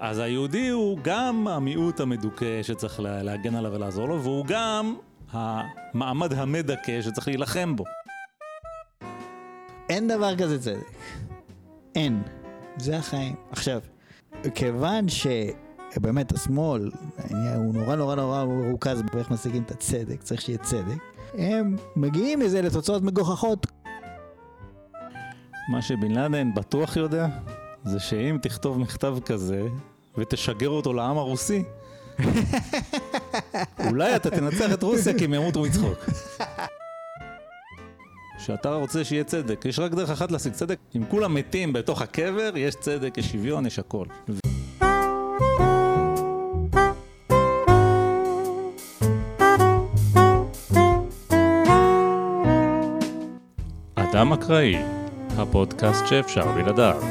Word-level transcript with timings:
אז 0.00 0.18
היהודי 0.18 0.68
הוא 0.68 0.98
גם 1.02 1.48
המיעוט 1.48 2.00
המדוכא 2.00 2.62
שצריך 2.62 3.00
לה- 3.00 3.22
להגן 3.22 3.54
עליו 3.54 3.72
ולעזור 3.72 4.08
לו, 4.08 4.22
והוא 4.22 4.44
גם 4.48 4.94
המעמד 5.30 6.32
המדכא 6.32 7.02
שצריך 7.02 7.28
להילחם 7.28 7.76
בו. 7.76 7.84
אין 9.88 10.08
דבר 10.08 10.36
כזה 10.36 10.62
צדק. 10.62 10.90
אין. 11.94 12.22
זה 12.76 12.96
החיים. 12.96 13.34
עכשיו, 13.50 13.80
כיוון 14.54 15.06
שבאמת 15.08 16.32
השמאל, 16.32 16.90
העניין 17.18 17.56
הוא 17.56 17.74
נורא 17.74 17.96
נורא 17.96 18.14
נורא 18.14 18.44
מרוכז 18.44 19.02
באיך 19.02 19.30
משיגים 19.30 19.62
את 19.62 19.70
הצדק, 19.70 20.22
צריך 20.22 20.40
שיהיה 20.40 20.58
צדק, 20.58 20.96
הם 21.34 21.76
מגיעים 21.96 22.40
מזה 22.40 22.62
לתוצאות 22.62 23.02
מגוחכות. 23.02 23.66
מה 25.68 25.82
שבן 25.82 26.10
לאדן 26.10 26.54
בטוח 26.54 26.96
יודע, 26.96 27.26
זה 27.84 28.00
שאם 28.00 28.38
תכתוב 28.42 28.78
מכתב 28.78 29.16
כזה 29.24 29.62
ותשגר 30.18 30.68
אותו 30.68 30.92
לעם 30.92 31.18
הרוסי, 31.18 31.62
אולי 33.88 34.16
אתה 34.16 34.30
תנצח 34.30 34.72
את 34.72 34.82
רוסיה 34.82 35.18
כי 35.18 35.24
הם 35.24 35.34
ימותו 35.34 35.62
מצחוק. 35.62 35.98
שאתה 38.38 38.74
רוצה 38.74 39.04
שיהיה 39.04 39.24
צדק, 39.24 39.64
יש 39.64 39.78
רק 39.78 39.92
דרך 39.92 40.10
אחת 40.10 40.30
להשיג 40.30 40.52
צדק, 40.52 40.78
אם 40.96 41.04
כולם 41.10 41.34
מתים 41.34 41.72
בתוך 41.72 42.02
הקבר, 42.02 42.50
יש 42.56 42.74
צדק, 42.74 43.18
יש 43.18 43.32
שוויון, 43.32 43.66
יש 43.66 43.78
הכל. 43.78 44.04
אדם 53.94 54.32
אקראי, 54.32 54.76
הפודקאסט 55.36 56.06
שאפשר 56.06 56.52
בלעדיו. 56.52 57.02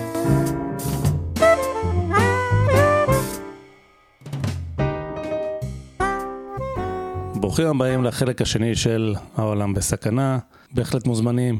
ברוכים 7.48 7.68
הבאים 7.68 8.04
לחלק 8.04 8.42
השני 8.42 8.76
של 8.76 9.16
העולם 9.36 9.74
בסכנה. 9.74 10.40
בהחלט 10.72 11.08
מוזמנים 11.08 11.60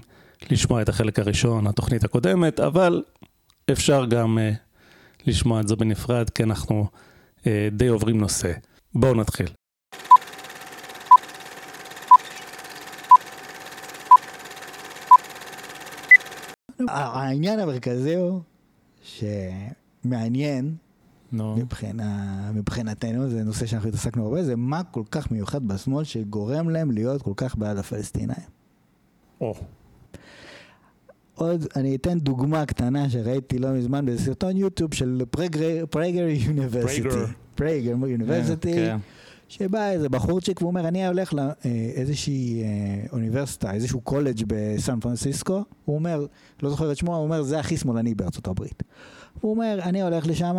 לשמוע 0.52 0.82
את 0.82 0.90
החלק 0.90 1.20
הראשון, 1.20 1.68
התוכנית 1.68 2.04
הקודמת, 2.04 2.60
אבל 2.60 3.04
אפשר 3.72 4.06
גם 4.06 4.38
uh, 4.38 4.58
לשמוע 5.28 5.62
את 5.62 5.68
זה 5.68 5.76
בנפרד, 5.76 6.30
כי 6.30 6.44
אנחנו 6.44 6.88
uh, 7.40 7.44
די 7.72 7.88
עוברים 7.88 8.18
נושא. 8.18 8.52
בואו 8.94 9.14
נתחיל. 9.14 9.48
העניין 16.88 17.60
המרכזי 17.60 18.16
הוא 18.16 18.42
שמעניין 20.04 20.76
נו, 21.32 21.56
מבחינה, 21.56 22.52
מבחינתנו, 22.54 23.30
זה 23.30 23.44
נושא 23.44 23.66
שאנחנו 23.66 23.90
התעסקנו 23.90 24.26
הרבה, 24.26 24.44
זה 24.44 24.56
מה 24.56 24.84
כל 24.84 25.04
כך 25.12 25.32
מיוחד 25.32 25.68
בשמאל 25.68 26.04
שגורם 26.04 26.70
להם 26.70 26.92
להיות 26.92 27.22
כל 27.22 27.34
כך 27.38 27.56
בעד 27.56 27.78
הפלסטינאים. 27.78 28.48
או, 29.42 29.54
עוד, 31.36 31.66
אני 31.76 31.96
אתן 31.96 32.20
דוגמה 32.20 32.66
קטנה 32.66 33.10
שראיתי 33.10 33.60
לא 33.60 33.72
מזמן 33.72 34.06
באיזה 34.06 34.26
סרטון 34.26 34.58
יוטיוב 34.58 34.94
של 34.94 35.24
פרגר, 35.90 36.26
יוניברסיטי. 36.30 37.10
פרגר. 37.56 37.96
יוניברסיטי. 38.08 38.74
כן. 38.74 38.98
שבא 39.50 39.90
איזה 39.90 40.10
בחורצ'יק 40.10 40.62
ואומר, 40.62 40.88
אני 40.88 41.08
הולך 41.08 41.34
לאיזושהי 41.34 42.64
אה, 42.64 42.68
אוניברסיטה, 43.12 43.74
איזשהו 43.74 44.02
קולג' 44.02 44.44
בסן 44.48 45.00
פרנסיסקו, 45.00 45.64
הוא 45.86 45.96
אומר, 45.96 46.26
לא 46.64 46.70
זוכר 46.70 46.92
את 46.92 46.98
שמו, 46.98 47.16
הוא 47.16 47.24
אומר, 47.24 47.42
זה 47.42 47.60
הכי 47.60 47.78
שמאלני 47.78 48.16
בארצות 48.16 48.48
הברית. 48.48 48.84
הוא 49.42 49.52
אומר, 49.52 49.80
אני 49.84 50.02
הולך 50.02 50.28
לשם, 50.28 50.56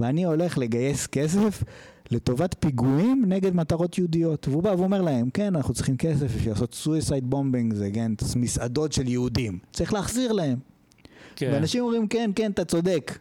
ואני 0.00 0.24
הולך 0.24 0.58
לגייס 0.58 1.06
כסף 1.06 1.62
לטובת 2.10 2.56
פיגועים 2.60 3.24
נגד 3.28 3.54
מטרות 3.54 3.98
יהודיות. 3.98 4.48
והוא 4.48 4.62
בא 4.62 4.68
ואומר 4.68 5.02
להם, 5.02 5.30
כן, 5.30 5.56
אנחנו 5.56 5.74
צריכים 5.74 5.96
כסף 5.96 6.22
בשביל 6.36 6.52
לעשות 6.52 6.74
suicide 6.74 7.30
bombing, 7.30 7.74
זה 7.74 7.90
כן, 7.94 8.12
מסעדות 8.36 8.92
של 8.92 9.08
יהודים. 9.08 9.58
צריך 9.72 9.92
להחזיר 9.92 10.32
להם. 10.32 10.58
כן. 11.36 11.50
ואנשים 11.52 11.82
אומרים, 11.82 12.08
כן, 12.08 12.30
כן, 12.36 12.50
אתה 12.50 12.64
צודק. 12.64 13.18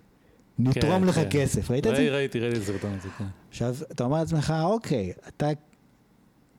נתרום 0.59 1.01
כן, 1.01 1.07
לך 1.07 1.15
כן. 1.15 1.27
כסף. 1.29 1.71
ראית 1.71 1.87
את 1.87 1.91
ראי- 1.91 2.05
זה? 2.09 2.15
ראיתי, 2.15 2.39
ראיתי 2.39 2.57
את 2.57 2.61
הסרטון 2.61 2.91
הזה, 2.99 3.09
כן. 3.17 3.23
עכשיו, 3.49 3.75
אתה 3.91 4.03
אומר 4.03 4.17
לעצמך, 4.17 4.53
אוקיי, 4.63 5.11
אתה 5.27 5.49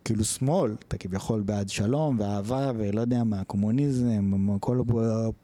כאילו 0.05 0.25
שמאל, 0.25 0.75
אתה 0.89 0.99
כביכול 0.99 1.41
בעד 1.41 1.69
שלום 1.69 2.21
ואהבה 2.21 2.73
ולא 2.77 3.01
יודע 3.01 3.25
מה, 3.25 3.45
קומוניזם, 3.45 4.59
כל 4.61 4.81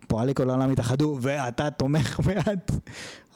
פועלי 0.06 0.34
כל 0.34 0.50
העולם 0.50 0.70
התאחדו, 0.70 1.18
ואתה 1.20 1.70
תומך 1.70 2.20
בעד 2.26 2.60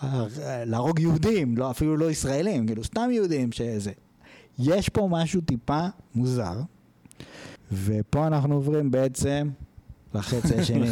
אה, 0.03 0.65
להרוג 0.65 1.01
יהודים, 1.01 1.57
לא, 1.57 1.71
אפילו 1.71 1.97
לא 1.97 2.11
ישראלים, 2.11 2.67
כאילו 2.67 2.85
סתם 2.85 3.09
יהודים 3.13 3.53
שזה. 3.53 3.93
יש 4.59 4.89
פה 4.89 5.09
משהו 5.11 5.41
טיפה 5.41 5.87
מוזר, 6.15 6.61
ופה 7.73 8.27
אנחנו 8.27 8.55
עוברים 8.55 8.91
בעצם 8.91 9.51
לחצי 10.15 10.55
השני. 10.61 10.87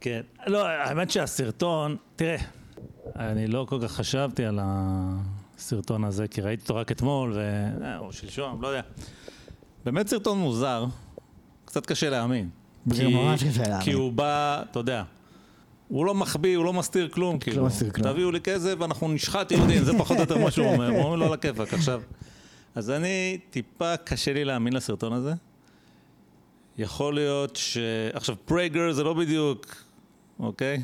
כן. 0.00 0.20
לא, 0.46 0.66
האמת 0.66 1.10
שהסרטון, 1.10 1.96
תראה, 2.16 2.36
אני 3.16 3.46
לא 3.46 3.66
כל 3.68 3.78
כך 3.82 3.92
חשבתי 3.92 4.44
על 4.44 4.58
הסרטון 5.64 6.04
הזה, 6.04 6.28
כי 6.28 6.40
ראיתי 6.40 6.62
אותו 6.62 6.76
רק 6.76 6.92
אתמול, 6.92 7.32
ו... 7.32 7.38
אה, 7.84 7.98
או 7.98 8.12
שלשום, 8.12 8.62
לא 8.62 8.68
יודע. 8.68 8.80
באמת 9.84 10.08
סרטון 10.08 10.38
מוזר, 10.38 10.84
קצת 11.64 11.86
קשה 11.86 12.10
להאמין. 12.10 12.48
זה 12.86 13.02
כי- 13.02 13.14
ממש 13.14 13.44
קשה 13.44 13.62
להאמין. 13.62 13.80
כי 13.84 13.92
הוא 13.92 14.12
בא, 14.12 14.62
אתה 14.70 14.78
יודע, 14.78 15.02
הוא 15.88 16.06
לא 16.06 16.14
מחביא, 16.14 16.56
הוא 16.56 16.64
לא 16.64 16.72
מסתיר 16.72 17.08
כלום, 17.08 17.38
כאילו. 17.38 17.64
מסתיר 17.64 17.90
כלום. 17.90 18.12
תביאו 18.12 18.30
לי 18.30 18.40
כסף 18.40 18.74
ואנחנו 18.78 19.08
נשחט 19.08 19.50
יהודים, 19.52 19.84
זה 19.84 19.92
פחות 19.98 20.16
או 20.16 20.22
יותר 20.22 20.38
מה 20.38 20.50
שהוא 20.50 20.66
אומר. 20.66 20.88
הוא 20.94 21.02
אומר 21.02 21.16
לו 21.16 21.26
על 21.26 21.32
הכיפאק. 21.32 21.74
עכשיו, 21.74 22.02
אז 22.74 22.90
אני, 22.90 23.38
טיפה 23.50 23.96
קשה 23.96 24.32
לי 24.32 24.44
להאמין 24.44 24.72
לסרטון 24.72 25.12
הזה. 25.12 25.34
יכול 26.78 27.14
להיות 27.14 27.56
ש... 27.56 27.78
עכשיו, 28.12 28.36
פרייגר 28.44 28.92
זה 28.92 29.04
לא 29.04 29.14
בדיוק, 29.14 29.66
אוקיי? 30.40 30.82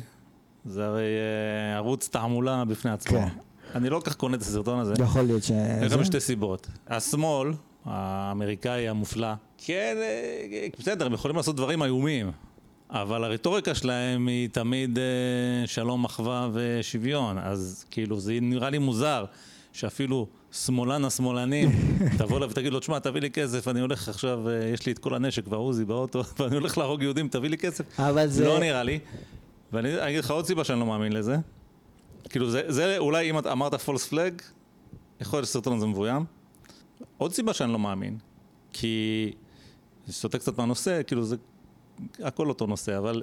זה 0.65 0.85
הרי 0.85 1.01
אה, 1.01 1.75
ערוץ 1.75 2.09
תעמולה 2.09 2.65
בפני 2.65 2.91
עצמו. 2.91 3.19
כן. 3.19 3.27
אני 3.75 3.89
לא 3.89 3.99
כל 3.99 4.09
כך 4.09 4.15
קונה 4.15 4.37
את 4.37 4.41
הסרטון 4.41 4.79
הזה. 4.79 4.93
יכול 4.99 5.21
להיות 5.21 5.43
ש... 5.43 5.51
יש 5.85 5.93
גם 5.93 6.03
שתי 6.03 6.19
סיבות. 6.19 6.67
השמאל, 6.87 7.51
האמריקאי 7.85 8.87
המופלא, 8.87 9.33
כן, 9.57 9.97
אה, 10.01 10.67
בסדר, 10.79 11.05
הם 11.05 11.13
יכולים 11.13 11.37
לעשות 11.37 11.55
דברים 11.55 11.83
איומים, 11.83 12.31
אבל 12.89 13.23
הרטוריקה 13.23 13.75
שלהם 13.75 14.27
היא 14.27 14.49
תמיד 14.49 14.99
אה, 14.99 15.67
שלום, 15.67 16.05
אחווה 16.05 16.49
ושוויון. 16.53 17.37
אז 17.37 17.85
כאילו, 17.91 18.19
זה 18.19 18.37
נראה 18.41 18.69
לי 18.69 18.77
מוזר 18.77 19.25
שאפילו 19.73 20.27
שמאלן 20.51 21.05
השמאלנים, 21.05 21.71
תבוא 22.17 22.37
אליו 22.37 22.49
ותגיד 22.49 22.73
לו, 22.73 22.79
תשמע, 22.79 22.99
תביא 22.99 23.21
לי 23.21 23.31
כסף, 23.31 23.67
אני 23.67 23.79
הולך 23.79 24.09
עכשיו, 24.09 24.49
אה, 24.49 24.69
יש 24.73 24.85
לי 24.85 24.91
את 24.91 24.99
כל 24.99 25.15
הנשק 25.15 25.47
והעוזי 25.47 25.85
באוטו, 25.85 26.23
ואני 26.39 26.55
הולך 26.55 26.77
להרוג 26.77 27.01
יהודים, 27.01 27.27
תביא 27.27 27.49
לי 27.49 27.57
כסף. 27.57 27.99
אבל 27.99 28.27
זה... 28.27 28.47
לא 28.47 28.59
נראה 28.59 28.83
לי. 28.83 28.99
ואני 29.73 30.01
אני 30.01 30.09
אגיד 30.09 30.19
לך 30.19 30.31
עוד 30.31 30.45
סיבה 30.45 30.63
שאני 30.63 30.79
לא 30.79 30.85
מאמין 30.85 31.13
לזה. 31.13 31.35
כאילו, 32.29 32.49
זה, 32.51 32.61
זה 32.67 32.97
אולי 32.97 33.29
אם 33.29 33.39
את 33.39 33.45
אמרת 33.47 33.73
פולס 33.73 34.07
פלאג, 34.07 34.41
יכול 35.21 35.37
להיות 35.37 35.47
שסרטון 35.47 35.77
הזה 35.77 35.85
מבוים. 35.85 36.25
עוד 37.17 37.33
סיבה 37.33 37.53
שאני 37.53 37.71
לא 37.73 37.79
מאמין, 37.79 38.17
כי 38.73 39.31
זה 40.07 40.13
סוטה 40.13 40.37
קצת 40.37 40.57
מהנושא, 40.57 41.01
כאילו 41.07 41.23
זה 41.23 41.35
הכל 42.19 42.49
אותו 42.49 42.67
נושא, 42.67 42.97
אבל 42.97 43.21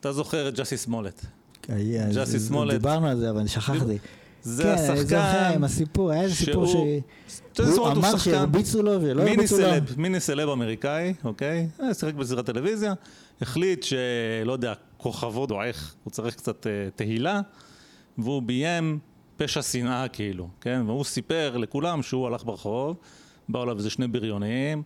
אתה 0.00 0.12
זוכר 0.12 0.48
את 0.48 0.54
ג'אסי 0.54 0.76
סמולט. 0.76 1.20
היה, 1.68 2.12
ג'אסי 2.12 2.38
סמולט. 2.38 2.72
דיברנו 2.74 3.06
על 3.06 3.16
זה, 3.18 3.30
אבל 3.30 3.46
שכחתי. 3.46 3.98
זה 4.42 4.62
כן, 4.62 4.68
אני 4.68 4.78
זוכר 4.78 4.92
השחקן, 4.92 5.52
עם 5.54 5.64
הסיפור, 5.64 6.10
היה 6.10 6.22
איזה 6.22 6.34
סיפור 6.34 6.66
ש... 6.66 6.72
שהוא- 6.72 6.86
ג'אסי 7.58 7.78
הוא 7.78 7.88
אמר 7.88 8.16
שהרביצו 8.18 8.82
לו 8.82 8.92
ולא 9.02 9.22
הרביצו 9.22 9.58
לו. 9.58 9.68
מיני 9.96 10.20
סלב 10.20 10.48
אמריקאי, 10.48 11.14
אוקיי? 11.24 11.68
אה, 11.82 11.94
שיחק 11.94 12.14
בסדרת 12.14 12.46
טלוויזיה, 12.46 12.94
החליט 13.40 13.82
שלא 13.82 14.52
יודע, 14.52 14.72
כוכבו 14.96 15.46
דועך, 15.46 15.94
הוא 16.04 16.10
צריך 16.10 16.34
קצת 16.36 16.66
אה, 16.66 16.72
תהילה, 16.96 17.40
והוא 18.18 18.42
ביים 18.42 18.98
פשע 19.36 19.62
שנאה 19.62 20.08
כאילו, 20.08 20.48
כן? 20.60 20.82
והוא 20.86 21.04
סיפר 21.04 21.56
לכולם 21.56 22.02
שהוא 22.02 22.26
הלך 22.26 22.44
ברחוב, 22.44 22.96
באו 23.48 23.62
אליו 23.62 23.76
איזה 23.76 23.90
שני 23.90 24.08
בריונים, 24.08 24.82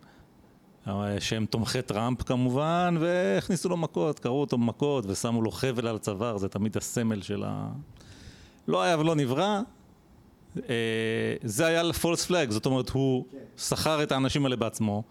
אה, 0.87 1.19
שהם 1.19 1.45
תומכי 1.45 1.81
טראמפ 1.81 2.21
כמובן, 2.21 2.95
והכניסו 2.99 3.69
לו 3.69 3.77
מכות, 3.77 4.19
קראו 4.19 4.41
אותו 4.41 4.57
מכות 4.57 5.05
ושמו 5.07 5.41
לו 5.41 5.51
חבל 5.51 5.87
על 5.87 5.95
הצוואר, 5.95 6.37
זה 6.37 6.49
תמיד 6.49 6.77
הסמל 6.77 7.21
של 7.21 7.43
ה... 7.47 7.69
לא 8.67 8.81
היה 8.81 8.99
ולא 8.99 9.15
נברא, 9.15 9.61
אה, 10.57 11.35
זה 11.43 11.65
היה 11.65 11.93
פולס 11.93 12.25
פלאג, 12.25 12.49
זאת 12.49 12.65
אומרת, 12.65 12.89
הוא 12.89 13.25
שכר 13.57 14.03
את 14.03 14.11
האנשים 14.11 14.45
האלה 14.45 14.55
בעצמו, 14.55 15.03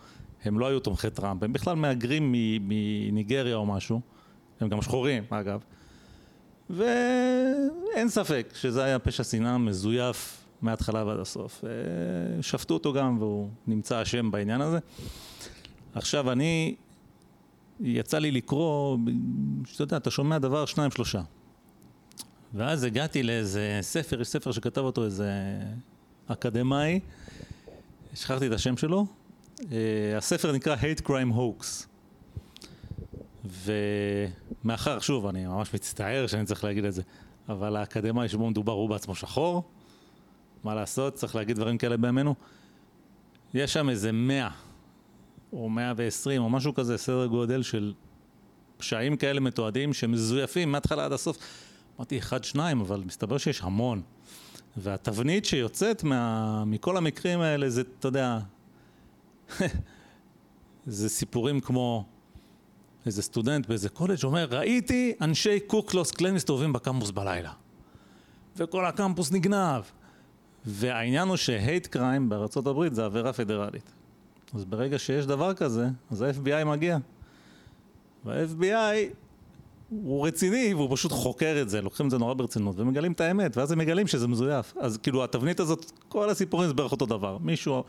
הם 0.44 0.58
לא 0.58 0.66
היו 0.66 0.80
תומכי 0.80 1.10
טראמפ, 1.10 1.42
הם 1.42 1.52
בכלל 1.52 1.76
מהגרים 1.76 2.34
מניגריה 2.60 3.56
או 3.56 3.66
משהו, 3.66 4.00
הם 4.60 4.68
גם 4.68 4.82
שחורים 4.82 5.24
אגב, 5.30 5.60
ואין 6.70 8.08
ספק 8.08 8.52
שזה 8.54 8.84
היה 8.84 8.98
פשע 8.98 9.24
שנאה 9.24 9.58
מזויף 9.58 10.44
מההתחלה 10.62 11.04
ועד 11.04 11.18
הסוף. 11.18 11.64
אה, 11.64 12.42
שפטו 12.42 12.74
אותו 12.74 12.92
גם 12.92 13.18
והוא 13.18 13.48
נמצא 13.66 14.02
אשם 14.02 14.30
בעניין 14.30 14.60
הזה. 14.60 14.78
עכשיו 15.94 16.32
אני, 16.32 16.74
יצא 17.80 18.18
לי 18.18 18.30
לקרוא, 18.30 18.98
שאתה 19.66 19.82
יודע, 19.82 19.96
אתה 19.96 20.10
שומע 20.10 20.38
דבר 20.38 20.66
שניים 20.66 20.90
שלושה. 20.90 21.22
ואז 22.54 22.84
הגעתי 22.84 23.22
לאיזה 23.22 23.78
ספר, 23.82 24.20
יש 24.20 24.28
ספר 24.28 24.52
שכתב 24.52 24.80
אותו 24.80 25.04
איזה 25.04 25.32
אקדמאי, 26.26 27.00
שכחתי 28.14 28.46
את 28.46 28.52
השם 28.52 28.76
שלו. 28.76 29.06
אה, 29.72 30.16
הספר 30.16 30.52
נקרא 30.52 30.76
Hate 30.76 31.06
Crime 31.06 31.34
Hoax. 31.36 31.89
ומאחר, 33.44 35.00
שוב, 35.00 35.26
אני 35.26 35.46
ממש 35.46 35.74
מצטער 35.74 36.26
שאני 36.26 36.44
צריך 36.44 36.64
להגיד 36.64 36.84
את 36.84 36.94
זה, 36.94 37.02
אבל 37.48 37.76
האקדמאי 37.76 38.28
שבו 38.28 38.50
מדובר 38.50 38.72
הוא 38.72 38.88
בעצמו 38.88 39.14
שחור, 39.14 39.62
מה 40.64 40.74
לעשות, 40.74 41.14
צריך 41.14 41.36
להגיד 41.36 41.56
דברים 41.56 41.78
כאלה 41.78 41.96
בימינו. 41.96 42.34
יש 43.54 43.72
שם 43.72 43.88
איזה 43.88 44.12
100 44.12 44.48
או 45.52 45.68
120 45.68 46.42
או 46.42 46.50
משהו 46.50 46.74
כזה, 46.74 46.98
סדר 46.98 47.26
גודל 47.26 47.62
של 47.62 47.92
פשעים 48.76 49.16
כאלה 49.16 49.40
מתועדים 49.40 49.92
שמזויפים 49.92 50.72
מההתחלה 50.72 51.04
עד 51.04 51.12
הסוף. 51.12 51.38
אמרתי 51.96 52.18
אחד, 52.18 52.44
שניים, 52.44 52.80
אבל 52.80 53.02
מסתבר 53.06 53.38
שיש 53.38 53.60
המון. 53.62 54.02
והתבנית 54.76 55.44
שיוצאת 55.44 56.04
מה... 56.04 56.64
מכל 56.64 56.96
המקרים 56.96 57.40
האלה 57.40 57.70
זה, 57.70 57.82
אתה 57.98 58.08
יודע, 58.08 58.38
זה 60.86 61.08
סיפורים 61.08 61.60
כמו 61.60 62.04
איזה 63.06 63.22
סטודנט 63.22 63.66
באיזה 63.66 63.88
קולג' 63.88 64.24
אומר, 64.24 64.46
ראיתי 64.50 65.12
אנשי 65.20 65.60
קוקלוס 65.60 66.10
קלן 66.10 66.34
מסתובבים 66.34 66.72
בקמפוס 66.72 67.10
בלילה. 67.10 67.52
וכל 68.56 68.84
הקמפוס 68.84 69.32
נגנב. 69.32 69.82
והעניין 70.66 71.28
הוא 71.28 71.36
שהייט 71.36 71.86
קריים 71.86 72.28
בארצות 72.28 72.66
הברית 72.66 72.94
זה 72.94 73.04
עבירה 73.04 73.32
פדרלית. 73.32 73.92
אז 74.54 74.64
ברגע 74.64 74.98
שיש 74.98 75.26
דבר 75.26 75.54
כזה, 75.54 75.88
אז 76.10 76.22
ה-FBI 76.22 76.64
מגיע. 76.64 76.98
וה-FBI 78.24 79.14
הוא 79.90 80.26
רציני 80.26 80.74
והוא 80.74 80.96
פשוט 80.96 81.12
חוקר 81.12 81.58
את 81.62 81.68
זה, 81.68 81.82
לוקחים 81.82 82.06
את 82.06 82.10
זה 82.10 82.18
נורא 82.18 82.34
ברצינות 82.34 82.78
ומגלים 82.78 83.12
את 83.12 83.20
האמת, 83.20 83.56
ואז 83.56 83.72
הם 83.72 83.78
מגלים 83.78 84.06
שזה 84.06 84.28
מזויף. 84.28 84.74
אז 84.80 84.96
כאילו 84.96 85.24
התבנית 85.24 85.60
הזאת, 85.60 85.92
כל 86.08 86.30
הסיפורים 86.30 86.68
זה 86.68 86.74
בערך 86.74 86.92
אותו 86.92 87.06
דבר. 87.06 87.38
מישהו, 87.38 87.84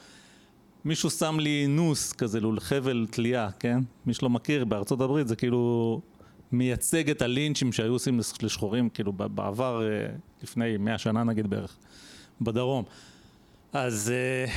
מישהו 0.86 1.10
שם 1.10 1.40
לי 1.40 1.68
נוס 1.68 2.14
כזה, 2.14 2.40
לול 2.40 2.60
חבל 2.60 3.08
תלייה, 3.12 3.50
כן? 3.60 3.80
מי 4.06 4.14
שלא 4.14 4.30
מכיר, 4.30 4.66
בארצות 4.66 5.02
הברית 5.02 5.28
זה 5.28 5.36
כאילו 5.36 6.02
מייצג 6.52 7.10
את 7.10 7.22
הלינצ'ים 7.22 7.72
שהיו 7.72 7.92
עושים 7.92 8.20
לשחורים, 8.42 8.90
כאילו 8.90 9.14
בעבר, 9.14 9.82
אה, 9.84 10.08
לפני 10.44 10.78
מאה 10.78 10.98
שנה 10.98 11.24
נגיד 11.24 11.50
בערך, 11.50 11.78
בדרום. 12.42 12.84
אז... 13.74 14.12
אה, 14.12 14.54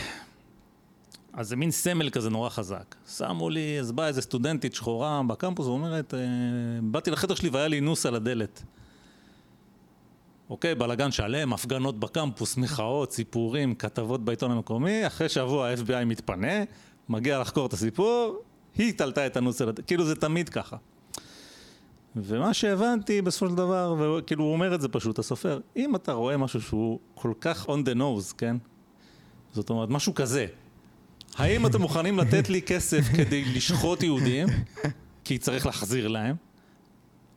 אז 1.36 1.48
זה 1.48 1.56
מין 1.56 1.70
סמל 1.70 2.10
כזה 2.10 2.30
נורא 2.30 2.48
חזק. 2.48 2.94
שמו 3.16 3.50
לי, 3.50 3.80
אז 3.80 3.92
באה 3.92 4.08
איזה 4.08 4.22
סטודנטית 4.22 4.74
שחורה 4.74 5.20
בקמפוס 5.26 5.66
ואומרת, 5.66 6.14
אה, 6.14 6.20
באתי 6.82 7.10
לחדר 7.10 7.34
שלי 7.34 7.48
והיה 7.48 7.68
לי 7.68 7.80
נוס 7.80 8.06
על 8.06 8.14
הדלת. 8.14 8.62
אוקיי, 10.50 10.74
בלאגן 10.74 11.10
שלם, 11.10 11.52
הפגנות 11.52 12.00
בקמפוס, 12.00 12.56
מחאות, 12.56 13.12
סיפורים, 13.12 13.74
כתבות 13.74 14.24
בעיתון 14.24 14.50
המקומי, 14.50 15.06
אחרי 15.06 15.28
שבוע 15.28 15.68
ה-FBI 15.68 16.04
מתפנה, 16.04 16.64
מגיע 17.08 17.38
לחקור 17.40 17.66
את 17.66 17.72
הסיפור, 17.72 18.42
היא 18.76 18.92
תלתה 18.92 19.26
את 19.26 19.36
הנוס 19.36 19.62
כאילו 19.86 20.04
זה 20.04 20.14
תמיד 20.14 20.48
ככה. 20.48 20.76
ומה 22.16 22.54
שהבנתי 22.54 23.22
בסופו 23.22 23.48
של 23.48 23.54
דבר, 23.54 23.94
וכאילו 24.18 24.44
הוא 24.44 24.52
אומר 24.52 24.74
את 24.74 24.80
זה 24.80 24.88
פשוט, 24.88 25.18
הסופר, 25.18 25.60
אם 25.76 25.96
אתה 25.96 26.12
רואה 26.12 26.36
משהו 26.36 26.60
שהוא 26.60 26.98
כל 27.14 27.32
כך 27.40 27.66
on 27.66 27.88
the 27.88 27.98
nose, 27.98 28.34
כן? 28.38 28.56
זאת 29.52 29.70
אומרת, 29.70 29.88
משהו 29.88 30.14
כזה, 30.14 30.46
האם 31.36 31.66
אתם 31.66 31.80
מוכנים 31.80 32.18
לתת 32.18 32.48
לי 32.48 32.62
כסף 32.62 33.04
כדי 33.16 33.44
לשחוט 33.44 34.02
יהודים? 34.02 34.48
כי 35.24 35.38
צריך 35.38 35.66
להחזיר 35.66 36.08
להם. 36.08 36.36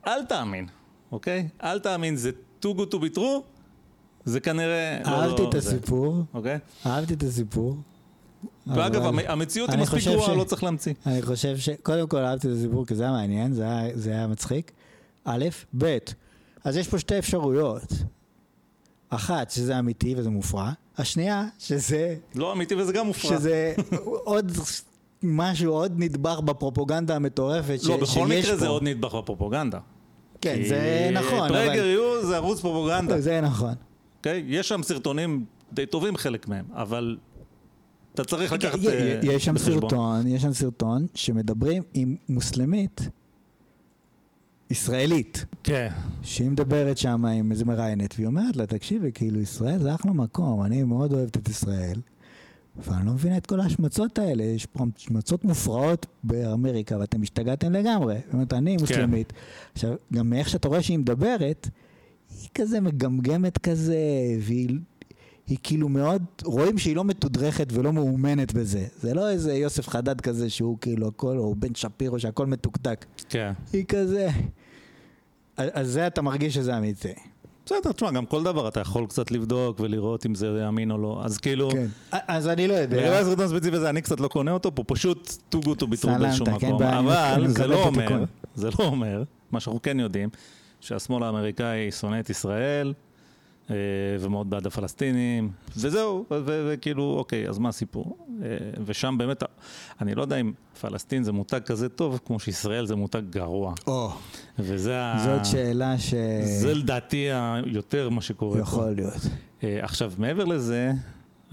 אל 0.07 0.25
תאמין, 0.25 0.68
אוקיי? 1.12 1.48
אל 1.63 1.80
תאמין, 1.80 2.15
זה 2.15 2.31
too 2.65 2.77
good 2.77 2.94
to 2.94 2.98
be 2.98 3.18
true, 3.18 3.42
זה 4.25 4.39
כנראה... 4.39 5.00
לא, 5.06 5.09
אהבתי 5.09 5.44
את 5.50 5.56
הסיפור, 5.56 6.24
אוקיי? 6.33 6.59
אהבתי 6.86 7.13
את 7.13 7.24
הסיפור. 7.24 7.77
ואגב, 8.68 9.01
המציאות 9.27 9.69
היא 9.69 9.80
מספיק 9.80 10.04
גרועה, 10.04 10.36
לא 10.36 10.44
צריך 10.44 10.63
להמציא. 10.63 10.94
אני 11.06 11.21
חושב 11.21 11.57
ש... 11.57 11.69
קודם 11.83 12.07
כל 12.07 12.18
אהבתי 12.18 12.48
את 12.48 12.54
הסיפור 12.54 12.86
כי 12.86 12.95
זה 12.95 13.04
היה 13.04 13.12
מעניין, 13.12 13.54
זה 13.94 14.12
היה 14.12 14.27
מצחיק. 14.27 14.71
א', 15.25 15.45
ב', 15.77 15.98
אז 16.63 16.77
יש 16.77 16.88
פה 16.88 17.00
שתי 17.00 17.19
אפשרויות. 17.19 17.83
אחת, 19.09 19.50
שזה 19.50 19.80
אמיתי 19.80 20.15
וזה 20.18 20.30
מופרע, 20.30 20.71
השנייה, 20.98 21.45
שזה... 21.59 22.15
לא 22.36 22.54
אמיתי 22.54 22.75
וזה 22.75 22.94
גם 22.94 23.06
מופרע. 23.07 23.38
שזה 23.38 23.75
עוד 24.01 24.51
משהו, 25.24 25.74
עוד 25.74 25.94
נדבך 25.98 26.39
בפרופוגנדה 26.39 27.15
המטורפת 27.15 27.80
לא, 27.83 27.98
בכל 27.98 28.27
מקרה 28.27 28.51
פה. 28.51 28.57
זה 28.57 28.68
עוד 28.68 28.83
נדבך 28.83 29.15
בפרופוגנדה. 29.15 29.80
כן, 30.41 30.59
זה 30.67 31.09
נכון. 31.13 31.49
פרגר 31.49 31.85
יו 31.85 32.25
זה 32.25 32.35
ערוץ 32.35 32.59
פרופוגנדה. 32.61 33.21
זה 33.21 33.41
נכון. 33.41 33.73
אוקיי? 34.17 34.43
יש 34.47 34.69
שם 34.69 34.83
סרטונים 34.83 35.45
די 35.73 35.85
טובים 35.85 36.17
חלק 36.17 36.47
מהם, 36.47 36.65
אבל 36.73 37.17
אתה 38.13 38.23
צריך 38.23 38.53
לקחת 38.53 38.79
בחשבון. 38.79 38.93
יש 39.23 39.45
שם 39.45 39.57
סרטון, 39.57 40.27
יש 40.27 40.41
שם 40.41 40.53
סרטון 40.53 41.07
שמדברים 41.15 41.83
עם 41.93 42.15
מוסלמית 42.29 43.01
ישראלית. 44.69 45.45
כן. 45.63 45.89
שהיא 46.23 46.49
מדברת 46.49 46.97
שם 46.97 47.25
עם 47.25 47.51
איזה 47.51 47.65
מראיינת, 47.65 48.13
והיא 48.15 48.27
אומרת 48.27 48.55
לה, 48.55 48.65
תקשיבי, 48.65 49.11
כאילו, 49.13 49.39
ישראל 49.39 49.79
זה 49.79 49.95
אחלה 49.95 50.11
מקום, 50.11 50.63
אני 50.63 50.83
מאוד 50.83 51.13
אוהבת 51.13 51.37
את 51.37 51.49
ישראל, 51.49 52.01
ואני 52.83 53.06
לא 53.06 53.13
מבינה 53.13 53.38
את 53.38 53.45
כל 53.45 53.59
ההשמצות 53.59 54.19
האלה, 54.19 54.44
יש 54.44 54.65
פה 54.65 54.85
השמצות 54.97 55.45
מופרעות 55.45 56.06
באמריקה, 56.24 56.97
ואתם 57.00 57.21
השתגעתם 57.21 57.74
לגמרי. 57.74 58.15
זאת 58.25 58.33
אומרת, 58.33 58.53
אני 58.53 58.75
כן. 58.75 58.81
מוסלמית. 58.81 59.31
כן. 59.31 59.38
עכשיו, 59.74 59.95
גם 60.13 60.29
מאיך 60.29 60.50
שאתה 60.50 60.68
רואה 60.68 60.81
שהיא 60.81 61.00
מדברת, 61.00 61.69
היא 62.41 62.50
כזה 62.53 62.81
מגמגמת 62.81 63.57
כזה, 63.57 63.97
והיא... 64.41 64.69
היא 65.47 65.57
כאילו 65.63 65.89
מאוד, 65.89 66.24
רואים 66.44 66.77
שהיא 66.77 66.95
לא 66.95 67.03
מתודרכת 67.03 67.68
ולא 67.74 67.94
מאומנת 67.94 68.53
בזה. 68.53 68.85
זה 69.01 69.13
לא 69.13 69.30
איזה 69.30 69.53
יוסף 69.53 69.89
חדד 69.89 70.21
כזה 70.21 70.50
שהוא 70.50 70.77
כאילו 70.81 71.07
הכל, 71.07 71.38
או 71.38 71.56
בן 71.56 71.75
שפירו 71.75 72.19
שהכל 72.19 72.45
מתוקתק. 72.45 73.06
כן. 73.30 73.53
היא 73.73 73.85
כזה, 73.85 74.30
אז 75.57 75.88
זה 75.88 76.07
אתה 76.07 76.21
מרגיש 76.21 76.53
שזה 76.53 76.77
אמיתי. 76.77 77.13
בסדר, 77.67 77.91
תשמע, 77.91 78.11
גם 78.11 78.25
כל 78.25 78.43
דבר 78.43 78.67
אתה 78.67 78.79
יכול 78.79 79.05
קצת 79.05 79.31
לבדוק 79.31 79.79
ולראות 79.79 80.25
אם 80.25 80.35
זה 80.35 80.67
אמין 80.67 80.91
או 80.91 80.97
לא, 80.97 81.21
אז 81.25 81.37
כאילו... 81.37 81.69
כן, 81.71 81.85
אז 82.11 82.47
אני 82.47 82.67
לא 82.67 82.73
יודע. 82.73 82.97
לגבי 82.97 83.15
הסרטון 83.15 83.45
הספציפי 83.45 83.75
הזה, 83.75 83.89
אני 83.89 84.01
קצת 84.01 84.19
לא 84.19 84.27
קונה 84.27 84.51
אותו, 84.51 84.75
פה 84.75 84.83
פשוט 84.83 85.37
too 85.55 85.57
good 85.57 85.81
to 85.81 85.85
be 85.85 86.03
true 86.05 86.19
באיזשהו 86.19 86.45
כן, 86.45 86.51
מקום. 86.51 86.83
אבל 86.83 87.47
זה 87.47 87.67
לא 87.67 87.83
אומר, 87.83 88.23
זה 88.55 88.69
לא 88.79 88.85
אומר, 88.85 89.23
מה 89.51 89.59
שאנחנו 89.59 89.81
כן 89.81 89.99
יודעים, 89.99 90.29
שהשמאל 90.81 91.23
האמריקאי 91.23 91.91
שונא 91.91 92.19
את 92.19 92.29
ישראל, 92.29 92.93
ומאוד 94.19 94.49
בעד 94.49 94.67
הפלסטינים, 94.67 95.51
וזהו, 95.77 96.25
וכאילו, 96.45 97.15
אוקיי, 97.18 97.49
אז 97.49 97.57
מה 97.57 97.69
הסיפור? 97.69 98.18
אה, 98.44 98.47
ושם 98.85 99.15
באמת, 99.18 99.44
אני 100.01 100.15
לא 100.15 100.21
יודע 100.21 100.35
אם 100.35 100.51
פלסטין 100.81 101.23
זה 101.23 101.31
מותג 101.31 101.59
כזה 101.65 101.89
טוב, 101.89 102.19
כמו 102.25 102.39
שישראל 102.39 102.85
זה 102.85 102.95
מותג 102.95 103.21
גרוע. 103.30 103.73
או, 103.87 104.11
וזה 104.59 105.01
זאת 105.23 105.42
ה... 105.42 105.45
שאלה 105.45 105.99
ש... 105.99 106.13
זה 106.44 106.73
לדעתי 106.73 107.27
יותר 107.65 108.09
מה 108.09 108.21
שקורה 108.21 108.59
יכול 108.59 108.80
פה. 108.80 108.83
יכול 108.83 108.95
להיות. 108.95 109.27
אה, 109.63 109.83
עכשיו, 109.83 110.13
מעבר 110.18 110.45
לזה, 110.45 110.92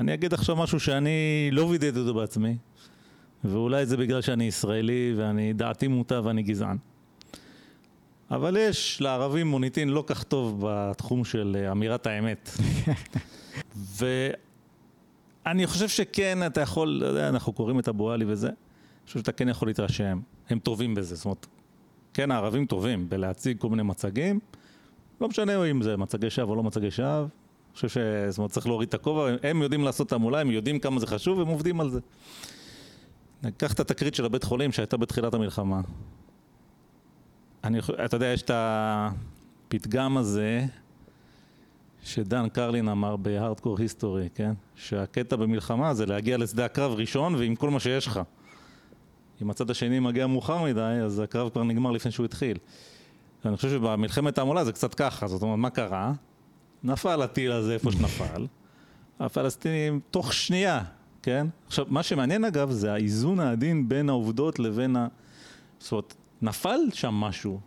אני 0.00 0.14
אגיד 0.14 0.34
עכשיו 0.34 0.56
משהו 0.56 0.80
שאני 0.80 1.48
לא 1.52 1.62
וידאתי 1.62 1.98
אותו 1.98 2.14
בעצמי, 2.14 2.56
ואולי 3.44 3.86
זה 3.86 3.96
בגלל 3.96 4.20
שאני 4.20 4.44
ישראלי 4.44 5.14
ואני 5.16 5.52
דעתי 5.52 5.88
מוטה 5.88 6.20
ואני 6.24 6.42
גזען. 6.42 6.76
אבל 8.34 8.56
יש 8.56 9.00
לערבים 9.00 9.46
מוניטין 9.46 9.88
לא 9.88 10.04
כך 10.06 10.22
טוב 10.22 10.64
בתחום 10.66 11.24
של 11.24 11.56
אה, 11.60 11.72
אמירת 11.72 12.06
האמת. 12.06 12.50
ואני 15.44 15.66
חושב 15.66 15.88
שכן, 15.88 16.46
אתה 16.46 16.60
יכול, 16.60 17.02
אתה 17.02 17.10
יודע, 17.10 17.28
אנחנו 17.28 17.52
קוראים 17.52 17.78
את 17.78 17.88
אבו 17.88 18.10
עלי 18.12 18.24
וזה, 18.28 18.46
אני 18.46 18.54
חושב 19.06 19.18
שאתה 19.18 19.32
כן 19.32 19.48
יכול 19.48 19.68
להתרשם, 19.68 20.20
הם 20.50 20.58
טובים 20.58 20.94
בזה, 20.94 21.14
זאת 21.14 21.24
אומרת, 21.24 21.46
כן, 22.14 22.30
הערבים 22.30 22.66
טובים 22.66 23.08
בלהציג 23.08 23.58
כל 23.58 23.68
מיני 23.68 23.82
מצגים, 23.82 24.40
לא 25.20 25.28
משנה 25.28 25.64
אם 25.70 25.82
זה 25.82 25.96
מצגי 25.96 26.30
שווא 26.30 26.50
או 26.50 26.56
לא 26.56 26.62
מצגי 26.62 26.90
שווא, 26.90 27.18
אני 27.18 27.74
חושב 27.74 27.88
שזאת 27.88 28.38
אומרת, 28.38 28.50
צריך 28.50 28.66
להוריד 28.66 28.88
את 28.88 28.94
הכובע, 28.94 29.30
הם 29.42 29.62
יודעים 29.62 29.84
לעשות 29.84 30.08
תעמולה, 30.08 30.40
הם 30.40 30.50
יודעים 30.50 30.78
כמה 30.78 31.00
זה 31.00 31.06
חשוב, 31.06 31.40
הם 31.40 31.46
עובדים 31.46 31.80
על 31.80 31.90
זה. 31.90 32.00
ניקח 33.42 33.72
את 33.72 33.80
התקרית 33.80 34.14
של 34.14 34.24
הבית 34.24 34.44
חולים 34.44 34.72
שהייתה 34.72 34.96
בתחילת 34.96 35.34
המלחמה. 35.34 35.80
אני, 37.64 37.78
אתה 38.04 38.16
יודע, 38.16 38.26
יש 38.26 38.42
את 38.42 38.50
הפתגם 38.54 40.16
הזה 40.16 40.66
שדן 42.02 42.48
קרלין 42.48 42.88
אמר 42.88 43.16
בהארדקור 43.16 43.78
היסטורי, 43.78 44.28
כן? 44.34 44.52
שהקטע 44.76 45.36
במלחמה 45.36 45.94
זה 45.94 46.06
להגיע 46.06 46.36
לשדה 46.36 46.64
הקרב 46.64 46.92
ראשון 46.92 47.34
ועם 47.34 47.56
כל 47.56 47.70
מה 47.70 47.80
שיש 47.80 48.06
לך. 48.06 48.20
אם 49.42 49.50
הצד 49.50 49.70
השני 49.70 50.00
מגיע 50.00 50.26
מאוחר 50.26 50.62
מדי, 50.62 51.00
אז 51.04 51.18
הקרב 51.18 51.48
כבר 51.48 51.62
נגמר 51.62 51.90
לפני 51.90 52.12
שהוא 52.12 52.24
התחיל. 52.24 52.58
ואני 53.44 53.56
חושב 53.56 53.70
שבמלחמת 53.70 54.38
העמולה 54.38 54.64
זה 54.64 54.72
קצת 54.72 54.94
ככה, 54.94 55.26
זאת 55.26 55.42
אומרת, 55.42 55.58
מה 55.58 55.70
קרה? 55.70 56.12
נפל 56.82 57.22
הטיל 57.22 57.52
הזה 57.52 57.74
איפה 57.74 57.92
שנפל, 57.92 58.46
הפלסטינים 59.20 60.00
תוך 60.10 60.32
שנייה, 60.32 60.82
כן? 61.22 61.46
עכשיו, 61.66 61.86
מה 61.88 62.02
שמעניין 62.02 62.44
אגב 62.44 62.70
זה 62.70 62.92
האיזון 62.92 63.40
העדין 63.40 63.88
בין 63.88 64.08
העובדות 64.08 64.58
לבין 64.58 64.96
ה... 64.96 65.06
זאת 65.78 65.92
אומרת, 65.92 66.14
נפל 66.44 66.78
שם 66.92 67.14
משהו 67.14 67.60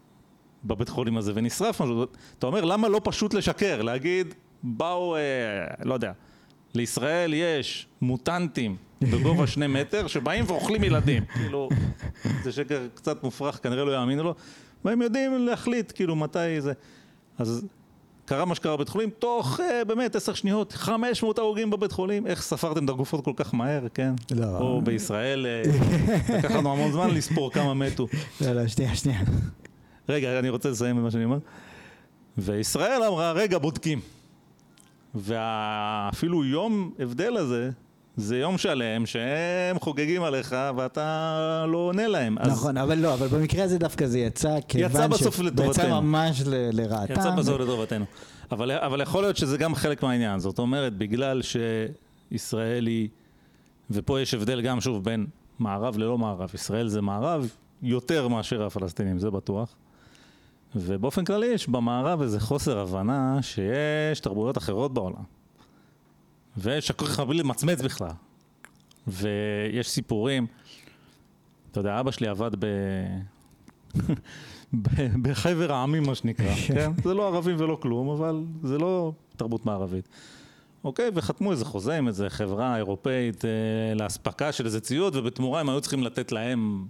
בבית 0.65 0.89
חולים 0.89 1.17
הזה 1.17 1.31
ונשרף 1.36 1.81
משהו, 1.81 2.05
אתה 2.39 2.48
אומר, 2.48 2.65
למה 2.65 2.88
לא 2.88 3.01
פשוט 3.03 3.34
לשקר? 3.34 3.81
להגיד, 3.81 4.34
באו, 4.63 5.15
אה, 5.15 5.22
לא 5.84 5.93
יודע, 5.93 6.12
לישראל 6.74 7.34
יש 7.34 7.88
מוטנטים 8.01 8.75
בגובה 9.01 9.48
שני 9.53 9.67
מטר 9.67 10.07
שבאים 10.07 10.46
ואוכלים 10.48 10.84
ילדים. 10.84 11.25
כאילו, 11.25 11.69
זה 12.43 12.51
שקר 12.51 12.88
קצת 12.93 13.24
מופרך, 13.24 13.63
כנראה 13.63 13.86
לא 13.86 13.91
יאמינו 13.91 14.24
לו, 14.24 14.36
והם 14.86 15.01
יודעים 15.01 15.46
להחליט, 15.46 15.91
כאילו, 15.96 16.15
מתי 16.15 16.62
זה. 16.62 16.74
אז 17.38 17.65
קרה 18.27 18.46
מה 18.46 18.55
שקרה 18.55 18.75
בבית 18.75 18.89
חולים, 18.89 19.10
תוך 19.10 19.60
אה, 19.60 19.86
באמת 19.86 20.15
עשר 20.15 20.34
שניות, 20.34 20.74
500 20.74 21.38
הרוגים 21.38 21.69
בבית 21.69 21.91
חולים, 21.91 22.27
איך 22.27 22.41
ספרתם 22.41 22.86
את 22.86 22.89
הגופות 22.89 23.25
כל 23.25 23.31
כך 23.36 23.53
מהר, 23.53 23.88
כן? 23.93 24.13
לא. 24.36 24.57
פה 24.60 24.81
בישראל, 24.84 25.46
אה, 25.46 25.62
לקח 26.38 26.51
לנו 26.51 26.72
המון 26.72 26.91
זמן 26.91 27.10
לספור 27.10 27.51
כמה 27.51 27.74
מתו. 27.74 28.07
לא, 28.41 28.51
לא, 28.53 28.67
שנייה, 28.67 28.96
שנייה. 28.96 29.19
רגע, 30.10 30.39
אני 30.39 30.50
רוצה 30.50 30.69
לסיים 30.69 30.98
את 30.98 31.03
מה 31.03 31.12
שאני 31.12 31.24
אומר. 31.24 31.38
וישראל 32.38 33.03
אמרה, 33.03 33.31
רגע, 33.31 33.57
בודקים. 33.57 34.00
ואפילו 35.15 36.46
יום 36.46 36.91
הבדל 37.00 37.38
הזה, 37.38 37.69
זה 38.17 38.38
יום 38.38 38.57
שלם 38.57 39.05
שהם 39.05 39.79
חוגגים 39.79 40.24
עליך 40.24 40.55
ואתה 40.77 41.36
לא 41.67 41.77
עונה 41.77 42.07
להם. 42.07 42.38
אז 42.39 42.51
נכון, 42.51 42.77
אבל 42.77 42.97
לא, 42.97 43.13
אבל 43.13 43.27
במקרה 43.27 43.63
הזה 43.63 43.77
דווקא 43.77 44.07
זה 44.07 44.19
יצא 44.19 44.57
כיוון 44.67 44.91
יצא 44.91 45.07
בסוף 45.07 45.36
ש- 45.38 45.39
לטובתנו. 45.39 45.71
יצא 45.71 46.00
ממש 46.00 46.41
ל- 46.45 46.69
לרעתם. 46.81 47.13
יצא 47.13 47.31
בסוף 47.31 47.59
לטובתנו. 47.62 48.05
אבל, 48.51 48.71
אבל 48.71 49.01
יכול 49.01 49.24
להיות 49.24 49.38
שזה 49.38 49.57
גם 49.57 49.75
חלק 49.75 50.03
מהעניין. 50.03 50.39
זאת 50.39 50.59
אומרת, 50.59 50.97
בגלל 50.97 51.41
שישראל 51.41 52.88
היא, 52.88 53.09
ופה 53.91 54.21
יש 54.21 54.33
הבדל 54.33 54.62
גם 54.62 54.81
שוב 54.81 55.03
בין 55.03 55.25
מערב 55.59 55.97
ללא 55.97 56.17
מערב. 56.17 56.50
ישראל 56.53 56.88
זה 56.88 57.01
מערב 57.01 57.50
יותר 57.83 58.27
מאשר 58.27 58.63
הפלסטינים, 58.65 59.19
זה 59.19 59.29
בטוח. 59.29 59.75
ובאופן 60.75 61.25
כללי 61.25 61.45
יש 61.47 61.69
במערב 61.69 62.21
איזה 62.21 62.39
חוסר 62.39 62.79
הבנה 62.79 63.38
שיש 63.41 64.19
תרבויות 64.19 64.57
אחרות 64.57 64.93
בעולם. 64.93 65.37
ויש 66.57 66.89
הכל 66.89 67.05
כך 67.05 67.19
בלי 67.19 67.37
למצמץ 67.37 67.81
בכלל. 67.81 68.11
ויש 69.07 69.89
סיפורים, 69.89 70.47
אתה 71.71 71.79
יודע, 71.79 71.99
אבא 71.99 72.11
שלי 72.11 72.27
עבד 72.27 72.51
ב... 72.59 72.65
ב- 74.83 75.21
בחבר 75.21 75.73
העמים, 75.73 76.03
מה 76.03 76.15
שנקרא, 76.15 76.55
כן? 76.67 76.91
זה 77.03 77.13
לא 77.13 77.27
ערבים 77.27 77.55
ולא 77.59 77.77
כלום, 77.81 78.09
אבל 78.09 78.43
זה 78.63 78.77
לא 78.77 79.11
תרבות 79.37 79.65
מערבית. 79.65 80.07
אוקיי, 80.83 81.09
וחתמו 81.13 81.51
איזה 81.51 81.65
חוזה 81.65 81.97
עם 81.97 82.07
איזה 82.07 82.29
חברה 82.29 82.77
אירופאית 82.77 83.45
אה, 83.45 83.49
לאספקה 83.95 84.51
של 84.51 84.65
איזה 84.65 84.81
ציוד, 84.81 85.15
ובתמורה 85.15 85.59
הם 85.59 85.69
היו 85.69 85.81
צריכים 85.81 86.03
לתת 86.03 86.31
להם, 86.31 86.85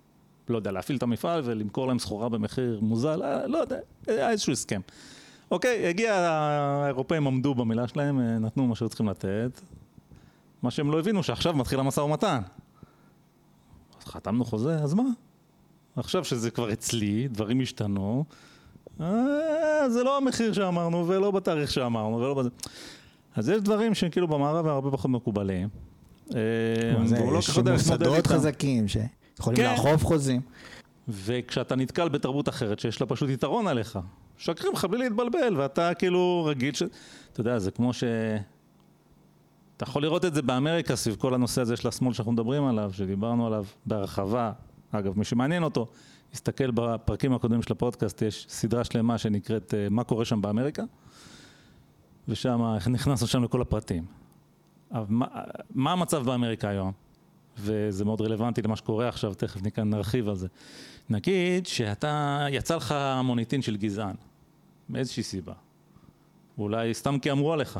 לא 0.49 0.57
יודע, 0.57 0.71
להפעיל 0.71 0.97
את 0.97 1.03
המפעל 1.03 1.41
ולמכור 1.43 1.87
להם 1.87 1.99
סחורה 1.99 2.29
במחיר 2.29 2.79
מוזל, 2.81 3.23
אה, 3.23 3.47
לא 3.47 3.57
יודע, 3.57 3.77
היה 4.07 4.29
איזשהו 4.29 4.53
הסכם. 4.53 4.81
אוקיי, 5.51 5.87
הגיע, 5.87 6.15
האירופאים 6.15 7.27
עמדו 7.27 7.55
במילה 7.55 7.87
שלהם, 7.87 8.19
אה, 8.19 8.39
נתנו 8.39 8.67
מה 8.67 8.75
שהיו 8.75 8.89
צריכים 8.89 9.09
לתת. 9.09 9.61
מה 10.63 10.71
שהם 10.71 10.91
לא 10.91 10.99
הבינו, 10.99 11.23
שעכשיו 11.23 11.53
מתחיל 11.53 11.79
המשא 11.79 12.01
ומתן. 12.01 12.41
אז 13.99 14.05
חתמנו 14.05 14.45
חוזה, 14.45 14.75
אז 14.75 14.93
מה? 14.93 15.03
עכשיו 15.95 16.25
שזה 16.25 16.51
כבר 16.51 16.73
אצלי, 16.73 17.27
דברים 17.27 17.61
השתנו, 17.61 18.25
אה, 19.01 19.89
זה 19.89 20.03
לא 20.03 20.17
המחיר 20.17 20.53
שאמרנו, 20.53 21.07
ולא 21.07 21.31
בתאריך 21.31 21.71
שאמרנו, 21.71 22.17
ולא 22.17 22.33
בזה. 22.33 22.49
אז 23.35 23.49
יש 23.49 23.61
דברים 23.61 23.93
שכאילו 23.93 24.27
במערב 24.27 24.65
הם 24.65 24.71
הרבה 24.71 24.91
פחות 24.91 25.11
מקובלים. 25.11 25.69
אה, 26.35 26.39
לא 27.31 27.39
יש 27.39 27.59
מוסדות. 27.59 28.27
חזקים 28.27 28.87
שיכולים 28.87 29.57
כן. 29.57 29.71
לאכוף 29.71 30.05
חוזים. 30.05 30.41
וכשאתה 31.07 31.75
נתקל 31.75 32.09
בתרבות 32.09 32.49
אחרת 32.49 32.79
שיש 32.79 33.01
לה 33.01 33.07
פשוט 33.07 33.29
יתרון 33.29 33.67
עליך, 33.67 33.99
משקרים 34.39 34.73
לך 34.73 34.85
בלי 34.85 34.99
להתבלבל, 34.99 35.57
ואתה 35.57 35.93
כאילו 35.93 36.45
רגיל 36.49 36.73
ש... 36.73 36.83
אתה 37.33 37.41
יודע, 37.41 37.59
זה 37.59 37.71
כמו 37.71 37.93
ש... 37.93 38.03
אתה 39.77 39.83
יכול 39.83 40.01
לראות 40.01 40.25
את 40.25 40.33
זה 40.33 40.41
באמריקה 40.41 40.95
סביב 40.95 41.15
כל 41.15 41.33
הנושא 41.33 41.61
הזה 41.61 41.77
של 41.77 41.87
השמאל 41.87 42.13
שאנחנו 42.13 42.31
מדברים 42.31 42.65
עליו, 42.65 42.91
שדיברנו 42.93 43.47
עליו 43.47 43.65
בהרחבה. 43.85 44.51
אגב, 44.91 45.17
מי 45.17 45.25
שמעניין 45.25 45.63
אותו, 45.63 45.87
יסתכל 46.33 46.71
בפרקים 46.71 47.33
הקודמים 47.33 47.61
של 47.61 47.73
הפודקאסט, 47.73 48.21
יש 48.21 48.45
סדרה 48.49 48.83
שלמה 48.83 49.17
שנקראת 49.17 49.73
אה, 49.73 49.87
מה 49.89 50.03
קורה 50.03 50.25
שם 50.25 50.41
באמריקה, 50.41 50.83
ושם 52.27 52.61
נכנסנו 52.89 53.27
שם 53.27 53.43
לכל 53.43 53.61
הפרטים. 53.61 54.05
אבל 54.91 55.05
מה, 55.09 55.25
מה 55.69 55.91
המצב 55.91 56.25
באמריקה 56.25 56.69
היום? 56.69 56.91
וזה 57.59 58.05
מאוד 58.05 58.21
רלוונטי 58.21 58.61
למה 58.61 58.75
שקורה 58.75 59.07
עכשיו, 59.07 59.33
תכף 59.33 59.61
נרחיב 59.77 60.29
על 60.29 60.35
זה. 60.35 60.47
נגיד 61.09 61.65
שאתה, 61.65 62.45
יצא 62.49 62.75
לך 62.75 62.95
מוניטין 63.23 63.61
של 63.61 63.77
גזען, 63.77 64.15
מאיזושהי 64.89 65.23
סיבה. 65.23 65.53
אולי 66.57 66.93
סתם 66.93 67.19
כי 67.19 67.31
אמרו 67.31 67.53
עליך. 67.53 67.79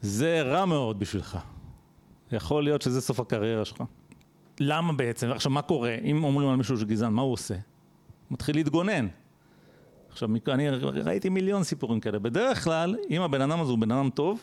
זה 0.00 0.42
רע 0.42 0.64
מאוד 0.64 0.98
בשבילך. 0.98 1.38
יכול 2.32 2.64
להיות 2.64 2.82
שזה 2.82 3.00
סוף 3.00 3.20
הקריירה 3.20 3.64
שלך. 3.64 3.82
למה 4.60 4.92
בעצם? 4.92 5.30
עכשיו, 5.30 5.52
מה 5.52 5.62
קורה? 5.62 5.94
אם 5.94 6.24
אומרים 6.24 6.48
על 6.48 6.56
מישהו 6.56 6.76
שגזען, 6.76 7.12
מה 7.12 7.22
הוא 7.22 7.32
עושה? 7.32 7.54
מתחיל 8.30 8.56
להתגונן. 8.56 9.06
עכשיו, 10.10 10.28
אני 10.48 10.68
ראיתי 11.04 11.28
מיליון 11.28 11.64
סיפורים 11.64 12.00
כאלה. 12.00 12.18
בדרך 12.18 12.64
כלל, 12.64 12.96
אם 13.10 13.22
הבן 13.22 13.40
אדם 13.40 13.60
הזה 13.60 13.70
הוא 13.70 13.78
בן 13.78 13.90
אדם 13.90 14.10
טוב, 14.10 14.40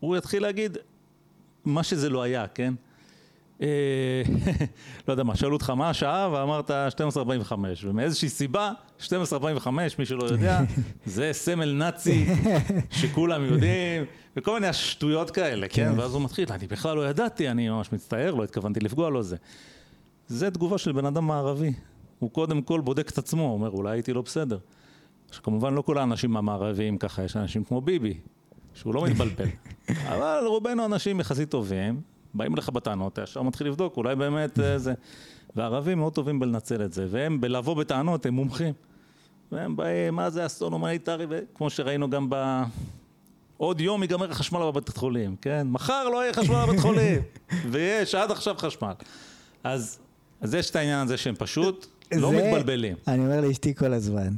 הוא 0.00 0.16
יתחיל 0.16 0.42
להגיד 0.42 0.78
מה 1.64 1.82
שזה 1.82 2.10
לא 2.10 2.22
היה, 2.22 2.48
כן? 2.48 2.74
אה, 3.62 4.22
לא 5.08 5.12
יודע 5.12 5.22
מה, 5.22 5.36
שאלו 5.36 5.52
אותך 5.52 5.70
מה 5.70 5.90
השעה 5.90 6.28
ואמרת 6.32 6.70
12.45 6.70 7.52
ומאיזושהי 7.84 8.28
סיבה 8.28 8.72
12.45 9.00 9.68
מי 9.98 10.06
שלא 10.06 10.24
יודע 10.24 10.60
זה 11.06 11.32
סמל 11.32 11.72
נאצי 11.72 12.26
שכולם 12.90 13.44
יודעים 13.44 14.04
וכל 14.36 14.60
מיני 14.60 14.72
שטויות 14.72 15.30
כאלה, 15.30 15.68
כן? 15.68 15.92
כן. 15.92 15.98
ואז 15.98 16.14
הוא 16.14 16.22
מתחיל, 16.22 16.52
אני 16.52 16.66
בכלל 16.66 16.96
לא 16.96 17.08
ידעתי, 17.08 17.48
אני 17.48 17.68
ממש 17.68 17.92
מצטער, 17.92 18.34
לא 18.34 18.44
התכוונתי 18.44 18.80
לפגוע 18.80 19.10
לו 19.10 19.22
זה. 19.22 19.36
זה 20.28 20.50
תגובה 20.50 20.78
של 20.78 20.92
בן 20.92 21.06
אדם 21.06 21.26
מערבי. 21.26 21.72
הוא 22.18 22.30
קודם 22.30 22.62
כל 22.62 22.80
בודק 22.80 23.10
את 23.10 23.18
עצמו, 23.18 23.52
אומר 23.52 23.70
אולי 23.70 23.90
הייתי 23.90 24.12
לא 24.12 24.22
בסדר. 24.22 24.58
עכשיו 25.28 25.42
כמובן 25.42 25.74
לא 25.74 25.82
כל 25.82 25.98
האנשים 25.98 26.36
המערביים 26.36 26.98
ככה, 26.98 27.22
יש 27.22 27.36
אנשים 27.36 27.64
כמו 27.64 27.80
ביבי, 27.80 28.14
שהוא 28.74 28.94
לא 28.94 29.04
מתבלבל. 29.04 29.48
אבל 30.12 30.44
רובנו 30.46 30.84
אנשים 30.84 31.20
יחסית 31.20 31.50
טובים, 31.50 32.00
באים 32.36 32.56
לך 32.56 32.68
בטענות, 32.68 33.12
אתה 33.12 33.22
ישר 33.22 33.42
מתחיל 33.42 33.66
לבדוק, 33.66 33.96
אולי 33.96 34.14
באמת 34.16 34.60
אה, 34.60 34.78
זה... 34.78 34.94
והערבים 35.56 35.98
מאוד 35.98 36.12
טובים 36.12 36.40
בלנצל 36.40 36.84
את 36.84 36.92
זה, 36.92 37.06
והם 37.10 37.40
בלבוא 37.40 37.74
בטענות, 37.74 38.26
הם 38.26 38.34
מומחים. 38.34 38.74
והם 39.52 39.76
באים, 39.76 40.14
מה 40.14 40.30
זה 40.30 40.46
אסון 40.46 40.72
הומניטרי, 40.72 41.26
וכמו 41.30 41.70
שראינו 41.70 42.10
גם 42.10 42.26
ב... 42.30 42.62
עוד 43.56 43.80
יום 43.80 44.02
ייגמר 44.02 44.30
החשמל 44.30 44.58
בבית 44.60 44.88
חולים, 44.96 45.36
כן? 45.40 45.66
מחר 45.70 46.08
לא 46.08 46.22
יהיה 46.22 46.32
חשמל 46.32 46.64
בבית 46.66 46.80
חולים, 46.80 47.22
ויש 47.70 48.14
עד 48.14 48.30
עכשיו 48.30 48.54
חשמל. 48.58 48.92
אז, 49.64 49.98
אז 50.40 50.54
יש 50.54 50.70
את 50.70 50.76
העניין 50.76 50.98
הזה 51.04 51.16
שהם 51.16 51.34
פשוט 51.38 51.86
לא 52.12 52.30
זה- 52.30 52.36
מתבלבלים. 52.52 52.96
אני 53.08 53.18
אומר 53.26 53.40
לאשתי 53.40 53.74
כל 53.74 53.92
הזמן. 53.92 54.28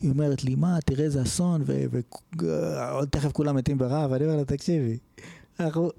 היא 0.00 0.10
אומרת 0.10 0.44
לי, 0.44 0.54
מה, 0.54 0.78
תראה 0.86 1.04
איזה 1.04 1.22
אסון, 1.22 1.62
ועוד 1.66 3.08
תכף 3.10 3.32
כולם 3.32 3.56
מתים 3.56 3.78
ברעב. 3.78 4.12
אני 4.12 4.24
אומר 4.24 4.36
לה, 4.36 4.44
תקשיבי, 4.44 4.98
אנחנו... 5.60 5.90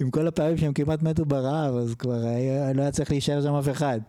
עם 0.00 0.10
כל 0.10 0.26
הפעמים 0.28 0.56
שהם 0.56 0.72
כמעט 0.72 1.02
מתו 1.02 1.24
ברעב, 1.24 1.74
אז 1.74 1.94
כבר 1.94 2.24
היה, 2.26 2.72
לא 2.72 2.82
היה 2.82 2.90
צריך 2.90 3.10
להישאר 3.10 3.42
שם 3.42 3.54
אף 3.54 3.68
אחד. 3.68 4.00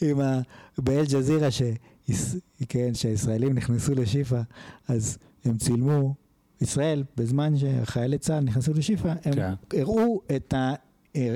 עם 0.00 0.20
ה... 0.20 0.40
באל-ג'זירה, 0.78 1.50
ש... 1.50 1.62
כן, 2.68 2.94
שהישראלים 2.94 3.54
נכנסו 3.54 3.94
לשיפא, 3.94 4.40
אז 4.88 5.18
הם 5.44 5.58
צילמו, 5.58 6.14
ישראל, 6.60 7.04
בזמן 7.16 7.52
שחיילי 7.56 8.18
צה"ל 8.18 8.40
נכנסו 8.44 8.72
לשיפא, 8.74 9.14
הם 9.24 9.32
כן. 9.34 9.52
הראו 9.78 10.20
את 10.36 10.54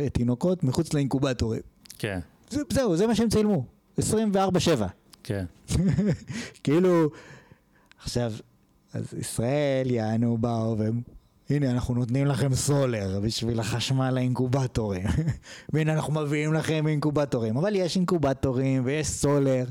התינוקות 0.07 0.65
מחוץ 0.65 0.95
לאינקובטורים. 0.95 1.61
כן, 1.99 2.19
זה- 2.50 2.61
זהו, 2.73 2.97
זה 2.97 3.07
מה 3.07 3.15
שהם 3.15 3.29
צילמו. 3.29 3.65
24-7. 3.99 4.03
כן. 5.23 5.45
כאילו, 6.65 7.11
עכשיו, 8.03 8.33
אז 8.93 9.15
ישראל 9.19 9.91
יענו 9.91 10.38
באו 10.38 10.79
והם, 10.79 11.00
הנה 11.50 11.71
אנחנו 11.71 11.95
נותנים 11.95 12.26
לכם 12.26 12.55
סולר 12.55 13.21
בשביל 13.23 13.61
החשמל 13.61 14.11
לאינקובטורים. 14.11 15.07
והנה 15.73 15.93
אנחנו 15.93 16.12
מביאים 16.12 16.55
לכם 16.55 16.87
אינקובטורים. 16.87 17.57
אבל 17.57 17.76
יש 17.76 17.97
אינקובטורים 17.97 18.83
ויש 18.85 19.07
סולר, 19.07 19.64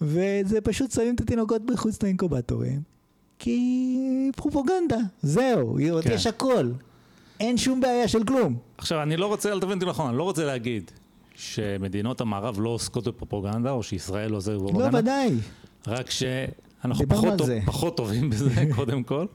וזה 0.00 0.60
פשוט 0.60 0.90
שמים 0.90 1.14
את 1.14 1.20
התינוקות 1.20 1.62
מחוץ 1.70 2.02
לאינקובטורים. 2.02 2.80
כי 3.38 4.30
פרופוגנדה, 4.36 4.98
זהו, 5.22 5.76
כן. 6.02 6.10
יש 6.12 6.26
הכל. 6.26 6.70
אין 7.40 7.56
שום 7.56 7.80
בעיה 7.80 8.08
של 8.08 8.24
כלום. 8.24 8.56
עכשיו, 8.78 9.02
אני 9.02 9.16
לא 9.16 9.26
רוצה, 9.26 9.52
אל 9.52 9.60
תבין 9.60 9.74
אותי 9.78 9.86
נכון, 9.86 10.08
אני 10.08 10.18
לא 10.18 10.22
רוצה 10.22 10.44
להגיד 10.44 10.90
שמדינות 11.36 12.20
המערב 12.20 12.60
לא 12.60 12.68
עוסקות 12.68 13.08
בפרופגנדה, 13.08 13.70
או 13.70 13.82
שישראל 13.82 14.30
לא 14.30 14.36
עוסקת 14.36 14.52
לא, 14.52 14.58
בפרופגנדה, 14.58 14.98
ודאי. 14.98 15.30
רק 15.86 16.10
שאנחנו 16.10 17.08
פחות, 17.08 17.38
טוב-. 17.38 17.50
פחות 17.66 17.96
טובים 17.96 18.30
בזה, 18.30 18.50
קודם 18.76 19.02
כל. 19.02 19.26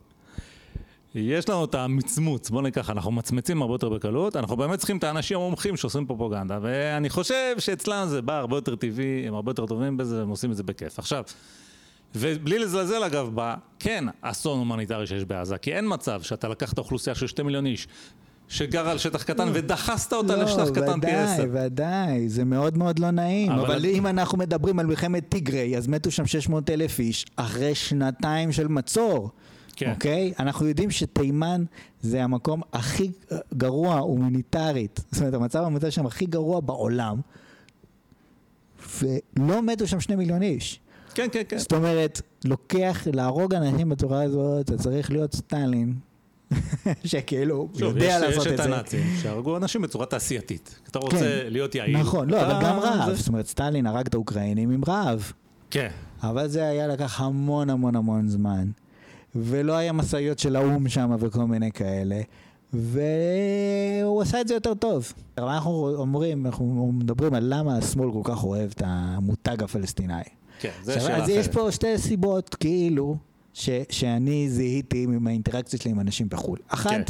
יש 1.16 1.50
לנו 1.50 1.66
את 1.66 1.76
המצמוץ, 1.76 2.50
בוא 2.50 2.62
ניקח, 2.62 2.90
אנחנו 2.90 3.12
מצמצים 3.12 3.62
הרבה 3.62 3.74
יותר 3.74 3.90
בקלות, 3.90 4.36
אנחנו 4.36 4.58
באמת 4.58 4.80
צריכים 4.80 4.98
את 4.98 5.04
האנשים 5.04 5.38
המומחים 5.38 5.78
שעושים 5.78 6.06
פרופגנדה, 6.06 6.60
ואני 6.62 7.10
חושב 7.10 7.56
שאצלם 7.60 8.08
זה 8.10 8.22
בא 8.22 8.40
הרבה 8.40 8.58
יותר 8.58 8.76
טבעי, 8.76 9.28
הם 9.28 9.34
הרבה 9.34 9.50
יותר 9.52 9.66
טובים 9.66 9.98
בזה, 9.98 10.22
הם 10.22 10.30
עושים 10.30 10.52
את 10.52 10.58
זה 10.58 10.64
בכיף. 10.64 11.00
עכשיו, 11.00 11.24
ובלי 12.16 12.60
לזלזל 12.60 13.04
אגב, 13.04 13.30
ב... 13.36 13.54
כן, 13.80 14.04
אסון 14.22 14.60
הומניטרי 14.60 15.08
שיש 15.08 15.26
בעזה, 15.26 15.58
כי 15.58 15.74
אין 15.74 15.86
מצב 15.88 16.22
שאתה 16.22 16.48
לקחת 16.48 16.78
אוכלוסייה 16.78 17.16
של 17.16 17.28
שתי 17.28 17.44
מיליון 17.44 17.66
איש, 17.66 17.88
שגרה 18.50 18.92
על 18.92 18.98
שטח 18.98 19.24
קטן 19.24 19.48
ודחסת 19.54 20.14
אותה 20.14 20.36
לא, 20.36 20.44
לשטח 20.44 20.70
קטן 20.70 21.00
פי 21.02 21.12
עשר. 21.12 21.44
ודאי, 21.50 21.66
ודאי, 21.66 22.30
זה 22.30 22.46
מאוד 22.46 22.78
מאוד 22.78 23.00
לא 23.00 23.12
נעים. 23.12 23.52
אבל- 23.52 23.66
אבל 23.66 23.86
אם 23.86 24.08
אנחנו 24.08 24.38
מדברים 24.38 24.80
על 24.80 24.86
מלחמת 24.86 25.30
טיגריי, 25.30 25.78
אז 25.78 25.88
מתו 25.88 26.12
שם 26.12 26.26
600 26.26 26.70
אלף 26.70 27.00
איש 27.00 27.26
אחרי 27.36 27.76
שנתיים 27.76 28.52
של 28.52 28.68
מצור. 28.68 29.30
כן. 29.78 29.92
אוקיי? 29.92 30.34
אנחנו 30.40 30.68
יודעים 30.68 30.92
שתימן 30.92 31.64
זה 32.02 32.24
המקום 32.24 32.62
הכי 32.74 33.12
גרוע 33.58 33.96
הומניטרית. 33.98 35.00
זאת 35.12 35.20
אומרת, 35.22 35.34
המצב 35.34 35.60
ההומניטרי 35.60 35.92
שם 35.92 36.06
הכי 36.06 36.26
גרוע 36.26 36.60
בעולם. 36.60 37.20
ולא 39.02 39.62
מתו 39.64 39.88
שם 39.88 40.00
שני 40.00 40.16
מיליון 40.16 40.42
איש. 40.42 40.80
כן, 41.14 41.28
כן, 41.32 41.42
כן. 41.50 41.58
זאת 41.58 41.74
אומרת, 41.74 42.22
לוקח, 42.46 43.08
להרוג 43.14 43.54
אנשים 43.54 43.90
בצורה 43.90 44.22
הזאת, 44.24 44.66
אתה 44.70 44.78
צריך 44.78 45.12
להיות 45.12 45.36
סטלין, 45.36 45.94
שכאילו 47.06 47.68
שוב, 47.74 47.82
יודע 47.82 48.06
יש, 48.06 48.22
לעשות 48.22 48.46
יש 48.46 48.48
את 48.48 48.52
את 48.52 48.58
זה. 48.58 48.64
הנאצים 48.64 49.00
שהרגו 49.22 49.58
אנשים 49.58 49.82
בצורה 49.82 50.06
תעשייתית. 50.06 50.80
אתה 50.92 51.00
רוצה 51.00 51.18
כן. 51.18 51.48
להיות 51.52 51.76
יעיל. 51.76 51.98
נכון, 51.98 52.30
לא, 52.30 52.42
אבל 52.42 52.66
גם 52.66 52.80
רעב. 52.80 53.10
זה- 53.10 53.16
זאת 53.16 53.28
אומרת, 53.28 53.48
סטלין 53.48 53.86
הרג 53.86 54.06
את 54.08 54.14
האוקראינים 54.14 54.72
עם 54.72 54.82
רעב. 54.88 55.32
כן. 55.72 55.90
אבל 56.24 56.48
זה 56.48 56.68
היה 56.68 56.88
לקח 56.88 57.22
המון 57.22 57.70
המון 57.70 57.96
המון 57.96 58.28
זמן. 58.28 58.68
ולא 59.36 59.74
היה 59.74 59.94
משאיות 59.94 60.40
של 60.40 60.56
האו"ם 60.56 60.90
שם 60.90 61.16
וכל 61.20 61.46
מיני 61.46 61.72
כאלה. 61.72 62.22
והוא 62.74 64.22
עשה 64.22 64.42
את 64.42 64.48
זה 64.48 64.54
יותר 64.54 64.74
טוב. 64.74 65.14
אבל 65.38 65.48
אנחנו 65.48 65.96
אומרים, 65.98 66.46
אנחנו 66.46 66.92
מדברים 66.94 67.34
על 67.34 67.44
למה 67.48 67.78
השמאל 67.78 68.12
כל 68.12 68.22
כך 68.24 68.44
אוהב 68.44 68.70
את 68.76 68.82
המותג 68.86 69.64
הפלסטיני. 69.64 70.14
כן, 70.60 70.70
עכשיו, 70.80 71.02
שאלה 71.02 71.18
אז 71.24 71.30
יש 71.30 71.48
אחרת. 71.48 71.54
פה 71.54 71.72
שתי 71.72 71.98
סיבות, 71.98 72.56
כאילו, 72.56 73.18
ש, 73.54 73.70
שאני 73.90 74.50
זיהיתי 74.50 75.04
עם 75.04 75.28
האינטראקציה 75.28 75.80
שלי 75.80 75.92
עם 75.92 76.00
אנשים 76.00 76.30
בחו"ל. 76.30 76.60
אחת, 76.68 76.90
כן. 76.92 77.04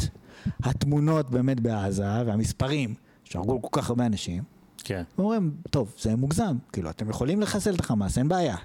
התמונות 0.62 1.30
באמת 1.30 1.60
בעזה 1.60 2.22
והמספרים, 2.26 2.94
שהרגו 3.24 3.62
כל 3.62 3.80
כך 3.80 3.90
הרבה 3.90 4.06
אנשים, 4.06 4.42
כן, 4.84 5.02
אומרים, 5.18 5.50
טוב, 5.70 5.94
זה 6.00 6.16
מוגזם, 6.16 6.56
כאילו, 6.72 6.90
אתם 6.90 7.10
יכולים 7.10 7.40
לחסל 7.40 7.74
את 7.74 7.80
החמאס, 7.80 8.18
אין 8.18 8.28
בעיה. 8.28 8.56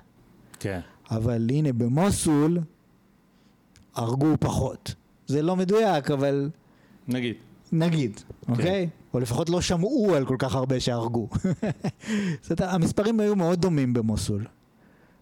כן. 0.59 0.79
אבל 1.11 1.47
הנה, 1.49 1.73
במוסול 1.73 2.59
הרגו 3.95 4.27
פחות. 4.39 4.95
זה 5.27 5.41
לא 5.41 5.55
מדויק, 5.55 6.11
אבל 6.11 6.49
נגיד. 7.07 7.35
נגיד, 7.71 8.19
אוקיי? 8.49 8.89
או 9.13 9.19
לפחות 9.19 9.49
לא 9.49 9.61
שמעו 9.61 10.15
על 10.15 10.25
כל 10.25 10.35
כך 10.39 10.55
הרבה 10.55 10.79
שהרגו. 10.79 11.27
זאת, 12.47 12.61
המספרים 12.61 13.19
היו 13.19 13.35
מאוד 13.35 13.61
דומים 13.61 13.93
במוסול. 13.93 14.45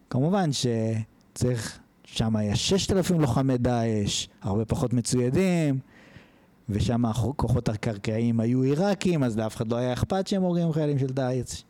כמובן 0.10 0.50
שצריך, 0.52 1.80
שם 2.04 2.36
היה 2.36 2.56
6,000 2.56 3.22
לוחמי 3.22 3.58
דאעש, 3.58 4.28
הרבה 4.42 4.66
פחות 4.66 4.94
מצוידים, 4.94 5.80
ושם 6.70 7.06
הכוחות 7.06 7.70
הקרקעיים 7.70 8.40
היו 8.40 8.62
עיראקים, 8.62 9.24
אז 9.24 9.38
לאף 9.38 9.56
אחד 9.56 9.72
לא 9.72 9.76
היה 9.76 9.94
אכפת 9.94 10.28
שהם 10.28 10.42
הורגים 10.42 10.72
חיילים 10.72 11.00
של 11.00 11.08
דאעש. 11.08 11.64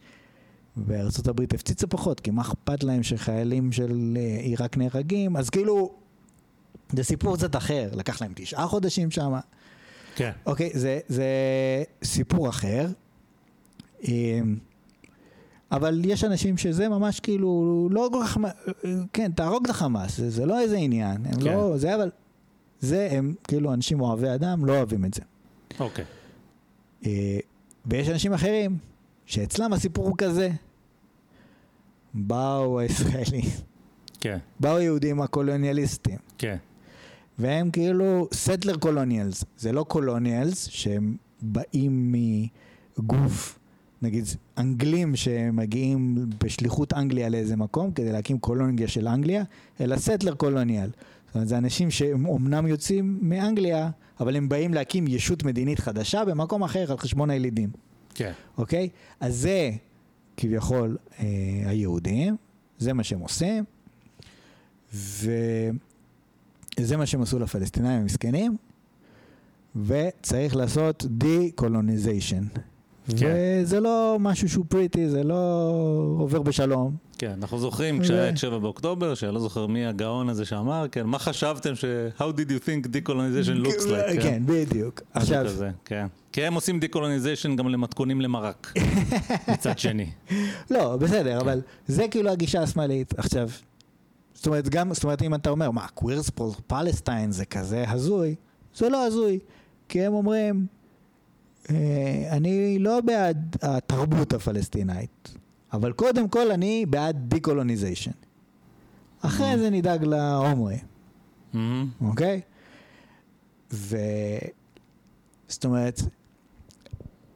וארצות 0.77 1.27
הברית 1.27 1.53
הפציצה 1.53 1.88
פחות, 1.88 2.20
כי 2.20 2.31
מה 2.31 2.41
אכפת 2.41 2.84
להם 2.84 3.03
שחיילים 3.03 3.72
של 3.72 4.17
אה, 4.17 4.39
עיראק 4.41 4.77
נהרגים? 4.77 5.38
אז 5.38 5.50
כאילו, 5.50 5.91
זה 6.93 7.03
סיפור 7.03 7.38
קצת 7.38 7.55
אחר, 7.55 7.89
לקח 7.93 8.21
להם 8.21 8.31
תשעה 8.36 8.67
חודשים 8.67 9.12
שם. 9.12 9.33
כן. 10.15 10.31
אוקיי, 10.45 10.69
זה, 10.74 11.00
זה 11.07 11.25
סיפור 12.03 12.50
אחר. 12.50 12.88
אמ, 14.07 14.57
אבל 15.71 16.01
יש 16.05 16.24
אנשים 16.24 16.57
שזה 16.57 16.89
ממש 16.89 17.19
כאילו 17.19 17.88
לא 17.91 18.10
כל 18.12 18.24
כך, 18.25 18.38
כן, 19.13 19.31
תהרוג 19.31 19.63
את 19.65 19.69
החמאס, 19.69 20.17
זה, 20.17 20.29
זה 20.29 20.45
לא 20.45 20.60
איזה 20.60 20.77
עניין, 20.77 21.25
הם 21.25 21.39
כן. 21.39 21.45
לא, 21.45 21.77
זה 21.77 21.95
אבל, 21.95 22.10
זה 22.79 23.07
הם 23.12 23.33
כאילו 23.48 23.74
אנשים 23.74 24.01
אוהבי 24.01 24.29
אדם, 24.36 24.65
לא 24.65 24.77
אוהבים 24.77 25.05
את 25.05 25.13
זה. 25.13 25.21
אוקיי. 25.79 26.05
אה, 27.05 27.39
ויש 27.85 28.09
אנשים 28.09 28.33
אחרים, 28.33 28.77
שאצלם 29.25 29.74
הסיפור 29.74 30.05
הוא 30.07 30.16
כזה. 30.18 30.50
באו 32.13 32.79
הישראלים, 32.79 33.50
כן, 34.20 34.37
באו 34.59 34.77
היהודים 34.77 35.22
הקולוניאליסטים, 35.22 36.18
כן. 36.37 36.57
והם 37.42 37.72
כאילו 37.72 38.27
סטלר 38.34 38.77
קולוניאלס, 38.77 39.44
זה 39.58 39.72
לא 39.72 39.84
קולוניאלס 39.84 40.68
שהם 40.68 41.16
באים 41.42 42.16
מגוף, 42.98 43.60
נגיד 44.01 44.25
אנגלים 44.58 45.16
שמגיעים 45.16 46.25
בשליחות 46.44 46.94
אנגליה 46.94 47.30
לאיזה 47.30 47.56
מקום 47.56 47.92
כדי 47.92 48.12
להקים 48.12 48.40
קולוניה 48.40 48.88
של 48.88 49.08
אנגליה, 49.08 49.44
אלא 49.82 49.98
settler 49.98 50.35
colonial. 50.35 50.90
זאת 51.25 51.36
אומרת, 51.36 51.48
זה 51.48 51.58
אנשים 51.58 51.92
שהם 51.92 52.25
אומנם 52.25 52.68
יוצאים 52.68 53.20
מאנגליה, 53.22 53.90
אבל 54.20 54.36
הם 54.36 54.50
באים 54.50 54.74
להקים 54.74 55.08
ישות 55.08 55.44
מדינית 55.44 55.80
חדשה 55.80 56.25
במקום 56.25 56.64
אחר 56.64 56.92
על 56.92 56.98
חשבון 56.98 57.30
הילידים, 57.30 57.70
כן. 58.16 58.32
אוקיי? 58.58 58.90
אז 59.20 59.36
זה 59.36 59.72
כביכול 60.38 60.98
אה, 61.20 61.25
היהודים, 61.66 62.36
זה 62.77 62.94
מה 62.94 63.04
שהם 63.04 63.20
עושים, 63.20 63.64
וזה 66.79 66.98
מה 66.98 67.05
שהם 67.05 67.22
עשו 67.22 67.40
לפלסטינאים 67.40 68.01
המסכנים, 68.01 68.57
וצריך 69.86 70.55
לעשות 70.55 71.05
decolonization. 71.09 72.44
כן. 73.18 73.36
וזה 73.64 73.79
לא 73.79 74.18
משהו 74.20 74.50
שהוא 74.50 74.66
פריטי, 74.70 75.10
זה 75.10 75.24
לא 75.24 75.74
עובר 76.20 76.42
בשלום. 76.42 76.96
כן, 77.18 77.31
אנחנו 77.42 77.60
זוכרים 77.60 78.01
כשהיה 78.01 78.29
את 78.29 78.38
7 78.38 78.57
באוקטובר, 78.60 79.16
שאני 79.16 79.34
לא 79.34 79.40
זוכר 79.40 79.68
מי 79.68 79.86
הגאון 79.86 80.29
הזה 80.29 80.46
שאמר, 80.46 80.86
כן, 80.92 81.05
מה 81.05 81.20
חשבתם 81.20 81.75
ש... 81.75 81.86
How 82.18 82.22
did 82.22 82.50
you 82.50 82.66
think 82.66 82.88
decolonization 82.88 83.66
looks 83.66 83.84
like? 83.84 84.22
כן, 84.22 84.44
בדיוק. 84.46 85.01
משהו 85.16 85.22
עכשיו, 85.22 85.46
כזה, 85.46 85.70
כן. 85.86 86.07
כי 86.31 86.44
הם 86.46 86.53
עושים 86.53 86.79
decolonization 86.84 87.55
גם 87.55 87.68
למתכונים 87.68 88.22
למרק, 88.22 88.74
מצד 89.53 89.79
שני. 89.79 90.10
לא, 90.72 90.98
בסדר, 90.98 91.42
אבל 91.42 91.62
זה 91.88 92.07
כאילו 92.07 92.29
הגישה 92.29 92.62
השמאלית. 92.62 93.20
עכשיו, 93.20 93.50
זאת 94.42 94.48
אומרת, 94.48 94.70
גם, 94.70 94.94
זאת 94.94 95.04
אומרת, 95.04 95.22
אם 95.22 95.36
אתה 95.36 95.50
אומר, 95.50 95.72
מה, 95.72 95.88
קווירס 95.88 96.32
פלסטיין 96.68 97.32
זה 97.32 97.46
כזה 97.46 97.86
הזוי, 97.88 98.36
זה 98.75 98.90
לא 98.90 99.06
הזוי, 99.06 99.40
כי 99.90 100.06
הם 100.06 100.14
אומרים, 100.14 100.68
אה, 101.70 102.27
אני 102.32 102.80
לא 102.80 103.01
בעד 103.01 103.56
התרבות 103.62 104.34
הפלסטינאית, 104.34 105.38
אבל 105.74 105.94
קודם 105.94 106.27
כל 106.30 106.51
אני 106.51 106.86
בעד 106.90 107.18
decolonization. 107.27 108.11
אחרי 109.22 109.58
זה 109.58 109.70
נדאג 109.70 110.04
להומואים. 110.04 110.80
מהמם. 111.54 111.90
אוקיי? 112.01 112.42
ו... 113.74 113.98
זאת 115.48 115.66
אומרת, 115.66 116.01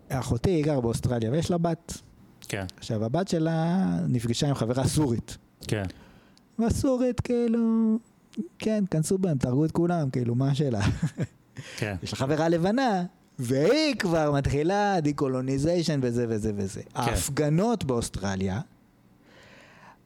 אחותי 0.10 0.62
גרה 0.62 0.82
באוסטרליה 0.82 1.32
ויש 1.32 1.52
לה 1.52 1.58
בת. 1.58 2.02
כן, 2.42 2.66
עכשיו, 2.78 3.06
הבת 3.06 3.28
שלה 3.28 3.86
נפגשה 4.08 4.50
עם 4.50 4.56
חברה 4.56 4.88
סורית. 4.88 5.38
כן, 5.68 5.86
והסורית, 6.60 7.20
כאילו, 7.20 7.96
כן, 8.60 8.84
כנסו 8.92 9.18
בהם, 9.18 9.38
תהרגו 9.38 9.66
את 9.66 9.72
כולם, 9.72 10.10
כאילו, 10.10 10.36
מה 10.36 10.50
השאלה? 10.52 10.82
כן. 11.78 11.96
יש 12.04 12.14
לה 12.14 12.20
חברה 12.20 12.50
לבנה, 12.50 13.04
והיא 13.40 13.96
כבר 13.96 14.32
מתחילה 14.32 15.00
decolonization 15.02 16.00
וזה 16.04 16.26
וזה 16.30 16.52
וזה. 16.56 16.82
כן. 16.84 16.90
ההפגנות 17.02 17.84
באוסטרליה, 17.84 18.60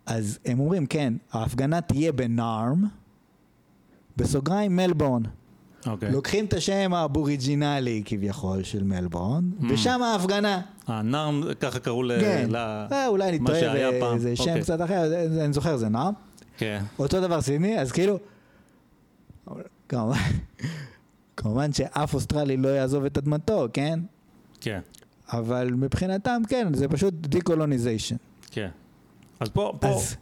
אז 0.05 0.39
הם 0.45 0.59
אומרים, 0.59 0.85
כן, 0.85 1.13
ההפגנה 1.31 1.81
תהיה 1.81 2.11
בנארם, 2.11 2.83
בסוגריים 4.17 4.75
מלבורן. 4.75 5.21
אוקיי. 5.87 6.11
לוקחים 6.11 6.45
את 6.45 6.53
השם 6.53 6.93
האבוריג'ינלי 6.93 8.01
כביכול 8.05 8.63
של 8.63 8.83
מלבורן, 8.83 9.49
Mm. 9.59 9.63
ושם 9.69 10.01
ההפגנה. 10.03 10.61
אה, 10.89 11.01
נארם, 11.01 11.43
ככה 11.59 11.79
קראו 11.79 12.03
ל... 12.03 12.11
כן, 12.21 12.47
ל- 12.51 12.55
אה, 12.91 13.07
אולי 13.07 13.39
נתראה 13.39 13.59
שהיה 13.59 13.89
פעם. 13.99 14.11
באיזה 14.11 14.35
שם 14.35 14.43
אוקיי. 14.43 14.61
קצת 14.61 14.81
אחר, 14.81 15.09
זה- 15.09 15.33
זה- 15.33 15.45
אני 15.45 15.53
זוכר, 15.53 15.77
זה 15.77 15.89
נארם. 15.89 16.13
כן, 16.59 16.83
אותו 16.99 17.21
דבר 17.21 17.41
סידני, 17.41 17.79
אז 17.79 17.91
כאילו, 17.91 18.19
כמובן, 19.89 20.17
כמובן 21.37 21.73
שאף 21.73 22.13
אוסטרלי 22.13 22.57
לא 22.57 22.67
יעזוב 22.67 23.05
את 23.05 23.17
אדמתו, 23.17 23.67
כן? 23.73 23.99
כן, 24.61 24.79
אבל 25.27 25.73
מבחינתם, 25.73 26.41
כן, 26.49 26.73
זה 26.73 26.87
פשוט 26.87 27.13
decolonization. 27.13 28.15
כן. 28.51 28.69
אז 29.39 29.49
פה, 29.49 29.73
פה, 29.81 29.87
אז, 29.87 30.15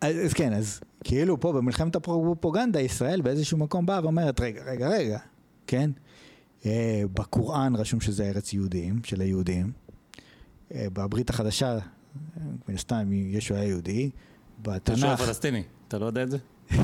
אז, 0.00 0.16
אז 0.24 0.32
כן, 0.32 0.52
אז 0.52 0.80
כאילו 1.04 1.40
פה 1.40 1.52
במלחמת 1.52 1.96
הפרופוגנדה, 1.96 2.80
ישראל 2.80 3.20
באיזשהו 3.20 3.58
מקום 3.58 3.86
באה 3.86 4.00
ואומרת, 4.02 4.40
רגע, 4.40 4.62
רגע, 4.64 4.88
רגע, 4.88 5.18
כן? 5.66 5.90
אה, 6.66 7.02
בקוראן 7.14 7.76
רשום 7.76 8.00
שזה 8.00 8.24
ארץ 8.24 8.52
יהודים, 8.52 9.00
של 9.04 9.20
היהודים. 9.20 9.72
אה, 10.74 10.86
בברית 10.92 11.30
החדשה, 11.30 11.78
מן 12.68 12.74
הסתם 12.74 13.12
ישו 13.12 13.54
היה 13.54 13.64
יהודי. 13.64 14.10
ישוע 14.64 14.74
בתנ"ך, 14.76 15.20
פלסטיני, 15.20 15.62
אתה 15.88 15.98
לא 15.98 16.06
יודע 16.06 16.22
את 16.22 16.30
זה? 16.30 16.38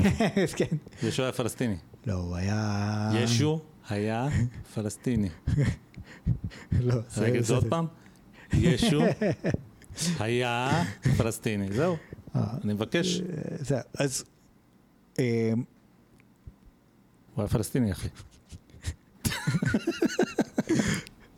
כן. 0.56 0.76
ישוע 1.02 1.32
פלסטיני. 1.32 1.76
לא, 2.06 2.12
הוא 2.14 2.36
היה... 2.36 3.10
ישו 3.14 3.60
היה 3.88 4.28
פלסטיני. 4.74 5.28
לא, 6.80 6.94
זה- 7.10 7.24
רגע, 7.24 7.42
זה 7.42 7.54
עוד 7.54 7.64
פעם? 7.68 7.86
ישו 8.52 9.00
היה 10.18 10.84
פלסטיני. 11.16 11.72
זהו, 11.72 11.96
אה, 12.36 12.44
אני 12.64 12.72
מבקש. 12.72 13.20
אה, 13.20 13.24
זה- 13.58 13.80
אז... 13.98 14.24
אה, 15.18 15.52
הוא 17.34 17.42
היה 17.42 17.48
פלסטיני, 17.48 17.92
אחי. 17.92 18.08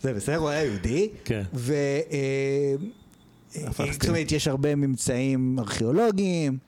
זה 0.03 0.15
בסדר, 0.15 0.37
הוא 0.37 0.49
היה 0.49 0.65
יהודי. 0.65 1.09
כן. 1.25 1.43
זאת 3.51 4.09
אומרת, 4.09 4.33
יש 4.33 4.49
הרבה 4.49 4.75
ממצאים 4.75 5.59
ארכיאולוגיים, 5.59 6.59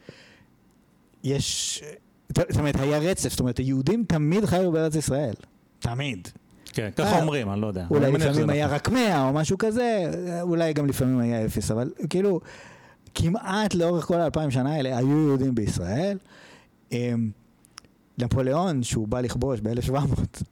יש... 1.25 1.83
זאת 2.29 2.59
אומרת, 2.59 2.81
היה 2.81 2.99
רצף, 2.99 3.31
זאת 3.31 3.41
אומרת, 3.41 3.59
היהודים 3.59 4.05
תמיד 4.09 4.45
חיו 4.45 4.73
בארץ 4.73 4.95
ישראל. 4.95 5.35
תמיד. 5.79 6.29
כן, 6.73 6.91
ככה 6.97 7.13
אה, 7.13 7.21
אומרים, 7.21 7.51
אני 7.51 7.61
לא 7.61 7.67
יודע. 7.67 7.87
אולי 7.91 8.13
לפעמים 8.13 8.51
היה 8.51 8.65
נכון. 8.67 8.75
רק 8.77 8.89
100 8.89 9.29
או 9.29 9.33
משהו 9.33 9.59
כזה, 9.59 10.11
אולי 10.43 10.73
גם 10.73 10.87
לפעמים 10.87 11.19
היה 11.19 11.45
אפס, 11.45 11.71
אבל 11.71 11.91
כאילו, 12.11 12.41
כמעט 13.15 13.75
לאורך 13.75 14.05
כל 14.05 14.21
האלפיים 14.21 14.51
שנה 14.51 14.75
האלה 14.75 14.99
היו 14.99 15.27
יהודים 15.27 15.55
בישראל. 15.55 16.19
אמ, 16.93 17.31
נפוליאון, 18.19 18.83
שהוא 18.83 19.09
בא 19.09 19.21
לכבוש 19.21 19.61
ב-1700, 19.61 20.43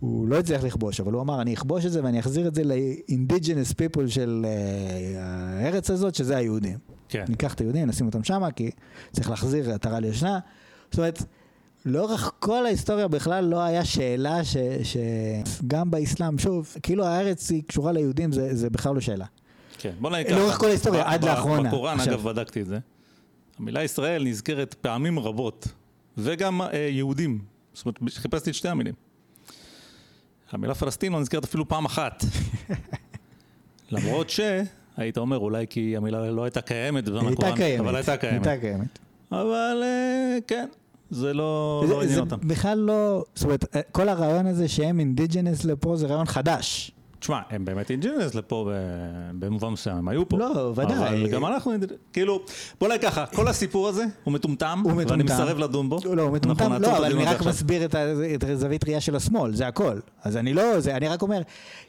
הוא 0.00 0.28
לא 0.28 0.38
הצליח 0.38 0.64
לכבוש, 0.64 1.00
אבל 1.00 1.12
הוא 1.12 1.22
אמר, 1.22 1.42
אני 1.42 1.54
אכבוש 1.54 1.86
את 1.86 1.92
זה 1.92 2.04
ואני 2.04 2.20
אחזיר 2.20 2.48
את 2.48 2.54
זה 2.54 2.62
ל-indigenous 2.64 3.72
people 3.72 4.08
של 4.08 4.46
אה, 4.48 5.22
הארץ 5.64 5.90
הזאת, 5.90 6.14
שזה 6.14 6.36
היהודים. 6.36 6.78
כן. 7.08 7.24
ניקח 7.28 7.54
את 7.54 7.60
היהודים, 7.60 7.86
נשים 7.88 8.06
אותם 8.06 8.24
שמה, 8.24 8.50
כי 8.50 8.70
צריך 9.12 9.30
להחזיר 9.30 9.70
עטרה 9.70 10.00
ליושנה. 10.00 10.38
זאת 10.90 10.98
אומרת, 10.98 11.22
לאורך 11.84 12.32
כל 12.38 12.66
ההיסטוריה 12.66 13.08
בכלל 13.08 13.44
לא 13.44 13.60
היה 13.62 13.84
שאלה 13.84 14.44
ש... 14.44 14.56
שגם 14.82 15.90
באסלאם, 15.90 16.38
שוב, 16.38 16.76
כאילו 16.82 17.04
הארץ 17.06 17.50
היא 17.50 17.62
קשורה 17.66 17.92
ליהודים, 17.92 18.32
זה, 18.32 18.54
זה 18.54 18.70
בכלל 18.70 18.94
לא 18.94 19.00
שאלה. 19.00 19.26
כן, 19.78 19.92
בוא 20.00 20.10
נגיד 20.10 20.26
ככה. 20.26 20.36
לאורך 20.36 20.58
כל 20.58 20.66
ההיסטוריה, 20.66 21.02
עד 21.12 21.24
לאחרונה. 21.24 21.68
בקוראן, 21.68 21.98
עכשיו- 21.98 22.14
אגב, 22.14 22.22
בדקתי 22.28 22.60
את 22.60 22.66
זה. 22.66 22.78
המילה 23.58 23.82
ישראל 23.84 24.24
נזכרת 24.24 24.74
פעמים 24.74 25.18
רבות, 25.18 25.68
וגם 26.18 26.62
אה, 26.62 26.88
יהודים. 26.90 27.38
זאת 27.74 27.86
אומרת, 27.86 27.98
חיפשתי 28.14 28.50
את 28.50 28.54
שתי 28.54 28.68
המילים. 28.68 28.94
המילה 30.52 30.74
פלסטין 30.74 31.12
לא 31.12 31.20
נזכרת 31.20 31.44
אפילו 31.44 31.68
פעם 31.68 31.84
אחת. 31.84 32.24
למרות 33.92 34.30
ש... 34.30 34.40
היית 34.96 35.18
אומר 35.18 35.38
אולי 35.38 35.66
כי 35.70 35.96
המילה 35.96 36.30
לא 36.30 36.44
הייתה 36.44 36.60
קיימת 36.60 37.08
היא 37.08 37.16
הייתה 37.26 37.52
קיימת. 37.56 37.80
אבל 37.80 37.96
הייתה 37.96 38.16
קיימת. 38.16 38.46
הייתה 38.46 38.60
קיימת. 38.60 38.98
אבל 39.32 39.80
אה, 39.82 40.38
כן, 40.46 40.68
זה 41.10 41.34
לא 41.34 41.84
לא 41.88 41.88
זה, 41.88 41.94
עניין 41.94 42.14
זה 42.14 42.20
אותם. 42.20 42.48
בכלל 42.48 42.78
לא, 42.78 43.24
זאת 43.34 43.44
אומרת, 43.44 43.76
כל 43.92 44.08
הרעיון 44.08 44.46
הזה 44.46 44.68
שהם 44.68 45.00
indigenous 45.00 45.64
לפה 45.64 45.96
זה 45.96 46.06
רעיון 46.06 46.26
חדש. 46.26 46.90
תשמע, 47.24 47.40
הם 47.50 47.64
באמת 47.64 47.90
indigenous 47.90 48.34
לפה 48.34 48.70
במובן 49.38 49.68
מסוים, 49.68 49.96
הם 49.96 50.08
היו 50.08 50.28
פה. 50.28 50.38
לא, 50.38 50.72
ודאי. 50.76 50.98
אבל 50.98 51.28
גם 51.30 51.46
אנחנו. 51.46 51.72
כאילו, 52.12 52.40
בוא 52.80 52.88
נגיד 52.88 53.00
ככה, 53.02 53.26
כל 53.26 53.48
הסיפור 53.48 53.88
הזה 53.88 54.04
הוא 54.24 54.34
מטומטם, 54.34 54.80
הוא 54.84 54.92
ואני. 54.96 55.22
מסרב 55.22 55.58
לדון 55.58 55.88
בו. 55.88 55.98
לא, 56.14 56.22
הוא 56.22 56.30
מטומטם, 56.32 56.72
לא, 56.72 56.96
אבל 56.96 57.04
אני 57.12 57.24
רק. 57.24 57.42
מסביר 57.42 57.84
את 58.34 58.44
הזווית 58.44 58.84
ראייה 58.84 59.00
של 59.00 59.16
השמאל, 59.16 59.54
זה 59.54 59.66
הכל. 59.66 59.98
אז 60.22 60.36
אני 60.36 60.52
לא, 60.52 60.80
זה, 60.80 60.96
אני 60.96 61.08
רק 61.08 61.22
אומר, 61.22 61.40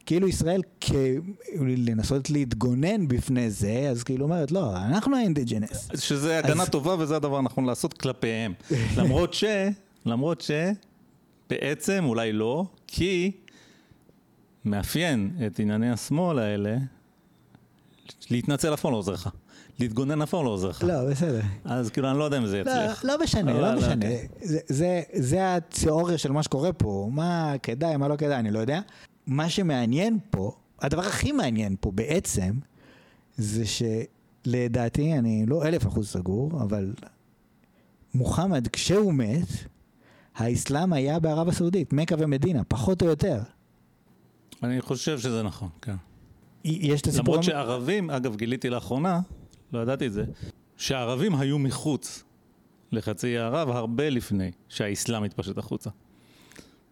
כאילו 0.05 0.27
ישראל, 0.27 0.61
כ- 0.81 0.91
לנסות 1.59 2.29
להתגונן 2.29 3.07
בפני 3.07 3.49
זה, 3.51 3.87
אז 3.91 4.03
כאילו 4.03 4.25
אומרת, 4.25 4.51
לא, 4.51 4.75
אנחנו 4.77 5.15
האינדיג'נס. 5.17 5.89
שזה 5.95 6.37
הגנה 6.39 6.63
אז- 6.63 6.69
טובה 6.69 6.95
וזה 6.99 7.15
הדבר 7.15 7.37
הנכון 7.37 7.65
לעשות 7.65 7.93
כלפיהם. 7.93 8.53
למרות 8.97 9.33
ש... 9.33 9.43
למרות 10.05 10.41
ש... 10.41 10.51
בעצם 11.49 12.03
אולי 12.07 12.31
לא, 12.33 12.65
כי 12.87 13.31
מאפיין 14.65 15.31
את 15.47 15.59
ענייני 15.59 15.91
השמאל 15.91 16.39
האלה, 16.39 16.77
להתנצל 18.29 18.73
אף 18.73 18.81
פעם 18.81 18.91
לא 18.91 18.97
עוזר 18.97 19.11
לך. 19.11 19.29
להתגונן 19.79 20.21
אף 20.21 20.29
פעם 20.29 20.45
לא 20.45 20.49
עוזר 20.49 20.69
לך. 20.69 20.83
לא, 20.83 21.09
בסדר. 21.09 21.41
אז 21.65 21.89
כאילו, 21.89 22.09
אני 22.11 22.19
לא 22.19 22.23
יודע 22.23 22.37
אם 22.37 22.45
זה 22.45 22.63
לא, 22.65 22.71
יצליח. 22.71 23.05
לא 23.05 23.23
משנה, 23.23 23.51
אבל, 23.51 23.61
לא 23.61 23.77
משנה. 23.77 23.93
אוקיי. 23.93 24.27
זה, 24.41 24.59
זה, 24.67 25.01
זה 25.13 25.55
התיאוריה 25.55 26.17
של 26.17 26.31
מה 26.31 26.43
שקורה 26.43 26.73
פה, 26.73 27.09
מה 27.11 27.53
כדאי, 27.63 27.97
מה 27.97 28.07
לא 28.07 28.15
כדאי, 28.15 28.39
אני 28.39 28.51
לא 28.51 28.59
יודע. 28.59 28.79
מה 29.27 29.49
שמעניין 29.49 30.19
פה, 30.29 30.51
הדבר 30.81 31.01
הכי 31.01 31.31
מעניין 31.31 31.75
פה 31.79 31.91
בעצם, 31.91 32.51
זה 33.37 33.63
שלדעתי, 33.65 35.13
אני 35.17 35.45
לא 35.47 35.65
אלף 35.65 35.87
אחוז 35.87 36.09
סגור, 36.09 36.61
אבל 36.61 36.93
מוחמד, 38.13 38.67
כשהוא 38.67 39.13
מת, 39.13 39.47
האסלאם 40.35 40.93
היה 40.93 41.19
בערב 41.19 41.49
הסעודית, 41.49 41.93
מכה 41.93 42.15
ומדינה, 42.19 42.63
פחות 42.63 43.01
או 43.01 43.07
יותר. 43.07 43.39
אני 44.63 44.81
חושב 44.81 45.19
שזה 45.19 45.43
נכון, 45.43 45.69
כן. 45.81 45.95
יש 46.63 47.01
את 47.01 47.07
הסיפור... 47.07 47.25
למרות 47.25 47.43
שערבים, 47.43 48.09
אגב, 48.09 48.35
גיליתי 48.35 48.69
לאחרונה, 48.69 49.19
לא 49.73 49.79
ידעתי 49.79 50.07
את 50.07 50.13
זה, 50.13 50.23
שהערבים 50.77 51.35
היו 51.35 51.59
מחוץ 51.59 52.23
לחצי 52.91 53.37
ערב 53.37 53.69
הרבה 53.69 54.09
לפני 54.09 54.51
שהאסלאם 54.69 55.23
התפשט 55.23 55.57
החוצה. 55.57 55.89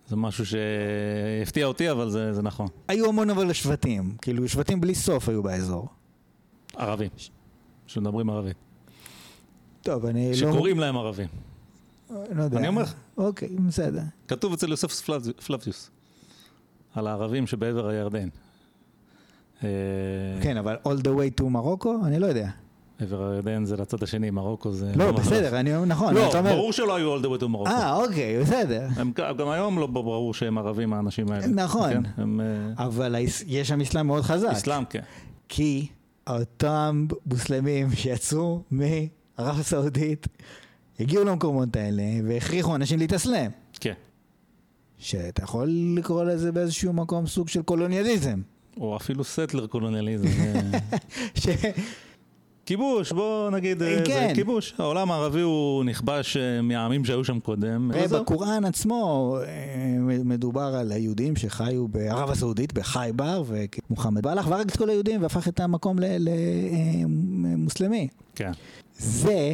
זה 0.07 0.15
משהו 0.15 0.45
שהפתיע 0.45 1.65
אותי, 1.65 1.91
אבל 1.91 2.09
זה, 2.09 2.33
זה 2.33 2.41
נכון. 2.41 2.67
היו 2.87 3.09
המון 3.09 3.29
אבל 3.29 3.53
שבטים, 3.53 4.15
כאילו 4.21 4.49
שבטים 4.49 4.81
בלי 4.81 4.95
סוף 4.95 5.29
היו 5.29 5.43
באזור. 5.43 5.87
ערבים, 6.77 7.09
שמדברים 7.87 8.29
ערבית, 8.29 8.57
טוב, 9.81 10.05
אני 10.05 10.29
לא... 10.29 10.35
שקוראים 10.35 10.79
להם 10.79 10.97
ערבים. 10.97 11.27
לא 12.35 12.43
יודע. 12.43 12.57
אני 12.57 12.67
אומר 12.67 12.81
לך. 12.81 12.93
אוקיי, 13.17 13.49
בסדר. 13.67 14.01
כתוב 14.27 14.53
אצל 14.53 14.69
יוסף 14.71 14.93
פלב- 15.01 15.31
פלביוס, 15.45 15.89
על 16.95 17.07
הערבים 17.07 17.47
שבעבר 17.47 17.87
הירדן. 17.87 18.27
אה, 19.63 19.69
כן, 20.41 20.57
אבל 20.57 20.75
all 20.87 21.01
the 21.03 21.07
way 21.07 21.41
to 21.41 21.43
מרוקו? 21.43 21.95
אני 22.05 22.19
לא 22.19 22.25
יודע. 22.25 22.49
עבר 22.99 23.29
הירדן 23.31 23.65
זה 23.65 23.77
לצד 23.77 24.03
השני, 24.03 24.29
מרוקו 24.29 24.71
זה... 24.71 24.91
לא, 24.95 25.11
בסדר, 25.11 25.59
אני 25.59 25.85
נכון. 25.85 26.13
לא, 26.13 26.41
ברור 26.41 26.73
שלא 26.73 26.95
היו 26.95 27.17
all 27.17 27.21
the 27.21 27.25
way 27.25 27.41
to 27.41 27.47
מרוקו. 27.47 27.69
אה, 27.69 27.95
אוקיי, 27.95 28.41
בסדר. 28.41 28.87
גם 29.37 29.49
היום 29.49 29.79
לא 29.79 29.87
ברור 29.87 30.33
שהם 30.33 30.57
ערבים 30.57 30.93
האנשים 30.93 31.31
האלה. 31.31 31.47
נכון. 31.47 31.93
כן? 31.93 32.03
אה, 32.39 32.85
אבל 32.85 33.15
יש 33.47 33.67
שם 33.67 33.81
אסלאם 33.81 34.07
מאוד 34.07 34.23
חזק. 34.23 34.49
אסלאם, 34.51 34.85
כן. 34.85 35.01
כי 35.49 35.87
אותם 36.29 37.05
מוסלמים 37.25 37.91
שיצאו 37.91 38.61
מערב 38.71 39.59
הסעודית, 39.59 40.27
הגיעו 40.99 41.23
למקומות 41.23 41.75
האלה 41.75 42.03
והכריחו 42.27 42.75
אנשים 42.75 42.99
להתאסלם. 42.99 43.51
כן. 43.79 43.93
שאתה 45.03 45.43
יכול 45.43 45.69
לקרוא 45.97 46.23
לזה 46.23 46.51
באיזשהו 46.51 46.93
מקום 46.93 47.27
סוג 47.27 47.49
של 47.49 47.61
קולוניאליזם. 47.61 48.41
או 48.77 48.97
אפילו 48.97 49.23
סטלר 49.23 49.67
קולוניאליזם. 49.67 50.27
אה, 50.27 50.79
ש... 51.41 51.47
כיבוש, 52.65 53.11
בוא 53.11 53.49
נגיד, 53.49 53.81
אה, 53.83 54.01
כן. 54.05 54.27
זה 54.27 54.35
כיבוש. 54.35 54.73
העולם 54.77 55.11
הערבי 55.11 55.41
הוא 55.41 55.83
נכבש 55.83 56.37
אה, 56.37 56.61
מהעמים 56.61 57.05
שהיו 57.05 57.23
שם 57.23 57.39
קודם. 57.39 57.91
ובקוראן 57.93 58.65
עצמו 58.65 59.37
מדובר 59.99 60.75
על 60.79 60.91
היהודים 60.91 61.35
שחיו 61.35 61.87
בערב 61.87 62.29
הסעודית, 62.29 62.73
בחייבר, 62.73 63.43
ומוחמד 63.47 64.23
בא 64.23 64.33
לך 64.33 64.47
והרג 64.47 64.69
את 64.69 64.77
כל 64.77 64.89
היהודים 64.89 65.21
והפך 65.21 65.47
את 65.47 65.59
המקום 65.59 65.97
למוסלמי. 67.39 68.07
כן. 68.35 68.51
זה, 68.97 69.53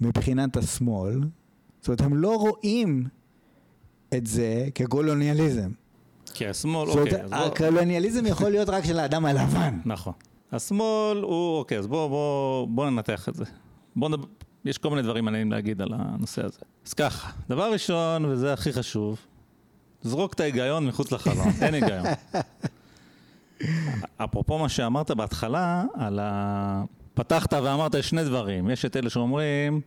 מבחינת 0.00 0.56
השמאל, 0.56 1.20
זאת 1.80 1.88
אומרת, 1.88 2.00
הם 2.00 2.16
לא 2.16 2.36
רואים 2.36 3.04
את 4.16 4.26
זה 4.26 4.68
כקולוניאליזם. 4.74 5.70
כי 6.34 6.46
השמאל, 6.46 6.86
זאת 6.86 6.96
אוקיי. 6.98 7.14
אומרת, 7.14 7.24
אז 7.24 7.30
בוא- 7.30 7.46
הקולוניאליזם 7.46 8.26
יכול 8.26 8.50
להיות 8.50 8.68
רק 8.68 8.84
של 8.84 8.98
האדם 8.98 9.26
הלבן. 9.26 9.78
נכון. 9.84 10.12
השמאל 10.52 11.18
הוא, 11.22 11.58
אוקיי, 11.58 11.78
אז 11.78 11.86
בוא, 11.86 12.08
בוא, 12.08 12.68
בוא 12.68 12.90
ננתח 12.90 13.28
את 13.28 13.34
זה. 13.34 13.44
בוא 13.96 14.08
נדבר, 14.08 14.24
יש 14.64 14.78
כל 14.78 14.90
מיני 14.90 15.02
דברים 15.02 15.24
מעניינים 15.24 15.52
להגיד 15.52 15.82
על 15.82 15.88
הנושא 15.92 16.44
הזה. 16.44 16.58
אז 16.86 16.92
ככה, 16.94 17.30
דבר 17.48 17.72
ראשון, 17.72 18.24
וזה 18.24 18.52
הכי 18.52 18.72
חשוב, 18.72 19.18
זרוק 20.02 20.34
את 20.34 20.40
ההיגיון 20.40 20.86
מחוץ 20.86 21.12
לחלון, 21.12 21.48
אין 21.62 21.74
היגיון. 21.74 22.04
אפרופו 24.16 24.58
מה 24.58 24.68
שאמרת 24.68 25.10
בהתחלה, 25.10 25.84
על 25.94 26.18
ה... 26.22 26.82
פתחת 27.14 27.52
ואמרת 27.52 28.02
שני 28.02 28.24
דברים. 28.24 28.70
יש 28.70 28.84
את 28.84 28.96
אלה 28.96 29.10
שאומרים, 29.10 29.80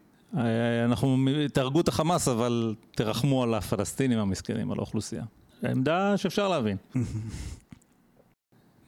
אנחנו, 0.85 1.17
תהרגו 1.53 1.81
את 1.81 1.87
החמאס, 1.87 2.27
אבל 2.27 2.75
תרחמו 2.95 3.43
על 3.43 3.53
הפלסטינים 3.53 4.19
המסכנים, 4.19 4.71
על 4.71 4.77
האוכלוסייה. 4.77 5.23
עמדה 5.69 6.17
שאפשר 6.17 6.47
להבין. 6.47 6.77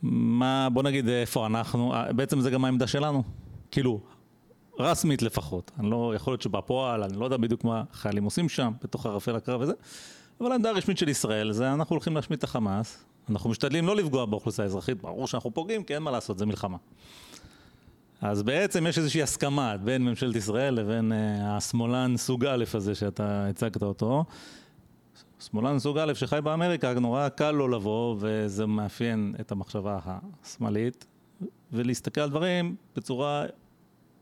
מה, 0.01 0.67
בוא 0.73 0.83
נגיד 0.83 1.07
איפה 1.09 1.45
אנחנו, 1.45 1.93
אה, 1.93 2.13
בעצם 2.13 2.41
זה 2.41 2.49
גם 2.49 2.65
העמדה 2.65 2.87
שלנו. 2.87 3.23
כאילו, 3.71 3.99
רסמית 4.79 5.21
לפחות. 5.21 5.71
אני 5.79 5.89
לא, 5.89 6.13
יכול 6.15 6.31
להיות 6.31 6.41
שבפועל, 6.41 7.03
אני 7.03 7.19
לא 7.19 7.25
יודע 7.25 7.37
בדיוק 7.37 7.63
מה 7.63 7.83
חיילים 7.93 8.23
עושים 8.23 8.49
שם, 8.49 8.71
בתוך 8.83 9.05
ערפל 9.05 9.35
הקרב 9.35 9.61
וזה, 9.61 9.73
אבל 10.41 10.51
העמדה 10.51 10.69
הרשמית 10.69 10.97
של 10.97 11.09
ישראל 11.09 11.51
זה 11.51 11.73
אנחנו 11.73 11.93
הולכים 11.93 12.15
להשמיד 12.15 12.37
את 12.37 12.43
החמאס, 12.43 13.05
אנחנו 13.29 13.49
משתדלים 13.49 13.87
לא 13.87 13.95
לפגוע 13.95 14.25
באוכלוסייה 14.25 14.65
האזרחית, 14.65 15.01
ברור 15.01 15.27
שאנחנו 15.27 15.53
פוגעים, 15.53 15.83
כי 15.83 15.95
אין 15.95 16.03
מה 16.03 16.11
לעשות, 16.11 16.37
זה 16.37 16.45
מלחמה. 16.45 16.77
אז 18.31 18.43
בעצם 18.43 18.87
יש 18.87 18.97
איזושהי 18.97 19.21
הסכמה 19.21 19.77
בין 19.77 20.03
ממשלת 20.03 20.35
ישראל 20.35 20.73
לבין 20.73 21.11
uh, 21.11 21.15
השמאלן 21.43 22.17
סוג 22.17 22.45
א' 22.45 22.63
הזה 22.73 22.95
שאתה 22.95 23.47
הצגת 23.49 23.83
אותו. 23.83 24.25
שמאלן 25.39 25.79
סוג 25.79 25.97
א' 25.97 26.13
שחי 26.13 26.39
באמריקה, 26.43 26.93
נורא 26.93 27.29
קל 27.29 27.51
לו 27.51 27.67
לבוא, 27.67 28.15
וזה 28.19 28.65
מאפיין 28.65 29.35
את 29.39 29.51
המחשבה 29.51 29.99
השמאלית, 30.43 31.05
ולהסתכל 31.71 32.21
על 32.21 32.29
דברים 32.29 32.75
בצורה, 32.95 33.45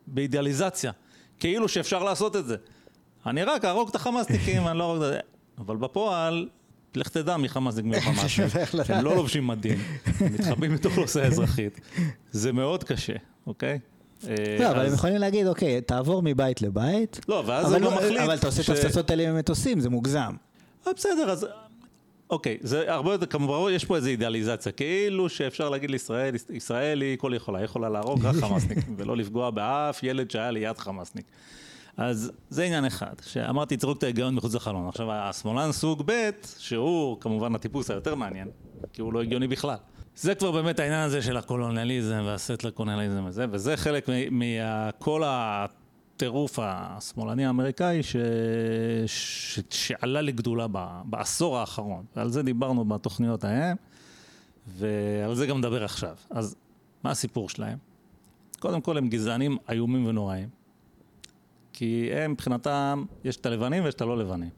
באידיאליזציה, 0.08 0.92
כאילו 1.40 1.68
שאפשר 1.68 2.04
לעשות 2.04 2.36
את 2.36 2.46
זה. 2.46 2.56
אני 3.26 3.44
רק 3.44 3.66
אהרוג 3.66 3.90
את 3.90 3.96
החמאסניקים, 3.96 4.62
אני 4.68 4.78
לא 4.78 4.84
אהרוג 4.84 5.04
את 5.04 5.10
זה. 5.10 5.20
אבל 5.58 5.76
בפועל, 5.76 6.50
לך 6.96 7.10
תדע 7.10 7.38
מי 7.38 7.50
חמאסניק 7.50 7.86
מי 7.86 8.02
חמאסניק. 8.12 8.90
הם 8.90 9.06
לא 9.06 9.16
לובשים 9.16 9.48
מדים, 9.48 9.80
הם 10.20 10.34
מתחבאים 10.34 10.74
בתוך 10.76 10.98
נושא 10.98 11.22
האזרחית. 11.24 11.80
זה 12.32 12.52
מאוד 12.52 12.84
קשה, 12.84 13.16
אוקיי? 13.48 13.80
לא, 14.60 14.72
אבל 14.72 14.86
הם 14.86 14.94
יכולים 14.94 15.18
להגיד, 15.18 15.48
אוקיי, 15.48 15.82
תעבור 15.82 16.24
מבית 16.24 16.62
לבית. 16.62 17.20
לא, 17.28 17.44
ואז 17.46 17.74
הוא 17.74 17.80
גם 17.80 17.94
מחליט... 17.94 18.20
אבל 18.20 18.36
אתה 18.36 18.48
עושה 18.48 18.62
את 18.62 18.70
הפצצות 18.70 19.10
האלה 19.10 19.30
עם 19.30 19.38
מטוסים, 19.38 19.80
זה 19.80 19.90
מוגזם. 19.90 20.36
אה, 20.88 20.94
בסדר, 20.94 21.30
אז... 21.30 21.48
אוקיי, 22.30 22.58
זה 22.62 22.94
הרבה 22.94 23.12
יותר, 23.12 23.26
כמובן, 23.26 23.72
יש 23.72 23.86
פה 23.86 23.96
איזו 23.96 24.10
אידיאליזציה, 24.10 24.72
כאילו 24.72 25.30
שאפשר 25.30 25.70
להגיד 25.70 25.92
לישראל, 25.92 26.36
ישראל 26.50 27.02
היא 27.02 27.18
כל 27.18 27.32
יכולה, 27.36 27.58
היא 27.58 27.66
יכולה 27.66 27.90
להרוג 27.90 28.26
רק 28.26 28.36
חמאסניק, 28.36 28.78
ולא 28.98 29.18
לפגוע 29.18 29.50
באף 29.50 30.04
ילד 30.04 30.32
שהיה 30.32 30.52
ליד 30.52 30.78
חמאסניק. 30.78 31.26
אז 31.98 32.32
זה 32.50 32.64
עניין 32.64 32.86
אחד, 32.86 33.14
שאמרתי, 33.26 33.78
תזרוק 33.78 33.98
את 33.98 34.04
ההיגיון 34.04 34.36
מחוץ 34.36 34.54
לחלון. 34.54 34.88
עכשיו, 34.88 35.12
השמאלן 35.12 35.72
סוג 35.72 36.04
ב', 36.06 36.30
שהוא 36.58 37.22
כמובן 37.22 37.56
הטיפוס 37.56 37.92
היותר 37.92 38.16
מעניין, 38.16 38.48
כי 38.94 39.02
הוא 39.02 39.14
לא 39.14 39.22
הגיוני 39.22 39.48
בכלל. 39.48 39.76
זה 40.16 40.36
כבר 40.36 40.52
באמת 40.52 40.80
העניין 40.80 41.00
הזה 41.00 41.22
של 41.22 41.38
הקולוניאליזם 41.38 42.24
והסטלר 42.26 42.72
קולוניאליזם 42.72 43.26
הזה, 43.26 43.46
וזה 43.52 43.78
חלק 43.78 44.10
מכל 44.32 45.24
הטירוף 45.26 46.60
השמאלני 46.62 47.46
האמריקאי 47.46 48.04
ש... 48.04 48.16
ש... 49.06 49.60
שעלה 49.70 50.22
לגדולה 50.22 50.68
ב... 50.72 51.02
בעשור 51.06 51.58
האחרון. 51.58 52.06
ועל 52.16 52.30
זה 52.30 52.44
דיברנו 52.44 52.86
בתוכניות 52.86 53.44
ההם, 53.44 53.78
ועל 54.68 55.36
זה 55.36 55.48
גם 55.48 55.58
נדבר 55.58 55.84
עכשיו. 55.84 56.16
אז 56.30 56.56
מה 57.04 57.12
הסיפור 57.12 57.50
שלהם? 57.50 57.78
קודם 58.60 58.82
כל 58.82 58.98
הם 58.98 59.10
גזענים 59.10 59.58
איומים 59.70 60.06
ונוראים. 60.06 60.50
כי 61.74 62.10
הם 62.14 62.32
מבחינתם, 62.32 63.06
יש 63.24 63.36
את 63.36 63.46
הלבנים 63.46 63.84
ויש 63.84 63.94
את 63.94 64.02
הלא 64.02 64.18
לבנים. 64.18 64.50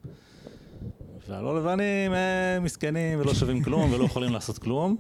והלא 1.28 1.60
לבנים 1.60 2.12
הם 2.14 2.64
מסכנים 2.64 3.20
ולא 3.20 3.34
שווים 3.34 3.64
כלום 3.64 3.92
ולא 3.92 4.04
יכולים 4.04 4.34
לעשות 4.34 4.58
כלום, 4.58 4.96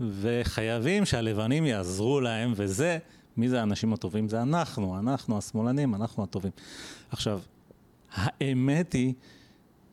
וחייבים 0.00 1.04
שהלבנים 1.04 1.64
יעזרו 1.64 2.20
להם, 2.20 2.52
וזה, 2.56 2.98
מי 3.36 3.48
זה 3.48 3.60
האנשים 3.60 3.92
הטובים? 3.92 4.28
זה 4.28 4.42
אנחנו, 4.42 4.98
אנחנו 4.98 5.38
השמאלנים, 5.38 5.94
אנחנו 5.94 6.22
הטובים. 6.22 6.52
עכשיו, 7.10 7.40
האמת 8.12 8.92
היא 8.92 9.14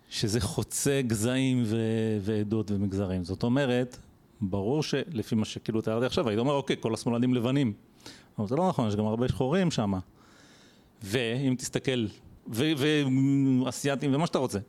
שזה 0.10 0.42
חוצה 0.42 1.02
גזעים 1.08 1.64
ו- 1.66 2.18
ועדות 2.22 2.72
ומגזרים. 2.72 3.24
זאת 3.24 3.44
אומרת, 3.44 3.98
ברור 4.42 4.84
שלפי 4.84 5.36
מה 5.36 5.46
שכאילו 5.46 5.82
תיארתי 5.82 6.06
עכשיו, 6.06 6.30
הייתי 6.30 6.40
אומר, 6.40 6.54
אוקיי, 6.54 6.76
כל 6.80 6.94
השמאלנים 6.94 7.34
לבנים. 7.34 7.74
אבל 8.40 8.48
זה 8.48 8.56
לא 8.56 8.70
נכון, 8.70 8.88
יש 8.88 8.96
גם 8.96 9.06
הרבה 9.06 9.28
שחורים 9.28 9.72
שם. 9.72 9.94
ואם 11.04 11.56
תסתכל, 11.58 12.06
ואסייתים 12.48 14.16
ומה 14.16 14.28
שאתה 14.28 14.40
רוצה. 14.40 14.60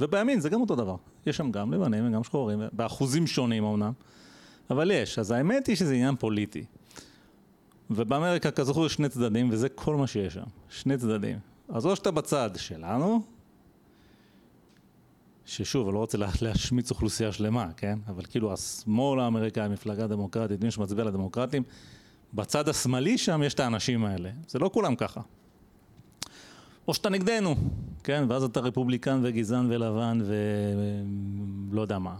ובימין 0.00 0.40
זה 0.40 0.48
גם 0.48 0.60
אותו 0.60 0.76
דבר. 0.76 0.96
יש 1.26 1.36
שם 1.36 1.50
גם 1.50 1.72
לבנים 1.72 2.08
וגם 2.08 2.24
שחורים, 2.24 2.60
באחוזים 2.72 3.26
שונים 3.26 3.64
אמנם, 3.64 3.92
אבל 4.70 4.90
יש. 4.90 5.18
אז 5.18 5.30
האמת 5.30 5.66
היא 5.66 5.76
שזה 5.76 5.94
עניין 5.94 6.16
פוליטי. 6.16 6.64
ובאמריקה 7.90 8.50
כזכור 8.50 8.86
יש 8.86 8.94
שני 8.94 9.08
צדדים, 9.08 9.48
וזה 9.52 9.68
כל 9.68 9.96
מה 9.96 10.06
שיש 10.06 10.34
שם. 10.34 10.44
שני 10.70 10.98
צדדים. 10.98 11.38
אז 11.68 11.86
או 11.86 11.96
שאתה 11.96 12.10
בצד 12.10 12.50
שלנו, 12.56 13.22
ששוב, 15.44 15.86
אני 15.86 15.94
לא 15.94 15.98
רוצה 15.98 16.18
להשמיץ 16.42 16.90
אוכלוסייה 16.90 17.32
שלמה, 17.32 17.68
כן? 17.76 17.98
אבל 18.08 18.24
כאילו 18.24 18.52
השמאל 18.52 19.20
האמריקאי, 19.20 19.62
המפלגה 19.62 20.04
הדמוקרטית, 20.04 20.64
מי 20.64 20.70
שמצביע 20.70 21.04
לדמוקרטים, 21.04 21.62
בצד 22.34 22.68
השמאלי 22.68 23.18
שם 23.18 23.42
יש 23.42 23.54
את 23.54 23.60
האנשים 23.60 24.04
האלה. 24.04 24.30
זה 24.48 24.58
לא 24.58 24.70
כולם 24.72 24.96
ככה. 24.96 25.20
או 26.88 26.94
שאתה 26.94 27.10
נגדנו, 27.10 27.54
כן? 28.04 28.24
ואז 28.28 28.42
אתה 28.42 28.60
רפובליקן 28.60 29.20
וגזען 29.22 29.66
ולבן 29.70 30.20
ולא 31.70 31.82
יודע 31.82 31.98
מה. 31.98 32.14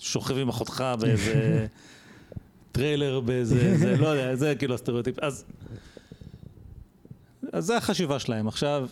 שוכב 0.00 0.38
עם 0.38 0.48
אחותך 0.48 0.84
באיזה 1.00 1.66
טריילר 2.72 3.20
באיזה, 3.20 3.78
זה, 3.78 3.96
לא 3.96 4.08
יודע, 4.08 4.36
זה 4.36 4.54
כאילו 4.54 4.74
הסטריאוטיפ. 4.74 5.18
אז, 5.18 5.44
אז 7.52 7.64
זה 7.64 7.76
החשיבה 7.76 8.18
שלהם. 8.18 8.48
עכשיו, 8.48 8.88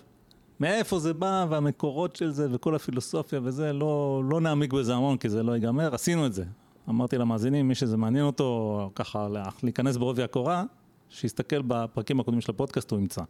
מאיפה 0.60 0.98
זה 0.98 1.14
בא 1.14 1.46
והמקורות 1.50 2.16
של 2.16 2.30
זה 2.30 2.48
וכל 2.50 2.74
הפילוסופיה 2.74 3.40
וזה, 3.42 3.72
לא, 3.72 4.22
לא 4.30 4.40
נעמיק 4.40 4.72
בזה 4.72 4.94
המון 4.94 5.16
כי 5.16 5.28
זה 5.28 5.42
לא 5.42 5.52
ייגמר, 5.52 5.94
עשינו 5.94 6.26
את 6.26 6.32
זה. 6.32 6.44
אמרתי 6.88 7.18
למאזינים, 7.18 7.68
מי 7.68 7.74
שזה 7.74 7.96
מעניין 7.96 8.24
אותו, 8.24 8.90
ככה 8.94 9.28
להיכנס 9.62 9.96
בעובי 9.96 10.22
הקורה, 10.22 10.64
שיסתכל 11.08 11.62
בפרקים 11.62 12.20
הקודמים 12.20 12.40
של 12.40 12.50
הפודקאסט, 12.50 12.90
הוא 12.90 13.00
ימצא. 13.00 13.22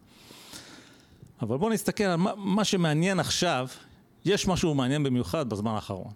אבל 1.41 1.57
בואו 1.57 1.69
נסתכל 1.69 2.03
על 2.03 2.15
מה, 2.15 2.33
מה 2.37 2.63
שמעניין 2.63 3.19
עכשיו, 3.19 3.67
יש 4.25 4.47
משהו 4.47 4.75
מעניין 4.75 5.03
במיוחד 5.03 5.49
בזמן 5.49 5.71
האחרון. 5.71 6.11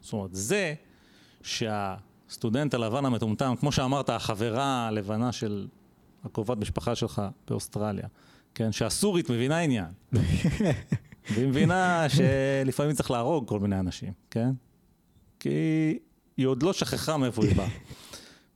זאת 0.00 0.12
אומרת, 0.12 0.34
זה 0.34 0.74
שהסטודנט 1.42 2.74
הלבן 2.74 3.04
המטומטם, 3.04 3.54
כמו 3.60 3.72
שאמרת, 3.72 4.10
החברה 4.10 4.86
הלבנה 4.88 5.32
של 5.32 5.66
הקרובת 6.24 6.58
משפחה 6.58 6.94
שלך 6.94 7.22
באוסטרליה, 7.48 8.06
כן, 8.54 8.72
שהסורית 8.72 9.30
מבינה 9.30 9.58
עניין. 9.58 9.90
והיא 11.30 11.48
מבינה 11.48 12.06
שלפעמים 12.08 12.92
צריך 12.92 13.10
להרוג 13.10 13.48
כל 13.48 13.60
מיני 13.60 13.78
אנשים, 13.78 14.12
כן? 14.30 14.50
כי 15.40 15.98
היא 16.36 16.46
עוד 16.46 16.62
לא 16.62 16.72
שכחה 16.72 17.16
מאיפה 17.16 17.44
היא 17.44 17.56
באה. 17.56 17.68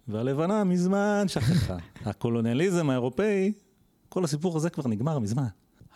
והלבנה 0.08 0.64
מזמן 0.64 1.24
שכחה. 1.28 1.76
הקולוניאליזם 2.04 2.90
האירופאי, 2.90 3.52
כל 4.08 4.24
הסיפור 4.24 4.56
הזה 4.56 4.70
כבר 4.70 4.88
נגמר 4.88 5.18
מזמן. 5.18 5.46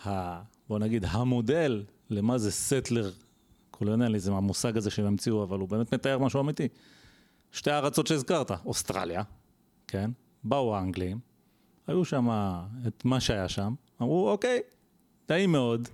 ה, 0.07 0.41
בוא 0.69 0.79
נגיד, 0.79 1.05
המודל 1.09 1.85
למה 2.11 2.39
זה 2.39 2.51
סטלר 2.51 3.11
קולוניאליזם, 3.71 4.33
המושג 4.33 4.77
הזה 4.77 4.91
שהם 4.91 5.07
המציאו, 5.07 5.43
אבל 5.43 5.59
הוא 5.59 5.69
באמת 5.69 5.95
מתאר 5.95 6.19
משהו 6.19 6.41
אמיתי. 6.41 6.69
שתי 7.53 7.71
הארצות 7.71 8.07
שהזכרת, 8.07 8.51
אוסטרליה, 8.67 9.23
כן? 9.87 10.11
באו 10.45 10.77
האנגלים, 10.77 11.19
היו 11.87 12.05
שם 12.05 12.29
את 12.87 13.05
מה 13.05 13.21
שהיה 13.21 13.49
שם, 13.49 13.75
אמרו, 14.03 14.31
אוקיי, 14.31 14.61
טעים 15.27 15.53
מאוד. 15.53 15.89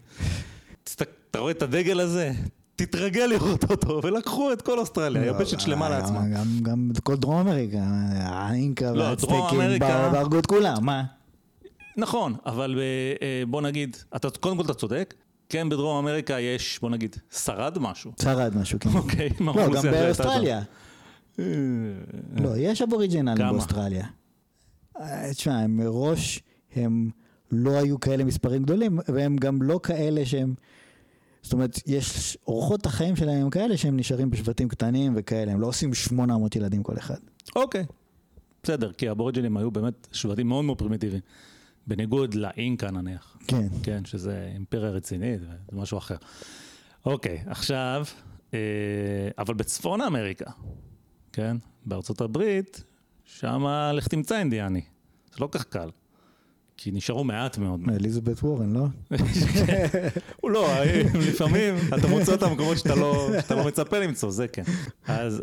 אתה 1.30 1.38
רואה 1.38 1.52
את 1.52 1.62
הדגל 1.62 2.00
הזה? 2.00 2.32
תתרגל 2.76 3.26
לראות 3.26 3.70
אותו, 3.70 4.00
ולקחו 4.02 4.52
את 4.52 4.62
כל 4.62 4.78
אוסטרליה, 4.78 5.22
לא, 5.22 5.26
יבשת 5.26 5.60
שלמה 5.60 5.84
אה, 5.84 5.90
לעצמה. 5.90 6.20
גם 6.62 6.90
כל 7.02 7.16
דרום 7.16 7.36
אמריקה, 7.36 7.78
האינקה 8.20 8.92
לא, 8.92 9.02
והצטייקים 9.02 9.58
והרגו 9.80 10.38
את 10.38 10.46
כולם, 10.46 10.84
מה? 10.84 11.04
נכון, 11.96 12.34
אבל 12.46 12.78
אה, 13.22 13.42
בוא 13.46 13.62
נגיד, 13.62 13.96
קודם 14.40 14.56
כל 14.56 14.64
אתה 14.64 14.74
צודק, 14.74 15.14
כן 15.48 15.68
בדרום 15.68 16.04
אמריקה 16.04 16.40
יש, 16.40 16.78
בוא 16.82 16.90
נגיד, 16.90 17.16
שרד 17.32 17.78
משהו. 17.78 18.12
שרד 18.22 18.56
משהו, 18.56 18.78
כן. 18.80 18.90
אוקיי, 18.94 19.28
מה 19.40 19.52
לא, 19.56 19.66
גם 19.74 19.82
באוסטרליה. 19.82 20.62
לא, 22.36 22.56
יש 22.56 22.82
אבוריג'ינלים 22.82 23.48
באוסטרליה. 23.48 24.06
אה, 25.00 25.30
תשמע, 25.34 25.58
הם 25.58 25.76
מראש, 25.76 26.42
הם 26.74 27.10
לא 27.50 27.70
היו 27.70 28.00
כאלה 28.00 28.24
מספרים 28.24 28.62
גדולים, 28.62 28.98
והם 29.08 29.36
גם 29.36 29.62
לא 29.62 29.80
כאלה 29.82 30.26
שהם... 30.26 30.54
זאת 31.42 31.52
אומרת, 31.52 31.80
יש, 31.86 32.38
אורחות 32.46 32.86
החיים 32.86 33.16
שלהם 33.16 33.42
הם 33.42 33.50
כאלה 33.50 33.76
שהם 33.76 33.96
נשארים 33.96 34.30
בשבטים 34.30 34.68
קטנים 34.68 35.12
וכאלה, 35.16 35.52
הם 35.52 35.60
לא 35.60 35.66
עושים 35.66 35.94
800 35.94 36.56
ילדים 36.56 36.82
כל 36.82 36.98
אחד. 36.98 37.18
אוקיי, 37.56 37.84
בסדר, 38.62 38.92
כי 38.92 39.08
האבוריג'ינים 39.08 39.56
היו 39.56 39.70
באמת 39.70 40.08
שבטים 40.12 40.48
מאוד 40.48 40.64
מאוד 40.64 40.78
פרימיטיביים. 40.78 41.20
בניגוד 41.86 42.34
לאינקה 42.34 42.90
נניח. 42.90 43.38
כן. 43.46 43.68
כן, 43.82 44.04
שזה 44.04 44.50
אימפריה 44.54 44.90
רצינית, 44.90 45.40
זה 45.40 45.46
משהו 45.72 45.98
אחר. 45.98 46.16
אוקיי, 47.04 47.42
עכשיו, 47.46 48.04
אה, 48.54 48.58
אבל 49.38 49.54
בצפון 49.54 50.00
אמריקה, 50.00 50.50
כן, 51.32 51.56
בארצות 51.86 52.20
הברית, 52.20 52.84
שם 53.24 53.66
לך 53.92 54.08
תמצא 54.08 54.38
אינדיאני. 54.38 54.82
זה 55.32 55.36
לא 55.40 55.48
כך 55.52 55.64
קל. 55.64 55.90
כי 56.76 56.90
נשארו 56.90 57.24
מעט 57.24 57.58
מאוד. 57.58 57.80
אליזבת 57.88 58.42
וורן, 58.42 58.72
לא? 58.72 58.86
הוא 60.42 60.50
לא, 60.50 60.68
לפעמים 61.28 61.74
אתה 61.98 62.08
מוצא 62.08 62.32
אותם 62.32 62.46
במקומות 62.50 62.78
שאתה 62.78 62.94
לא, 62.94 63.28
שאתה 63.40 63.54
לא 63.54 63.66
מצפה 63.66 63.98
למצוא, 63.98 64.30
זה 64.30 64.48
כן. 64.48 64.62
אז, 65.06 65.42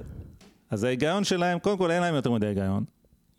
אז 0.69 0.83
ההיגיון 0.83 1.23
שלהם, 1.23 1.59
קודם 1.59 1.77
כל 1.77 1.91
אין 1.91 2.01
להם 2.01 2.15
יותר 2.15 2.31
מדי 2.31 2.47
היגיון. 2.47 2.83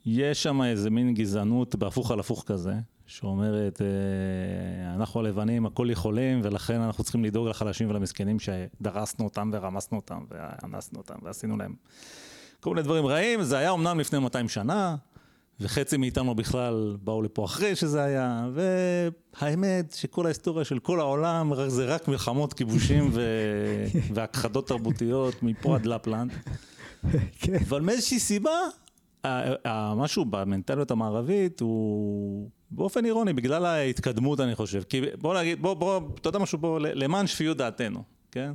יש 0.07 0.43
שם 0.43 0.63
איזה 0.63 0.91
מין 0.91 1.15
גזענות 1.15 1.75
בהפוך 1.75 2.11
על 2.11 2.21
הפוך 2.21 2.45
כזה, 2.47 2.75
שאומרת, 3.07 3.83
אה, 3.83 4.95
אנחנו 4.95 5.21
הלבנים 5.21 5.67
הכל 5.67 5.89
יכולים, 5.91 6.41
ולכן 6.45 6.81
אנחנו 6.81 7.05
צריכים 7.05 7.25
לדאוג 7.25 7.49
לחלשים 7.49 7.91
ולמסכנים 7.91 8.37
שדרסנו 8.41 9.25
אותם 9.25 9.51
ורמסנו 9.53 9.97
אותם 9.97 10.25
ואנסנו 10.31 10.99
אותם 10.99 11.15
ועשינו 11.23 11.57
להם 11.57 11.75
כל 12.61 12.71
מיני 12.71 12.83
דברים 12.83 13.07
רעים. 13.07 13.43
זה 13.43 13.59
היה 13.59 13.73
אמנם 13.73 14.01
לפני 14.01 14.19
200 14.19 14.49
שנה, 14.49 14.97
וחצי 15.61 15.97
מאיתנו 15.97 16.35
בכלל 16.35 16.97
באו 17.03 17.23
לפה 17.23 17.45
אחרי 17.45 17.77
שזה 17.77 18.03
היה, 18.03 18.49
והאמת 18.55 19.93
שכל 19.93 20.27
ההיסטוריה 20.27 20.65
של 20.65 20.79
כל 20.79 21.01
העולם 21.01 21.53
זה 21.67 21.85
רק 21.85 22.09
מלחמות, 22.09 22.53
כיבושים 22.53 23.11
ו... 23.13 23.23
והכחדות 24.15 24.69
תרבותיות 24.69 25.43
מפה 25.43 25.75
עד 25.75 25.87
לפלנד. 25.87 26.33
כן. 27.39 27.55
אבל 27.69 27.81
מאיזושהי 27.81 28.19
סיבה, 28.19 28.59
משהו 29.97 30.25
במנטליות 30.25 30.91
המערבית 30.91 31.61
הוא 31.61 32.51
באופן 32.71 33.05
אירוני, 33.05 33.33
בגלל 33.33 33.67
ההתקדמות 33.67 34.41
אני 34.41 34.55
חושב. 34.55 34.83
כי 34.83 35.01
בוא 35.19 35.41
נגיד, 35.41 35.63
בוא, 35.63 35.75
בוא, 35.75 36.01
אתה 36.15 36.29
יודע 36.29 36.39
משהו, 36.39 36.59
בוא, 36.59 36.81
למען 36.81 37.27
שפיות 37.27 37.57
דעתנו, 37.57 38.03
כן? 38.31 38.53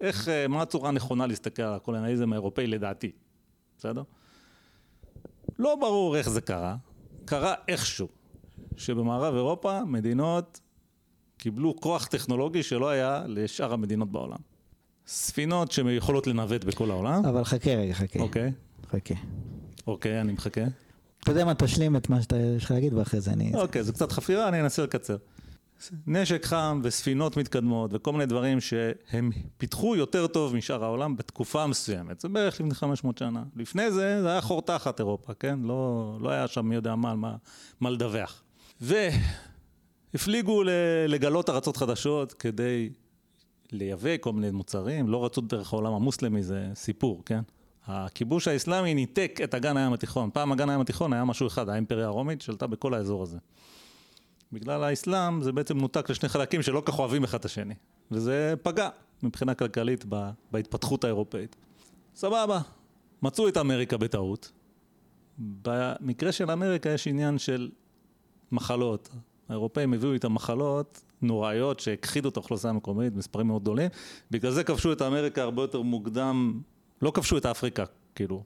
איך, 0.00 0.28
אה, 0.28 0.48
מה 0.48 0.62
הצורה 0.62 0.88
הנכונה 0.88 1.26
להסתכל 1.26 1.62
על 1.62 1.74
הקולוניאליזם 1.74 2.32
האירופאי 2.32 2.66
לדעתי, 2.66 3.10
בסדר? 3.78 4.02
לא 5.58 5.76
ברור 5.80 6.16
איך 6.16 6.28
זה 6.28 6.40
קרה, 6.40 6.76
קרה 7.24 7.54
איכשהו, 7.68 8.08
שבמערב 8.76 9.34
אירופה 9.34 9.84
מדינות 9.84 10.60
קיבלו 11.36 11.76
כוח 11.80 12.06
טכנולוגי 12.06 12.62
שלא 12.62 12.88
היה 12.88 13.22
לשאר 13.26 13.72
המדינות 13.72 14.12
בעולם. 14.12 14.38
ספינות 15.06 15.72
שיכולות 15.72 16.26
לנווט 16.26 16.64
בכל 16.64 16.90
העולם. 16.90 17.24
אבל 17.24 17.44
חכה 17.44 17.70
רגע, 17.70 17.94
חכה. 17.94 18.18
אוקיי. 18.20 18.52
חכה. 18.90 19.14
אוקיי, 19.86 20.20
אני 20.20 20.32
מחכה. 20.32 20.64
אתה 21.22 21.30
יודע 21.30 21.44
מה, 21.44 21.54
תשלים 21.54 21.96
את 21.96 22.10
מה 22.10 22.22
שאתה 22.22 22.36
יש 22.36 22.64
לך 22.64 22.70
להגיד 22.70 22.94
ואחרי 22.94 23.20
זה 23.20 23.32
אני... 23.32 23.52
אוקיי, 23.54 23.82
זה 23.84 23.92
קצת 23.92 24.12
חפירה, 24.12 24.48
אני 24.48 24.60
אנסה 24.60 24.82
לקצר. 24.82 25.16
נשק 26.06 26.44
חם 26.44 26.80
וספינות 26.84 27.36
מתקדמות 27.36 27.90
וכל 27.94 28.12
מיני 28.12 28.26
דברים 28.26 28.60
שהם 28.60 29.30
פיתחו 29.58 29.96
יותר 29.96 30.26
טוב 30.26 30.56
משאר 30.56 30.84
העולם 30.84 31.16
בתקופה 31.16 31.66
מסוימת. 31.66 32.20
זה 32.20 32.28
בערך 32.28 32.60
לפני 32.60 32.74
500 32.74 33.18
שנה. 33.18 33.42
לפני 33.56 33.90
זה, 33.90 34.22
זה 34.22 34.28
היה 34.28 34.40
חור 34.40 34.62
תחת 34.62 34.98
אירופה, 35.00 35.34
כן? 35.34 35.58
לא, 35.62 36.18
לא 36.20 36.30
היה 36.30 36.48
שם 36.48 36.66
מי 36.66 36.74
יודע 36.74 36.94
מה, 36.94 37.14
מה, 37.14 37.36
מה 37.80 37.90
לדווח. 37.90 38.42
והפליגו 38.80 40.62
לגלות 41.08 41.50
ארצות 41.50 41.76
חדשות 41.76 42.32
כדי 42.32 42.90
לייבא 43.72 44.16
כל 44.20 44.32
מיני 44.32 44.50
מוצרים, 44.50 45.08
לא 45.08 45.24
רצו 45.24 45.40
דרך 45.40 45.72
העולם 45.72 45.92
המוסלמי, 45.92 46.42
זה 46.42 46.68
סיפור, 46.74 47.22
כן? 47.26 47.40
הכיבוש 47.86 48.48
האסלאמי 48.48 48.94
ניתק 48.94 49.40
את 49.44 49.54
אגן 49.54 49.76
הים 49.76 49.92
התיכון. 49.92 50.30
פעם 50.32 50.52
אגן 50.52 50.70
הים 50.70 50.80
התיכון 50.80 51.12
היה 51.12 51.24
משהו 51.24 51.46
אחד, 51.46 51.68
האימפריה 51.68 52.06
הרומית 52.06 52.42
שלטה 52.42 52.66
בכל 52.66 52.94
האזור 52.94 53.22
הזה. 53.22 53.38
בגלל 54.52 54.84
האסלאם 54.84 55.42
זה 55.42 55.52
בעצם 55.52 55.78
נותק 55.78 56.10
לשני 56.10 56.28
חלקים 56.28 56.62
שלא 56.62 56.82
כך 56.84 56.98
אוהבים 56.98 57.24
אחד 57.24 57.38
את 57.38 57.44
השני. 57.44 57.74
וזה 58.10 58.54
פגע 58.62 58.88
מבחינה 59.22 59.54
כלכלית 59.54 60.04
בהתפתחות 60.52 61.04
האירופאית. 61.04 61.56
סבבה, 62.14 62.60
מצאו 63.22 63.48
את 63.48 63.56
אמריקה 63.56 63.96
בטעות. 63.96 64.52
במקרה 65.38 66.32
של 66.32 66.50
אמריקה 66.50 66.90
יש 66.90 67.06
עניין 67.06 67.38
של 67.38 67.70
מחלות. 68.52 69.08
האירופאים 69.48 69.94
הביאו 69.94 70.12
איתם 70.12 70.34
מחלות 70.34 71.02
נוראיות 71.22 71.80
שהכחידו 71.80 72.28
את 72.28 72.36
האוכלוסייה 72.36 72.70
המקומית, 72.70 73.14
מספרים 73.14 73.46
מאוד 73.46 73.62
גדולים. 73.62 73.90
בגלל 74.30 74.52
זה 74.52 74.64
כבשו 74.64 74.92
את 74.92 75.02
אמריקה 75.02 75.42
הרבה 75.42 75.62
יותר 75.62 75.82
מוקדם, 75.82 76.60
לא 77.02 77.10
כבשו 77.10 77.38
את 77.38 77.46
אפריקה, 77.46 77.84
כאילו. 78.14 78.42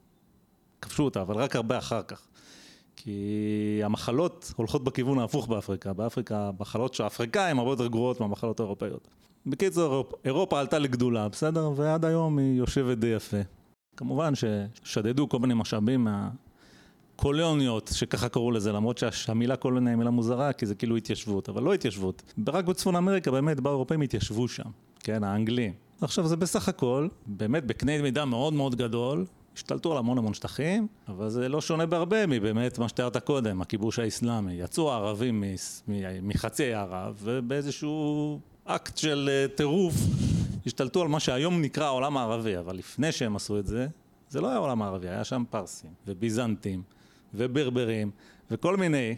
כבשו 0.82 1.02
אותה, 1.02 1.22
אבל 1.22 1.34
רק 1.34 1.56
הרבה 1.56 1.78
אחר 1.78 2.02
כך. 2.02 2.26
כי 2.96 3.80
המחלות 3.84 4.52
הולכות 4.56 4.84
בכיוון 4.84 5.18
ההפוך 5.18 5.48
באפריקה. 5.48 5.92
באפריקה, 5.92 6.48
המחלות 6.58 6.94
של 6.94 7.02
האפריקאים 7.02 7.58
הרבה 7.58 7.70
יותר 7.70 7.86
גרועות 7.86 8.20
מהמחלות 8.20 8.60
האירופאיות. 8.60 9.08
בקיצור, 9.46 10.04
אירופה, 10.24 10.60
עלתה 10.60 10.78
לגדולה, 10.78 11.28
בסדר? 11.28 11.70
ועד 11.76 12.04
היום 12.04 12.38
היא 12.38 12.58
יושבת 12.58 12.98
די 12.98 13.06
יפה. 13.06 13.36
כמובן 13.96 14.32
ששדדו 14.34 15.28
כל 15.28 15.38
מיני 15.38 15.54
משאבים 15.54 16.08
מהקולוניות, 17.16 17.90
שככה 17.94 18.28
קראו 18.28 18.50
לזה, 18.50 18.72
למרות 18.72 19.02
שהמילה 19.10 19.56
קולוניה 19.56 19.92
היא 19.92 19.98
מילה 19.98 20.10
מוזרה, 20.10 20.52
כי 20.52 20.66
זה 20.66 20.74
כאילו 20.74 20.96
התיישבות, 20.96 21.48
אבל 21.48 21.62
לא 21.62 21.74
התיישבות. 21.74 22.32
רק 22.48 22.64
בצפון 22.64 22.96
אמריקה 22.96 23.30
באמת 23.30 23.60
באו 23.60 23.72
אירופאים 23.72 24.00
התיישבו 24.00 24.48
שם, 24.48 24.70
כן, 25.00 25.24
האנגלים. 25.24 25.72
עכשיו 26.00 26.26
זה 26.26 26.36
בסך 26.36 26.68
הכל, 26.68 27.08
באמת 27.26 27.64
בקנה 27.64 28.02
מידה 28.02 28.24
מאוד 28.24 28.52
מאוד 28.52 28.74
גדול, 28.74 29.24
השתלטו 29.54 29.92
על 29.92 29.98
המון 29.98 30.18
המון 30.18 30.34
שטחים, 30.34 30.86
אבל 31.08 31.28
זה 31.28 31.48
לא 31.48 31.60
שונה 31.60 31.86
בהרבה 31.86 32.26
מבאמת 32.26 32.78
מה 32.78 32.88
שתיארת 32.88 33.16
קודם, 33.16 33.60
הכיבוש 33.62 33.98
האיסלאמי. 33.98 34.52
יצאו 34.52 34.92
הערבים 34.92 35.44
מחצי 36.22 36.74
ערב, 36.74 37.18
ובאיזשהו 37.22 38.40
אקט 38.64 38.96
של 38.96 39.28
אה, 39.32 39.56
טירוף 39.56 39.94
השתלטו 40.66 41.02
על 41.02 41.08
מה 41.08 41.20
שהיום 41.20 41.62
נקרא 41.62 41.84
העולם 41.84 42.16
הערבי, 42.16 42.58
אבל 42.58 42.76
לפני 42.76 43.12
שהם 43.12 43.36
עשו 43.36 43.58
את 43.58 43.66
זה, 43.66 43.86
זה 44.28 44.40
לא 44.40 44.46
היה 44.48 44.56
העולם 44.56 44.82
הערבי, 44.82 45.08
היה 45.08 45.24
שם 45.24 45.44
פרסים, 45.50 45.90
וביזנטים, 46.06 46.82
וברברים, 47.34 48.10
וכל 48.50 48.76
מיני, 48.76 49.16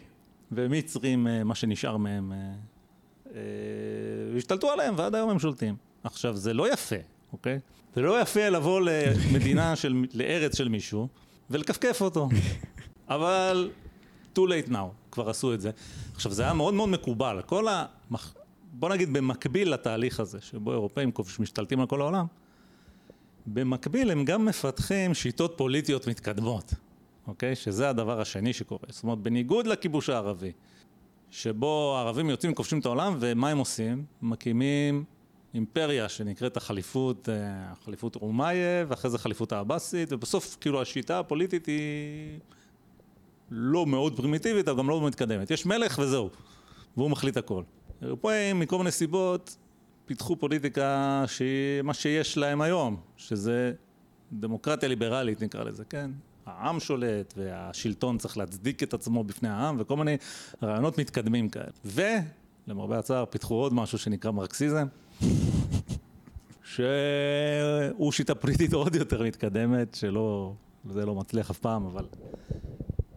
ומצרים, 0.51 1.27
אה, 1.27 1.43
מה 1.43 1.55
שנשאר 1.55 1.97
מהם, 1.97 2.33
אה, 3.35 3.41
השתלטו 4.37 4.71
עליהם, 4.71 4.93
ועד 4.97 5.15
היום 5.15 5.29
הם 5.29 5.39
שולטים. 5.39 5.92
עכשיו, 6.03 6.35
זה 6.35 6.53
לא 6.53 6.73
יפה, 6.73 6.95
אוקיי? 7.33 7.59
זה 7.95 8.01
לא 8.01 8.21
יפה 8.21 8.49
לבוא 8.49 8.81
למדינה 8.81 9.75
של, 9.75 10.05
לארץ 10.13 10.57
של 10.57 10.69
מישהו 10.69 11.07
ולכפכף 11.49 12.01
אותו. 12.01 12.29
אבל 13.09 13.71
too 14.35 14.41
late 14.41 14.71
now, 14.71 15.11
כבר 15.11 15.29
עשו 15.29 15.53
את 15.53 15.61
זה. 15.61 15.71
עכשיו, 16.15 16.31
זה 16.31 16.43
היה 16.43 16.53
מאוד 16.53 16.73
מאוד 16.73 16.89
מקובל. 16.89 17.41
כל 17.45 17.67
ה... 17.67 17.85
בוא 18.73 18.89
נגיד 18.89 19.13
במקביל 19.13 19.73
לתהליך 19.73 20.19
הזה, 20.19 20.41
שבו 20.41 20.71
אירופאים 20.71 21.11
משתלטים 21.39 21.79
על 21.79 21.87
כל 21.87 22.01
העולם, 22.01 22.25
במקביל 23.45 24.11
הם 24.11 24.25
גם 24.25 24.45
מפתחים 24.45 25.13
שיטות 25.13 25.53
פוליטיות 25.57 26.07
מתקדמות, 26.07 26.73
אוקיי? 27.27 27.55
שזה 27.55 27.89
הדבר 27.89 28.21
השני 28.21 28.53
שקורה. 28.53 28.83
זאת 28.89 29.03
אומרת, 29.03 29.17
בניגוד 29.17 29.67
לכיבוש 29.67 30.09
הערבי, 30.09 30.51
שבו 31.31 31.95
הערבים 31.97 32.29
יוצאים 32.29 32.51
וכובשים 32.51 32.79
את 32.79 32.85
העולם, 32.85 33.17
ומה 33.19 33.49
הם 33.49 33.57
עושים? 33.57 34.05
מקימים 34.21 35.03
אימפריה 35.53 36.09
שנקראת 36.09 36.57
החליפות, 36.57 37.29
אה, 37.29 37.35
החליפות 37.71 38.15
רומאיה, 38.15 38.85
ואחרי 38.87 39.11
זה 39.11 39.17
חליפות 39.17 39.51
העבאסית, 39.51 40.13
ובסוף 40.13 40.57
כאילו 40.61 40.81
השיטה 40.81 41.19
הפוליטית 41.19 41.65
היא 41.65 42.39
לא 43.51 43.85
מאוד 43.85 44.17
פרימיטיבית, 44.17 44.67
אבל 44.67 44.77
גם 44.77 44.89
לא 44.89 45.07
מתקדמת. 45.07 45.51
יש 45.51 45.65
מלך 45.65 45.99
וזהו, 45.99 46.29
והוא 46.97 47.11
מחליט 47.11 47.37
הכל. 47.37 47.63
אירופאים 48.01 48.59
מכל 48.59 48.77
מיני 48.77 48.91
סיבות 48.91 49.57
פיתחו 50.05 50.35
פוליטיקה 50.35 51.23
שהיא 51.27 51.81
מה 51.83 51.93
שיש 51.93 52.37
להם 52.37 52.61
היום, 52.61 52.97
שזה 53.17 53.73
דמוקרטיה 54.33 54.89
ליברלית 54.89 55.41
נקרא 55.41 55.63
לזה, 55.63 55.85
כן? 55.85 56.11
העם 56.45 56.79
שולט 56.79 57.33
והשלטון 57.37 58.17
צריך 58.17 58.37
להצדיק 58.37 58.83
את 58.83 58.93
עצמו 58.93 59.23
בפני 59.23 59.49
העם 59.49 59.75
וכל 59.79 59.97
מיני 59.97 60.17
רעיונות 60.63 60.97
מתקדמים 60.97 61.49
כאלה. 61.49 61.71
ולמרבה 61.85 62.99
הצער 62.99 63.25
פיתחו 63.25 63.55
עוד 63.55 63.73
משהו 63.73 63.97
שנקרא 63.97 64.31
מרקסיזם. 64.31 64.87
שהוא 66.63 68.11
שיטה 68.11 68.35
פוליטית 68.35 68.73
עוד 68.73 68.95
יותר 68.95 69.23
מתקדמת, 69.23 69.95
שלא, 69.95 70.53
זה 70.89 71.05
לא 71.05 71.15
מצליח 71.15 71.49
אף 71.49 71.59
פעם, 71.59 71.85
אבל 71.85 72.05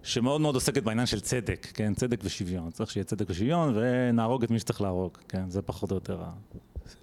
שמאוד 0.02 0.40
מאוד 0.40 0.54
עוסקת 0.54 0.82
בעניין 0.82 1.06
של 1.06 1.20
צדק, 1.20 1.66
כן, 1.74 1.94
צדק 1.94 2.20
ושוויון. 2.24 2.70
צריך 2.70 2.90
שיהיה 2.90 3.04
צדק 3.04 3.26
ושוויון 3.28 3.72
ונהרוג 3.76 4.42
את 4.42 4.50
מי 4.50 4.58
שצריך 4.58 4.80
להרוג, 4.80 5.18
כן, 5.28 5.50
זה 5.50 5.62
פחות 5.62 5.90
או 5.90 5.96
יותר 5.96 6.22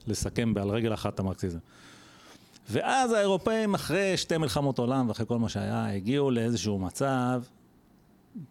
לסכם 0.07 0.53
על 0.61 0.69
רגל 0.69 0.93
אחת 0.93 1.13
את 1.13 1.19
המרקסיזם. 1.19 1.59
ואז 2.69 3.11
האירופאים, 3.11 3.73
אחרי 3.73 4.17
שתי 4.17 4.37
מלחמות 4.37 4.79
עולם 4.79 5.09
ואחרי 5.09 5.25
כל 5.25 5.39
מה 5.39 5.49
שהיה, 5.49 5.95
הגיעו 5.95 6.31
לאיזשהו 6.31 6.79
מצב 6.79 7.43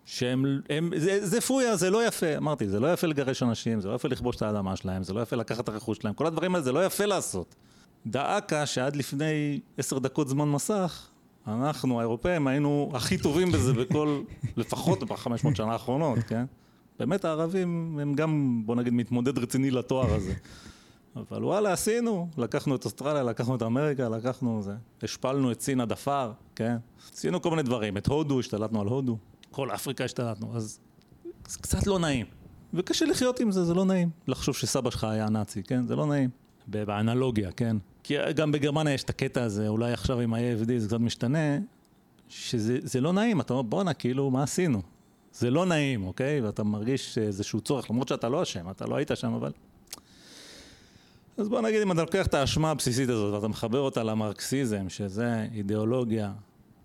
שהם, 0.04 0.60
הם, 0.70 0.90
זה, 0.96 1.26
זה 1.26 1.40
פויה, 1.40 1.76
זה 1.76 1.90
לא 1.90 2.06
יפה, 2.06 2.36
אמרתי, 2.36 2.68
זה 2.68 2.80
לא 2.80 2.92
יפה 2.92 3.06
לגרש 3.06 3.42
אנשים, 3.42 3.80
זה 3.80 3.88
לא 3.88 3.94
יפה 3.94 4.08
לכבוש 4.08 4.36
את 4.36 4.42
האדמה 4.42 4.76
שלהם, 4.76 5.02
זה 5.02 5.12
לא 5.12 5.20
יפה 5.20 5.36
לקחת 5.36 5.64
את 5.64 5.68
הרכוש 5.68 5.98
שלהם, 5.98 6.14
כל 6.14 6.26
הדברים 6.26 6.54
האלה 6.54 6.64
זה 6.64 6.72
לא 6.72 6.86
יפה 6.86 7.04
לעשות. 7.04 7.54
דאקה 8.06 8.66
שעד 8.66 8.96
לפני 8.96 9.60
עשר 9.78 9.98
דקות 9.98 10.28
זמן 10.28 10.48
מסך, 10.48 11.08
אנחנו 11.46 11.98
האירופאים 11.98 12.46
היינו 12.46 12.90
הכי 12.94 13.18
טובים 13.18 13.52
בזה 13.52 13.72
בכל, 13.82 14.22
לפחות 14.56 15.04
בחמש 15.04 15.44
מאות 15.44 15.56
שנה 15.56 15.72
האחרונות, 15.72 16.18
כן? 16.18 16.44
באמת 16.98 17.24
הערבים 17.24 17.98
הם 18.02 18.14
גם, 18.14 18.62
בוא 18.64 18.76
נגיד, 18.76 18.92
מתמודד 18.92 19.38
רציני 19.38 19.70
לתואר 19.70 20.14
הזה. 20.14 20.34
אבל 21.16 21.44
וואלה, 21.44 21.72
עשינו, 21.72 22.28
לקחנו 22.38 22.76
את 22.76 22.84
אוסטרליה, 22.84 23.22
לקחנו 23.22 23.56
את 23.56 23.62
אמריקה, 23.62 24.08
לקחנו 24.08 24.62
זה, 24.62 24.74
השפלנו 25.02 25.52
את 25.52 25.60
סין 25.60 25.80
עד 25.80 25.92
עפר, 25.92 26.32
כן? 26.54 26.76
עשינו 27.12 27.42
כל 27.42 27.50
מיני 27.50 27.62
דברים, 27.62 27.96
את 27.96 28.06
הודו, 28.06 28.40
השתלטנו 28.40 28.80
על 28.80 28.86
הודו. 28.86 29.16
כל 29.52 29.70
אפריקה 29.70 30.04
השתלטנו, 30.04 30.56
אז 30.56 30.78
זה 31.48 31.58
קצת 31.58 31.86
לא 31.86 31.98
נעים. 31.98 32.26
וקשה 32.74 33.04
לחיות 33.04 33.40
עם 33.40 33.50
זה, 33.50 33.64
זה 33.64 33.74
לא 33.74 33.84
נעים. 33.84 34.10
לחשוב 34.28 34.56
שסבא 34.56 34.90
שלך 34.90 35.04
היה 35.04 35.28
נאצי, 35.28 35.62
כן? 35.62 35.86
זה 35.86 35.96
לא 35.96 36.06
נעים. 36.06 36.30
באנלוגיה, 36.66 37.52
כן? 37.52 37.76
כי 38.02 38.14
גם 38.34 38.52
בגרמניה 38.52 38.94
יש 38.94 39.02
את 39.02 39.10
הקטע 39.10 39.42
הזה, 39.42 39.68
אולי 39.68 39.92
עכשיו 39.92 40.20
עם 40.20 40.34
ה-AFD 40.34 40.78
זה 40.78 40.88
קצת 40.88 41.00
משתנה, 41.00 41.58
שזה 42.28 43.00
לא 43.00 43.12
נעים, 43.12 43.40
אתה 43.40 43.52
אומר 43.52 43.62
בואנה, 43.62 43.94
כאילו, 43.94 44.30
מה 44.30 44.42
עשינו? 44.42 44.82
זה 45.32 45.50
לא 45.50 45.66
נעים, 45.66 46.06
אוקיי? 46.06 46.40
ואתה 46.40 46.64
מרגיש 46.64 47.18
איזשהו 47.18 47.60
צורך, 47.60 47.90
למרות 47.90 48.08
שאתה 48.08 48.28
לא 48.28 48.42
אשם, 48.42 48.70
אתה 48.70 48.86
לא 48.86 48.96
היית 48.96 49.10
שם, 49.14 49.32
אבל... 49.32 49.52
אז 51.36 51.48
בוא 51.48 51.60
נגיד, 51.60 51.82
אם 51.82 51.92
אתה 51.92 52.00
לוקח 52.00 52.26
את 52.26 52.34
האשמה 52.34 52.70
הבסיסית 52.70 53.08
הזאת 53.08 53.34
ואתה 53.34 53.48
מחבר 53.48 53.80
אותה 53.80 54.02
למרקסיזם, 54.02 54.88
שזה 54.88 55.46
אידיאולוגיה 55.54 56.32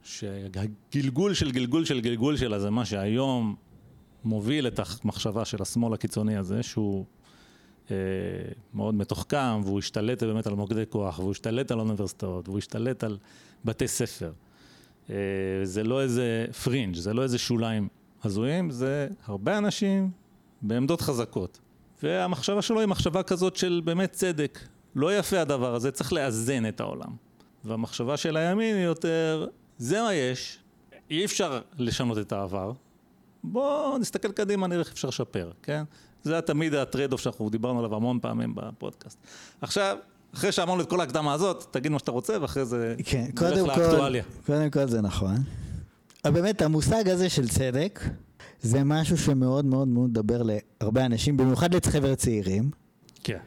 שהגלגול 0.07 1.33
של 1.33 1.51
גלגול 1.51 1.85
של 1.85 2.01
גלגול 2.01 2.37
שלה 2.37 2.59
זה 2.59 2.69
מה 2.69 2.85
שהיום 2.85 3.55
מוביל 4.23 4.67
את 4.67 4.79
המחשבה 5.03 5.45
של 5.45 5.61
השמאל 5.61 5.93
הקיצוני 5.93 6.37
הזה, 6.37 6.63
שהוא 6.63 7.05
אה, 7.91 7.95
מאוד 8.73 8.95
מתוחכם, 8.95 9.61
והוא 9.63 9.79
השתלט 9.79 10.23
באמת 10.23 10.47
על 10.47 10.53
מוקדי 10.53 10.83
כוח, 10.89 11.19
והוא 11.19 11.31
השתלט 11.31 11.71
על 11.71 11.79
אוניברסיטאות, 11.79 12.47
והוא 12.47 12.57
השתלט 12.57 13.03
על 13.03 13.17
בתי 13.65 13.87
ספר. 13.87 14.31
אה, 15.09 15.15
זה 15.63 15.83
לא 15.83 16.01
איזה 16.01 16.45
פרינג', 16.63 16.95
זה 16.95 17.13
לא 17.13 17.23
איזה 17.23 17.37
שוליים 17.37 17.87
הזויים, 18.23 18.69
זה 18.69 19.07
הרבה 19.25 19.57
אנשים 19.57 20.11
בעמדות 20.61 21.01
חזקות. 21.01 21.59
והמחשבה 22.03 22.61
שלו 22.61 22.79
היא 22.79 22.87
מחשבה 22.87 23.23
כזאת 23.23 23.55
של 23.55 23.81
באמת 23.85 24.11
צדק. 24.11 24.59
לא 24.95 25.17
יפה 25.17 25.41
הדבר 25.41 25.75
הזה, 25.75 25.91
צריך 25.91 26.13
לאזן 26.13 26.65
את 26.65 26.79
העולם. 26.79 27.15
והמחשבה 27.65 28.17
של 28.17 28.37
הימין 28.37 28.75
היא 28.75 28.83
יותר, 28.83 29.47
זה 29.77 30.01
מה 30.01 30.13
יש, 30.13 30.59
אי 31.11 31.25
אפשר 31.25 31.61
לשנות 31.77 32.17
את 32.17 32.31
העבר, 32.31 32.71
בואו 33.43 33.97
נסתכל 33.97 34.31
קדימה, 34.31 34.67
נראה 34.67 34.79
איך 34.79 34.91
אפשר 34.91 35.07
לשפר, 35.07 35.51
כן? 35.63 35.83
זה 36.23 36.33
היה 36.33 36.41
תמיד 36.41 36.73
ה 36.73 37.11
trade-off 37.11 37.21
שאנחנו 37.21 37.49
דיברנו 37.49 37.79
עליו 37.79 37.95
המון 37.95 38.19
פעמים 38.19 38.55
בפודקאסט. 38.55 39.17
עכשיו, 39.61 39.97
אחרי 40.33 40.51
שאמרנו 40.51 40.81
את 40.81 40.89
כל 40.89 40.99
ההקדמה 40.99 41.33
הזאת, 41.33 41.67
תגיד 41.71 41.91
מה 41.91 41.99
שאתה 41.99 42.11
רוצה, 42.11 42.37
ואחרי 42.41 42.65
זה 42.65 42.95
כן, 43.05 43.21
נלך 43.21 43.39
קודם 43.39 43.65
לאקטואליה. 43.65 44.23
כל, 44.23 44.53
קודם 44.53 44.69
כל 44.69 44.87
זה 44.87 45.01
נכון. 45.01 45.35
אבל 46.25 46.33
באמת, 46.33 46.61
המושג 46.61 47.09
הזה 47.09 47.29
של 47.29 47.47
צדק, 47.47 47.99
זה 48.61 48.83
משהו 48.83 49.17
שמאוד 49.17 49.65
מאוד 49.65 49.87
מאוד 49.87 50.09
מדבר 50.09 50.41
להרבה 50.43 51.05
אנשים, 51.05 51.37
במיוחד 51.37 51.75
לחבר 51.75 52.15
צעירים. 52.15 52.69
כן. 53.23 53.39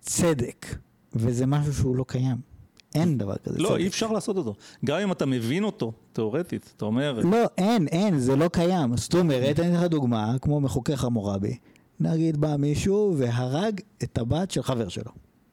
צדק, 0.00 0.66
וזה 1.14 1.46
משהו 1.46 1.74
שהוא 1.74 1.96
לא 1.96 2.04
קיים. 2.08 2.55
אין 3.00 3.18
דבר 3.18 3.36
כזה 3.36 3.58
לא, 3.58 3.68
צדק. 3.68 3.78
אי 3.78 3.86
אפשר 3.86 4.12
לעשות 4.12 4.36
אותו. 4.36 4.54
גם 4.84 4.98
אם 4.98 5.12
אתה 5.12 5.26
מבין 5.26 5.64
אותו, 5.64 5.92
תיאורטית, 6.12 6.72
אתה 6.76 6.84
אומר, 6.84 7.20
לא, 7.24 7.44
אין, 7.58 7.86
אין, 7.88 8.18
זה 8.18 8.36
לא 8.36 8.48
קיים. 8.48 8.96
זאת 8.96 9.14
אומרת, 9.14 9.42
אני 9.42 9.50
אתן 9.50 9.72
לך 9.72 9.82
דוגמה, 9.82 10.36
כמו 10.40 10.60
מחוקק 10.60 10.94
חמורבי. 10.94 11.56
נגיד 12.00 12.36
בא 12.36 12.56
מישהו 12.56 13.14
והרג 13.18 13.80
את 14.02 14.18
הבת 14.18 14.50
של 14.50 14.62
חבר 14.62 14.88
שלו. 14.88 15.10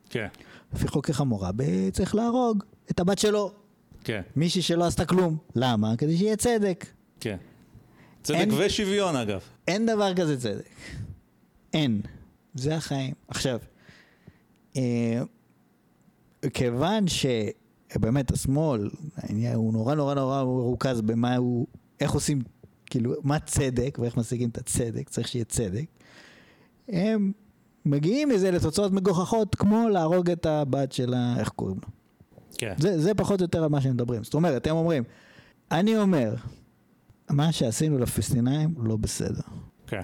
כן, 0.10 0.28
לפי 0.74 0.88
חוקי 0.88 1.14
חמורבי 1.14 1.92
צריך 1.92 2.16
להרוג 2.16 2.64
את 2.92 3.00
הבת 3.00 3.20
שלו. 3.20 3.52
כן, 4.04 4.22
מישהי 4.36 4.62
שלא 4.62 4.86
עשתה 4.86 5.06
כלום. 5.06 5.38
למה? 5.56 5.96
כדי 5.98 6.18
שיהיה 6.18 6.36
צדק. 6.36 6.86
כן. 7.20 7.38
צדק 8.24 8.38
אין- 8.38 8.50
ושוויון 8.58 9.16
אגב. 9.16 9.40
אין 9.68 9.86
דבר 9.86 10.14
כזה 10.14 10.40
צדק. 10.42 10.70
אין. 11.74 12.02
זה 12.56 12.76
החיים. 12.76 13.14
עכשיו, 13.28 13.60
אה, 14.78 15.22
כיוון 16.54 17.06
שבאמת 17.08 18.32
השמאל, 18.32 18.90
הוא 19.54 19.74
נורא 19.74 19.96
נורא 19.96 20.14
נורא 20.14 20.44
מרוכז 20.44 21.02
במה 21.02 21.36
הוא, 21.36 21.68
איך 22.00 22.12
עושים, 22.12 22.42
כאילו, 22.86 23.14
מה 23.24 23.40
צדק 23.40 23.98
ואיך 24.02 24.18
משיגים 24.18 24.50
את 24.50 24.58
הצדק, 24.58 25.10
צריך 25.10 25.28
שיהיה 25.28 25.46
צדק. 25.46 25.86
הם 26.88 27.32
מגיעים 27.86 28.30
מזה 28.30 28.52
לתוצאות 28.52 28.92
מגוחכות, 28.92 29.56
כמו 29.56 29.90
להרוג 29.90 30.30
את 30.30 30.46
הבת 30.46 30.92
של 30.92 31.14
ה... 31.14 31.36
איך 31.40 31.50
קוראים 31.50 31.78
לו? 31.84 31.90
כן, 32.58 32.74
זה, 32.80 33.02
זה 33.02 33.14
פחות 33.14 33.40
או 33.40 33.44
יותר 33.44 33.64
על 33.64 33.70
מה 33.70 33.82
שהם 33.82 33.94
מדברים. 33.94 34.24
זאת 34.24 34.34
אומרת, 34.34 34.68
הם 34.68 34.76
אומרים, 34.76 35.04
אני 35.72 35.98
אומר, 35.98 36.36
מה 37.30 37.52
שעשינו 37.52 37.98
לפלסטינאים 37.98 38.74
לא 38.78 38.98
בסדר. 38.98 39.42
כן, 39.88 40.02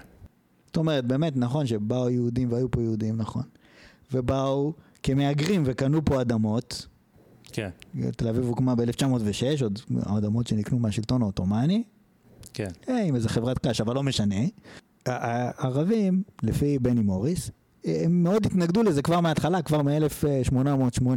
זאת 0.67 0.77
אומרת, 0.77 1.05
באמת 1.05 1.33
נכון 1.35 1.65
שבאו 1.65 2.09
יהודים 2.09 2.51
והיו 2.51 2.71
פה 2.71 2.81
יהודים, 2.81 3.17
נכון. 3.17 3.43
ובאו 4.13 4.73
כמהגרים 5.03 5.63
וקנו 5.65 6.05
פה 6.05 6.21
אדמות. 6.21 6.87
כן, 7.51 7.69
תל 8.15 8.27
אביב 8.27 8.43
הוקמה 8.43 8.75
ב-1906, 8.75 9.63
עוד 9.63 9.79
אדמות 10.17 10.47
שנקנו 10.47 10.79
מהשלטון 10.79 11.21
העות'מאני, 11.21 11.83
כן, 12.53 12.69
אה, 12.89 13.03
עם 13.03 13.15
איזה 13.15 13.29
חברת 13.29 13.67
קש, 13.67 13.81
אבל 13.81 13.95
לא 13.95 14.03
משנה. 14.03 14.35
הערבים, 15.05 16.23
לפי 16.43 16.79
בני 16.79 17.01
מוריס, 17.01 17.51
הם 17.85 18.23
מאוד 18.23 18.45
התנגדו 18.45 18.83
לזה 18.83 19.01
כבר 19.01 19.19
מההתחלה, 19.19 19.61
כבר 19.61 19.81
מ-1880, 19.81 21.11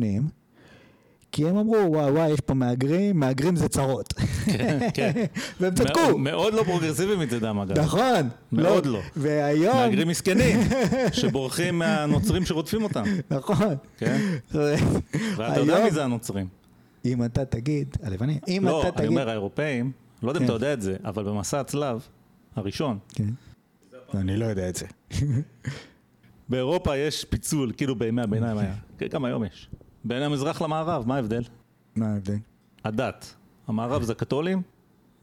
כי 1.33 1.49
הם 1.49 1.57
אמרו, 1.57 1.77
וואי 1.93 2.11
וואי, 2.11 2.31
יש 2.31 2.41
פה 2.41 2.55
מהגרים, 2.55 3.21
מהגרים 3.21 3.57
זה 3.57 3.69
צרות. 3.69 4.13
כן, 4.45 4.89
כן. 4.95 5.13
והם 5.61 5.75
מאוד- 5.75 5.75
צדקו. 5.75 6.19
מאוד 6.19 6.55
לא 6.55 6.63
פרוגרסיבי 6.63 7.17
מצדם 7.17 7.59
אגב. 7.59 7.79
נכון. 7.79 8.29
מאוד 8.53 8.87
לא. 8.87 9.01
והיום... 9.17 9.77
מהגרים 9.77 10.09
מסכנים, 10.09 10.61
שבורחים 11.13 11.79
מהנוצרים 11.79 12.47
שרודפים 12.47 12.83
אותם, 12.83 13.03
נכון. 13.31 13.75
כן? 13.99 14.21
ואתה 15.37 15.61
יודע 15.61 15.85
מי 15.85 15.91
זה 15.91 16.05
הנוצרים. 16.05 16.47
אם 17.05 17.25
אתה 17.25 17.45
תגיד, 17.45 17.97
הלבנים, 18.03 18.39
אם 18.49 18.63
לא, 18.65 18.81
אתה 18.81 18.89
אני 18.89 18.97
תגיד... 18.97 19.09
אומר 19.09 19.29
האירופאים, 19.29 19.93
לא 20.23 20.31
יודע 20.31 20.41
אם 20.41 20.47
כן. 20.47 20.55
אתה 20.55 20.65
יודע 20.65 20.73
את 20.73 20.83
זה, 20.83 20.97
אבל 21.05 21.25
במסע 21.25 21.61
הצלב 21.61 22.07
הראשון, 22.57 22.99
כן. 23.15 23.25
אני 24.15 24.37
לא 24.37 24.45
יודע 24.45 24.69
את 24.69 24.77
זה. 24.77 24.87
באירופה 26.49 26.97
יש 26.97 27.25
פיצול, 27.25 27.73
כאילו 27.77 27.95
בימי 27.99 28.23
הביניים 28.23 28.59
היה, 28.59 28.75
כן, 28.99 29.07
גם 29.07 29.25
היום 29.25 29.45
יש. 29.45 29.69
בין 30.05 30.23
המזרח 30.23 30.63
למערב, 30.63 31.09
מה 31.09 31.17
ההבדל? 31.17 31.43
מה 31.97 32.13
ההבדל? 32.13 32.39
הדת. 32.85 33.35
המערב 33.69 34.03
זה 34.03 34.13
הקתולים, 34.13 34.63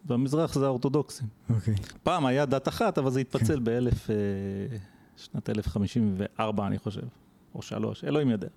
והמזרח 0.05 0.53
זה 0.53 0.65
האורתודוקסים. 0.65 1.27
אוקיי. 1.49 1.75
פעם 2.03 2.25
היה 2.25 2.45
דת 2.45 2.67
אחת, 2.67 2.97
אבל 2.97 3.11
זה 3.11 3.19
התפצל 3.19 3.59
באלף... 3.59 4.09
אה, 4.09 4.15
שנת 5.17 5.49
1054 5.49 6.67
אני 6.67 6.79
חושב, 6.79 7.01
או 7.55 7.61
שלוש, 7.61 8.03
אלוהים 8.03 8.29
יודע. 8.29 8.47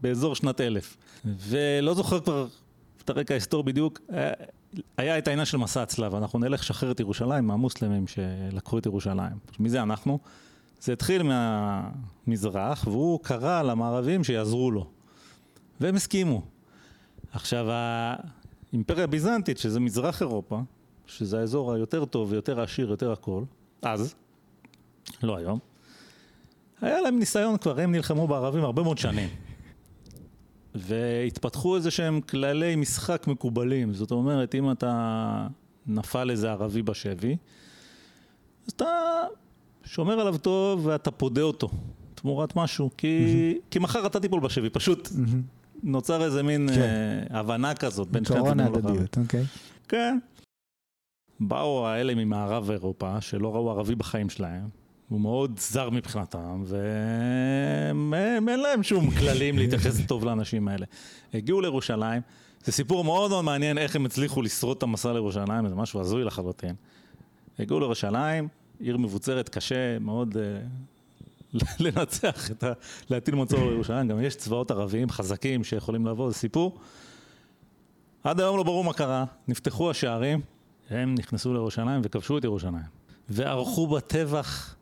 באזור 0.00 0.34
שנת 0.34 0.60
אלף. 0.60 0.96
ולא 1.24 1.94
זוכר 1.94 2.20
כבר 2.20 2.46
את 3.04 3.10
הרקע 3.10 3.34
ההיסטורי 3.34 3.62
בדיוק. 3.62 4.00
אה, 4.12 4.32
היה 4.96 5.18
את 5.18 5.28
העניין 5.28 5.46
של 5.46 5.56
מסע 5.58 5.82
הצלב, 5.82 6.14
אנחנו 6.14 6.38
נלך 6.38 6.60
לשחרר 6.60 6.90
את 6.90 7.00
ירושלים 7.00 7.46
מהמוסלמים 7.46 8.06
שלקחו 8.06 8.78
את 8.78 8.86
ירושלים. 8.86 9.36
מי 9.58 9.68
זה 9.68 9.82
אנחנו? 9.82 10.18
זה 10.80 10.92
התחיל 10.92 11.22
מהמזרח, 11.22 12.86
והוא 12.86 13.20
קרא 13.22 13.62
למערבים 13.62 14.24
שיעזרו 14.24 14.70
לו. 14.70 14.90
והם 15.80 15.94
הסכימו. 15.94 16.42
עכשיו, 17.32 17.66
האימפריה 18.72 19.04
הביזנטית, 19.04 19.58
שזה 19.58 19.80
מזרח 19.80 20.20
אירופה, 20.20 20.60
שזה 21.06 21.40
האזור 21.40 21.72
היותר 21.72 22.04
טוב 22.04 22.32
ויותר 22.32 22.60
עשיר, 22.60 22.90
יותר 22.90 23.12
הכל, 23.12 23.42
אז, 23.82 24.14
לא 25.22 25.36
היום, 25.36 25.58
היה 26.80 27.00
להם 27.00 27.18
ניסיון 27.18 27.56
כבר, 27.58 27.80
הם 27.80 27.92
נלחמו 27.92 28.26
בערבים 28.26 28.64
הרבה 28.64 28.82
מאוד 28.82 28.98
שנים. 28.98 29.28
והתפתחו 30.74 31.76
איזה 31.76 31.90
שהם 31.90 32.20
כללי 32.20 32.76
משחק 32.76 33.26
מקובלים. 33.26 33.94
זאת 33.94 34.10
אומרת, 34.10 34.54
אם 34.54 34.70
אתה 34.70 35.46
נפל 35.86 36.30
איזה 36.30 36.50
ערבי 36.50 36.82
בשבי, 36.82 37.36
אז 38.66 38.72
אתה 38.72 38.86
שומר 39.84 40.20
עליו 40.20 40.38
טוב 40.38 40.86
ואתה 40.86 41.10
פודה 41.10 41.42
אותו 41.42 41.70
תמורת 42.14 42.56
משהו, 42.56 42.90
כי, 42.96 43.58
כי 43.70 43.78
מחר 43.78 44.06
אתה 44.06 44.20
תיפול 44.20 44.40
בשבי, 44.40 44.70
פשוט 44.70 45.08
נוצר 45.82 46.24
איזה 46.24 46.42
מין 46.42 46.68
כן. 46.74 46.80
אה, 47.30 47.38
הבנה 47.40 47.74
כזאת 47.74 48.08
בין 48.08 48.24
שני 48.24 48.38
הצדדים. 48.38 48.58
לא 48.58 48.62
ההדדיות, 48.62 49.18
אוקיי. 49.18 49.44
כן. 49.88 50.18
באו 51.40 51.86
האלה 51.86 52.14
ממערב 52.14 52.70
אירופה, 52.70 53.20
שלא 53.20 53.54
ראו 53.54 53.70
ערבי 53.70 53.94
בחיים 53.94 54.30
שלהם, 54.30 54.68
הוא 55.08 55.20
מאוד 55.20 55.58
זר 55.58 55.90
מבחינתם, 55.90 56.62
והם 56.66 58.14
הם- 58.14 58.48
אין 58.48 58.60
להם 58.60 58.82
שום 58.82 59.10
כללים 59.18 59.58
להתייחס 59.58 60.00
טוב 60.06 60.24
לאנשים 60.24 60.68
האלה. 60.68 60.86
הגיעו 61.34 61.60
לירושלים, 61.60 62.22
זה 62.64 62.72
סיפור 62.72 63.04
מאוד 63.04 63.30
מאוד 63.30 63.44
מעניין 63.44 63.78
איך 63.78 63.96
הם 63.96 64.06
הצליחו 64.06 64.42
לשרוד 64.42 64.76
את 64.76 64.82
המסע 64.82 65.12
לירושלים, 65.12 65.68
זה 65.68 65.74
משהו 65.74 66.00
הזוי 66.00 66.24
לחלוטין. 66.24 66.74
הגיעו 67.58 67.80
לירושלים, 67.80 68.48
עיר 68.80 68.96
מבוצרת, 68.96 69.48
קשה 69.48 69.98
מאוד 69.98 70.36
אה, 70.36 70.42
לנצח 71.80 72.50
את 72.50 72.64
ה... 72.64 72.72
להטיל 73.10 73.34
מצור 73.34 73.60
על 73.60 73.72
ירושלים, 73.72 74.08
גם 74.08 74.22
יש 74.22 74.36
צבאות 74.36 74.70
ערביים 74.70 75.10
חזקים 75.10 75.64
שיכולים 75.64 76.06
לבוא, 76.06 76.30
זה 76.30 76.38
סיפור. 76.38 76.78
עד 78.24 78.40
היום 78.40 78.56
לא 78.56 78.62
ברור 78.62 78.84
מה 78.84 78.92
קרה, 78.92 79.24
נפתחו 79.48 79.90
השערים, 79.90 80.40
הם 80.90 81.14
נכנסו 81.14 81.52
לירושלים 81.52 82.00
וכבשו 82.04 82.38
את 82.38 82.44
ירושלים. 82.44 82.98
וערכו 83.28 83.86
בה 83.86 84.00
טבח 84.00 84.74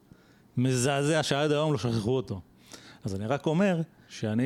מזעזע 0.57 1.23
שעד 1.23 1.53
היום 1.53 1.73
לא 1.73 1.79
שכחו 1.79 2.17
אותו. 2.17 2.41
אז 3.05 3.15
אני 3.15 3.27
רק 3.27 3.47
אומר 3.47 3.81
שאני 4.09 4.45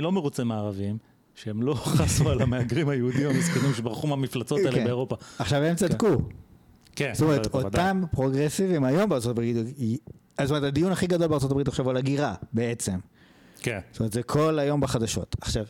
לא 0.00 0.12
מרוצה 0.12 0.44
מהערבים, 0.44 0.98
שהם 1.34 1.62
לא 1.62 1.74
חסו 1.96 2.30
על 2.30 2.42
המהגרים 2.42 2.88
היהודים 2.88 3.28
המסכנים 3.28 3.74
שברחו 3.74 4.06
מהמפלצות 4.06 4.58
האלה 4.58 4.72
כן. 4.72 4.84
באירופה. 4.84 5.16
עכשיו 5.38 5.62
הם 5.62 5.74
צדקו. 5.74 6.16
כן, 6.96 7.10
זאת 7.14 7.22
אומרת. 7.22 7.54
אותם 7.54 8.02
פרוגרסיבים 8.10 8.84
היום 8.84 9.08
בארצות 9.08 9.30
הברית, 9.30 9.56
זאת 10.42 10.50
אומרת, 10.50 10.62
הדיון 10.62 10.92
הכי 10.92 11.06
גדול 11.06 11.26
בארצות 11.26 11.50
הברית 11.50 11.68
עכשיו 11.68 11.90
על 11.90 11.96
הגירה, 11.96 12.34
בעצם. 12.52 12.98
כן, 13.60 13.78
זאת 13.92 14.00
אומרת, 14.00 14.12
זה 14.12 14.22
כל 14.22 14.58
היום 14.58 14.80
בחדשות. 14.80 15.36
עכשיו, 15.40 15.64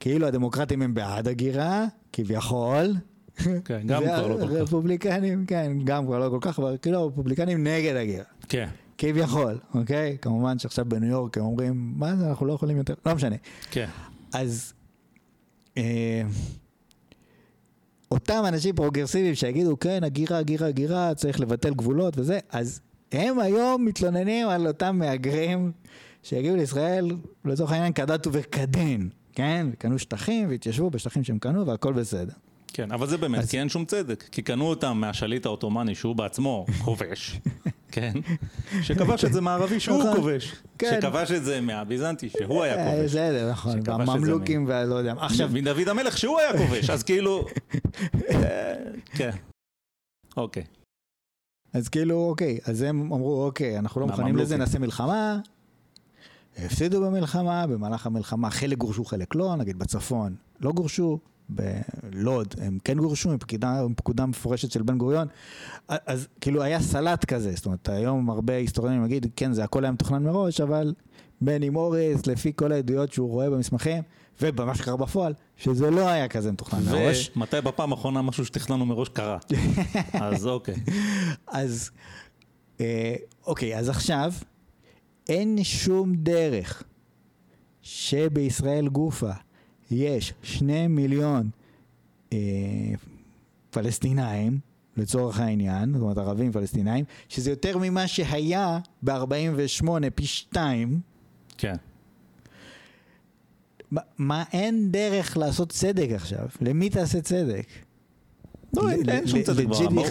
כאילו 0.00 0.26
הדמוקרטים 0.26 0.82
הם 0.82 0.94
בעד 0.94 1.28
הגירה, 1.28 1.84
כביכול. 2.12 2.94
כן, 3.64 3.80
גם 3.86 4.02
כבר 4.02 4.26
לא 4.26 4.34
כל 4.34 4.46
כך. 4.46 4.52
רפובליקנים, 4.52 5.46
כן, 5.46 5.72
גם 5.84 6.06
כבר 6.06 6.18
לא 6.18 6.28
כל 6.30 6.38
כך, 6.40 6.58
אבל 6.58 6.76
כאילו 6.82 6.98
הרפובליקנים 6.98 7.66
נגד 7.66 7.96
הגירה. 7.96 8.24
כן, 8.48 8.68
כביכול, 8.98 9.58
אוקיי? 9.74 10.16
כמובן 10.22 10.58
שעכשיו 10.58 10.84
בניו 10.84 11.10
יורק 11.10 11.38
הם 11.38 11.44
אומרים, 11.44 11.92
מה 11.96 12.16
זה, 12.16 12.28
אנחנו 12.28 12.46
לא 12.46 12.52
יכולים 12.52 12.76
יותר, 12.76 12.94
לא 13.06 13.14
משנה. 13.14 13.36
כן, 13.70 13.88
אז 14.32 14.72
אה, 15.76 16.22
אותם 18.10 18.42
אנשים 18.48 18.74
פרוגרסיביים 18.74 19.34
שיגידו, 19.34 19.78
כן, 19.80 20.04
הגירה, 20.04 20.38
הגירה, 20.38 20.68
הגירה, 20.68 21.14
צריך 21.14 21.40
לבטל 21.40 21.74
גבולות 21.74 22.18
וזה, 22.18 22.38
אז 22.50 22.80
הם 23.12 23.38
היום 23.38 23.84
מתלוננים 23.84 24.48
על 24.48 24.66
אותם 24.66 24.96
מהגרים 24.98 25.72
שהגיעו 26.22 26.56
לישראל, 26.56 27.10
לצורך 27.44 27.72
העניין, 27.72 27.92
כדת 27.92 28.26
וכדין, 28.32 29.08
כן? 29.32 29.66
קנו 29.78 29.98
שטחים 29.98 30.48
והתיישבו 30.48 30.90
בשטחים 30.90 31.24
שהם 31.24 31.38
קנו 31.38 31.66
והכל 31.66 31.92
בסדר. 31.92 32.32
כן, 32.72 32.92
אבל 32.92 33.06
זה 33.06 33.16
באמת, 33.18 33.38
אז- 33.38 33.50
כי 33.50 33.58
אין 33.58 33.68
שום 33.68 33.84
צדק. 33.84 34.24
כי 34.32 34.42
קנו 34.42 34.64
אותם 34.66 34.96
מהשליט 34.96 35.46
העות'מאני, 35.46 35.94
שהוא 35.94 36.16
בעצמו 36.16 36.66
כובש, 36.84 37.40
כן? 37.92 38.12
שכבש 38.82 39.24
את 39.24 39.32
זה 39.32 39.40
מהערבי 39.40 39.80
שהוא 39.80 39.98
נכון. 40.02 40.16
כובש. 40.16 40.54
כן. 40.78 40.98
שכבש 41.00 41.30
את 41.30 41.44
זה 41.44 41.60
מהביזנטי, 41.60 42.28
שהוא 42.28 42.62
היה 42.62 42.74
אה, 42.76 42.90
כובש. 42.96 43.10
בסדר, 43.10 43.50
נכון, 43.50 43.72
זה 43.82 43.90
והממלוכים 43.92 44.64
והלא 44.68 44.94
יודע. 44.94 45.14
עכשיו, 45.18 45.48
מדוד 45.52 45.88
המלך, 45.88 46.18
שהוא 46.18 46.38
היה 46.40 46.58
כובש, 46.58 46.90
אז 46.90 47.02
כאילו... 47.02 47.46
כן. 49.16 49.30
אוקיי. 50.36 50.62
אז 51.72 51.88
כאילו, 51.88 52.28
אוקיי, 52.28 52.58
אז 52.64 52.82
הם 52.82 53.12
אמרו, 53.12 53.44
אוקיי, 53.44 53.78
אנחנו 53.78 54.00
לא 54.00 54.06
מוכנים. 54.06 54.36
לזה, 54.36 54.56
נעשה 54.56 54.78
מלחמה. 54.78 55.38
הפסידו 56.58 57.00
במלחמה, 57.00 57.66
במהלך 57.66 58.06
המלחמה 58.06 58.50
חלק 58.50 58.78
גורשו, 58.78 59.04
חלק 59.04 59.34
לא, 59.34 59.56
נגיד 59.56 59.78
בצפון 59.78 60.34
לא 60.60 60.72
גורשו, 60.72 61.18
בלוד 61.48 62.54
הם 62.60 62.78
כן 62.84 62.98
גורשו, 62.98 63.30
עם 63.30 63.38
פקידה, 63.38 63.80
עם 63.80 63.94
פקודה 63.94 64.26
מפורשת 64.26 64.70
של 64.70 64.82
בן 64.82 64.98
גוריון. 64.98 65.28
אז 65.88 66.28
כאילו 66.40 66.62
היה 66.62 66.80
סלט 66.80 67.24
כזה, 67.24 67.52
זאת 67.54 67.66
אומרת, 67.66 67.88
היום 67.88 68.30
הרבה 68.30 68.54
היסטוריונים 68.54 69.04
יגיד, 69.04 69.26
כן, 69.36 69.52
זה 69.52 69.64
הכל 69.64 69.84
היה 69.84 69.92
מתוכנן 69.92 70.22
מראש, 70.22 70.60
אבל 70.60 70.94
בני 71.40 71.70
מוריס, 71.70 72.26
לפי 72.26 72.52
כל 72.56 72.72
העדויות 72.72 73.12
שהוא 73.12 73.30
רואה 73.30 73.50
במסמכים, 73.50 74.02
ובמה 74.42 74.74
שקרה 74.74 74.96
בפועל, 74.96 75.34
שזה 75.56 75.90
לא 75.90 76.08
היה 76.08 76.28
כזה 76.28 76.52
מתוכנן 76.52 76.84
מראש. 76.84 77.30
ומתי 77.36 77.60
בפעם 77.60 77.92
האחרונה 77.92 78.22
משהו 78.22 78.44
שתכננו 78.46 78.86
מראש 78.86 79.08
קרה? 79.08 79.38
אז 80.12 80.46
אוקיי. 80.46 80.74
אז 81.46 81.90
אה, 82.80 83.14
אוקיי, 83.46 83.78
אז 83.78 83.88
עכשיו 83.88 84.32
אין 85.28 85.64
שום 85.64 86.14
דרך 86.14 86.82
שבישראל 87.82 88.88
גופה 88.88 89.32
יש 89.90 90.34
שני 90.42 90.86
מיליון 90.86 91.50
אה, 92.32 92.38
פלסטינאים, 93.70 94.58
לצורך 94.96 95.40
העניין, 95.40 95.92
זאת 95.92 96.02
אומרת 96.02 96.18
ערבים 96.18 96.52
פלסטינאים, 96.52 97.04
שזה 97.28 97.50
יותר 97.50 97.78
ממה 97.78 98.08
שהיה 98.08 98.78
ב-48 99.02 99.86
פי 100.14 100.26
שתיים. 100.26 101.00
כן. 101.58 101.76
מה, 103.90 104.00
מה 104.18 104.44
אין 104.52 104.92
דרך 104.92 105.36
לעשות 105.36 105.72
צדק 105.72 106.08
עכשיו? 106.14 106.46
למי 106.60 106.90
תעשה 106.90 107.20
צדק? 107.20 107.66
לא, 108.76 108.90
אין- 108.90 109.26
שום 109.26 109.42
צדק 109.42 109.64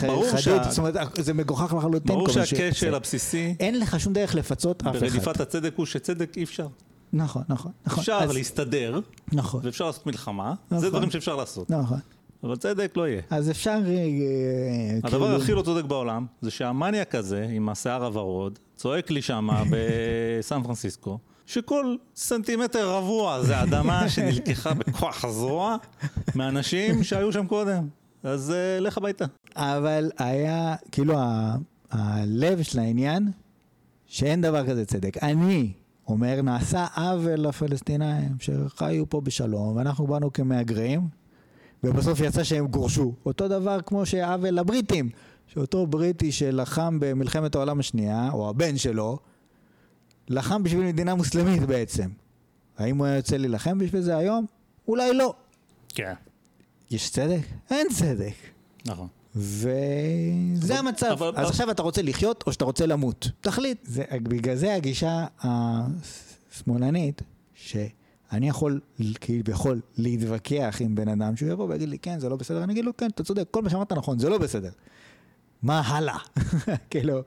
ברור- 0.08 0.38
שה- 0.38 0.64
זאת 0.70 0.78
אומרת, 0.80 0.96
זה 1.20 1.34
מגוחך 1.34 1.74
לחלוטין. 1.74 2.16
ברור 2.16 2.30
שהכשל 2.30 2.96
הבסיסי 2.96 3.56
אין 3.60 3.80
לך 3.80 4.00
שום 4.00 4.14
דרך 4.14 4.36
לפצות 4.36 4.84
אף 4.84 4.96
אחד. 4.96 5.00
ברדיפת 5.06 5.40
הצדק 5.42 5.74
הוא 5.76 5.86
שצדק 5.86 6.38
אי 6.38 6.44
אפשר. 6.44 6.68
נכון, 7.14 7.44
נכון, 7.50 7.72
נכון. 7.86 8.00
אפשר 8.00 8.26
להסתדר, 8.32 9.00
נכון, 9.34 9.62
ואפשר 9.66 9.86
לעשות 9.86 10.06
מלחמה, 10.08 10.54
נכון. 10.68 10.80
זה 10.80 10.90
דברים 10.90 11.12
שאפשר 11.12 11.36
לעשות. 11.36 11.70
נכון. 11.70 12.00
אבל 12.44 12.56
צדק 12.56 12.94
לא 12.96 13.08
יהיה. 13.08 13.22
אז 13.30 13.50
אפשר... 13.52 13.70
אה, 13.88 14.98
הדבר 15.04 15.10
כאילו- 15.28 15.42
הכי 15.44 15.52
לא 15.54 15.62
צודק 15.62 15.86
בעולם, 15.86 16.26
זה 16.42 16.52
שהמניאק 16.52 17.16
הזה, 17.16 17.48
עם 17.52 17.70
השיער 17.70 18.06
הוורוד, 18.06 18.60
צועק 18.76 19.12
לי 19.12 19.22
שמה 19.22 19.64
בסן 19.72 20.64
פרנסיסקו, 20.64 21.18
שכל 21.50 21.96
סנטימטר 22.16 22.90
רבוע 22.90 23.44
זה 23.44 23.64
אדמה 23.64 24.10
שנלקחה 24.10 24.74
בכוח 24.74 25.26
הזרוע 25.26 25.78
מאנשים 26.36 27.04
שהיו 27.04 27.32
שם 27.34 27.48
קודם. 27.48 27.88
אז 28.24 28.50
uh, 28.50 28.82
לך 28.82 28.98
הביתה. 28.98 29.26
אבל 29.56 30.12
היה, 30.18 30.76
כאילו, 30.92 31.20
ה- 31.20 31.56
הלב 31.92 32.62
של 32.62 32.80
העניין, 32.80 33.32
שאין 34.06 34.42
דבר 34.42 34.68
כזה 34.68 34.86
צדק. 34.86 35.18
אני 35.24 35.72
אומר, 36.08 36.42
נעשה 36.42 36.86
עוול 36.96 37.40
לפלסטינאים 37.40 38.36
שחיו 38.40 39.10
פה 39.10 39.22
בשלום, 39.22 39.76
ואנחנו 39.76 40.08
באנו 40.08 40.34
כמהגרים, 40.34 41.02
ובסוף 41.84 42.20
יצא 42.20 42.44
שהם 42.44 42.68
גורשו. 42.68 43.14
אותו 43.26 43.48
דבר 43.48 43.82
כמו 43.86 44.06
שעוול 44.06 44.50
לבריטים, 44.50 45.10
שאותו 45.48 45.88
בריטי 45.88 46.32
שלחם 46.32 46.98
במלחמת 47.00 47.56
העולם 47.56 47.80
השנייה, 47.80 48.30
או 48.34 48.50
הבן 48.50 48.78
שלו, 48.78 49.20
לחם 50.30 50.64
בשביל 50.64 50.84
מדינה 50.86 51.16
מוסלמית 51.16 51.62
בעצם. 51.64 52.10
האם 52.78 52.98
הוא 52.98 53.06
היה 53.06 53.16
יוצא 53.16 53.38
להילחם 53.38 53.78
בשביל 53.78 54.02
זה 54.02 54.18
היום? 54.18 54.46
אולי 54.88 55.14
לא. 55.14 55.34
כן. 55.90 56.14
יש 56.92 57.10
צדק? 57.10 57.42
אין 57.72 57.88
צדק. 57.94 58.34
נכון. 58.86 59.08
וזה 59.36 59.74
אבל- 60.80 60.88
המצב. 60.88 61.06
אבל- 61.06 61.28
אז 61.28 61.34
אבל- 61.36 61.46
עכשיו 61.46 61.72
אתה 61.72 61.82
רוצה 61.82 62.02
לחיות 62.02 62.44
או 62.48 62.54
שאתה 62.54 62.66
רוצה 62.66 62.86
למות. 62.86 63.30
תחליט. 63.42 63.78
זה, 63.84 64.04
בגלל 64.24 64.56
זה 64.56 64.74
הגישה 64.76 65.26
השמאלנית, 65.44 67.22
שאני 67.54 68.50
יכול 68.50 68.80
כביכול 69.22 69.82
להתווכח 69.98 70.78
עם 70.80 70.96
בן 70.96 71.08
אדם 71.08 71.36
שהוא 71.36 71.50
יבוא 71.52 71.66
ויגיד 71.70 71.90
לי, 71.90 72.00
כן, 72.00 72.20
זה 72.20 72.30
לא 72.30 72.36
בסדר, 72.36 72.64
אני 72.64 72.74
אגיד 72.74 72.86
לו, 72.86 72.98
כן, 72.98 73.08
אתה 73.10 73.24
צודק, 73.24 73.44
כל 73.52 73.62
מה 73.62 73.70
שאמרת 73.70 73.94
נכון, 73.94 74.20
זה 74.20 74.30
לא 74.30 74.38
בסדר. 74.38 74.70
מה 75.64 75.80
הלאה? 75.86 76.18
כאילו, 76.90 77.22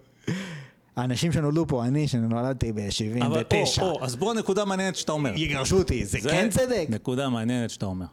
האנשים 0.97 1.33
שנולדו 1.33 1.67
פה, 1.69 1.85
אני 1.85 2.09
שנולדתי 2.09 2.71
אבל 2.71 3.43
ב-79, 3.43 3.83
או, 3.83 3.91
או, 3.91 4.05
אז 4.05 4.17
בוא 4.17 4.31
הנקודה 4.31 4.63
המעניינת 4.63 4.97
שאתה 4.97 5.13
אומר. 5.13 5.33
יגרשו 5.37 5.79
אותי, 5.79 6.05
זה 6.05 6.21
כן 6.21 6.51
צדק? 6.51 6.87
נקודה 6.89 7.29
מעניינת 7.29 7.71
שאתה 7.71 7.87
אומר. 7.87 8.07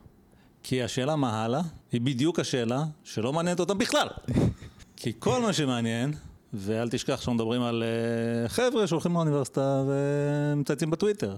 כי 0.64 0.84
השאלה 0.84 1.16
מה 1.16 1.44
הלאה, 1.44 1.62
היא 1.92 2.02
בדיוק 2.02 2.40
השאלה 2.40 2.84
שלא 3.04 3.34
מעניינת 3.34 3.60
אותם 3.60 3.78
בכלל. 3.78 4.08
כי 5.02 5.14
כל 5.20 5.42
מה 5.42 5.54
שמעניין, 5.54 6.14
ואל 6.54 6.90
תשכח 6.90 7.16
שאנחנו 7.16 7.34
מדברים 7.34 7.62
על 7.62 7.84
uh, 7.84 8.50
חבר'ה 8.50 8.88
שהולכים 8.88 9.14
לאוניברסיטה 9.14 9.84
ומצייצים 9.88 10.90
בטוויטר. 10.90 11.38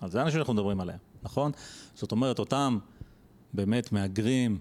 אז 0.00 0.12
זה 0.12 0.20
האנשים 0.20 0.38
שאנחנו 0.38 0.54
מדברים 0.54 0.80
עליהם, 0.80 0.98
נכון? 1.22 1.52
זאת 1.94 2.12
אומרת, 2.12 2.38
אותם 2.38 2.78
באמת 3.52 3.92
מהגרים, 3.92 4.58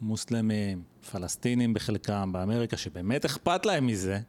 מוסלמים, 0.00 0.82
פלסטינים 1.12 1.74
בחלקם, 1.74 2.32
באמריקה, 2.32 2.76
שבאמת 2.76 3.24
אכפת 3.24 3.66
להם 3.66 3.86
מזה, 3.86 4.20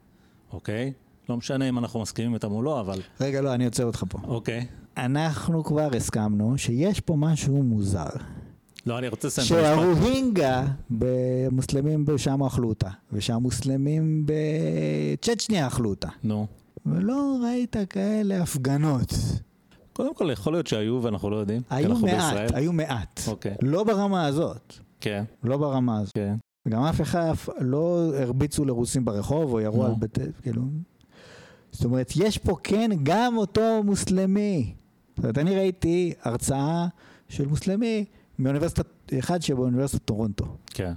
אוקיי? 0.52 0.92
לא 1.28 1.36
משנה 1.36 1.68
אם 1.68 1.78
אנחנו 1.78 2.00
מסכימים 2.00 2.34
איתם 2.34 2.52
או 2.52 2.62
לא, 2.62 2.80
אבל 2.80 3.00
רגע, 3.20 3.40
לא, 3.40 3.54
אני 3.54 3.64
עוצר 3.64 3.84
אותך 3.84 4.04
פה. 4.08 4.18
אוקיי. 4.24 4.66
אנחנו 4.96 5.64
כבר 5.64 5.88
הסכמנו 5.96 6.58
שיש 6.58 7.00
פה 7.00 7.16
משהו 7.16 7.62
מוזר. 7.62 8.08
לא, 8.86 8.98
אני 8.98 9.08
רוצה 9.08 9.28
לסיים 9.28 9.46
את 9.46 9.66
המשפט. 9.66 9.96
שהרוהינגה 9.96 10.66
במוסלמים 10.90 12.04
שם 12.16 12.42
אכלו 12.42 12.68
אותה, 12.68 12.88
ושהמוסלמים 13.12 14.26
בצ'צ'ניה 14.26 15.66
אכלו 15.66 15.90
אותה. 15.90 16.08
נו. 16.24 16.46
ולא 16.86 17.38
ראית 17.44 17.76
כאלה 17.90 18.42
הפגנות. 18.42 19.14
קודם 19.92 20.14
כל, 20.14 20.28
יכול 20.32 20.52
להיות 20.52 20.66
שהיו 20.66 21.00
ואנחנו 21.02 21.30
לא 21.30 21.36
יודעים. 21.36 21.62
היו 21.70 21.94
מעט, 21.94 22.02
בישראל. 22.02 22.48
היו 22.54 22.72
מעט. 22.72 23.20
אוקיי. 23.26 23.54
לא 23.62 23.84
ברמה 23.84 24.26
הזאת. 24.26 24.74
כן, 25.00 25.24
לא 25.44 25.56
ברמה 25.56 25.98
הזאת. 25.98 26.12
כן. 26.14 26.34
גם 26.68 26.82
אף 26.82 27.00
אחד 27.00 27.32
לא 27.60 28.12
הרביצו 28.18 28.64
לרוסים 28.64 29.04
ברחוב 29.04 29.52
או 29.52 29.60
ירו. 29.60 29.86
על 29.86 29.92
בית... 29.98 30.18
כאילו... 30.42 30.62
זאת 31.76 31.84
אומרת, 31.84 32.12
יש 32.16 32.38
פה 32.38 32.56
כן 32.62 32.90
גם 33.02 33.36
אותו 33.36 33.82
מוסלמי. 33.84 34.74
זאת 35.08 35.18
אומרת, 35.18 35.38
אני 35.38 35.56
ראיתי 35.56 36.12
הרצאה 36.22 36.86
של 37.28 37.46
מוסלמי 37.46 38.04
מאוניברסיטת, 38.38 38.86
אחד 39.18 39.42
שבאוניברסיטת 39.42 40.04
טורונטו. 40.04 40.44
כן. 40.66 40.92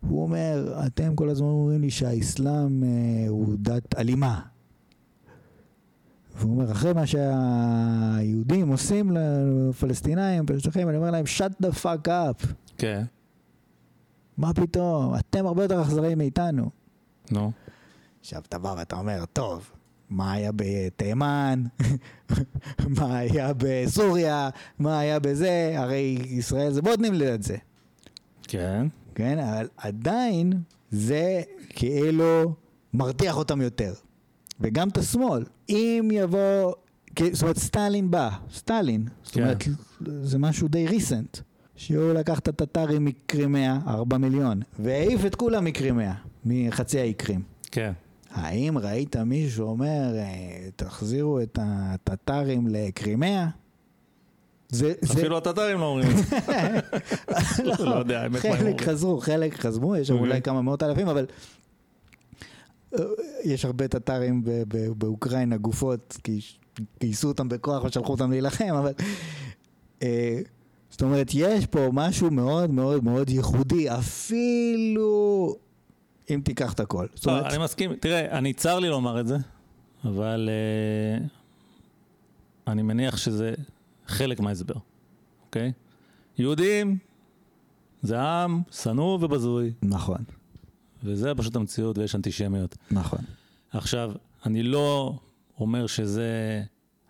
הוא 0.00 0.22
אומר, 0.22 0.80
אתם 0.86 1.14
כל 1.14 1.28
הזמן 1.28 1.46
אומרים 1.46 1.80
לי 1.80 1.90
שהאסלאם 1.90 2.84
אה, 2.84 2.88
הוא 3.28 3.54
דת 3.58 3.98
אלימה. 3.98 4.40
והוא 6.36 6.52
אומר, 6.52 6.72
אחרי 6.72 6.92
מה 6.92 7.06
שהיהודים 7.06 8.68
עושים 8.68 9.10
לפלסטינאים 9.10 10.46
בשטחים, 10.46 10.88
אני 10.88 10.96
אומר 10.96 11.10
להם, 11.10 11.24
shut 11.24 11.64
the 11.64 11.82
fuck 11.82 12.08
up. 12.08 12.46
כן. 12.78 13.04
מה 14.36 14.54
פתאום? 14.54 15.14
אתם 15.14 15.46
הרבה 15.46 15.62
יותר 15.62 15.82
אכזריים 15.82 16.18
מאיתנו. 16.18 16.70
נו. 17.30 17.52
עכשיו 18.20 18.42
אתה 18.48 18.58
בא 18.58 18.74
ואתה 18.78 18.96
אומר, 18.96 19.24
טוב, 19.32 19.70
מה 20.10 20.32
היה 20.32 20.50
בתימן? 20.56 21.62
מה 22.98 23.18
היה 23.18 23.52
בסוריה? 23.58 24.50
מה 24.78 24.98
היה 24.98 25.18
בזה? 25.18 25.72
הרי 25.76 26.18
ישראל 26.26 26.72
זה 26.72 26.82
בוטנים 26.82 27.14
ליד 27.14 27.42
זה. 27.42 27.56
כן. 28.42 28.86
כן, 29.14 29.38
אבל 29.38 29.68
עדיין 29.76 30.52
זה 30.90 31.42
כאילו 31.68 32.54
מרתיח 32.94 33.36
אותם 33.36 33.60
יותר. 33.60 33.92
וגם 34.60 34.88
את 34.88 34.98
השמאל. 34.98 35.44
אם 35.68 36.08
יבוא, 36.12 36.72
זאת 37.32 37.42
אומרת 37.42 37.58
סטלין 37.58 38.10
בא, 38.10 38.30
סטלין, 38.52 39.08
זאת 39.22 39.34
כן. 39.34 39.42
אומרת 39.42 39.64
זה 40.22 40.38
משהו 40.38 40.68
די 40.68 40.86
ריסנט, 40.86 41.38
שהוא 41.76 42.12
לקח 42.12 42.38
את 42.38 42.48
הטטרים 42.48 43.04
מקרימיה, 43.04 43.78
4 43.86 44.18
מיליון, 44.18 44.60
והעיף 44.78 45.26
את 45.26 45.34
כולם 45.34 45.64
מקרימיה, 45.64 46.14
מחצי 46.44 47.00
האי 47.00 47.14
קרים. 47.14 47.42
כן. 47.70 47.92
האם 48.30 48.78
ראית 48.78 49.16
מישהו 49.16 49.68
אומר, 49.68 50.14
אה, 50.16 50.68
תחזירו 50.76 51.40
את 51.40 51.58
הטטרים 51.62 52.66
לקרימיה? 52.66 53.48
זה, 54.68 54.94
זה, 55.00 55.12
אפילו 55.12 55.36
הטטרים 55.36 55.78
לא 55.78 55.84
אומרים 55.84 56.08
את 56.10 56.16
זה. 56.16 56.36
לא 57.84 57.94
יודע, 57.94 58.22
האמת, 58.22 58.46
מה 58.46 58.50
הם 58.52 58.58
חלק. 58.58 58.82
חזרו, 58.82 59.20
חלק 59.20 59.54
חזרו, 59.54 59.96
יש 59.96 60.08
שם 60.08 60.14
אוקיי. 60.14 60.28
אולי 60.28 60.42
כמה 60.42 60.62
מאות 60.62 60.82
אלפים, 60.82 61.08
אבל 61.08 61.26
אה, 62.94 63.04
יש 63.44 63.64
הרבה 63.64 63.88
טטרים 63.88 64.42
באוקראינה, 64.98 65.56
גופות, 65.56 66.18
כי 66.24 66.40
גייסו 67.00 67.28
אותם 67.28 67.48
בכוח 67.48 67.84
ושלחו 67.84 68.12
אותם 68.12 68.30
להילחם, 68.30 68.74
אבל... 68.78 68.92
אה, 70.02 70.40
זאת 70.90 71.02
אומרת, 71.02 71.30
יש 71.34 71.66
פה 71.66 71.88
משהו 71.92 72.30
מאוד 72.30 72.70
מאוד 72.70 73.04
מאוד 73.04 73.30
ייחודי, 73.30 73.90
אפילו 73.90 75.56
אם 76.30 76.40
תיקח 76.44 76.72
את 76.72 76.80
הכל. 76.80 77.06
זאת 77.14 77.26
לא, 77.26 77.32
אומרת, 77.32 77.52
אני 77.52 77.64
מסכים, 77.64 77.94
תראה, 77.94 78.38
אני 78.38 78.52
צר 78.52 78.78
לי 78.78 78.88
לומר 78.88 79.20
את 79.20 79.26
זה, 79.26 79.36
אבל 80.04 80.48
אה, 80.52 81.26
אני 82.72 82.82
מניח 82.82 83.16
שזה 83.16 83.54
חלק 84.06 84.40
מההסבר, 84.40 84.74
אוקיי? 85.46 85.72
יהודים 86.38 86.98
זה 88.02 88.20
עם 88.20 88.62
שנוא 88.70 89.18
ובזוי, 89.20 89.72
נכון, 89.82 90.18
וזה 91.04 91.34
פשוט 91.34 91.56
המציאות 91.56 91.98
ויש 91.98 92.14
אנטישמיות. 92.14 92.76
נכון. 92.90 93.18
עכשיו, 93.72 94.12
אני 94.46 94.62
לא 94.62 95.18
אומר 95.60 95.86
שזה 95.86 96.62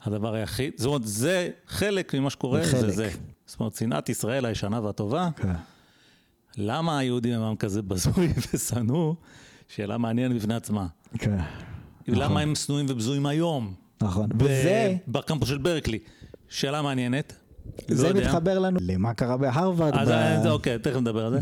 הדבר 0.03 0.35
היחיד, 0.35 0.73
זאת 0.77 0.87
אומרת, 0.87 1.05
זה 1.05 1.51
חלק 1.67 2.15
ממה 2.15 2.31
שקורה, 2.31 2.65
זה 2.65 2.71
זה 2.71 2.79
חלק. 2.81 2.95
זה. 2.95 3.11
זאת 3.47 3.61
אומרת, 3.61 3.75
שנאת 3.75 4.09
ישראל 4.09 4.45
הישנה 4.45 4.81
והטובה, 4.81 5.29
כן. 5.37 5.53
למה 6.61 6.99
היהודים 6.99 7.35
הם 7.35 7.43
עם 7.43 7.57
כזה 7.57 7.83
בזוי 7.83 8.29
ושנוא? 8.55 9.15
שאלה 9.69 9.99
מעניינת 9.99 10.37
בפני 10.37 10.55
עצמה. 10.55 10.87
כן. 11.19 11.37
למה 12.09 12.41
הם 12.41 12.55
שנואים 12.55 12.87
ובזויים 12.89 13.27
היום? 13.27 13.75
נכון. 14.03 14.29
וזה... 14.41 14.97
בקמפוס 15.09 15.49
של 15.49 15.59
ברקלי. 15.59 15.99
שאלה 16.49 16.83
מעניינת. 16.83 17.37
לא 17.89 17.97
זה 17.97 18.09
יודע. 18.09 18.21
מתחבר 18.21 18.59
לנו 18.59 18.79
למה 18.83 19.15
קרה 19.15 19.37
בהרווארד. 19.37 19.95
אז 19.95 20.09
ב- 20.09 20.13
אז 20.13 20.47
אוקיי, 20.47 20.79
תכף 20.79 20.97
נדבר 20.97 21.27
על 21.27 21.33
זה. 21.33 21.39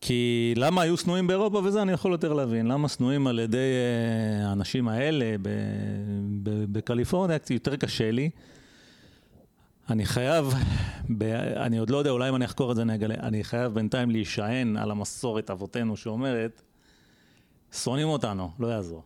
כי 0.00 0.52
למה 0.56 0.82
היו 0.82 0.96
שנואים 0.96 1.26
באירופה 1.26 1.58
וזה 1.64 1.82
אני 1.82 1.92
יכול 1.92 2.12
יותר 2.12 2.32
להבין. 2.32 2.66
למה 2.66 2.88
שנואים 2.88 3.26
על 3.26 3.38
ידי 3.38 3.56
אה, 4.42 4.48
האנשים 4.48 4.88
האלה 4.88 5.36
בקליפורניה, 6.72 7.36
יותר 7.50 7.76
קשה 7.76 8.10
לי. 8.10 8.30
אני 9.90 10.04
חייב, 10.04 10.54
ב- 11.18 11.22
אני 11.56 11.78
עוד 11.78 11.90
לא 11.90 11.96
יודע, 11.96 12.10
אולי 12.10 12.28
אם 12.28 12.36
אני 12.36 12.44
אחקור 12.44 12.70
את 12.70 12.76
זה 12.76 12.82
אני 12.82 12.94
אגלה, 12.94 13.14
אני 13.14 13.44
חייב 13.44 13.74
בינתיים 13.74 14.10
להישען 14.10 14.76
על 14.76 14.90
המסורת 14.90 15.50
אבותינו 15.50 15.96
שאומרת, 15.96 16.62
שונאים 17.72 18.08
אותנו, 18.08 18.50
לא 18.58 18.66
יעזור. 18.66 19.02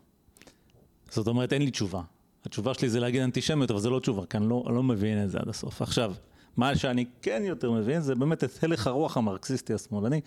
זאת 1.10 1.26
אומרת, 1.26 1.52
אין 1.52 1.62
לי 1.62 1.70
תשובה. 1.70 2.02
התשובה 2.46 2.74
שלי 2.74 2.88
זה 2.88 3.00
להגיד 3.00 3.22
אנטישמיות, 3.22 3.70
אבל 3.70 3.80
זה 3.80 3.90
לא 3.90 4.00
תשובה, 4.00 4.26
כי 4.26 4.36
אני 4.36 4.48
לא, 4.48 4.64
לא 4.70 4.82
מבין 4.82 5.24
את 5.24 5.30
זה 5.30 5.38
עד 5.38 5.48
הסוף. 5.48 5.82
עכשיו, 5.82 6.14
מה 6.56 6.76
שאני 6.76 7.04
כן 7.22 7.42
יותר 7.44 7.70
מבין, 7.70 8.00
זה 8.00 8.14
באמת 8.14 8.44
את 8.44 8.64
הלך 8.64 8.86
הרוח 8.86 9.16
המרקסיסטי 9.16 9.74
השמאלני, 9.74 10.20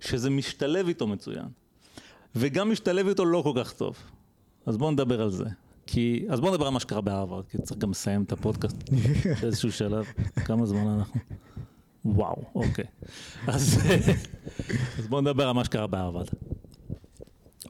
שזה 0.00 0.30
משתלב 0.30 0.88
איתו 0.88 1.06
מצוין. 1.06 1.46
וגם 2.36 2.70
משתלב 2.70 3.08
איתו 3.08 3.24
לא 3.24 3.42
כל 3.42 3.52
כך 3.64 3.72
טוב. 3.72 3.96
אז 4.66 4.76
בואו 4.76 4.90
נדבר 4.90 5.22
על 5.22 5.30
זה. 5.30 5.44
כי, 5.92 6.24
אז 6.28 6.40
בואו 6.40 6.52
נדבר 6.52 6.66
על 6.66 6.72
מה 6.72 6.80
שקרה 6.80 7.00
בהרווארד, 7.00 7.46
כי 7.46 7.58
צריך 7.58 7.80
גם 7.80 7.90
לסיים 7.90 8.22
את 8.22 8.32
הפודקאסט 8.32 8.76
באיזשהו 9.40 9.72
שלב. 9.72 10.04
כמה 10.44 10.66
זמן 10.66 10.88
אנחנו? 10.88 11.20
וואו, 12.04 12.44
אוקיי. 12.54 12.84
אז, 13.46 13.78
אז 14.98 15.06
בואו 15.08 15.20
נדבר 15.20 15.48
על 15.48 15.52
מה 15.52 15.64
שקרה 15.64 15.86
בהרווארד. 15.86 16.28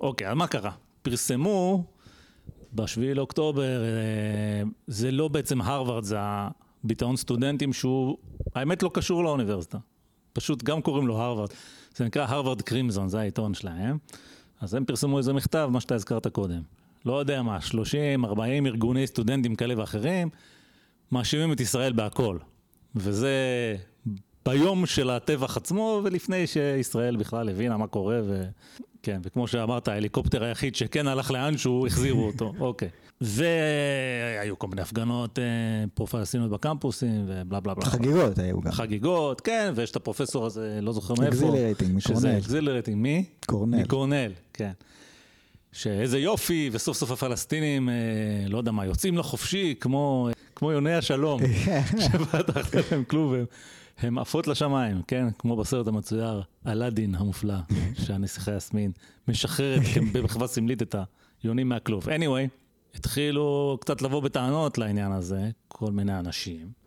אוקיי, 0.00 0.28
אז 0.28 0.36
מה 0.36 0.46
קרה? 0.46 0.70
פרסמו 1.02 1.84
בשביעי 2.72 3.14
לאוקטובר, 3.14 3.82
אה, 3.84 4.62
זה 4.86 5.10
לא 5.10 5.28
בעצם 5.28 5.60
הרווארד, 5.60 6.04
זה 6.04 6.16
הביטאון 6.18 7.16
סטודנטים 7.16 7.72
שהוא, 7.72 8.16
האמת 8.54 8.82
לא 8.82 8.90
קשור 8.94 9.24
לאוניברסיטה. 9.24 9.78
פשוט 10.32 10.62
גם 10.62 10.82
קוראים 10.82 11.06
לו 11.06 11.18
הרווארד. 11.20 11.50
זה 11.96 12.04
נקרא 12.04 12.26
הרווארד 12.28 12.62
קרימזון, 12.62 13.08
זה 13.08 13.20
העיתון 13.20 13.54
שלהם. 13.54 13.98
אז 14.60 14.74
הם 14.74 14.84
פרסמו 14.84 15.18
איזה 15.18 15.32
מכתב, 15.32 15.68
מה 15.72 15.80
שאתה 15.80 15.94
הזכרת 15.94 16.26
קודם. 16.26 16.79
לא 17.06 17.20
יודע 17.20 17.42
מה, 17.42 17.60
30, 17.60 18.24
40 18.24 18.66
ארגוני 18.66 19.06
סטודנטים 19.06 19.54
כאלה 19.54 19.74
ואחרים, 19.78 20.28
מאשימים 21.12 21.52
את 21.52 21.60
ישראל 21.60 21.92
בהכל. 21.92 22.38
וזה 22.94 23.36
ביום 24.44 24.86
של 24.86 25.10
הטבח 25.10 25.56
עצמו, 25.56 26.00
ולפני 26.04 26.46
שישראל 26.46 27.16
בכלל 27.16 27.48
הבינה 27.48 27.76
מה 27.76 27.86
קורה, 27.86 28.20
ו... 28.24 28.44
כן, 29.02 29.20
וכמו 29.24 29.48
שאמרת, 29.48 29.88
ההליקופטר 29.88 30.44
היחיד 30.44 30.74
שכן 30.74 31.06
הלך 31.06 31.30
לאנשהו, 31.30 31.86
החזירו 31.86 32.26
אותו, 32.26 32.52
אוקיי. 32.60 32.88
והיו 33.20 34.58
כל 34.58 34.68
מיני 34.68 34.82
הפגנות 34.82 35.38
אה, 35.38 35.44
פרו-פלסטיניות 35.94 36.50
בקמפוסים, 36.50 37.24
ובלה 37.26 37.60
בלה 37.60 37.74
בלה. 37.74 37.84
חגיגות 37.84 38.38
היו 38.38 38.60
גם. 38.60 38.72
חגיגות, 38.72 39.40
כן, 39.40 39.72
ויש 39.74 39.90
את 39.90 39.96
הפרופסור 39.96 40.46
הזה, 40.46 40.78
לא 40.82 40.92
זוכר 40.92 41.14
מאיפה. 41.18 41.28
exhilarating, 41.28 41.98
שזה 41.98 42.14
מקורנל. 42.14 42.38
exhilarating, 42.38 42.96
מי? 42.96 43.24
קורנל. 43.46 43.82
מקורנל, 43.82 44.32
כן. 44.52 44.72
שאיזה 45.72 46.18
יופי, 46.18 46.70
וסוף 46.72 46.96
סוף 46.96 47.10
הפלסטינים, 47.10 47.88
אה, 47.88 47.94
לא 48.48 48.58
יודע 48.58 48.72
מה, 48.72 48.86
יוצאים 48.86 49.18
לחופשי, 49.18 49.74
כמו, 49.80 50.28
כמו 50.54 50.72
יוני 50.72 50.94
השלום, 50.94 51.40
שפתחת 52.04 52.74
להם 52.74 53.04
כלוב, 53.04 53.34
הם, 53.34 53.44
הם 53.98 54.18
עפות 54.18 54.46
לשמיים, 54.46 55.02
כן? 55.02 55.26
כמו 55.38 55.56
בסרט 55.56 55.86
המצויר, 55.86 56.42
אלאדין 56.66 57.14
המופלא, 57.14 57.54
שהנסיכה 58.04 58.56
יסמין 58.56 58.92
משחררת 59.28 59.82
במחווה 60.12 60.46
סמלית 60.46 60.82
את 60.82 60.96
היונים 61.42 61.68
מהכלוב. 61.68 62.08
anyway, 62.08 62.48
התחילו 62.94 63.78
קצת 63.80 64.02
לבוא 64.02 64.22
בטענות 64.22 64.78
לעניין 64.78 65.12
הזה, 65.12 65.50
כל 65.68 65.92
מיני 65.92 66.18
אנשים. 66.18 66.80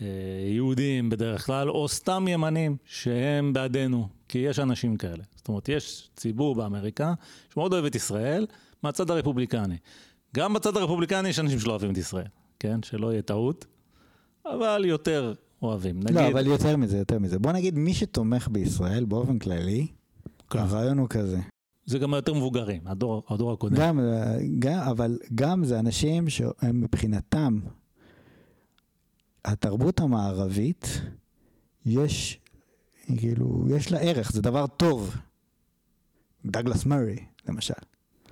אה, 0.00 0.06
יהודים 0.54 1.10
בדרך 1.10 1.46
כלל, 1.46 1.70
או 1.70 1.88
סתם 1.88 2.24
ימנים 2.28 2.76
שהם 2.84 3.52
בעדנו, 3.52 4.08
כי 4.28 4.38
יש 4.38 4.58
אנשים 4.58 4.96
כאלה. 4.96 5.24
זאת 5.40 5.48
אומרת, 5.48 5.68
יש 5.68 6.10
ציבור 6.16 6.54
באמריקה 6.54 7.14
שמאוד 7.54 7.72
אוהב 7.72 7.84
את 7.84 7.94
ישראל, 7.94 8.46
מהצד 8.82 9.10
הרפובליקני. 9.10 9.76
גם 10.36 10.54
בצד 10.54 10.76
הרפובליקני 10.76 11.28
יש 11.28 11.38
אנשים 11.38 11.58
שלא 11.58 11.70
אוהבים 11.70 11.92
את 11.92 11.96
ישראל, 11.96 12.26
כן? 12.58 12.82
שלא 12.82 13.12
יהיה 13.12 13.22
טעות, 13.22 13.66
אבל 14.46 14.84
יותר 14.84 15.34
אוהבים. 15.62 16.00
נגיד, 16.00 16.16
לא, 16.16 16.28
אבל 16.28 16.46
יותר 16.46 16.76
מזה, 16.76 16.98
יותר 16.98 17.18
מזה. 17.18 17.38
בוא 17.38 17.52
נגיד, 17.52 17.74
מי 17.74 17.94
שתומך 17.94 18.48
בישראל 18.48 19.04
באופן 19.04 19.38
כללי, 19.38 19.86
כן. 20.50 20.58
הרעיון 20.58 20.98
הוא 20.98 21.08
כזה. 21.08 21.38
זה 21.86 21.98
גם 21.98 22.14
היותר 22.14 22.34
מבוגרים, 22.34 22.80
הדור, 22.86 23.22
הדור 23.28 23.52
הקודם. 23.52 23.76
גם, 23.76 24.00
גם, 24.58 24.78
אבל 24.78 25.18
גם 25.34 25.64
זה 25.64 25.78
אנשים 25.78 26.28
שהם 26.28 26.80
מבחינתם, 26.80 27.60
התרבות 29.44 30.00
המערבית, 30.00 31.00
יש, 31.86 32.40
כאילו, 33.18 33.64
יש 33.68 33.92
לה 33.92 33.98
ערך, 33.98 34.32
זה 34.32 34.42
דבר 34.42 34.66
טוב. 34.66 35.16
דגלס 36.44 36.86
מרי, 36.86 37.18
למשל. 37.48 37.74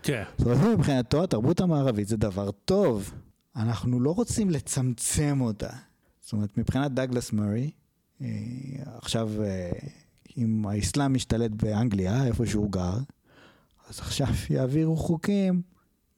כן, 0.02 0.22
זאת 0.38 0.46
אומרת, 0.46 0.78
מבחינתו 0.78 1.24
התרבות 1.24 1.60
המערבית 1.60 2.08
זה 2.08 2.16
דבר 2.16 2.50
טוב. 2.50 3.12
אנחנו 3.56 4.00
לא 4.00 4.10
רוצים 4.10 4.50
לצמצם 4.50 5.38
אותה. 5.40 5.70
זאת 6.20 6.32
אומרת, 6.32 6.58
מבחינת 6.58 6.92
דגלס 6.92 7.32
מרי, 7.32 7.70
אה, 8.20 8.26
עכשיו, 8.96 9.30
אה, 9.42 9.70
אם 10.36 10.66
האסלאם 10.66 11.14
משתלט 11.14 11.50
באנגליה, 11.50 12.26
איפה 12.26 12.46
שהוא 12.46 12.72
גר, 12.72 12.98
אז 13.88 13.98
עכשיו 13.98 14.26
יעבירו 14.50 14.96
חוקים 14.96 15.62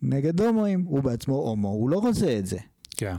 נגד 0.02 0.40
הומואים. 0.40 0.84
הוא 0.84 1.02
בעצמו 1.02 1.34
הומו, 1.34 1.68
הוא 1.68 1.90
לא 1.90 1.98
רוצה 1.98 2.38
את 2.38 2.46
זה, 2.46 2.58
כן. 2.90 3.16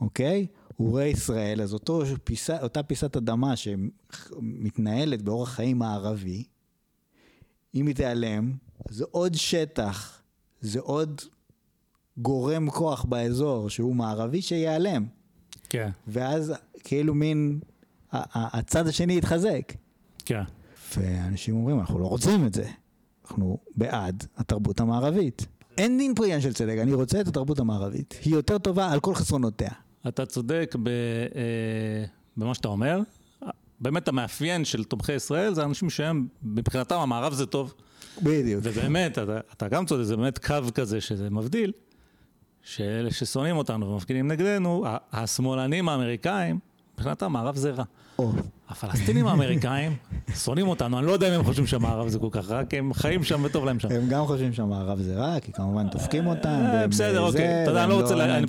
אוקיי? 0.00 0.46
הוא 0.76 0.90
רואה 0.90 1.04
ישראל, 1.04 1.62
אז 1.62 1.72
אותו 1.72 2.02
פיסה, 2.24 2.62
אותה 2.62 2.82
פיסת 2.82 3.16
אדמה 3.16 3.54
שמתנהלת 3.56 5.22
באורח 5.22 5.48
חיים 5.48 5.78
מערבי, 5.78 6.44
אם 7.76 7.86
היא 7.86 7.94
תיעלם, 7.94 8.52
זה 8.88 9.04
עוד 9.10 9.34
שטח, 9.34 10.22
זה 10.60 10.80
עוד 10.80 11.20
גורם 12.18 12.70
כוח 12.70 13.04
באזור 13.04 13.70
שהוא 13.70 13.96
מערבי 13.96 14.42
שיעלם. 14.42 15.06
כן, 15.68 15.90
ואז 16.06 16.52
כאילו 16.84 17.14
מין, 17.14 17.60
הצד 18.12 18.86
השני 18.86 19.16
יתחזק. 19.16 19.72
כן. 20.24 20.42
ואנשים 20.96 21.54
אומרים, 21.54 21.80
אנחנו 21.80 21.98
לא 21.98 22.06
רוצים 22.06 22.46
את 22.46 22.54
זה. 22.54 22.68
אנחנו 23.24 23.58
בעד 23.76 24.26
התרבות 24.36 24.80
המערבית. 24.80 25.46
אין 25.78 25.98
דין 25.98 26.14
פה 26.14 26.24
עניין 26.24 26.40
של 26.40 26.52
צדק, 26.52 26.76
אני 26.82 26.94
רוצה 26.94 27.20
את 27.20 27.28
התרבות 27.28 27.58
המערבית. 27.58 28.14
היא 28.24 28.34
יותר 28.34 28.58
טובה 28.58 28.92
על 28.92 29.00
כל 29.00 29.14
חסרונותיה. 29.14 29.70
אתה 30.08 30.26
צודק 30.26 30.76
ב, 30.82 30.88
אה, 30.88 32.04
במה 32.36 32.54
שאתה 32.54 32.68
אומר. 32.68 33.00
באמת 33.80 34.08
המאפיין 34.08 34.64
של 34.64 34.84
תומכי 34.84 35.12
ישראל 35.12 35.54
זה 35.54 35.64
אנשים 35.64 35.90
שהם, 35.90 36.26
מבחינתם 36.42 36.96
המערב 36.96 37.32
זה 37.32 37.46
טוב. 37.46 37.74
בדיוק. 38.22 38.60
ובאמת, 38.64 39.18
אתה, 39.18 39.38
אתה 39.56 39.68
גם 39.68 39.86
צודק, 39.86 40.02
זה 40.02 40.16
באמת 40.16 40.38
קו 40.38 40.54
כזה 40.74 41.00
שזה 41.00 41.30
מבדיל, 41.30 41.72
שאלה 42.62 43.10
ששונאים 43.10 43.56
אותנו 43.56 43.90
ומפגינים 43.90 44.28
נגדנו, 44.28 44.84
השמאלנים 45.12 45.88
האמריקאים, 45.88 46.58
מבחינתם 46.94 47.32
מערב 47.32 47.56
זה 47.56 47.70
רע. 47.70 47.84
או, 48.18 48.32
הפלסטינים 48.68 49.26
האמריקאים 49.26 49.96
שונאים 50.34 50.68
אותנו, 50.68 50.98
אני 50.98 51.06
לא 51.06 51.12
יודע 51.12 51.28
אם 51.28 51.32
הם 51.32 51.44
חושבים 51.44 51.66
שהמערב 51.66 52.08
זה 52.08 52.18
כל 52.18 52.28
כך 52.30 52.50
רע, 52.50 52.64
כי 52.64 52.78
הם 52.78 52.94
חיים 52.94 53.24
שם 53.24 53.44
וטוב 53.44 53.64
להם 53.64 53.80
שם. 53.80 53.88
הם 53.90 54.08
גם 54.08 54.26
חושבים 54.26 54.52
שהמערב 54.52 55.02
זה 55.02 55.16
רע, 55.16 55.40
כי 55.40 55.52
כמובן 55.52 55.88
דופקים 55.88 56.26
אותם. 56.26 56.48
אה, 56.48 56.86
בסדר, 56.86 57.20
אוקיי. 57.20 57.62
אתה 57.62 57.70
יודע, 57.70 57.82
אני 57.82 57.90
לא 57.90 58.00
רוצה, 58.00 58.14
להם 58.14 58.30
אני. 58.30 58.46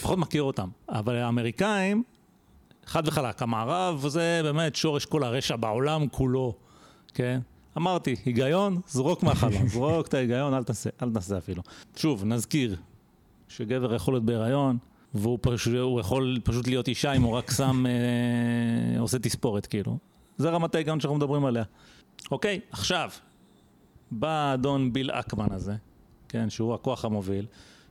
פחות 0.00 0.18
מכיר 0.18 0.42
אותם. 0.42 0.68
אבל 0.88 1.16
האמריקאים, 1.16 2.02
חד 2.90 3.08
וחלק, 3.08 3.42
המערב 3.42 4.04
זה 4.08 4.40
באמת 4.42 4.76
שורש 4.76 5.04
כל 5.04 5.22
הרשע 5.22 5.56
בעולם 5.56 6.08
כולו, 6.08 6.54
כן? 7.14 7.40
אמרתי, 7.76 8.16
היגיון, 8.24 8.80
זרוק 8.88 9.22
מהחלום, 9.22 9.68
זרוק 9.74 10.06
את 10.06 10.14
ההיגיון, 10.14 10.54
אל 10.54 10.64
תעשה, 10.64 10.90
אל 11.02 11.10
תעשה 11.10 11.38
אפילו. 11.38 11.62
שוב, 11.96 12.24
נזכיר 12.24 12.76
שגבר 13.48 13.94
יכול 13.94 14.14
להיות 14.14 14.24
בהיריון, 14.24 14.78
והוא 15.14 15.38
פשוט, 15.42 15.74
יכול 16.00 16.38
פשוט 16.44 16.66
להיות 16.66 16.88
אישה 16.88 17.12
אם 17.12 17.22
הוא 17.22 17.36
רק 17.36 17.50
שם, 17.50 17.84
אה, 17.86 19.00
עושה 19.00 19.18
תספורת, 19.18 19.66
כאילו. 19.66 19.98
זה 20.36 20.50
רמת 20.50 20.74
ההיגיון 20.74 21.00
שאנחנו 21.00 21.16
מדברים 21.16 21.44
עליה. 21.44 21.64
אוקיי, 22.30 22.60
עכשיו, 22.70 23.10
בא 24.10 24.28
האדון 24.28 24.92
ביל 24.92 25.10
אקמן 25.10 25.52
הזה, 25.52 25.74
כן, 26.28 26.50
שהוא 26.50 26.74
הכוח 26.74 27.04
המוביל, 27.04 27.46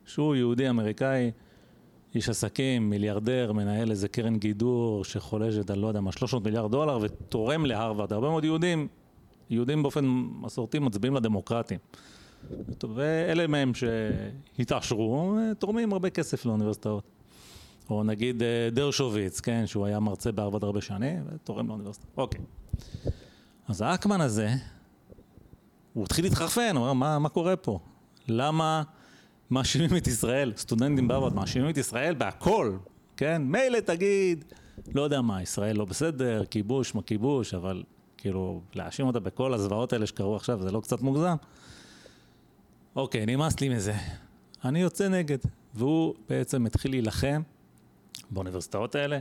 שהוא 0.06 0.36
יהודי 0.36 0.70
אמריקאי, 0.70 1.32
איש 2.16 2.30
עסקים, 2.30 2.89
מיליארדר, 2.89 3.51
מנהל 3.53 3.91
איזה 3.91 4.07
קרן 4.07 4.38
גידור 4.38 5.05
שחולשת 5.05 5.70
על 5.70 5.80
לא 5.80 5.88
יודע 5.88 6.01
מה, 6.01 6.12
300 6.12 6.43
מיליארד 6.45 6.72
דולר 6.72 6.99
ותורם 7.01 7.66
להרווארד. 7.66 8.14
הרבה 8.14 8.30
מאוד 8.30 8.43
יהודים, 8.43 8.88
יהודים 9.49 9.84
באופן 9.84 10.05
מסורתי 10.41 10.80
מצביעים 10.80 11.16
לדמוקרטים. 11.16 11.78
ואלה 12.95 13.47
מהם 13.47 13.72
שהתעשרו, 13.74 15.38
תורמים 15.60 15.93
הרבה 15.93 16.10
כסף 16.10 16.45
לאוניברסיטאות. 16.45 17.03
או 17.89 18.03
נגיד 18.03 18.43
אה, 18.43 18.70
דרשוביץ, 18.72 19.39
כן, 19.39 19.68
שהוא 19.68 19.86
היה 19.86 19.99
מרצה 19.99 20.32
בהרווארד 20.32 20.64
הרבה 20.64 20.82
שנים, 20.82 21.24
ותורם 21.34 21.68
לאוניברסיטה. 21.68 22.07
אוקיי. 22.18 22.41
אז 23.68 23.82
האקמן 23.82 24.22
הזה, 24.22 24.49
הוא 25.93 26.03
התחיל 26.05 26.26
להתחרפן, 26.26 26.76
הוא 26.76 26.82
אומר, 26.82 26.93
מה, 26.93 27.20
מה 27.20 27.30
קורה 27.30 27.55
פה? 27.55 27.80
למה 28.28 28.84
מאשימים 29.52 29.97
את 29.97 30.08
ישראל, 30.08 30.54
סטודנטים 30.58 31.08
בהרווארד 31.08 31.36
מאשימים 31.36 31.70
את 31.70 31.78
ישראל 31.78 32.14
בהכל, 32.14 32.78
כן? 33.18 33.41
מילא 33.45 33.80
תגיד, 33.80 34.45
לא 34.95 35.02
יודע 35.02 35.22
מה, 35.22 35.41
ישראל 35.41 35.78
לא 35.78 35.86
בסדר, 35.86 36.45
כיבוש, 36.45 36.95
מה 36.95 37.02
כיבוש, 37.02 37.54
אבל 37.54 37.84
כאילו, 38.18 38.62
להאשים 38.76 39.08
אותה 39.08 39.20
בכל 39.20 39.54
הזוועות 39.54 39.93
האלה 39.93 40.06
שקרו 40.06 40.36
עכשיו, 40.36 40.62
זה 40.62 40.72
לא 40.72 40.80
קצת 40.82 41.02
מוגזם? 41.02 41.36
אוקיי, 42.95 43.26
נמאס 43.26 43.60
לי 43.62 43.70
מזה. 43.70 43.93
אני 44.66 44.82
יוצא 44.82 45.08
נגד. 45.08 45.38
והוא 45.74 46.16
בעצם 46.30 46.66
התחיל 46.66 46.91
להילחם 46.91 47.41
באוניברסיטאות 48.32 48.95
האלה. 48.95 49.20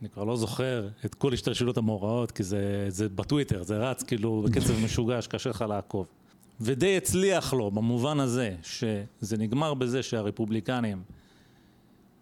אני 0.00 0.08
כבר 0.08 0.24
לא 0.24 0.36
זוכר 0.36 0.88
את 1.04 1.14
כל 1.14 1.32
השתלשלות 1.32 1.76
המאורעות, 1.76 2.30
כי 2.30 2.42
זה, 2.42 2.86
זה 2.88 3.08
בטוויטר, 3.08 3.62
זה 3.62 3.78
רץ 3.78 4.02
כאילו 4.02 4.46
בקצב 4.46 4.80
משוגע 4.84 5.22
שקשה 5.22 5.50
לך 5.50 5.64
לעקוב. 5.68 6.06
ודי 6.60 6.96
הצליח 6.96 7.52
לו 7.52 7.70
במובן 7.70 8.20
הזה, 8.20 8.56
שזה 8.62 9.36
נגמר 9.38 9.74
בזה 9.74 10.02
שהרפובליקנים, 10.02 11.02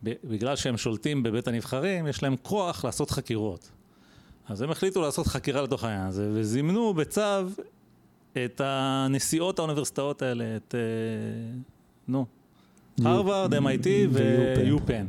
בגלל 0.03 0.57
שהם 0.57 0.77
שולטים 0.77 1.23
בבית 1.23 1.49
הנבחרים, 1.49 2.07
יש 2.07 2.23
להם 2.23 2.37
כוח 2.43 2.85
לעשות 2.85 3.11
חקירות. 3.11 3.71
אז 4.49 4.63
הם 4.63 4.71
החליטו 4.71 5.01
לעשות 5.01 5.27
חקירה 5.27 5.63
לתוך 5.63 5.85
העניין 5.85 6.07
הזה, 6.07 6.31
וזימנו 6.33 6.95
בצו 6.95 7.21
את 8.45 8.61
הנשיאות 8.65 9.59
האוניברסיטאות 9.59 10.23
האלה, 10.23 10.57
את, 10.57 10.75
אה, 10.75 11.59
נו, 12.09 12.27
הרווארד, 13.05 13.55
MIT 13.55 13.87
ו-UPenn. 14.11 15.07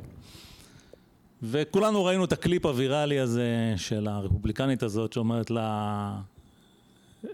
וכולנו 1.44 2.06
ראינו 2.06 2.26
את 2.26 2.32
הקליפ 2.32 2.66
הוויראלי 2.66 3.20
הזה 3.20 3.74
של 3.78 4.08
הרפובליקנית 4.08 4.84
הזאת 4.84 5.14
שאומרת 5.14 5.52
לה, 5.52 6.20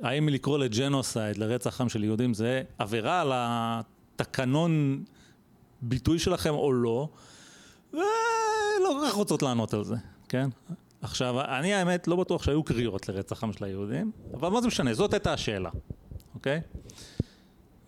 האם 0.01 0.29
לקרוא 0.29 0.57
לג'נוסייד, 0.57 1.37
לרצח 1.37 1.81
עם 1.81 1.89
של 1.89 2.03
יהודים, 2.03 2.33
זה 2.33 2.61
עבירה 2.77 3.21
על 3.21 3.31
התקנון 3.33 5.03
ביטוי 5.81 6.19
שלכם 6.19 6.53
או 6.53 6.73
לא, 6.73 7.09
ולא 7.93 8.01
כל 8.81 9.07
כך 9.07 9.13
רוצות 9.13 9.41
לענות 9.41 9.73
על 9.73 9.83
זה, 9.83 9.95
כן? 10.29 10.49
עכשיו, 11.01 11.41
אני 11.41 11.73
האמת 11.73 12.07
לא 12.07 12.15
בטוח 12.15 12.43
שהיו 12.43 12.63
קריאות 12.63 13.09
לרצח 13.09 13.43
עם 13.43 13.53
של 13.53 13.63
היהודים, 13.63 14.11
אבל 14.33 14.49
מה 14.49 14.61
זה 14.61 14.67
משנה, 14.67 14.93
זאת 14.93 15.13
הייתה 15.13 15.33
השאלה, 15.33 15.69
אוקיי? 16.35 16.61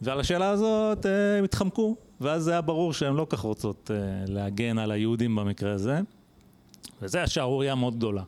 ועל 0.02 0.20
השאלה 0.20 0.50
הזאת 0.50 1.06
אה, 1.06 1.38
הם 1.38 1.44
התחמקו, 1.44 1.96
ואז 2.22 2.44
זה 2.44 2.52
היה 2.52 2.62
ברור 2.62 2.94
שהן 2.94 3.16
לא 3.16 3.28
כך 3.30 3.40
רוצות 3.40 3.92
אה, 3.94 4.26
להגן 4.28 4.78
על 4.78 4.92
היהודים 4.92 5.36
במקרה 5.36 5.72
הזה, 5.72 6.00
וזה 7.02 7.24
השערורייה 7.24 7.76
מאוד 7.76 7.96
גדולה. 7.96 8.24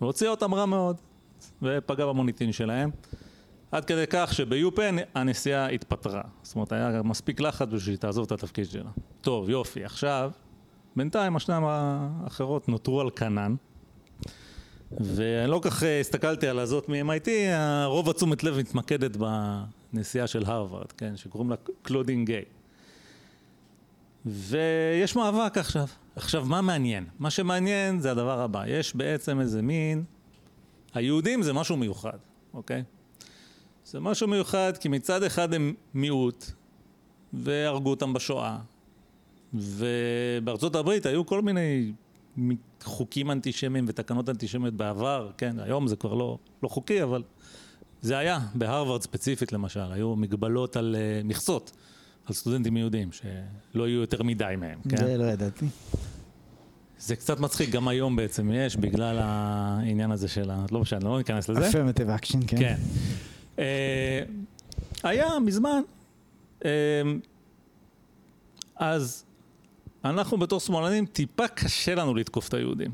והוציאה 0.00 0.30
אותם 0.30 0.54
רע 0.54 0.66
מאוד, 0.66 0.96
ופגע 1.62 2.06
במוניטין 2.06 2.52
שלהם, 2.52 2.90
עד 3.72 3.84
כדי 3.84 4.04
כך 4.10 4.34
שביופן 4.34 4.96
הנסיעה 5.14 5.68
התפטרה. 5.68 6.22
זאת 6.42 6.54
אומרת, 6.54 6.72
היה 6.72 7.02
מספיק 7.02 7.40
לחץ 7.40 7.66
בשביל 7.66 7.80
שהיא 7.80 7.96
תעזוב 7.96 8.24
את 8.24 8.32
התפקיד 8.32 8.64
שלה. 8.64 8.90
טוב, 9.20 9.50
יופי, 9.50 9.84
עכשיו, 9.84 10.30
בינתיים 10.96 11.36
השניים 11.36 11.62
האחרות 11.66 12.68
נותרו 12.68 13.00
על 13.00 13.10
כנן. 13.10 13.54
ואני 15.00 15.50
לא 15.50 15.60
כך 15.62 15.82
הסתכלתי 16.00 16.48
על 16.48 16.58
הזאת 16.58 16.88
מ-MIT, 16.88 17.28
רוב 17.84 18.10
התשומת 18.10 18.44
לב 18.44 18.58
מתמקדת 18.58 19.16
בנסיעה 19.92 20.26
של 20.26 20.44
הרווארד, 20.46 20.92
כן, 20.92 21.16
שקוראים 21.16 21.50
לה 21.50 21.56
קלודין 21.82 22.24
גיי. 22.24 22.44
ויש 24.26 25.16
מאבק 25.16 25.58
עכשיו. 25.58 25.86
עכשיו, 26.16 26.44
מה 26.44 26.60
מעניין? 26.60 27.04
מה 27.18 27.30
שמעניין 27.30 28.00
זה 28.00 28.10
הדבר 28.10 28.40
הבא, 28.40 28.66
יש 28.66 28.96
בעצם 28.96 29.40
איזה 29.40 29.62
מין... 29.62 30.04
היהודים 30.94 31.42
זה 31.42 31.52
משהו 31.52 31.76
מיוחד, 31.76 32.18
אוקיי? 32.54 32.82
זה 33.84 34.00
משהו 34.00 34.28
מיוחד 34.28 34.72
כי 34.80 34.88
מצד 34.88 35.22
אחד 35.22 35.54
הם 35.54 35.74
מיעוט, 35.94 36.50
והרגו 37.32 37.90
אותם 37.90 38.12
בשואה, 38.12 38.58
ובארצות 39.54 40.74
הברית 40.74 41.06
היו 41.06 41.26
כל 41.26 41.42
מיני 41.42 41.92
חוקים 42.82 43.30
אנטישמיים 43.30 43.84
ותקנות 43.88 44.28
אנטישמיות 44.28 44.74
בעבר, 44.74 45.30
כן, 45.38 45.58
היום 45.58 45.88
זה 45.88 45.96
כבר 45.96 46.14
לא, 46.14 46.38
לא 46.62 46.68
חוקי, 46.68 47.02
אבל 47.02 47.22
זה 48.02 48.18
היה, 48.18 48.38
בהרווארד 48.54 49.02
ספציפית 49.02 49.52
למשל, 49.52 49.92
היו 49.92 50.16
מגבלות 50.16 50.76
על 50.76 50.96
uh, 50.96 51.26
מכסות, 51.26 51.72
על 52.26 52.34
סטודנטים 52.34 52.76
יהודים, 52.76 53.10
שלא 53.12 53.88
יהיו 53.88 54.00
יותר 54.00 54.22
מדי 54.22 54.54
מהם, 54.58 54.78
כן? 54.88 54.96
זה 54.96 55.16
לא 55.16 55.24
ידעתי. 55.24 55.66
זה 56.98 57.16
קצת 57.16 57.40
מצחיק, 57.40 57.70
גם 57.70 57.88
היום 57.88 58.16
בעצם 58.16 58.50
יש, 58.52 58.76
בגלל 58.76 59.18
העניין 59.22 60.10
הזה 60.10 60.28
של 60.28 60.50
ה... 60.50 60.66
לא 60.72 60.80
משנה, 60.80 61.08
לא 61.08 61.18
ניכנס 61.18 61.48
לזה. 61.48 61.70
affirmative 61.70 62.22
action, 62.22 62.38
כן. 62.46 62.56
כן. 62.56 62.76
Uh, 63.56 63.60
היה 65.02 65.38
מזמן, 65.38 65.80
uh, 66.60 66.64
אז 68.76 69.24
אנחנו 70.04 70.38
בתור 70.38 70.60
שמאלנים, 70.60 71.06
טיפה 71.06 71.48
קשה 71.48 71.94
לנו 71.94 72.14
לתקוף 72.14 72.48
את 72.48 72.54
היהודים. 72.54 72.90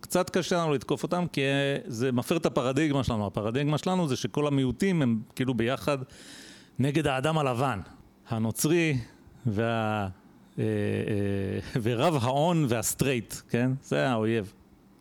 קצת 0.00 0.30
קשה 0.30 0.56
לנו 0.56 0.72
לתקוף 0.72 1.02
אותם, 1.02 1.26
כי 1.32 1.40
זה 1.86 2.12
מפר 2.12 2.36
את 2.36 2.46
הפרדיגמה 2.46 3.04
שלנו. 3.04 3.26
הפרדיגמה 3.26 3.78
שלנו 3.78 4.08
זה 4.08 4.16
שכל 4.16 4.46
המיעוטים 4.46 5.02
הם 5.02 5.20
כאילו 5.36 5.54
ביחד 5.54 5.98
נגד 6.78 7.06
האדם 7.06 7.38
הלבן. 7.38 7.80
הנוצרי 8.28 8.98
וה... 9.46 10.08
אה, 10.58 10.64
אה, 10.64 11.80
ורב 11.82 12.24
ההון 12.24 12.66
והסטרייט, 12.68 13.34
כן? 13.50 13.70
זה 13.84 14.08
האויב. 14.08 14.52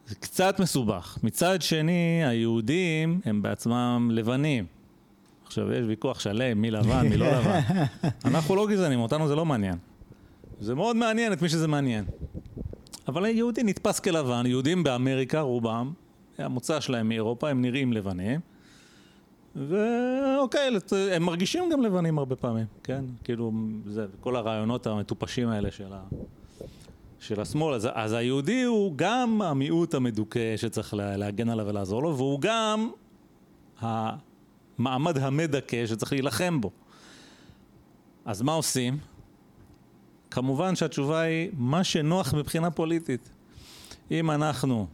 זה 0.08 0.16
קצת 0.16 0.60
מסובך. 0.60 1.18
מצד 1.24 1.62
שני, 1.62 2.22
היהודים 2.26 3.22
הם 3.26 3.42
בעצמם 3.42 4.10
לבנים. 4.14 4.66
עכשיו, 5.46 5.74
יש 5.74 5.86
ויכוח 5.88 6.20
שלם, 6.20 6.62
מי 6.62 6.72
לבן, 6.72 7.08
מי 7.08 7.18
לא 7.18 7.32
לבן. 7.32 7.60
אנחנו 8.26 8.56
לא 8.56 8.68
גזענים, 8.68 9.00
אותנו 9.00 9.28
זה 9.28 9.36
לא 9.36 9.46
מעניין. 9.46 9.76
זה 10.60 10.76
מאוד 10.76 10.96
מעניין 10.96 11.34
את 11.34 11.42
מי 11.42 11.50
שזה 11.50 11.68
מעניין. 11.68 12.06
אבל 13.08 13.26
היהודי 13.26 13.64
נתפס 13.64 14.00
כלבן, 14.00 14.46
יהודים 14.46 14.84
באמריקה, 14.84 15.42
רובם, 15.42 15.94
המוצא 16.38 16.80
שלהם 16.80 17.10
מאירופה, 17.10 17.50
הם 17.50 17.62
נראים 17.62 17.94
לבנים. 17.94 18.40
ואוקיי, 19.56 20.70
הם 21.12 21.24
מרגישים 21.24 21.70
גם 21.72 21.82
לבנים 21.82 22.18
הרבה 22.18 22.36
פעמים, 22.36 22.66
כן? 22.84 23.06
כאילו, 23.24 23.52
זה, 23.86 24.06
כל 24.20 24.36
הרעיונות 24.36 24.88
המטופשים 24.88 25.48
האלה 25.48 25.72
של, 25.72 25.94
ה, 25.94 26.04
של 27.20 27.42
השמאל. 27.42 27.74
אז, 27.74 27.90
אז 27.94 28.14
היהודי 28.14 28.64
הוא 28.64 28.94
גם 28.96 29.42
המיעוט 29.42 29.94
המדוכא 29.94 30.58
שצריך 30.58 30.94
להגן 30.94 31.50
עליו 31.50 31.66
ולעזור 31.68 32.04
לו, 32.04 32.18
והוא 32.18 32.40
גם 32.42 32.90
המעמד 33.80 35.18
המדכא 35.18 35.88
שצריך 35.88 36.12
להילחם 36.12 36.62
בו. 36.62 36.72
אז 38.26 38.42
מה 38.42 38.54
עושים? 38.54 38.98
כמובן 40.32 40.76
שהתשובה 40.76 41.20
היא 41.20 41.50
מה 41.54 41.84
שנוח 41.84 42.34
מבחינה 42.34 42.72
פוליטית. 42.72 43.30
אם 44.12 44.32
אנחנו, 44.32 44.88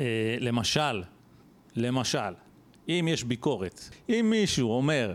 אה, 0.00 0.36
למשל, 0.40 1.02
למשל, 1.76 2.32
אם 2.90 3.08
יש 3.08 3.24
ביקורת, 3.24 3.88
אם 4.08 4.26
מישהו 4.30 4.70
אומר 4.70 5.14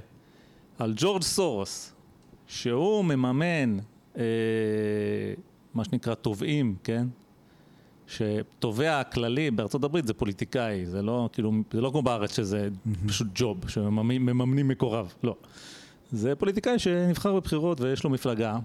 על 0.80 0.94
ג'ורג' 0.96 1.22
סורוס 1.22 1.94
שהוא 2.48 3.06
מממן 3.06 3.78
אה, 4.18 4.24
מה 5.74 5.84
שנקרא 5.84 6.14
תובעים, 6.14 6.76
כן? 6.84 7.08
שתובע 8.08 9.00
הכללי 9.00 9.52
בארצות 9.52 9.84
הברית 9.84 10.08
זה 10.08 10.14
פוליטיקאי, 10.14 10.86
זה 10.86 11.02
לא 11.02 11.30
כאילו, 11.34 11.52
זה 11.74 11.82
לא 11.82 11.90
כמו 11.90 12.02
בארץ 12.02 12.36
שזה. 12.36 12.70
פשוט 13.08 13.28
ג'וב, 13.36 13.70
שמממנים 13.70 14.68
מקורב, 14.68 15.14
לא. 15.24 15.36
זה 16.12 16.36
פוליטיקאי 16.36 16.80
שנבחר 16.80 17.36
בבחירות 17.36 17.82
ויש 17.82 18.04
לו 18.04 18.10
מפלגה, 18.10 18.58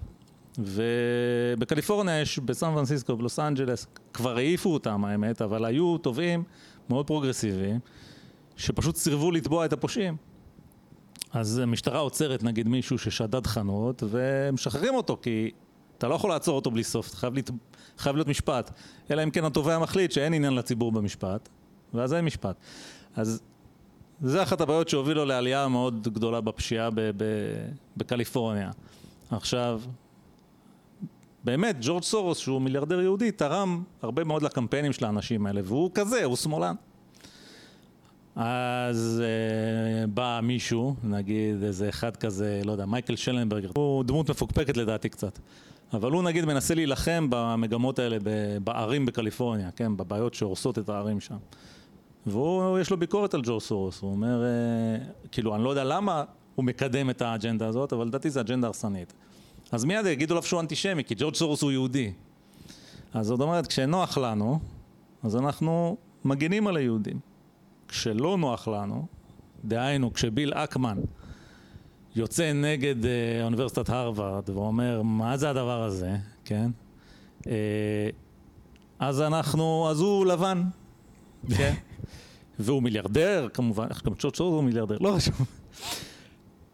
ובקליפורניה 0.59 2.21
יש, 2.21 2.39
בסן 2.39 2.75
פרנסיסקו, 2.75 3.17
בלוס 3.17 3.39
אנג'לס, 3.39 3.87
כבר 4.13 4.37
העיפו 4.37 4.73
אותם 4.73 5.05
האמת, 5.05 5.43
אבל 5.43 5.65
היו 5.65 5.99
תובעים 5.99 6.43
מאוד 6.89 7.07
פרוגרסיביים, 7.07 7.79
שפשוט 8.61 8.97
סירבו 8.97 9.31
לתבוע 9.31 9.65
את 9.65 9.73
הפושעים. 9.73 10.17
אז 11.33 11.59
המשטרה 11.59 11.99
עוצרת 11.99 12.43
נגיד 12.43 12.69
מישהו 12.69 12.99
ששדד 12.99 13.47
חנות, 13.47 14.03
ומשחררים 14.11 14.95
אותו, 14.95 15.19
כי 15.23 15.51
אתה 15.99 16.09
לא 16.09 16.15
יכול 16.15 16.31
לעצור 16.31 16.57
אותו 16.57 16.71
בלי 16.71 16.85
סוף, 16.85 17.15
חייב, 17.15 17.35
להת... 17.35 17.51
חייב 17.99 18.17
להיות 18.17 18.29
משפט. 18.29 18.71
אלא 19.11 19.23
אם 19.23 19.31
כן 19.31 19.45
התובע 19.45 19.79
מחליט 19.79 20.13
שאין 20.13 20.35
עניין 20.35 20.55
לציבור 20.55 20.93
במשפט, 20.93 21.49
ואז 21.95 22.15
אין 22.15 22.25
משפט. 22.25 22.57
אז 23.17 23.41
זה 24.21 24.43
אחת 24.43 24.61
הבעיות 24.61 24.89
שהובילו 24.89 25.25
לעלייה 25.25 25.69
מאוד 25.69 26.09
גדולה 26.09 26.41
בפשיעה 26.41 26.91
ב- 26.91 27.01
ב- 27.01 27.69
בקליפורניה. 27.97 28.71
עכשיו, 29.31 29.81
באמת, 31.45 31.77
ג'ורג' 31.81 32.03
סורוס, 32.03 32.39
שהוא 32.39 32.61
מיליארדר 32.61 33.01
יהודי, 33.01 33.33
תרם 33.33 33.83
הרבה 34.03 34.25
מאוד 34.25 34.43
לקמפיינים 34.43 34.93
של 34.93 35.05
האנשים 35.05 35.47
האלה, 35.47 35.61
והוא 35.65 35.91
כזה, 35.95 36.25
הוא 36.25 36.37
שמאלן. 36.37 36.75
אז 38.43 39.23
אה, 39.25 40.07
בא 40.07 40.41
מישהו, 40.43 40.95
נגיד 41.05 41.63
איזה 41.63 41.89
אחד 41.89 42.17
כזה, 42.17 42.61
לא 42.65 42.73
יודע, 42.73 42.87
מייקל 42.87 43.17
שלנברגר, 43.17 43.71
הוא 43.75 44.05
דמות 44.05 44.31
מפוקפקת 44.31 44.77
לדעתי 44.77 45.09
קצת. 45.09 45.39
אבל 45.93 46.13
הוא 46.13 46.23
נגיד 46.23 46.45
מנסה 46.45 46.75
להילחם 46.75 47.27
במגמות 47.31 47.99
האלה 47.99 48.17
בערים 48.65 49.07
בקליפורניה, 49.07 49.71
כן, 49.71 49.97
בבעיות 49.97 50.35
שהורסות 50.35 50.79
את 50.79 50.89
הערים 50.89 51.21
שם. 51.21 51.37
והוא, 52.27 52.79
יש 52.79 52.91
לו 52.91 52.97
ביקורת 52.97 53.35
על 53.35 53.43
ג'ו 53.45 53.61
סורוס, 53.61 54.01
הוא 54.01 54.11
אומר, 54.11 54.45
אה, 54.45 55.05
כאילו, 55.33 55.55
אני 55.55 55.65
לא 55.65 55.71
יודע 55.71 55.85
למה 55.85 56.25
הוא 56.55 56.65
מקדם 56.65 57.11
את 57.11 57.23
האג'נדה 57.23 57.67
הזאת, 57.67 57.93
אבל 57.93 58.07
לדעתי 58.07 58.31
זו 58.31 58.41
אג'נדה 58.41 58.67
הרסנית. 58.67 59.13
אז 59.73 59.85
מיד 59.85 60.07
יגידו 60.07 60.35
לו 60.35 60.43
שהוא 60.43 60.61
אנטישמי, 60.61 61.05
כי 61.05 61.15
ג'ורג' 61.19 61.35
סורוס 61.35 61.63
הוא 61.63 61.73
יהודי. 61.73 62.13
אז 63.15 63.27
זאת 63.27 63.41
אומרת, 63.41 63.67
כשנוח 63.67 64.19
לנו, 64.19 64.59
אז 65.23 65.37
אנחנו 65.37 65.97
מגינים 66.25 66.67
על 66.67 66.77
היהודים. 66.77 67.30
כשלא 67.91 68.37
נוח 68.39 68.69
לנו, 68.69 69.07
דהיינו, 69.65 70.13
כשביל 70.13 70.53
אקמן 70.53 70.99
יוצא 72.17 72.53
נגד 72.53 73.07
אה, 73.07 73.45
אוניברסיטת 73.45 73.91
הרווארד 73.91 74.51
ואומר, 74.51 75.03
מה 75.03 75.37
זה 75.37 75.51
הדבר 75.51 75.83
הזה, 75.83 76.17
כן? 76.45 76.71
אה, 77.47 77.53
אז 78.99 79.21
אנחנו, 79.21 79.89
אז 79.91 80.01
הוא 80.01 80.27
לבן, 80.27 80.63
כן? 81.57 81.75
והוא 82.59 82.83
מיליארדר, 82.83 83.49
כמובן, 83.55 83.87
איך 83.91 84.05
גם 84.05 84.15
צ'וט 84.15 84.35
שור 84.35 84.55
הוא 84.55 84.65
מיליארדר, 84.65 84.99
לא 85.01 85.15
חשוב. 85.17 85.47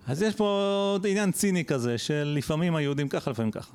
אז 0.06 0.22
יש 0.22 0.34
פה 0.34 0.44
עוד 0.92 1.06
עניין 1.06 1.32
ציני 1.32 1.64
כזה, 1.64 1.98
של 1.98 2.32
לפעמים 2.36 2.76
היהודים 2.76 3.08
ככה, 3.08 3.30
לפעמים 3.30 3.50
ככה. 3.50 3.72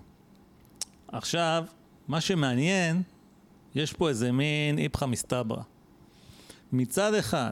עכשיו, 1.08 1.66
מה 2.08 2.22
שמעניין, 2.22 3.02
יש 3.76 3.94
פה 3.94 4.10
איזה 4.10 4.32
מין 4.32 4.80
איפכא 4.80 5.06
מסתברא. 5.06 5.62
מצד 6.72 7.14
אחד, 7.14 7.52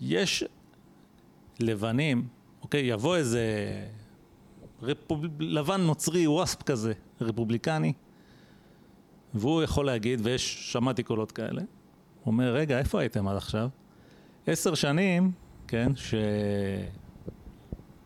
יש 0.00 0.44
לבנים, 1.60 2.28
אוקיי, 2.62 2.80
יבוא 2.80 3.16
איזה 3.16 3.44
רפוב... 4.82 5.24
לבן 5.38 5.80
נוצרי, 5.80 6.26
ווספ 6.26 6.62
כזה, 6.62 6.92
רפובליקני, 7.20 7.92
והוא 9.34 9.62
יכול 9.62 9.86
להגיד, 9.86 10.20
ויש, 10.22 10.72
שמעתי 10.72 11.02
קולות 11.02 11.32
כאלה, 11.32 11.60
הוא 11.60 11.66
אומר, 12.26 12.54
רגע, 12.54 12.78
איפה 12.78 13.00
הייתם 13.00 13.28
עד 13.28 13.36
עכשיו? 13.36 13.68
עשר 14.46 14.74
שנים, 14.74 15.32
כן, 15.68 15.96
ש... 15.96 16.14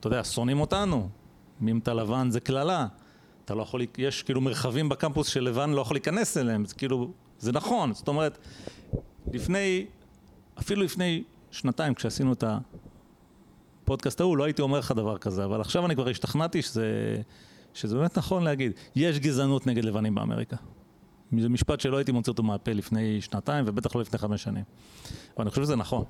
אתה 0.01 0.07
יודע, 0.07 0.25
שונאים 0.25 0.61
אותנו. 0.61 1.09
אם 1.69 1.79
אתה 1.79 1.95
לבן 1.95 2.31
זה 2.31 2.41
קללה. 2.41 2.87
אתה 3.45 3.55
לא 3.55 3.63
יכול, 3.63 3.83
יש 3.99 4.23
כאילו 4.23 4.41
מרחבים 4.41 4.89
בקמפוס 4.89 5.29
שלבן 5.29 5.71
לא 5.71 5.81
יכול 5.81 5.95
להיכנס 5.95 6.37
אליהם, 6.37 6.65
זה 6.65 6.75
כאילו, 6.75 7.13
זה 7.39 7.53
נכון. 7.53 7.95
זאת 7.95 8.09
אומרת, 8.09 8.39
לפני, 9.33 9.87
אפילו 10.59 10.83
לפני 10.83 11.23
שנתיים 11.51 11.95
כשעשינו 11.95 12.33
את 12.33 12.45
הפודקאסט 13.83 14.21
ההוא, 14.21 14.37
לא 14.37 14.45
הייתי 14.45 14.63
אומר 14.63 14.79
לך 14.79 14.93
דבר 14.93 15.19
כזה, 15.19 15.45
אבל 15.45 15.61
עכשיו 15.61 15.87
אני 15.87 15.95
כבר 15.95 16.09
השתכנעתי 16.09 16.63
שזה, 16.63 17.17
שזה 17.75 17.97
באמת 17.97 18.19
נכון 18.19 18.43
להגיד. 18.43 18.73
יש 18.97 19.19
גזענות 19.19 19.67
נגד 19.67 19.85
לבנים 19.85 20.15
באמריקה. 20.15 20.57
זה 21.41 21.49
משפט 21.49 21.81
שלא 21.81 21.97
הייתי 21.97 22.13
מוצא 22.13 22.31
אותו 22.31 22.43
מהפה 22.43 22.73
לפני 22.73 23.21
שנתיים, 23.21 23.65
ובטח 23.69 23.97
לא 23.97 24.01
לפני 24.01 24.19
חמש 24.19 24.43
שנים. 24.43 24.65
אבל 25.37 25.43
אני 25.43 25.51
חושב 25.51 25.63
שזה 25.63 25.77
נכון. 25.77 26.05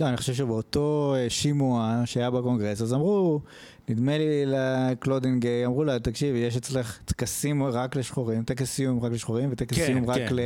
לא, 0.00 0.08
אני 0.08 0.16
חושב 0.16 0.34
שבאותו 0.34 1.14
אה, 1.16 1.30
שימוע 1.30 2.02
שהיה 2.04 2.30
בקונגרס, 2.30 2.82
אז 2.82 2.94
אמרו, 2.94 3.40
נדמה 3.88 4.18
לי 4.18 4.44
לקלודין 4.46 5.22
גיי, 5.22 5.66
אמרו 5.66 5.84
לה, 5.84 5.98
תקשיבי, 5.98 6.38
יש 6.38 6.56
אצלך 6.56 6.98
טקסים 7.04 7.62
רק 7.62 7.96
לשחורים, 7.96 8.44
טקס 8.44 8.70
סיום 8.70 9.00
רק 9.04 9.12
לשחורים, 9.12 9.48
וטקס 9.52 9.76
כן, 9.76 9.86
סיום 9.86 10.10
רק 10.10 10.18
כן. 10.28 10.36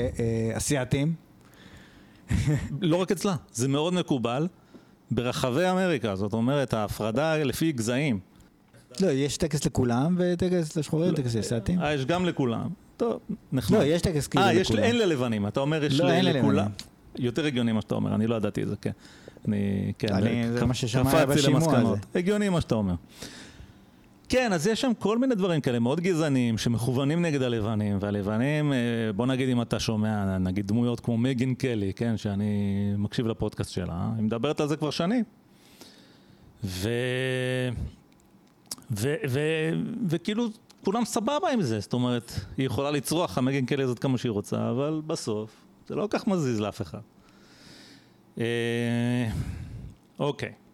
לאסייתים. 0.55 1.26
לא 2.81 2.97
רק 2.97 3.13
אצלה, 3.13 3.37
זה 3.53 3.69
מאוד 3.69 3.95
מקובל 3.95 4.47
ברחבי 5.11 5.71
אמריקה, 5.71 6.17
זאת 6.17 6.33
אומרת, 6.33 6.75
ההפרדה 6.75 7.37
לפי 7.37 7.73
גזעים. 7.73 8.19
לא, 9.01 9.07
יש 9.07 9.37
טקס 9.37 9.67
לכולם, 9.67 10.17
וטקס 10.19 10.77
לשחורים, 10.77 11.15
טקס 11.15 11.35
לאסייתים. 11.37 11.81
אה, 11.81 11.95
יש 11.95 12.05
גם 12.05 12.25
לכולם. 12.27 12.69
טוב, 12.97 13.19
נחמד. 13.53 13.79
לא, 13.79 13.85
יש 13.85 14.03
טקס 14.03 14.27
כאילו 14.27 14.45
אה, 14.45 14.53
לכולם. 14.53 14.83
אין 14.83 14.99
ללבנים, 14.99 15.47
אתה 15.47 15.61
אומר 15.61 15.85
יש 15.85 16.01
לא, 16.01 16.11
לכולם. 16.13 16.71
יותר 17.19 17.47
הגיוני 17.47 17.73
מה 17.73 17.81
שאתה 17.81 17.95
אומר, 17.95 18.15
אני 18.15 18.27
לא 18.27 18.35
ידעתי 18.35 18.63
את 18.63 18.69
זה, 18.69 18.75
כן. 18.81 18.91
אני, 19.49 19.93
כן, 19.99 20.15
אני- 20.15 20.51
זה 20.59 20.67
מה 20.67 20.75
ששמע 20.75 21.11
קפצתי 21.25 21.27
בשימוע. 21.39 21.79
הזה. 21.79 21.95
הגיוני 22.15 22.49
מה 22.49 22.61
שאתה 22.61 22.75
אומר. 22.75 22.95
כן, 24.29 24.53
אז 24.53 24.67
יש 24.67 24.81
שם 24.81 24.93
כל 24.99 25.19
מיני 25.19 25.35
דברים 25.35 25.61
כאלה 25.61 25.79
מאוד 25.79 26.01
גזעניים 26.01 26.59
שמכוונים 26.59 27.23
נגד 27.23 27.43
הלבנים, 27.43 27.99
והלבנים, 28.01 28.73
אה, 28.73 28.79
בוא 29.17 29.27
נגיד 29.27 29.49
אם 29.49 29.63
אתה 29.63 29.81
שומע, 29.81 30.39
נגיד 30.39 30.67
דמויות 30.67 31.01
כמו 31.01 31.19
מגן 31.19 31.55
קלי, 31.55 31.93
כן, 31.93 32.17
שאני 32.17 32.45
מקשיב 32.99 33.27
לפודקאסט 33.27 33.71
שלה, 33.71 34.09
היא 34.17 34.25
מדברת 34.25 34.61
על 34.61 34.69
זה 34.69 34.77
כבר 34.77 34.91
שנים. 34.91 35.25
ו... 36.65 36.89
ו... 38.91 39.15
ו... 39.29 39.41
וכאילו, 40.09 40.49
כולם 40.85 41.05
סבבה 41.05 41.51
עם 41.53 41.63
זה, 41.63 41.81
זאת 41.81 41.93
אומרת, 41.93 42.33
היא 42.57 42.67
יכולה 42.67 42.91
לצרוח, 42.91 43.39
המגן 43.39 43.67
קלי 43.67 43.83
הזאת 43.83 43.99
כמה 43.99 44.19
שהיא 44.19 44.31
רוצה, 44.31 44.71
אבל 44.71 45.01
בסוף, 45.07 45.51
זה 45.89 45.95
לא 45.95 46.07
כל 46.11 46.19
כך 46.19 46.27
מזיז 46.27 46.61
לאף 46.61 46.83
אחד. 46.83 47.01
אה, 48.39 49.29
אוקיי. 50.19 50.66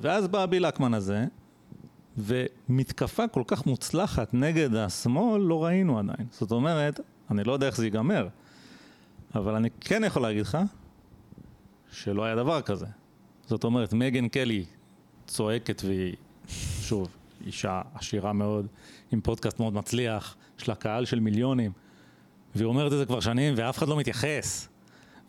ואז 0.00 0.28
בא 0.28 0.46
ביל 0.46 0.66
אקמן 0.66 0.94
הזה, 0.94 1.24
ומתקפה 2.18 3.28
כל 3.28 3.42
כך 3.46 3.66
מוצלחת 3.66 4.34
נגד 4.34 4.74
השמאל 4.74 5.40
לא 5.40 5.64
ראינו 5.64 5.98
עדיין. 5.98 6.26
זאת 6.30 6.50
אומרת, 6.50 7.00
אני 7.30 7.44
לא 7.44 7.52
יודע 7.52 7.66
איך 7.66 7.76
זה 7.76 7.86
ייגמר, 7.86 8.28
אבל 9.34 9.54
אני 9.54 9.68
כן 9.80 10.04
יכול 10.04 10.22
להגיד 10.22 10.42
לך 10.42 10.58
שלא 11.92 12.24
היה 12.24 12.36
דבר 12.36 12.62
כזה. 12.62 12.86
זאת 13.46 13.64
אומרת, 13.64 13.92
מגן 13.92 14.28
קלי 14.28 14.64
צועקת 15.26 15.82
והיא, 15.84 16.14
שוב, 16.80 17.08
אישה 17.46 17.82
עשירה 17.94 18.32
מאוד, 18.32 18.66
עם 19.12 19.20
פודקאסט 19.20 19.60
מאוד 19.60 19.74
מצליח, 19.74 20.36
יש 20.60 20.68
לה 20.68 20.74
קהל 20.74 21.04
של 21.04 21.20
מיליונים, 21.20 21.72
והיא 22.54 22.66
אומרת 22.66 22.92
את 22.92 22.98
זה 22.98 23.06
כבר 23.06 23.20
שנים 23.20 23.54
ואף 23.56 23.78
אחד 23.78 23.88
לא 23.88 23.96
מתייחס. 23.96 24.68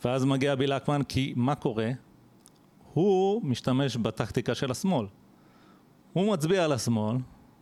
ואז 0.06 0.26
מגיע 0.26 0.56
ביל 0.56 0.74
אקמן, 0.74 1.02
כי 1.08 1.34
מה 1.36 1.56
קורה? 1.56 1.92
הוא 2.94 3.42
משתמש 3.44 3.98
בטקטיקה 3.98 4.56
של 4.56 4.72
השמאל. 4.72 5.06
הוא 6.14 6.34
מצביע 6.34 6.66
על 6.66 6.72
השמאל, 6.72 7.18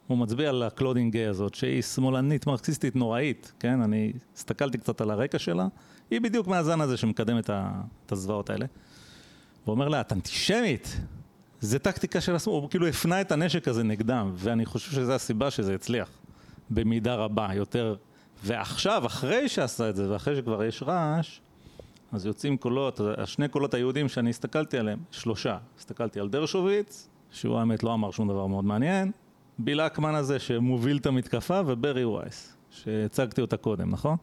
הוא 0.07 0.17
מצביע 0.17 0.49
על 0.49 0.63
הקלודין 0.63 1.11
גיי 1.11 1.25
הזאת, 1.25 1.55
שהיא 1.55 1.81
שמאלנית 1.81 2.47
מרקסיסטית 2.47 2.95
נוראית, 2.95 3.51
כן? 3.59 3.81
אני 3.81 4.13
הסתכלתי 4.35 4.77
קצת 4.77 5.01
על 5.01 5.11
הרקע 5.11 5.39
שלה, 5.39 5.67
היא 6.11 6.21
בדיוק 6.21 6.47
מהזן 6.47 6.81
הזה 6.81 6.97
שמקדם 6.97 7.37
את 7.37 8.11
הזוועות 8.11 8.49
האלה. 8.49 8.65
הוא 9.65 9.73
אומר 9.73 9.87
לה, 9.87 10.01
את 10.01 10.13
אנטישמית, 10.13 10.97
זה 11.59 11.79
טקטיקה 11.79 12.21
של 12.21 12.35
השמאל, 12.35 12.55
הוא 12.55 12.69
כאילו 12.69 12.87
הפנה 12.87 13.21
את 13.21 13.31
הנשק 13.31 13.67
הזה 13.67 13.83
נגדם, 13.83 14.31
ואני 14.35 14.65
חושב 14.65 14.91
שזו 14.91 15.13
הסיבה 15.13 15.51
שזה 15.51 15.75
הצליח, 15.75 16.09
במידה 16.69 17.15
רבה, 17.15 17.47
יותר. 17.53 17.95
ועכשיו, 18.43 19.05
אחרי 19.05 19.49
שעשה 19.49 19.89
את 19.89 19.95
זה, 19.95 20.11
ואחרי 20.11 20.35
שכבר 20.35 20.63
יש 20.63 20.83
רעש, 20.83 21.39
אז 22.11 22.25
יוצאים 22.25 22.57
קולות, 22.57 23.01
השני 23.17 23.47
קולות 23.47 23.73
היהודים 23.73 24.09
שאני 24.09 24.29
הסתכלתי 24.29 24.77
עליהם, 24.77 24.99
שלושה. 25.11 25.57
הסתכלתי 25.77 26.19
על 26.19 26.29
דרשוביץ, 26.29 27.07
שהוא 27.31 27.57
האמת 27.57 27.83
לא 27.83 27.93
אמר 27.93 28.11
שום 28.11 28.27
דבר 28.27 28.47
מאוד 28.47 28.65
מעניין, 28.65 29.11
ביל 29.59 29.81
אקמן 29.81 30.15
הזה 30.15 30.39
שמוביל 30.39 30.97
את 30.97 31.05
המתקפה, 31.05 31.61
וברי 31.65 32.05
וייס, 32.05 32.55
שהצגתי 32.69 33.41
אותה 33.41 33.57
קודם, 33.57 33.89
נכון? 33.89 34.17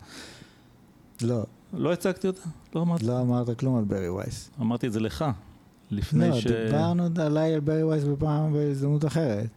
לא, 1.22 1.44
לא 1.72 1.92
הצגתי 1.92 2.26
אותה? 2.26 2.40
לא 2.74 2.82
אמרתי? 2.82 3.06
לא 3.06 3.20
אמרת 3.20 3.58
כלום 3.58 3.78
על 3.78 3.84
ברי 3.84 4.08
וייס. 4.08 4.50
אמרתי 4.60 4.86
את 4.86 4.92
זה 4.92 5.00
לך, 5.00 5.24
לפני 5.90 6.28
לא, 6.28 6.40
ש... 6.40 6.46
דיברנו 6.46 7.08
עליי 7.18 7.54
על 7.54 7.60
ברי 7.60 7.82
וייס 7.82 8.04
בפעם 8.04 8.52
בהזדמנות 8.52 9.04
אחרת. 9.04 9.48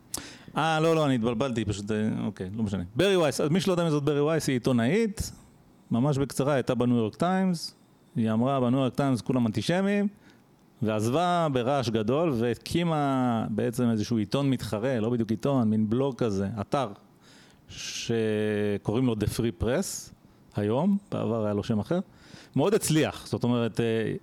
אה, 0.58 0.80
לא, 0.80 0.96
לא, 0.96 1.06
אני 1.06 1.16
התבלבלתי, 1.16 1.66
פשוט, 1.66 1.92
אה, 1.92 2.10
אוקיי, 2.26 2.50
לא 2.56 2.64
משנה. 2.64 2.84
ברי 2.96 3.18
וייס, 3.18 3.42
אז 3.42 3.50
מי 3.50 3.62
שלא 3.62 3.74
יודע 3.74 3.84
מי 3.84 3.92
זאת 3.92 4.04
ברי 4.04 4.22
וייס, 4.22 4.48
היא 4.48 4.54
עיתונאית, 4.54 5.32
ממש 5.92 6.18
בקצרה, 6.18 6.54
הייתה 6.54 6.76
בניו 6.76 6.98
יורק 6.98 7.16
טיימס, 7.16 7.77
היא 8.18 8.32
אמרה 8.32 8.60
בניו 8.60 8.80
יורק 8.80 8.96
טיימס 8.96 9.22
כולם 9.22 9.48
אנטישמים, 9.48 10.08
ועזבה 10.82 11.48
ברעש 11.54 11.90
גדול 11.90 12.34
והקימה 12.38 13.46
בעצם 13.50 13.90
איזשהו 13.90 14.18
עיתון 14.18 14.50
מתחרה, 14.50 15.00
לא 15.00 15.10
בדיוק 15.10 15.30
עיתון, 15.30 15.70
מין 15.70 15.90
בלוג 15.90 16.16
כזה, 16.16 16.48
אתר, 16.62 16.90
שקוראים 17.70 19.06
לו 19.06 19.14
The 19.14 19.26
Free 19.38 19.64
Press, 19.64 20.14
היום, 20.56 20.98
בעבר 21.12 21.46
היה 21.46 21.54
לו 21.54 21.64
שם 21.64 21.80
אחר, 21.80 22.00
מאוד 22.56 22.74
הצליח, 22.74 23.28
זאת 23.28 23.44
אומרת, 23.44 23.80
אה, 23.80 24.14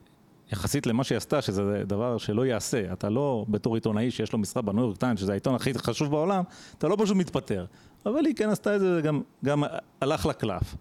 יחסית 0.53 0.87
למה 0.87 1.05
שהיא 1.05 1.17
עשתה, 1.17 1.43
שזה 1.43 1.83
דבר 1.87 2.19
שלא 2.19 2.47
ייעשה, 2.47 2.93
אתה 2.93 3.11
לא 3.11 3.45
בתור 3.49 3.75
עיתונאי 3.75 4.11
שיש 4.11 4.33
לו 4.33 4.39
משרה 4.39 4.63
בניו 4.63 4.85
יורק 4.85 4.97
טיימס, 4.97 5.21
שזה 5.21 5.33
העיתון 5.33 5.55
הכי 5.55 5.75
חשוב 5.75 6.11
בעולם, 6.11 6.43
אתה 6.79 6.89
לא 6.89 6.97
פשוט 6.99 7.17
מתפטר. 7.17 7.65
אבל 8.07 8.27
היא 8.27 8.35
כן 8.35 8.49
עשתה 8.49 8.77
את 8.77 8.81
זה 8.81 8.99
וגם 8.99 9.23
גם 9.45 9.65
הלך 10.01 10.27
לקלף. 10.27 10.77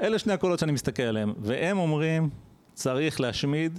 אלה 0.00 0.18
שני 0.18 0.32
הקולות 0.32 0.58
שאני 0.58 0.72
מסתכל 0.72 1.02
עליהם, 1.02 1.32
והם 1.38 1.78
אומרים, 1.78 2.30
צריך 2.74 3.20
להשמיד 3.20 3.78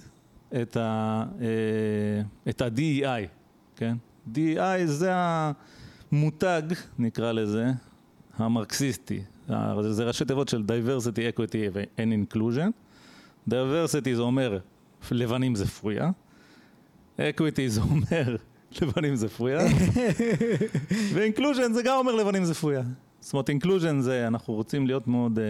את, 0.62 0.78
ה, 0.78 1.24
אה, 1.42 2.50
את 2.50 2.62
ה-DEI, 2.62 3.28
כן? 3.76 3.98
DEI 4.34 4.86
זה 4.86 5.12
המותג, 5.14 6.62
נקרא 7.00 7.32
לזה, 7.32 7.72
המרקסיסטי. 8.38 9.24
זה 9.90 10.04
ראשי 10.04 10.26
תיבות 10.26 10.50
של 10.50 10.64
diversity, 10.68 11.38
equity 11.38 11.76
and 11.98 12.34
inclusion. 12.34 12.70
diversity 13.50 14.16
זה 14.16 14.22
אומר 14.22 14.60
לבנים 15.12 15.56
זה 15.56 15.68
פרויה, 15.68 16.12
equity 17.18 17.68
זה 17.68 17.82
אומר 17.82 18.36
לבנים 18.82 19.16
זה 19.16 19.30
פרויה, 19.30 19.60
ו-inclusion 21.14 21.74
זה 21.74 21.82
גם 21.84 21.98
אומר 21.98 22.16
לבנים 22.16 22.44
זה 22.44 22.54
פרויה. 22.54 22.82
זאת 23.20 23.34
אומרת, 23.34 23.50
inclusion 23.50 24.00
זה, 24.00 24.28
אנחנו 24.28 24.54
רוצים 24.54 24.88
להיות 24.88 25.08
מאוד 25.08 25.40
uh, 25.40 25.42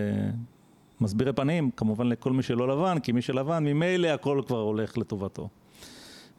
מסבירי 1.04 1.34
פנים, 1.34 1.72
כמובן 1.72 2.08
לכל 2.08 2.32
מי 2.32 2.44
שלא 2.44 2.68
לבן, 2.68 3.00
כי 3.00 3.12
מי 3.12 3.22
שלבן, 3.22 3.64
ממילא 3.64 4.08
הכל 4.08 4.42
כבר 4.48 4.60
הולך 4.60 4.98
לטובתו. 4.98 5.50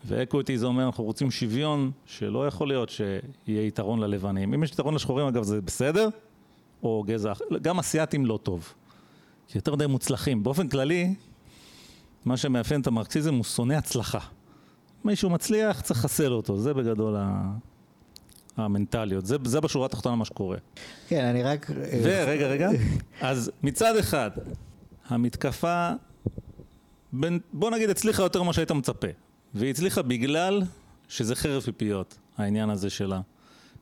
ואקוויטי 0.06 0.58
זה 0.58 0.66
אומר, 0.66 0.86
אנחנו 0.86 1.04
רוצים 1.04 1.30
שוויון, 1.30 1.90
שלא 2.06 2.46
יכול 2.46 2.68
להיות 2.68 2.88
שיהיה 2.88 3.66
יתרון 3.66 4.00
ללבנים. 4.00 4.54
אם 4.54 4.64
יש 4.64 4.70
יתרון 4.70 4.94
לשחורים, 4.94 5.26
אגב, 5.26 5.42
זה 5.42 5.60
בסדר, 5.60 6.08
או 6.82 7.04
גזע 7.06 7.32
אחר, 7.32 7.44
גם 7.62 7.78
אסיאתים 7.78 8.26
לא 8.26 8.38
טוב. 8.42 8.74
כי 9.48 9.58
יותר 9.58 9.74
די 9.74 9.86
מוצלחים. 9.86 10.42
באופן 10.42 10.68
כללי, 10.68 11.14
מה 12.24 12.36
שמאפיין 12.36 12.80
את 12.80 12.86
המרקסיזם 12.86 13.34
הוא 13.34 13.44
שונא 13.44 13.74
הצלחה. 13.74 14.18
מישהו 15.04 15.30
מצליח, 15.30 15.80
צריך 15.80 16.00
לחסל 16.00 16.32
אותו, 16.32 16.56
זה 16.56 16.74
בגדול 16.74 17.16
ה... 17.16 17.52
המנטליות, 18.56 19.26
זה, 19.26 19.36
זה 19.44 19.60
בשורה 19.60 19.86
התחתונה 19.86 20.16
מה 20.16 20.24
שקורה. 20.24 20.56
כן, 21.08 21.24
אני 21.24 21.42
רק... 21.42 21.70
ורגע, 22.02 22.46
רגע, 22.46 22.70
אז 23.20 23.50
מצד 23.62 23.96
אחד, 23.96 24.30
המתקפה, 25.08 25.90
בין, 27.12 27.40
בוא 27.52 27.70
נגיד 27.70 27.90
הצליחה 27.90 28.22
יותר 28.22 28.42
ממה 28.42 28.52
שהיית 28.52 28.70
מצפה, 28.70 29.08
והיא 29.54 29.70
הצליחה 29.70 30.02
בגלל 30.02 30.62
שזה 31.08 31.34
חרב 31.34 31.62
פיפיות, 31.62 32.18
העניין 32.38 32.70
הזה 32.70 32.90
של 32.90 33.12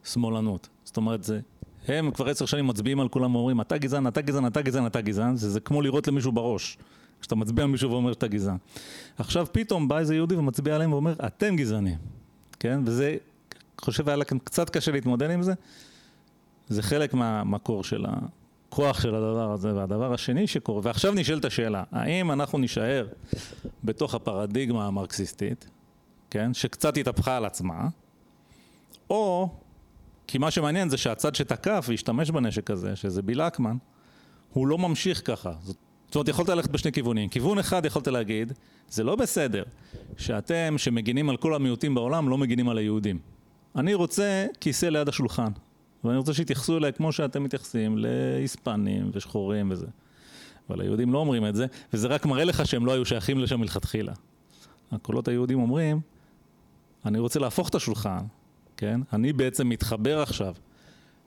השמאלנות. 0.04 0.68
זאת 0.84 0.96
אומרת, 0.96 1.24
זה, 1.24 1.40
הם 1.88 2.10
כבר 2.10 2.28
עשר 2.28 2.46
שנים 2.46 2.66
מצביעים 2.66 3.00
על 3.00 3.08
כולם 3.08 3.34
ואומרים, 3.34 3.60
אתה 3.60 3.78
גזען, 3.78 4.06
אתה 4.06 4.20
גזען, 4.20 4.46
אתה 4.46 4.62
גזען, 4.62 4.86
אתה 4.86 5.00
גזען, 5.00 5.36
זה, 5.36 5.50
זה 5.50 5.60
כמו 5.60 5.82
לירות 5.82 6.08
למישהו 6.08 6.32
בראש. 6.32 6.78
כשאתה 7.20 7.34
מצביע 7.34 7.64
על 7.64 7.70
מישהו 7.70 7.90
ואומר 7.90 8.12
שאתה 8.12 8.28
גזען. 8.28 8.56
עכשיו 9.18 9.46
פתאום 9.52 9.88
בא 9.88 9.98
איזה 9.98 10.14
יהודי 10.14 10.34
ומצביע 10.34 10.74
עליהם 10.74 10.92
ואומר, 10.92 11.14
אתם 11.26 11.56
גזענים, 11.56 11.96
כן? 12.60 12.80
וזה, 12.84 13.16
חושב 13.84 14.08
היה 14.08 14.16
לכם 14.16 14.38
קצת 14.38 14.70
קשה 14.70 14.92
להתמודד 14.92 15.30
עם 15.30 15.42
זה. 15.42 15.52
זה 16.68 16.82
חלק 16.82 17.14
מהמקור 17.14 17.84
של 17.84 18.04
הכוח 18.08 19.00
של 19.00 19.14
הדבר 19.14 19.52
הזה. 19.52 19.74
והדבר 19.74 20.14
השני 20.14 20.46
שקורה, 20.46 20.80
ועכשיו 20.84 21.12
נשאלת 21.12 21.44
השאלה, 21.44 21.84
האם 21.92 22.32
אנחנו 22.32 22.58
נישאר 22.58 23.06
בתוך 23.84 24.14
הפרדיגמה 24.14 24.86
המרקסיסטית, 24.86 25.68
כן? 26.30 26.54
שקצת 26.54 26.96
התהפכה 26.96 27.36
על 27.36 27.44
עצמה, 27.44 27.88
או, 29.10 29.48
כי 30.26 30.38
מה 30.38 30.50
שמעניין 30.50 30.88
זה 30.88 30.96
שהצד 30.96 31.34
שתקף 31.34 31.86
והשתמש 31.88 32.30
בנשק 32.30 32.70
הזה, 32.70 32.96
שזה 32.96 33.22
ביל 33.22 33.40
אקמן, 33.40 33.76
הוא 34.52 34.66
לא 34.66 34.78
ממשיך 34.78 35.22
ככה. 35.24 35.52
זאת 35.62 35.76
זאת 36.12 36.16
אומרת, 36.16 36.28
יכולת 36.28 36.48
ללכת 36.48 36.70
בשני 36.70 36.92
כיוונים. 36.92 37.28
כיוון 37.28 37.58
אחד 37.58 37.84
יכולת 37.84 38.08
להגיד, 38.08 38.52
זה 38.88 39.04
לא 39.04 39.16
בסדר 39.16 39.62
שאתם, 40.16 40.74
שמגינים 40.76 41.30
על 41.30 41.36
כל 41.36 41.54
המיעוטים 41.54 41.94
בעולם, 41.94 42.28
לא 42.28 42.38
מגינים 42.38 42.68
על 42.68 42.78
היהודים. 42.78 43.18
אני 43.76 43.94
רוצה 43.94 44.46
כיסא 44.60 44.86
ליד 44.86 45.08
השולחן, 45.08 45.52
ואני 46.04 46.16
רוצה 46.16 46.34
שיתייחסו 46.34 46.78
אליי 46.78 46.92
כמו 46.92 47.12
שאתם 47.12 47.44
מתייחסים 47.44 47.98
להיספנים 47.98 49.10
ושחורים 49.12 49.70
וזה. 49.70 49.86
אבל 50.70 50.80
היהודים 50.80 51.12
לא 51.12 51.18
אומרים 51.18 51.46
את 51.46 51.54
זה, 51.54 51.66
וזה 51.92 52.08
רק 52.08 52.26
מראה 52.26 52.44
לך 52.44 52.66
שהם 52.66 52.86
לא 52.86 52.92
היו 52.92 53.04
שייכים 53.04 53.38
לשם 53.38 53.60
מלכתחילה. 53.60 54.12
הקולות 54.92 55.28
היהודים 55.28 55.60
אומרים, 55.60 56.00
אני 57.06 57.18
רוצה 57.18 57.40
להפוך 57.40 57.68
את 57.68 57.74
השולחן, 57.74 58.24
כן? 58.76 59.00
אני 59.12 59.32
בעצם 59.32 59.68
מתחבר 59.68 60.20
עכשיו 60.20 60.54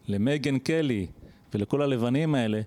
למגן 0.07 0.59
קלי 0.59 1.07
ולכל 1.53 1.81
הלבנים 1.81 2.35
האלה, 2.35 2.61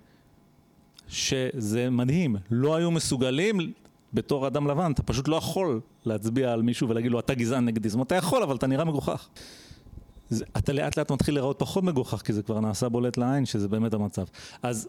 שזה 1.08 1.90
מדהים, 1.90 2.36
לא 2.50 2.76
היו 2.76 2.90
מסוגלים 2.90 3.72
בתור 4.14 4.46
אדם 4.46 4.66
לבן, 4.66 4.92
אתה 4.92 5.02
פשוט 5.02 5.28
לא 5.28 5.36
יכול 5.36 5.80
להצביע 6.04 6.52
על 6.52 6.62
מישהו 6.62 6.88
ולהגיד 6.88 7.10
לו 7.10 7.20
אתה 7.20 7.34
גזען 7.34 7.64
נגדי, 7.64 7.88
זאת 7.88 7.94
אומרת 7.94 8.06
אתה 8.06 8.14
יכול 8.14 8.42
אבל 8.42 8.56
אתה 8.56 8.66
נראה 8.66 8.84
מגוחך. 8.84 9.28
זה, 10.30 10.44
אתה 10.56 10.72
לאט 10.72 10.98
לאט 10.98 11.10
מתחיל 11.10 11.34
להיראות 11.34 11.58
פחות 11.58 11.84
מגוחך 11.84 12.22
כי 12.22 12.32
זה 12.32 12.42
כבר 12.42 12.60
נעשה 12.60 12.88
בולט 12.88 13.16
לעין 13.16 13.46
שזה 13.46 13.68
באמת 13.68 13.94
המצב. 13.94 14.24
אז, 14.62 14.88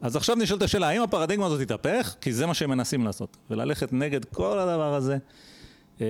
אז 0.00 0.16
עכשיו 0.16 0.36
נשאלת 0.36 0.62
השאלה, 0.62 0.88
האם 0.88 1.02
הפרדיגמה 1.02 1.46
הזאת 1.46 1.60
תתהפך? 1.60 2.14
כי 2.20 2.32
זה 2.32 2.46
מה 2.46 2.54
שהם 2.54 2.70
מנסים 2.70 3.04
לעשות, 3.04 3.36
וללכת 3.50 3.92
נגד 3.92 4.24
כל 4.24 4.58
הדבר 4.58 4.94
הזה. 4.94 5.18
אה, 6.00 6.06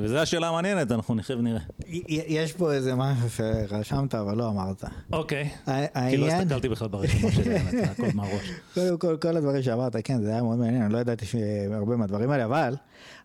וזו 0.00 0.18
השאלה 0.18 0.48
המעניינת, 0.48 0.92
אנחנו 0.92 1.14
נחיה 1.14 1.36
ונראה. 1.36 1.60
יש 2.08 2.52
פה 2.52 2.72
איזה 2.72 2.94
משהו 2.94 3.30
שרשמת 3.30 4.14
אבל 4.14 4.36
לא 4.36 4.48
אמרת. 4.48 4.84
אוקיי, 5.12 5.50
כי 6.10 6.16
לא 6.16 6.26
הסתכלתי 6.26 6.68
בכלל 6.68 6.88
ברשימה 6.88 7.32
שלי, 7.32 7.56
הכל 7.90 8.06
מהראש. 8.14 8.50
קודם 8.74 8.98
כל, 8.98 9.16
כל 9.16 9.36
הדברים 9.36 9.62
שאמרת, 9.62 9.96
כן, 10.04 10.22
זה 10.22 10.30
היה 10.30 10.42
מאוד 10.42 10.58
מעניין, 10.58 10.82
אני 10.82 10.92
לא 10.92 10.98
ידעתי 10.98 11.26
הרבה 11.72 11.96
מהדברים 11.96 12.30
האלה, 12.30 12.44
אבל 12.44 12.74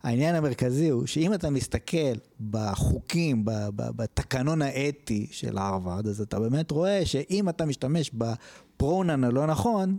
העניין 0.03 0.35
המרכזי 0.35 0.89
הוא 0.89 1.05
שאם 1.05 1.33
אתה 1.33 1.49
מסתכל 1.49 2.13
בחוקים, 2.51 3.41
בתקנון 3.75 4.61
האתי 4.61 5.27
של 5.31 5.57
הרווארד, 5.57 6.07
אז 6.07 6.21
אתה 6.21 6.39
באמת 6.39 6.71
רואה 6.71 7.05
שאם 7.05 7.49
אתה 7.49 7.65
משתמש 7.65 8.11
בפרונן 8.13 9.23
הלא 9.23 9.47
נכון, 9.47 9.97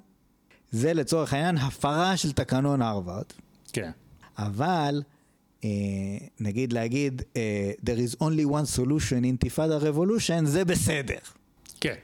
זה 0.70 0.94
לצורך 0.94 1.32
העניין 1.32 1.56
הפרה 1.56 2.16
של 2.16 2.32
תקנון 2.32 2.82
הרווארד. 2.82 3.24
כן. 3.72 3.90
אבל... 4.38 5.02
אה, 5.64 5.68
נגיד 6.40 6.72
להגיד, 6.72 7.22
אה, 7.36 7.72
there 7.86 8.10
is 8.10 8.16
only 8.16 8.50
one 8.50 8.78
solution, 8.78 9.24
אינתיפאדה 9.24 9.78
revolution, 9.78 10.44
זה 10.44 10.64
בסדר. 10.64 11.18
כן. 11.80 11.94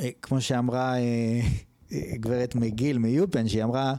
אה, 0.00 0.08
כמו 0.22 0.40
שאמרה 0.40 0.94
גברת 1.92 2.54
מגיל 2.54 2.98
מיופן, 2.98 3.48
שהיא 3.48 3.64
אמרה, 3.64 3.94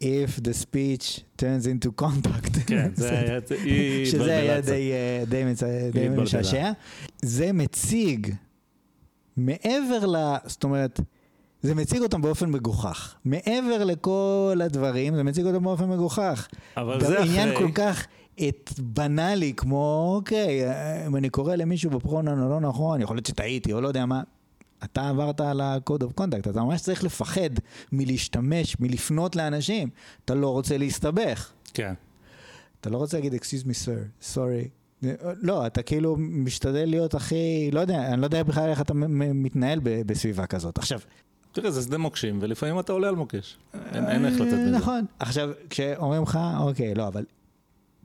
if 0.00 0.40
the 0.40 0.52
speech 0.52 1.20
turns 1.36 1.66
into 1.66 2.02
contact. 2.02 2.58
כן, 2.66 2.90
זה 2.96 3.18
היה, 3.18 3.38
היא 3.64 4.06
שזה 4.06 4.36
היה 4.36 4.60
די, 4.60 4.90
די, 5.26 5.44
די 5.92 6.08
משעשע. 6.08 6.72
זה 7.22 7.52
מציג 7.52 8.34
מעבר 9.36 10.06
ל... 10.06 10.16
זאת 10.46 10.64
אומרת, 10.64 11.00
זה 11.62 11.74
מציג 11.74 12.02
אותם 12.02 12.22
באופן 12.22 12.50
מגוחך. 12.50 13.14
מעבר 13.24 13.84
לכל 13.84 14.60
הדברים, 14.64 15.14
זה 15.14 15.22
מציג 15.22 15.46
אותם 15.46 15.64
באופן 15.64 15.88
מגוחך. 15.88 16.48
אבל 16.76 17.00
זה 17.00 17.22
אחרי... 17.22 17.28
עניין 17.28 17.58
כל 17.58 17.68
כך 17.74 18.06
את 18.48 18.70
בנאלי, 18.78 19.52
כמו, 19.56 20.12
אוקיי, 20.16 20.60
אם 21.06 21.16
אני 21.16 21.30
קורא 21.30 21.54
למישהו 21.54 21.90
בפרונן 21.90 22.42
או 22.42 22.48
לא 22.48 22.60
נכון, 22.60 23.00
יכול 23.00 23.16
להיות 23.16 23.26
שטעיתי 23.26 23.72
או 23.72 23.80
לא 23.80 23.88
יודע 23.88 24.06
מה. 24.06 24.22
אתה 24.84 25.08
עברת 25.08 25.40
על 25.40 25.60
ה-code 25.60 26.02
of 26.02 26.20
contact, 26.20 26.50
אתה 26.50 26.62
ממש 26.62 26.80
צריך 26.80 27.04
לפחד 27.04 27.50
מלהשתמש, 27.92 28.80
מלפנות 28.80 29.36
לאנשים. 29.36 29.88
אתה 30.24 30.34
לא 30.34 30.48
רוצה 30.48 30.78
להסתבך. 30.78 31.50
כן. 31.74 31.94
אתה 32.80 32.90
לא 32.90 32.96
רוצה 32.96 33.16
להגיד, 33.16 33.34
excuse 33.34 33.66
me 33.66 33.86
sir, 33.86 34.34
sorry. 34.34 34.68
לא, 35.40 35.66
אתה 35.66 35.82
כאילו 35.82 36.16
משתדל 36.18 36.84
להיות 36.84 37.14
הכי, 37.14 37.70
לא 37.72 37.80
יודע, 37.80 38.12
אני 38.12 38.20
לא 38.20 38.26
יודע 38.26 38.42
בכלל 38.42 38.68
איך 38.68 38.80
אתה 38.80 38.94
מתנהל 38.94 39.80
בסביבה 39.82 40.46
כזאת. 40.46 40.78
עכשיו, 40.78 41.00
תראה, 41.52 41.70
זה 41.70 41.82
שדה 41.82 41.98
מוקשים, 41.98 42.38
ולפעמים 42.42 42.80
אתה 42.80 42.92
עולה 42.92 43.08
על 43.08 43.14
מוקש. 43.14 43.58
אין 43.94 44.24
איך 44.24 44.40
לתת 44.40 44.52
בזה. 44.52 44.70
נכון. 44.70 45.04
עכשיו, 45.18 45.50
כשאומרים 45.70 46.22
לך, 46.22 46.38
אוקיי, 46.60 46.94
לא, 46.94 47.08
אבל 47.08 47.24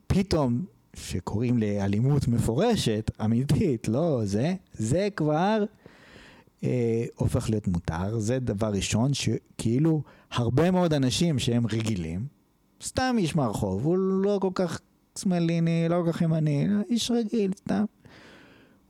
פתאום, 0.06 0.64
שקוראים 0.96 1.58
לאלימות 1.58 2.28
מפורשת, 2.28 3.10
אמיתית, 3.24 3.88
לא 3.88 4.20
זה, 4.24 4.54
זה 4.72 5.08
כבר 5.16 5.64
אה, 6.64 7.04
הופך 7.16 7.50
להיות 7.50 7.68
מותר. 7.68 8.18
זה 8.18 8.38
דבר 8.38 8.68
ראשון, 8.68 9.14
שכאילו 9.14 10.02
הרבה 10.30 10.70
מאוד 10.70 10.94
אנשים 10.94 11.38
שהם 11.38 11.66
רגילים, 11.66 12.26
סתם 12.82 13.16
איש 13.18 13.36
מהרחוב, 13.36 13.84
הוא 13.84 13.98
לא 13.98 14.38
כל 14.42 14.50
כך 14.54 14.80
שמאליני, 15.18 15.86
לא 15.88 16.02
כל 16.04 16.12
כך 16.12 16.22
ימני, 16.22 16.66
איש 16.90 17.10
רגיל, 17.10 17.52
סתם. 17.58 17.84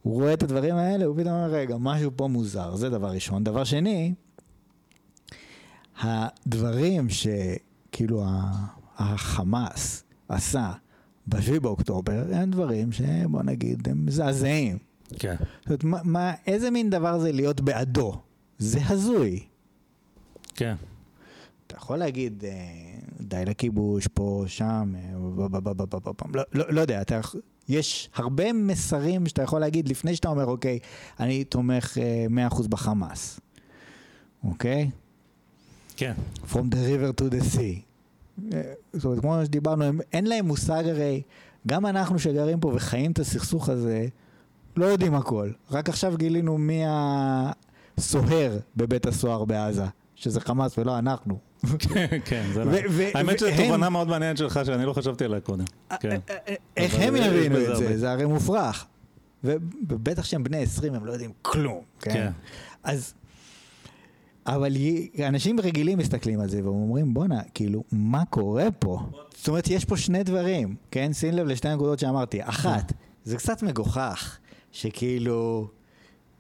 הוא 0.02 0.14
רואה 0.14 0.32
את 0.32 0.42
הדברים 0.42 0.74
האלה, 0.74 1.04
הוא 1.04 1.16
פתאום 1.16 1.34
אומר, 1.34 1.50
רגע, 1.50 1.76
משהו 1.80 2.10
פה 2.16 2.28
מוזר, 2.28 2.76
זה 2.76 2.90
דבר 2.90 3.10
ראשון. 3.10 3.44
דבר 3.44 3.64
שני, 3.64 4.14
הדברים 6.00 7.06
שכאילו 7.08 8.24
החמאס 8.98 10.04
עשה 10.28 10.72
ב-7 11.26 11.60
באוקטובר, 11.60 12.24
הם 12.32 12.50
דברים 12.50 12.92
שבוא 12.92 13.42
נגיד, 13.42 13.88
הם 13.88 14.06
מזעזעים. 14.06 14.78
כן. 15.18 15.34
זאת 15.60 15.66
אומרת, 15.66 15.84
מה, 15.84 15.98
מה, 16.04 16.32
איזה 16.46 16.70
מין 16.70 16.90
דבר 16.90 17.18
זה 17.18 17.32
להיות 17.32 17.60
בעדו? 17.60 18.20
זה 18.58 18.80
הזוי. 18.86 19.40
כן. 20.54 20.74
אתה 21.66 21.76
יכול 21.76 21.96
להגיד, 21.96 22.44
אה, 22.44 22.50
די 23.20 23.44
לכיבוש, 23.46 24.06
פה, 24.06 24.44
שם, 24.46 24.94
אה, 24.96 25.12
לא, 26.34 26.42
לא, 26.54 26.64
לא 26.70 26.80
יודע, 26.80 27.00
אתה, 27.02 27.20
יש 27.68 28.10
הרבה 28.14 28.52
מסרים 28.52 29.26
שאתה 29.26 29.42
יכול 29.42 29.60
להגיד 29.60 29.88
לפני 29.88 30.16
שאתה 30.16 30.28
אומר, 30.28 30.46
אוקיי, 30.46 30.78
אני 31.20 31.44
תומך 31.44 31.98
אה, 31.98 32.48
100% 32.50 32.68
בחמאס, 32.68 33.40
אוקיי? 34.44 34.90
כן. 35.98 36.12
From 36.52 36.72
the 36.72 36.76
river 36.76 37.20
to 37.20 37.24
the 37.24 37.56
sea. 37.56 37.80
אה, 38.52 38.62
זאת 38.92 39.04
אומרת, 39.04 39.20
כמו 39.20 39.40
שדיברנו, 39.44 39.84
הם, 39.84 40.00
אין 40.12 40.26
להם 40.26 40.46
מושג 40.46 40.82
הרי, 40.86 41.22
גם 41.66 41.86
אנחנו 41.86 42.18
שגרים 42.18 42.60
פה 42.60 42.72
וחיים 42.74 43.12
את 43.12 43.18
הסכסוך 43.18 43.68
הזה, 43.68 44.06
לא 44.76 44.86
יודעים 44.86 45.14
הכל. 45.14 45.50
רק 45.70 45.88
עכשיו 45.88 46.16
גילינו 46.16 46.58
מי 46.58 46.82
הסוהר 47.98 48.58
בבית 48.76 49.06
הסוהר 49.06 49.44
בעזה, 49.44 49.84
שזה 50.14 50.40
חמאס 50.40 50.78
ולא 50.78 50.98
אנחנו. 50.98 51.38
כן, 51.78 52.06
כן, 52.24 52.46
זה 52.54 52.64
נכון. 52.64 52.80
ו- 52.90 53.08
האמת 53.14 53.38
שזו 53.38 53.50
תובנה 53.56 53.88
מאוד 53.88 54.08
מעניינת 54.08 54.36
שלך, 54.36 54.60
שאני 54.64 54.84
לא 54.84 54.92
חשבתי 54.92 55.24
עליה 55.24 55.40
קודם. 55.40 55.64
כן. 56.00 56.20
איך 56.76 56.94
אבל 56.94 57.02
הם 57.02 57.16
יש 57.16 57.26
יבינו 57.26 57.72
את 57.72 57.76
זה? 57.76 57.98
זה 57.98 58.10
הרי 58.10 58.24
מופרך. 58.24 58.86
ובטח 59.44 60.24
שהם 60.24 60.44
בני 60.44 60.62
20, 60.62 60.94
הם 60.94 61.06
לא 61.06 61.12
יודעים 61.12 61.32
כלום. 61.42 61.80
כן. 62.00 62.12
כן. 62.12 62.30
אז... 62.84 63.14
אבל 64.48 64.76
אנשים 65.28 65.60
רגילים 65.60 65.98
מסתכלים 65.98 66.40
על 66.40 66.48
זה 66.48 66.64
ואומרים, 66.64 67.14
בואנה, 67.14 67.40
כאילו, 67.54 67.84
מה 67.92 68.24
קורה 68.24 68.70
פה? 68.78 69.00
זאת 69.36 69.48
אומרת, 69.48 69.68
יש 69.68 69.84
פה 69.84 69.96
שני 69.96 70.22
דברים, 70.22 70.74
כן? 70.90 71.12
שים 71.12 71.34
לב 71.34 71.46
לשתי 71.46 71.68
הנקודות 71.68 71.98
שאמרתי. 71.98 72.38
אחת, 72.42 72.92
זה 73.24 73.36
קצת 73.36 73.62
מגוחך, 73.62 74.38
שכאילו... 74.72 75.68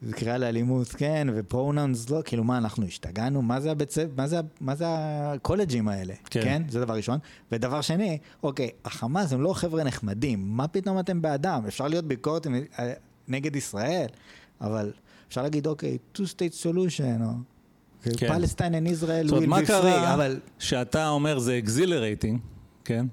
זה 0.02 0.12
קריאה 0.12 0.38
לאלימות, 0.38 0.88
כן, 0.88 1.28
ופרונאונס 1.34 2.10
לא, 2.10 2.22
כאילו 2.24 2.44
מה, 2.44 2.58
אנחנו 2.58 2.86
השתגענו? 2.86 3.42
מה 3.42 3.60
זה 3.60 3.70
הבית 3.70 3.90
ספר, 3.90 4.10
מה 4.16 4.26
זה, 4.26 4.40
מה 4.60 4.74
זה 4.74 4.84
הקולג'ים 4.88 5.88
האלה? 5.88 6.14
כן. 6.30 6.40
כן. 6.42 6.62
זה 6.68 6.80
דבר 6.80 6.94
ראשון. 6.94 7.18
ודבר 7.52 7.80
שני, 7.80 8.18
אוקיי, 8.42 8.70
החמאס 8.84 9.32
הם 9.32 9.42
לא 9.42 9.52
חבר'ה 9.52 9.84
נחמדים, 9.84 10.56
מה 10.56 10.68
פתאום 10.68 10.98
אתם 10.98 11.22
בעדם? 11.22 11.62
אפשר 11.68 11.88
להיות 11.88 12.04
ביקורת 12.04 12.46
אה, 12.46 12.92
נגד 13.28 13.56
ישראל, 13.56 14.06
אבל 14.60 14.92
אפשר 15.28 15.42
להגיד, 15.42 15.66
אוקיי, 15.66 15.98
two 16.14 16.20
state 16.20 16.64
solution, 16.64 17.22
או 17.24 17.30
כן. 18.02 18.28
Palestine 18.28 18.74
and 18.74 18.88
Israel 18.88 19.26
זאת 19.26 19.32
אומרת, 19.32 19.44
will 19.44 19.46
מה 19.46 19.58
be 19.58 19.62
free, 19.62 19.66
קרה 19.66 20.14
אבל 20.14 20.40
שאתה 20.58 21.08
אומר 21.08 21.38
זה 21.38 21.58
exhilarating, 21.58 22.40
כן? 22.84 23.06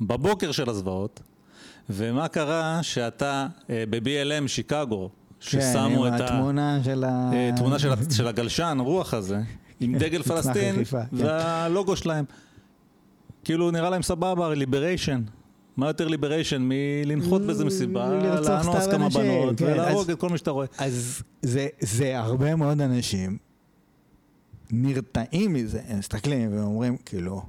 בבוקר 0.00 0.52
של 0.52 0.70
הזוועות, 0.70 1.20
ומה 1.90 2.28
קרה 2.28 2.78
שאתה 2.82 3.46
אה, 3.70 3.84
ב-BLM 3.90 4.48
שיקגו, 4.48 5.10
ששמו 5.40 6.02
כן, 6.02 6.14
את 6.14 6.20
ה... 6.20 6.24
התמונה 6.24 6.78
של 6.84 7.04
ה... 7.04 7.30
אה, 7.32 7.50
תמונה 7.56 7.78
של, 7.78 7.92
ה- 7.92 8.10
של 8.16 8.26
הגלשן, 8.26 8.78
רוח 8.80 9.14
הזה, 9.14 9.40
עם 9.80 9.98
דגל 9.98 10.18
מצנח 10.18 10.34
פלסטין, 10.34 10.84
כן. 10.84 10.98
והלוגו 11.12 11.96
שלהם. 11.96 12.24
כאילו 13.44 13.70
נראה 13.70 13.90
להם 13.90 14.02
סבבה, 14.02 14.54
ליבריישן. 14.54 15.22
מה 15.76 15.86
יותר 15.86 16.08
ליבריישן 16.08 16.62
מלנחות 16.64 17.42
באיזה 17.42 17.64
מסיבה, 17.64 18.08
לאנוס 18.08 18.86
כמה 18.90 19.08
בנות, 19.08 19.58
כן, 19.58 19.64
ולהרוג 19.64 20.10
את 20.10 20.20
כל 20.20 20.28
מי 20.28 20.38
שאתה 20.38 20.50
רואה. 20.50 20.66
אז 20.78 21.22
זה 21.80 22.18
הרבה 22.18 22.56
מאוד 22.56 22.80
אנשים 22.80 23.38
נרתעים 24.70 25.52
מזה, 25.52 25.80
הם 25.88 25.98
מסתכלים 25.98 26.56
ואומרים, 26.58 26.96
כאילו, 26.96 27.42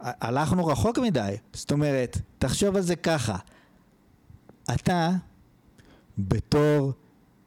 הלכנו 0.00 0.66
רחוק 0.66 0.98
מדי. 0.98 1.34
זאת 1.52 1.72
אומרת, 1.72 2.18
תחשוב 2.38 2.76
על 2.76 2.82
זה 2.82 2.96
ככה, 2.96 3.36
אתה 4.74 5.10
בתור 6.18 6.92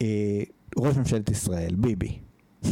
אה, 0.01 0.43
ראש 0.77 0.97
ממשלת 0.97 1.29
ישראל, 1.29 1.75
ביבי, 1.75 2.19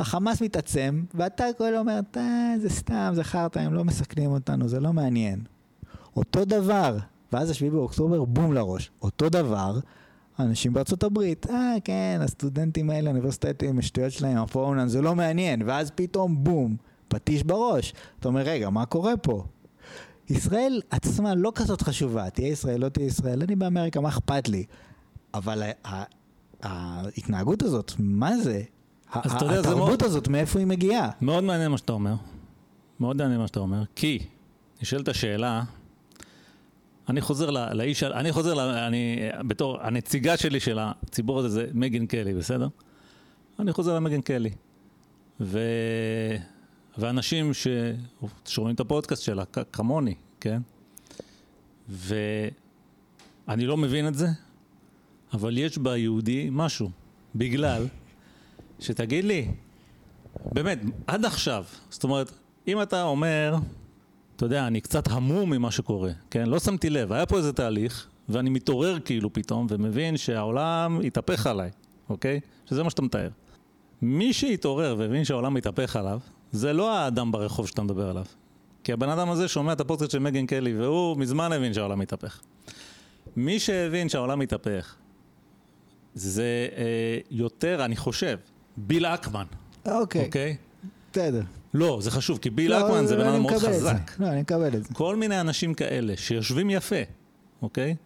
החמאס 0.00 0.42
מתעצם, 0.42 1.04
ואתה 1.14 1.44
כל 1.58 1.76
אומר, 1.76 2.00
"אה, 2.16 2.54
זה 2.60 2.68
סתם, 2.68 3.12
זה 3.14 3.24
חרטא, 3.24 3.58
הם 3.58 3.74
לא 3.74 3.84
מסכנים 3.84 4.30
אותנו, 4.30 4.68
זה 4.68 4.80
לא 4.80 4.92
מעניין. 4.92 5.44
אותו 6.16 6.44
דבר, 6.44 6.96
ואז 7.32 7.50
השביעי 7.50 7.70
באוקטובר, 7.70 8.24
בום 8.24 8.52
לראש. 8.52 8.90
אותו 9.02 9.28
דבר, 9.28 9.78
אנשים 10.38 10.72
בארצות 10.72 11.02
הברית, 11.02 11.46
אה, 11.50 11.74
כן, 11.84 12.20
הסטודנטים 12.22 12.90
האלה, 12.90 13.10
האוניברסיטאות 13.10 13.62
עם 13.62 13.78
השטויות 13.78 14.12
שלהם, 14.12 14.38
הפורנן, 14.38 14.88
זה 14.88 15.02
לא 15.02 15.14
מעניין, 15.14 15.62
ואז 15.66 15.90
פתאום 15.94 16.44
בום, 16.44 16.76
פטיש 17.08 17.42
בראש. 17.42 17.94
אתה 18.20 18.28
אומר, 18.28 18.40
רגע, 18.40 18.70
מה 18.70 18.86
קורה 18.86 19.16
פה? 19.16 19.44
ישראל 20.30 20.80
עצמה 20.90 21.34
לא 21.34 21.52
כזאת 21.54 21.82
חשובה, 21.82 22.30
תהיה 22.30 22.48
ישראל, 22.48 22.80
לא 22.80 22.88
תהיה 22.88 23.06
ישראל, 23.06 23.42
אני 23.42 23.56
באמריקה, 23.56 24.00
מה 24.00 24.08
אכפת 24.08 24.48
לי? 24.48 24.64
אבל 25.34 25.62
ההתנהגות 26.62 27.62
הזאת, 27.62 27.92
מה 27.98 28.36
זה? 28.36 28.62
התרבות 29.12 30.02
הזאת, 30.02 30.28
מאיפה 30.28 30.58
היא 30.58 30.66
מגיעה? 30.66 31.10
מאוד 31.20 31.44
מעניין 31.44 31.70
מה 31.70 31.78
שאתה 31.78 31.92
אומר. 31.92 32.14
מאוד 33.00 33.16
מעניין 33.16 33.40
מה 33.40 33.46
שאתה 33.46 33.60
אומר. 33.60 33.82
כי, 33.96 34.18
נשאלת 34.82 35.08
השאלה, 35.08 35.62
אני 37.08 37.20
חוזר 37.20 37.50
לאיש, 37.50 38.02
אני 38.02 38.32
חוזר, 38.32 38.54
ל- 38.54 38.60
אני, 38.60 39.18
בתור 39.46 39.80
הנציגה 39.82 40.36
שלי 40.36 40.60
של 40.60 40.78
הציבור 40.80 41.38
הזה 41.38 41.48
זה 41.48 41.66
מגן 41.74 42.06
קלי, 42.06 42.34
בסדר? 42.34 42.68
אני 43.58 43.72
חוזר 43.72 43.94
למגן 43.96 44.20
קלי. 44.20 44.50
ו... 45.40 45.58
ואנשים 46.98 47.50
ששומעים 47.54 48.74
את 48.74 48.80
הפודקאסט 48.80 49.22
שלה, 49.22 49.44
כ- 49.52 49.58
כמוני, 49.72 50.14
כן? 50.40 50.62
ואני 51.88 52.26
לא 53.66 53.76
מבין 53.76 54.08
את 54.08 54.14
זה, 54.14 54.26
אבל 55.34 55.58
יש 55.58 55.78
ביהודי 55.78 56.48
משהו. 56.52 56.90
בגלל 57.34 57.86
שתגיד 58.80 59.24
לי, 59.24 59.48
באמת, 60.52 60.78
עד 61.06 61.24
עכשיו, 61.24 61.64
זאת 61.90 62.04
אומרת, 62.04 62.30
אם 62.68 62.82
אתה 62.82 63.02
אומר, 63.02 63.54
אתה 64.36 64.44
יודע, 64.44 64.66
אני 64.66 64.80
קצת 64.80 65.08
המום 65.10 65.50
ממה 65.50 65.70
שקורה, 65.70 66.10
כן? 66.30 66.46
לא 66.48 66.58
שמתי 66.58 66.90
לב, 66.90 67.12
היה 67.12 67.26
פה 67.26 67.36
איזה 67.36 67.52
תהליך, 67.52 68.06
ואני 68.28 68.50
מתעורר 68.50 68.98
כאילו 69.00 69.32
פתאום, 69.32 69.66
ומבין 69.70 70.16
שהעולם 70.16 71.00
התהפך 71.06 71.46
עליי, 71.46 71.70
אוקיי? 72.08 72.40
שזה 72.66 72.82
מה 72.82 72.90
שאתה 72.90 73.02
מתאר. 73.02 73.28
מי 74.02 74.32
שהתעורר 74.32 74.94
והבין 74.98 75.24
שהעולם 75.24 75.54
מתהפך 75.54 75.96
עליו, 75.96 76.20
זה 76.52 76.72
לא 76.72 76.98
האדם 76.98 77.32
ברחוב 77.32 77.66
שאתה 77.66 77.82
מדבר 77.82 78.10
עליו. 78.10 78.24
כי 78.84 78.92
הבן 78.92 79.08
אדם 79.08 79.30
הזה 79.30 79.48
שומע 79.48 79.72
את 79.72 79.80
הפודקאסט 79.80 80.10
של 80.10 80.18
מגן 80.18 80.46
קלי, 80.46 80.78
והוא 80.78 81.16
מזמן 81.16 81.52
הבין 81.52 81.74
שהעולם 81.74 81.98
מתהפך. 81.98 82.40
מי 83.36 83.58
שהבין 83.58 84.08
שהעולם 84.08 84.38
מתהפך, 84.38 84.94
זה 86.14 86.68
אה, 86.76 87.18
יותר, 87.30 87.84
אני 87.84 87.96
חושב, 87.96 88.38
ביל 88.76 89.06
אקמן, 89.06 89.44
אוקיי, 89.86 90.24
אוקיי? 90.26 90.56
בסדר. 91.12 91.42
לא, 91.74 91.98
זה 92.02 92.10
חשוב, 92.10 92.38
כי 92.38 92.50
ביל 92.50 92.70
לא, 92.70 92.86
אקמן 92.86 93.06
זה 93.06 93.16
בן 93.16 93.20
אני 93.20 93.30
אדם 93.30 93.42
מאוד. 93.42 93.54
חזק. 93.54 94.20
לא, 94.20 94.26
אני 94.26 94.40
מקבל 94.40 94.76
את 94.76 94.84
זה. 94.84 94.94
כל 94.94 95.16
מיני 95.16 95.40
אנשים 95.40 95.74
כאלה 95.74 96.16
שיושבים 96.16 96.70
יפה, 96.70 96.96
אוקיי? 97.62 97.96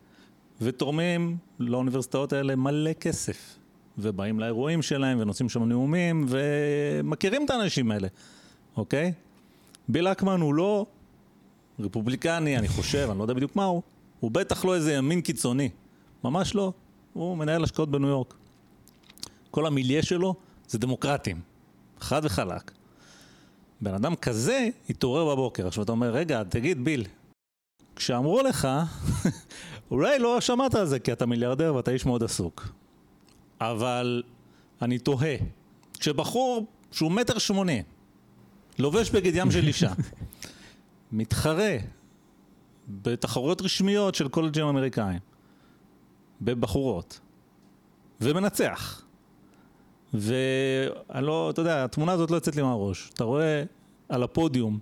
ותורמים 0.60 1.36
לאוניברסיטאות 1.58 2.32
האלה 2.32 2.56
מלא 2.56 2.92
כסף. 2.92 3.58
ובאים 3.98 4.40
לאירועים 4.40 4.82
שלהם 4.82 5.20
ונושאים 5.20 5.48
שם 5.48 5.64
נאומים 5.64 6.26
ומכירים 6.28 7.44
את 7.44 7.50
האנשים 7.50 7.90
האלה, 7.90 8.08
אוקיי? 8.76 9.12
ביל 9.88 10.08
אקמן 10.08 10.40
הוא 10.40 10.54
לא 10.54 10.86
רפובליקני, 11.80 12.58
אני 12.58 12.68
חושב, 12.68 13.08
אני 13.10 13.18
לא 13.18 13.24
יודע 13.24 13.34
בדיוק 13.34 13.56
מה 13.56 13.64
הוא. 13.64 13.82
הוא 14.20 14.30
בטח 14.30 14.64
לא 14.64 14.74
איזה 14.74 14.92
ימין 14.92 15.20
קיצוני. 15.20 15.68
ממש 16.24 16.54
לא. 16.54 16.72
הוא 17.12 17.36
מנהל 17.36 17.64
השקעות 17.64 17.90
בניו 17.90 18.08
יורק. 18.08 18.34
כל 19.50 19.66
המיליה 19.66 20.02
שלו 20.02 20.34
זה 20.68 20.78
דמוקרטים. 20.78 21.40
חד 22.00 22.20
וחלק. 22.24 22.77
בן 23.80 23.94
אדם 23.94 24.16
כזה 24.16 24.68
התעורר 24.90 25.34
בבוקר. 25.34 25.66
עכשיו 25.66 25.84
אתה 25.84 25.92
אומר, 25.92 26.10
רגע, 26.10 26.42
תגיד, 26.42 26.84
ביל, 26.84 27.04
כשאמרו 27.96 28.42
לך, 28.42 28.68
אולי 29.90 30.18
לא 30.18 30.40
שמעת 30.40 30.74
על 30.74 30.86
זה 30.86 30.98
כי 30.98 31.12
אתה 31.12 31.26
מיליארדר 31.26 31.74
ואתה 31.74 31.90
איש 31.90 32.06
מאוד 32.06 32.22
עסוק. 32.22 32.68
אבל 33.60 34.22
אני 34.82 34.98
תוהה, 34.98 35.36
כשבחור 36.00 36.66
שהוא 36.92 37.12
מטר 37.12 37.38
שמונים, 37.38 37.82
לובש 38.78 39.10
בגד 39.10 39.32
ים 39.34 39.50
של 39.50 39.66
אישה, 39.66 39.92
מתחרה 41.12 41.76
בתחרויות 42.88 43.62
רשמיות 43.62 44.14
של 44.14 44.28
קולג'ים 44.28 44.66
אמריקאים, 44.66 45.18
בבחורות, 46.40 47.20
ומנצח. 48.20 49.07
ואני 50.14 51.26
לא, 51.26 51.50
אתה 51.50 51.60
יודע, 51.60 51.84
התמונה 51.84 52.12
הזאת 52.12 52.30
לא 52.30 52.36
יוצאת 52.36 52.56
לי 52.56 52.62
מהראש. 52.62 53.10
אתה 53.14 53.24
רואה 53.24 53.62
על 54.08 54.22
הפודיום 54.22 54.78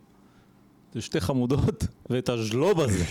זה 0.95 1.01
שתי 1.01 1.21
חמודות 1.21 1.87
ואת 2.11 2.29
הז'לוב 2.29 2.81
הזה, 2.81 3.05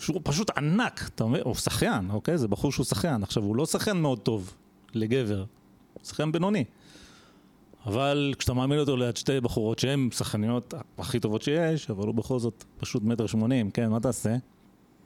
שהוא 0.00 0.20
פשוט 0.24 0.50
ענק, 0.58 1.10
אתה 1.14 1.24
אומר, 1.24 1.42
הוא 1.42 1.54
שחיין, 1.54 2.10
אוקיי? 2.10 2.38
זה 2.38 2.48
בחור 2.48 2.72
שהוא 2.72 2.86
שחיין. 2.86 3.22
עכשיו, 3.22 3.42
הוא 3.42 3.56
לא 3.56 3.66
שחיין 3.66 4.02
מאוד 4.02 4.18
טוב 4.18 4.54
לגבר, 4.94 5.44
הוא 5.94 6.04
שחיין 6.04 6.32
בינוני. 6.32 6.64
אבל 7.86 8.34
כשאתה 8.38 8.54
מעמיד 8.54 8.78
אותו 8.78 8.96
ליד 8.96 9.16
שתי 9.16 9.40
בחורות 9.40 9.78
שהן 9.78 10.08
שחקניות 10.12 10.74
הכי 10.98 11.20
טובות 11.20 11.42
שיש, 11.42 11.90
אבל 11.90 12.06
הוא 12.06 12.14
בכל 12.14 12.38
זאת 12.38 12.64
פשוט 12.78 13.02
מטר 13.02 13.26
שמונים, 13.26 13.70
כן, 13.70 13.90
מה 13.90 14.00
תעשה? 14.00 14.36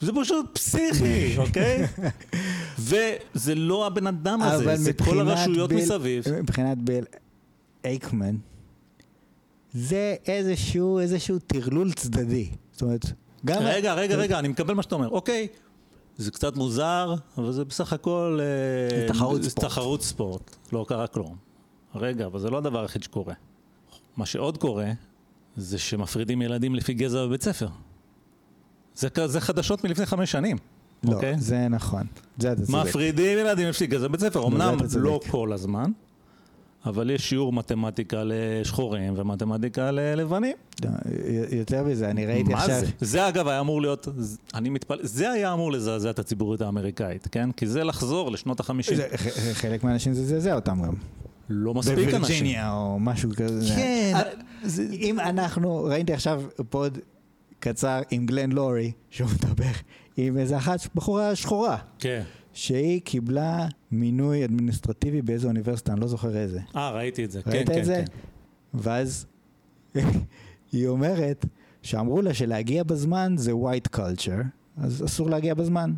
זה 0.01 0.13
פשוט 0.21 0.47
פסיכי, 0.53 1.35
אוקיי? 1.47 1.87
וזה 2.79 3.55
לא 3.55 3.87
הבן 3.87 4.07
אדם 4.07 4.43
הזה, 4.43 4.77
זה 4.77 4.93
כל 4.93 5.21
הרשויות 5.21 5.69
ביל- 5.71 5.79
מסביב. 5.83 6.25
מבחינת 6.43 6.79
ביל 6.79 7.05
אייקמן, 7.85 8.37
זה 9.73 10.15
איזשהו, 10.27 10.99
איזשהו 10.99 11.39
טרלול 11.39 11.93
צדדי. 11.93 12.49
זאת 12.73 12.83
אומרת, 12.83 13.07
גם... 13.45 13.63
רגע, 13.63 13.95
רגע, 13.95 14.17
רגע, 14.17 14.39
אני 14.39 14.49
מקבל 14.49 14.75
מה 14.75 14.83
שאתה 14.83 14.95
אומר. 14.95 15.09
אוקיי, 15.09 15.49
זה 16.17 16.31
קצת 16.31 16.57
מוזר, 16.57 17.15
אבל 17.39 17.53
זה 17.53 17.65
בסך 17.65 17.93
הכל... 17.93 18.39
אה, 18.41 19.09
תחרות 19.09 19.43
ספורט. 19.43 19.67
תחרות 19.67 20.03
ספורט, 20.03 20.57
לא 20.73 20.85
קרה 20.89 21.07
כלום. 21.07 21.37
רגע, 21.95 22.27
אבל 22.27 22.41
זה 22.41 22.51
לא 22.51 22.59
הדבר 22.59 22.83
היחיד 22.83 23.03
שקורה. 23.03 23.35
מה 24.17 24.27
שעוד 24.27 24.59
קורה, 24.59 24.91
זה 25.57 25.79
שמפרידים 25.79 26.43
ילדים 26.43 26.75
לפי 26.75 26.95
גזע 26.95 27.27
בבית 27.27 27.43
ספר. 27.43 27.69
זה, 28.99 29.09
זה 29.27 29.41
חדשות 29.41 29.85
מלפני 29.85 30.07
חמש 30.07 30.33
שנים, 30.33 30.57
לא, 31.05 31.13
אוקיי? 31.15 31.35
זה 31.39 31.69
נכון. 31.69 32.07
זה 32.39 32.53
אתה 32.53 32.63
צודק. 32.67 32.79
מפרידים 32.89 33.39
ילדים 33.39 33.69
לפי 33.69 33.87
גזע 33.87 34.09
בבית 34.09 34.21
ספר. 34.21 34.47
אמנם. 34.47 34.77
לא 34.97 35.21
כל 35.31 35.53
הזמן, 35.53 35.91
אבל 36.87 37.11
יש 37.11 37.29
שיעור 37.29 37.53
מתמטיקה 37.53 38.23
לשחורים 38.25 39.15
ומתמטיקה 39.17 39.91
ללבנים. 39.91 40.57
יותר 41.53 41.85
מזה, 41.85 42.11
אני 42.11 42.27
ראיתי 42.27 42.53
מה 42.53 42.59
עכשיו... 42.59 42.81
זה? 42.81 42.87
זה 43.01 43.29
אגב 43.29 43.49
היה 43.49 43.61
אמור 43.61 43.83
להיות, 43.83 44.09
אני 44.55 44.69
מתפלא, 44.71 44.99
זה 45.03 45.31
היה 45.31 45.53
אמור 45.53 45.73
לזעזע 45.73 46.11
את 46.11 46.19
הציבוריות 46.19 46.61
האמריקאית, 46.61 47.29
כן? 47.33 47.53
כי 47.53 47.67
זה 47.67 47.85
לחזור 47.85 48.31
לשנות 48.31 48.61
החמישים. 48.61 48.97
זה- 48.97 49.09
חלק 49.53 49.85
מהאנשים 49.85 50.13
זה 50.13 50.25
זעזע 50.27 50.55
אותם 50.55 50.83
גם. 50.83 50.95
לא 51.51 51.75
מספיק 51.75 51.99
אנשים. 51.99 52.21
בווירג'יניה 52.21 52.73
או 52.73 52.99
משהו 53.01 53.31
כזה. 53.37 53.75
כן, 53.77 54.13
אם 54.93 55.21
אנחנו, 55.21 55.85
ראיתי 55.85 56.13
עכשיו 56.13 56.43
פוד 56.71 56.99
קצר 57.61 58.01
עם 58.11 58.27
גלן 58.27 58.53
לורי, 58.53 58.93
שהוא 59.11 59.31
מדבר 59.35 59.71
עם 60.17 60.39
איזה 60.39 60.57
אחת 60.57 60.79
בחורה 60.95 61.37
שחורה, 61.37 61.79
כן. 61.99 62.23
שהיא 62.53 63.01
קיבלה 63.01 63.67
מינוי 63.93 64.45
אדמיניסטרטיבי 64.45 65.23
באיזו 65.23 65.49
אוניברסיטה, 65.49 65.93
אני 65.93 66.01
לא 66.01 66.07
זוכר 66.07 66.37
איזה. 66.37 66.61
אה, 66.77 66.91
ראיתי 66.91 67.25
את 67.25 67.31
זה. 67.31 67.43
כן, 67.43 67.51
ראית 67.51 67.71
כן, 67.71 67.79
את 67.79 67.85
זה? 67.85 68.05
כן. 68.07 68.19
ואז 68.75 69.27
היא 70.73 70.89
אומרת 70.89 71.47
שאמרו 71.83 72.23
לה 72.23 72.35
שלהגיע 72.35 72.83
בזמן 72.83 73.35
זה 73.37 73.53
white 73.53 73.97
culture, 73.97 74.45
אז 74.77 75.05
אסור 75.05 75.31
להגיע 75.31 75.55
בזמן. 75.55 75.93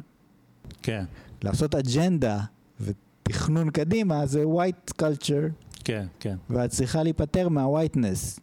כן, 0.82 1.04
לעשות 1.42 1.74
אג'נדה 1.74 2.40
ותכנון 2.80 3.70
קדימה 3.70 4.26
זה 4.26 4.44
white 4.44 4.92
culture, 5.02 5.68
כן, 5.84 6.06
כן, 6.20 6.36
ואת 6.50 6.70
צריכה 6.70 7.02
להיפטר 7.02 7.48
מה-whiteness. 7.48 8.40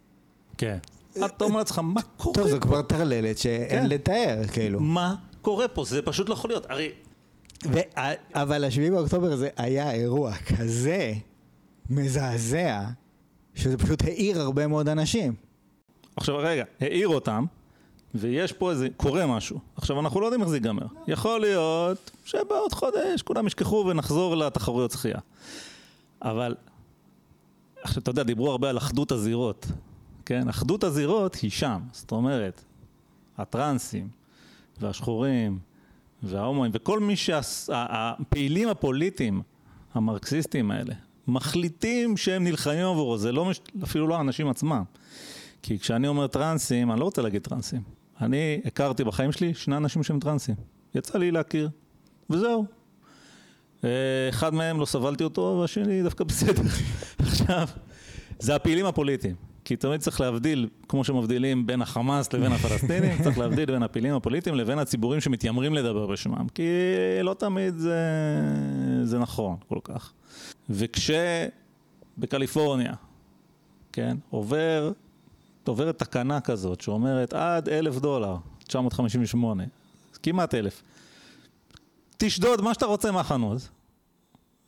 כן. 0.58 0.78
אתה 1.26 1.44
אומר 1.44 1.58
לעצמך, 1.58 1.78
מה 1.84 2.00
קורה 2.16 2.34
טוב, 2.34 2.48
זו 2.48 2.56
פה? 2.60 2.66
כבר 2.66 2.82
טרללת 2.82 3.38
שאין 3.38 3.82
כן. 3.82 3.86
לתאר, 3.88 4.46
כאילו. 4.52 4.80
מה 4.80 5.14
קורה 5.42 5.68
פה? 5.68 5.84
זה 5.84 6.02
פשוט 6.02 6.28
לא 6.28 6.34
יכול 6.34 6.50
להיות. 6.50 6.66
הרי... 6.70 6.90
אבל 8.34 8.64
השביעי 8.64 8.90
באוקטובר 8.90 9.36
זה 9.36 9.48
היה 9.56 9.92
אירוע 9.92 10.34
כזה 10.34 11.12
מזעזע, 11.90 12.84
שזה 13.54 13.78
פשוט 13.78 14.04
העיר 14.04 14.40
הרבה 14.40 14.66
מאוד 14.66 14.88
אנשים. 14.88 15.34
עכשיו 16.16 16.36
רגע, 16.38 16.64
העיר 16.80 17.08
אותם, 17.08 17.44
ויש 18.14 18.52
פה 18.52 18.70
איזה, 18.70 18.88
קורה 18.96 19.26
משהו. 19.26 19.58
עכשיו 19.76 20.00
אנחנו 20.00 20.20
לא 20.20 20.26
יודעים 20.26 20.40
איך 20.40 20.50
זה 20.50 20.56
ייגמר. 20.56 20.86
יכול 21.08 21.40
להיות 21.40 22.10
שבעוד 22.24 22.72
חודש 22.72 23.22
כולם 23.22 23.46
ישכחו 23.46 23.84
ונחזור 23.90 24.36
לתחרויות 24.36 24.90
שחייה. 24.90 25.18
אבל, 26.22 26.54
עכשיו 27.82 28.02
אתה 28.02 28.10
יודע, 28.10 28.22
דיברו 28.22 28.50
הרבה 28.50 28.70
על 28.70 28.78
אחדות 28.78 29.12
הזירות. 29.12 29.66
כן, 30.28 30.48
אחדות 30.48 30.84
הזירות 30.84 31.34
היא 31.34 31.50
שם. 31.50 31.80
זאת 31.92 32.12
אומרת, 32.12 32.64
הטרנסים, 33.38 34.08
והשחורים, 34.80 35.58
וההומואים, 36.22 36.72
וכל 36.74 37.00
מי 37.00 37.16
שהפעילים 37.16 38.68
הפוליטיים, 38.68 39.42
המרקסיסטים 39.94 40.70
האלה, 40.70 40.94
מחליטים 41.28 42.16
שהם 42.16 42.44
נלחמים 42.44 42.86
עבורו, 42.86 43.18
זה 43.18 43.32
לא 43.32 43.44
מש... 43.44 43.60
אפילו 43.82 44.06
לא 44.06 44.16
האנשים 44.16 44.48
עצמם. 44.48 44.82
כי 45.62 45.78
כשאני 45.78 46.08
אומר 46.08 46.26
טרנסים, 46.26 46.92
אני 46.92 47.00
לא 47.00 47.04
רוצה 47.04 47.22
להגיד 47.22 47.42
טרנסים. 47.42 47.82
אני 48.20 48.60
הכרתי 48.64 49.04
בחיים 49.04 49.32
שלי 49.32 49.54
שני 49.54 49.76
אנשים 49.76 50.02
שהם 50.02 50.20
טרנסים. 50.20 50.54
יצא 50.94 51.18
לי 51.18 51.30
להכיר, 51.30 51.68
וזהו. 52.30 52.64
אה, 53.84 53.90
אחד 54.28 54.54
מהם 54.54 54.80
לא 54.80 54.86
סבלתי 54.86 55.24
אותו, 55.24 55.58
והשני 55.60 56.02
דווקא 56.02 56.24
בסדר. 56.24 56.62
עכשיו, 57.18 57.68
זה 58.38 58.54
הפעילים 58.54 58.86
הפוליטיים. 58.86 59.47
כי 59.68 59.76
תמיד 59.76 60.00
צריך 60.00 60.20
להבדיל, 60.20 60.68
כמו 60.88 61.04
שמבדילים 61.04 61.66
בין 61.66 61.82
החמאס 61.82 62.32
לבין 62.32 62.52
הפלסטינים, 62.52 63.18
צריך 63.24 63.38
להבדיל 63.38 63.72
בין 63.72 63.82
הפעילים 63.82 64.14
הפוליטיים 64.14 64.56
לבין 64.56 64.78
הציבורים 64.78 65.20
שמתיימרים 65.20 65.74
לדבר 65.74 66.06
בשמם. 66.06 66.46
כי 66.54 66.62
לא 67.22 67.34
תמיד 67.34 67.76
זה, 67.76 67.96
זה 69.02 69.18
נכון 69.18 69.56
כל 69.68 69.78
כך. 69.84 70.12
וכשבקליפורניה, 70.70 72.92
כן, 73.92 74.16
עובר, 74.30 74.92
עוברת 75.64 75.98
תקנה 75.98 76.40
כזאת 76.40 76.80
שאומרת 76.80 77.32
עד 77.32 77.68
אלף 77.68 77.98
דולר, 77.98 78.36
958, 78.64 79.64
כמעט 80.22 80.54
אלף. 80.54 80.82
תשדוד 82.16 82.60
מה 82.60 82.74
שאתה 82.74 82.86
רוצה 82.86 83.12
מהחנות. 83.12 83.68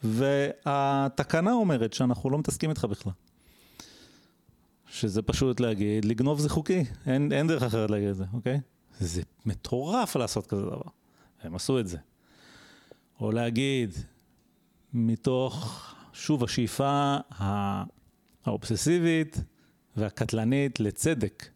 והתקנה 0.03 1.53
אומרת 1.53 1.93
שאנחנו 1.93 2.31
לא 2.31 2.39
מתעסקים 2.39 2.71
איתך 2.71 2.85
בכלל. 2.85 3.13
שזה 4.91 5.23
פשוט 5.23 5.61
להגיד, 5.61 6.05
לגנוב 6.05 6.41
זה 6.41 6.49
חוקי, 6.49 6.85
אין, 7.07 7.33
אין 7.33 7.47
דרך 7.47 7.63
אחרת 7.63 7.91
להגיד 7.91 8.09
את 8.09 8.17
זה, 8.17 8.25
אוקיי? 8.33 8.61
זה 9.01 9.23
מטורף 9.47 10.17
לעשות 10.17 10.47
כזה 10.47 10.63
דבר. 10.63 10.81
הם 11.43 11.55
עשו 11.55 11.79
את 11.81 11.87
זה. 11.89 11.99
או 13.21 13.33
להגיד, 13.33 13.95
מתוך, 14.93 15.85
שוב, 16.13 16.45
השאיפה 16.45 17.17
הא- 17.31 17.85
האובססיבית 18.45 19.41
והקטלנית 19.97 20.81
לצדק, 20.81 21.49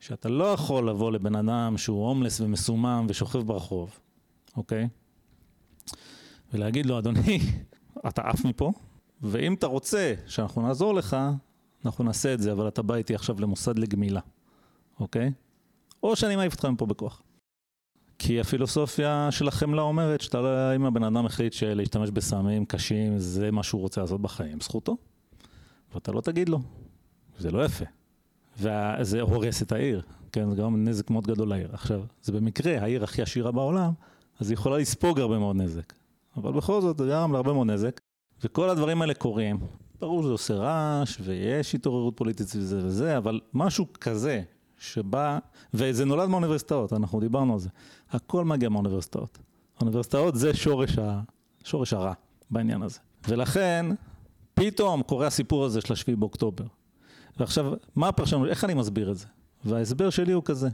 שאתה 0.00 0.28
לא 0.28 0.44
יכול 0.44 0.88
לבוא 0.90 1.12
לבן 1.12 1.36
אדם 1.36 1.78
שהוא 1.78 2.06
הומלס 2.08 2.40
ומסומם 2.40 3.06
ושוכב 3.08 3.38
ברחוב, 3.38 3.98
אוקיי? 4.56 4.88
ולהגיד 6.52 6.86
לו, 6.86 6.98
אדוני, 6.98 7.40
אתה 8.08 8.22
עף 8.22 8.44
מפה, 8.44 8.72
ואם 9.22 9.54
אתה 9.54 9.66
רוצה 9.66 10.14
שאנחנו 10.26 10.62
נעזור 10.62 10.94
לך, 10.94 11.16
אנחנו 11.84 12.04
נעשה 12.04 12.34
את 12.34 12.40
זה, 12.40 12.52
אבל 12.52 12.68
אתה 12.68 12.82
בא 12.82 12.94
איתי 12.94 13.14
עכשיו 13.14 13.40
למוסד 13.40 13.78
לגמילה, 13.78 14.20
אוקיי? 15.00 15.32
או 16.02 16.16
שאני 16.16 16.36
מעיף 16.36 16.52
אותך 16.52 16.64
מפה 16.64 16.86
בכוח. 16.86 17.22
כי 18.18 18.40
הפילוסופיה 18.40 19.28
של 19.30 19.48
החמלה 19.48 19.82
אומרת 19.82 20.20
שאתה 20.20 20.40
לא, 20.40 20.76
אם 20.76 20.86
הבן 20.86 21.02
אדם 21.02 21.26
החליט 21.26 21.52
שלהשתמש 21.52 22.10
בסמים 22.10 22.64
קשים 22.64 23.18
זה 23.18 23.50
מה 23.50 23.62
שהוא 23.62 23.80
רוצה 23.80 24.00
לעשות 24.00 24.22
בחיים, 24.22 24.60
זכותו. 24.60 24.96
ואתה 25.94 26.12
לא 26.12 26.20
תגיד 26.20 26.48
לו. 26.48 26.60
זה 27.38 27.50
לא 27.50 27.64
יפה. 27.64 27.84
וזה 28.58 29.20
הורס 29.20 29.62
את 29.62 29.72
העיר, 29.72 30.02
כן? 30.32 30.50
זה 30.50 30.56
גם 30.56 30.84
נזק 30.84 31.10
מאוד 31.10 31.26
גדול 31.26 31.48
לעיר. 31.48 31.68
עכשיו, 31.72 32.02
זה 32.22 32.32
במקרה 32.32 32.82
העיר 32.82 33.04
הכי 33.04 33.22
עשירה 33.22 33.52
בעולם, 33.52 33.92
אז 34.40 34.50
היא 34.50 34.54
יכולה 34.54 34.78
לספוג 34.78 35.20
הרבה 35.20 35.38
מאוד 35.38 35.56
נזק. 35.56 35.92
אבל 36.36 36.52
בכל 36.52 36.80
זאת, 36.80 36.98
זה 36.98 37.06
גרם 37.06 37.32
להרבה 37.32 37.52
מאוד 37.52 37.66
נזק. 37.66 38.00
וכל 38.44 38.70
הדברים 38.70 39.02
האלה 39.02 39.14
קורים. 39.14 39.58
ברור 40.00 40.22
שזה 40.22 40.32
עושה 40.32 40.54
רעש, 40.54 41.18
ויש 41.24 41.74
התעוררות 41.74 42.16
פוליטית 42.16 42.46
וזה 42.56 42.80
וזה, 42.84 43.18
אבל 43.18 43.40
משהו 43.54 43.86
כזה, 44.00 44.42
שבא, 44.78 45.38
וזה 45.74 46.04
נולד 46.04 46.28
מהאוניברסיטאות, 46.28 46.92
אנחנו 46.92 47.20
דיברנו 47.20 47.52
על 47.52 47.58
זה. 47.58 47.68
הכל 48.10 48.44
מגיע 48.44 48.68
מהאוניברסיטאות. 48.68 49.38
האוניברסיטאות 49.76 50.34
זה 50.36 50.54
שורש, 50.54 50.98
ה, 50.98 51.20
שורש 51.64 51.92
הרע 51.92 52.12
בעניין 52.50 52.82
הזה. 52.82 52.98
ולכן, 53.28 53.86
פתאום 54.54 55.02
קורה 55.02 55.26
הסיפור 55.26 55.64
הזה 55.64 55.80
של 55.80 55.92
השביעי 55.92 56.16
באוקטובר. 56.16 56.64
ועכשיו, 57.36 57.72
מה 57.96 58.08
הפרשנות, 58.08 58.48
איך 58.48 58.64
אני 58.64 58.74
מסביר 58.74 59.10
את 59.10 59.16
זה? 59.16 59.26
וההסבר 59.64 60.10
שלי 60.10 60.32
הוא 60.32 60.42
כזה. 60.44 60.68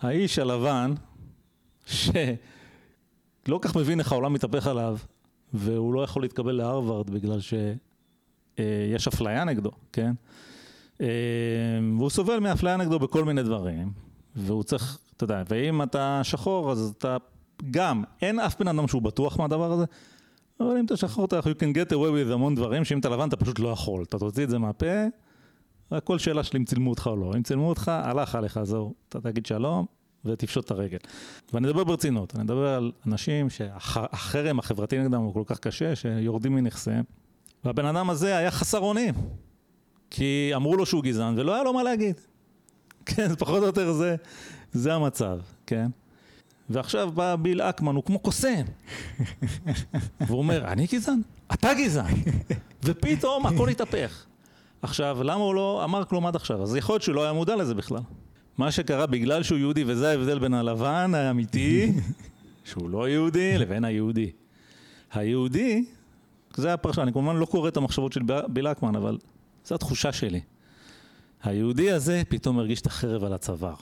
האיש 0.00 0.38
הלבן, 0.38 0.94
שלא 1.86 3.58
כך 3.60 3.76
מבין 3.76 3.98
איך 3.98 4.12
העולם 4.12 4.32
מתהפך 4.32 4.66
עליו, 4.66 4.98
והוא 5.52 5.94
לא 5.94 6.04
יכול 6.04 6.22
להתקבל 6.22 6.52
להרווארד 6.52 7.10
בגלל 7.10 7.40
שיש 8.56 9.08
אפליה 9.08 9.44
נגדו, 9.44 9.70
כן? 9.92 10.12
אה, 11.00 11.06
והוא 11.98 12.10
סובל 12.10 12.38
מאפליה 12.38 12.76
נגדו 12.76 12.98
בכל 12.98 13.24
מיני 13.24 13.42
דברים, 13.42 13.92
והוא 14.36 14.62
צריך, 14.62 14.98
אתה 15.16 15.24
יודע, 15.24 15.42
ואם 15.48 15.82
אתה 15.82 16.20
שחור, 16.22 16.72
אז 16.72 16.94
אתה 16.98 17.16
גם, 17.70 18.04
אין 18.22 18.40
אף 18.40 18.60
בן 18.60 18.68
אדם 18.68 18.88
שהוא 18.88 19.02
בטוח 19.02 19.38
מהדבר 19.38 19.72
הזה, 19.72 19.84
אבל 20.60 20.78
אם 20.78 20.84
אתה 20.84 20.96
שחור, 20.96 21.24
אתה 21.24 21.38
you 21.40 21.42
can 21.42 21.76
get 21.76 21.90
away 21.90 22.28
with 22.28 22.32
המון 22.32 22.54
דברים, 22.54 22.84
שאם 22.84 22.98
אתה 22.98 23.08
לבן 23.08 23.28
אתה 23.28 23.36
פשוט 23.36 23.58
לא 23.58 23.68
יכול, 23.68 24.02
אתה 24.02 24.18
תוציא 24.18 24.44
את 24.44 24.50
זה 24.50 24.58
מהפה, 24.58 25.06
הכל 25.90 26.18
שאלה 26.18 26.44
של 26.44 26.56
אם 26.56 26.64
צילמו 26.64 26.90
אותך 26.90 27.06
או 27.06 27.16
לא. 27.16 27.32
אם 27.36 27.42
צילמו 27.42 27.68
אותך, 27.68 27.88
הלך 27.88 28.34
עליך, 28.34 28.62
זהו, 28.62 28.94
אתה 29.08 29.20
תגיד 29.20 29.46
שלום 29.46 29.86
ותפשוט 30.24 30.64
את 30.64 30.70
הרגל. 30.70 30.98
ואני 31.52 31.68
אדבר 31.68 31.84
ברצינות, 31.84 32.34
אני 32.34 32.44
אדבר 32.44 32.66
על 32.68 32.92
אנשים 33.06 33.50
שהחרם 33.50 34.58
החברתי 34.58 34.98
נגדם 34.98 35.20
הוא 35.20 35.34
כל 35.34 35.42
כך 35.46 35.58
קשה, 35.58 35.96
שיורדים 35.96 36.54
מנכסיהם. 36.54 37.04
והבן 37.66 37.86
אדם 37.86 38.10
הזה 38.10 38.36
היה 38.36 38.50
חסר 38.50 38.78
אונים, 38.78 39.14
כי 40.10 40.50
אמרו 40.54 40.76
לו 40.76 40.86
שהוא 40.86 41.02
גזען 41.02 41.38
ולא 41.38 41.54
היה 41.54 41.64
לו 41.64 41.72
מה 41.72 41.82
להגיד. 41.82 42.20
כן, 43.06 43.36
פחות 43.36 43.62
או 43.62 43.66
יותר 43.66 43.92
זה, 43.92 44.16
זה 44.72 44.94
המצב, 44.94 45.38
כן? 45.66 45.86
ועכשיו 46.70 47.10
בא 47.14 47.36
ביל 47.36 47.60
אקמן, 47.60 47.94
הוא 47.94 48.04
כמו 48.04 48.18
קוסם. 48.18 48.64
והוא 50.26 50.38
אומר, 50.38 50.64
אני 50.64 50.86
גזען? 50.92 51.20
אתה 51.54 51.74
גזען. 51.74 52.14
ופתאום 52.84 53.46
הכל 53.46 53.68
התהפך. 53.68 54.24
עכשיו, 54.82 55.22
למה 55.22 55.44
הוא 55.44 55.54
לא 55.54 55.84
אמר 55.84 56.04
כלום 56.04 56.26
עד 56.26 56.36
עכשיו? 56.36 56.62
אז 56.62 56.76
יכול 56.76 56.92
להיות 56.92 57.02
שהוא 57.02 57.14
לא 57.14 57.22
היה 57.22 57.32
מודע 57.32 57.56
לזה 57.56 57.74
בכלל. 57.74 58.02
מה 58.58 58.70
שקרה 58.72 59.06
בגלל 59.06 59.42
שהוא 59.42 59.58
יהודי, 59.58 59.84
וזה 59.86 60.10
ההבדל 60.10 60.38
בין 60.38 60.54
הלבן 60.54 61.12
האמיתי, 61.14 61.92
שהוא 62.64 62.90
לא 62.90 63.08
יהודי, 63.08 63.58
לבין 63.58 63.84
היהודי. 63.84 64.30
היהודי, 65.12 65.84
זה 66.56 66.72
הפרשה, 66.72 67.02
אני 67.02 67.12
כמובן 67.12 67.36
לא 67.36 67.46
קורא 67.46 67.68
את 67.68 67.76
המחשבות 67.76 68.12
של 68.12 68.20
ביל 68.48 68.66
אקמן, 68.66 68.96
אבל 68.96 69.18
זו 69.64 69.74
התחושה 69.74 70.12
שלי. 70.12 70.40
היהודי 71.42 71.92
הזה 71.92 72.22
פתאום 72.28 72.58
הרגיש 72.58 72.80
את 72.80 72.86
החרב 72.86 73.24
על 73.24 73.32
הצוואר. 73.32 73.74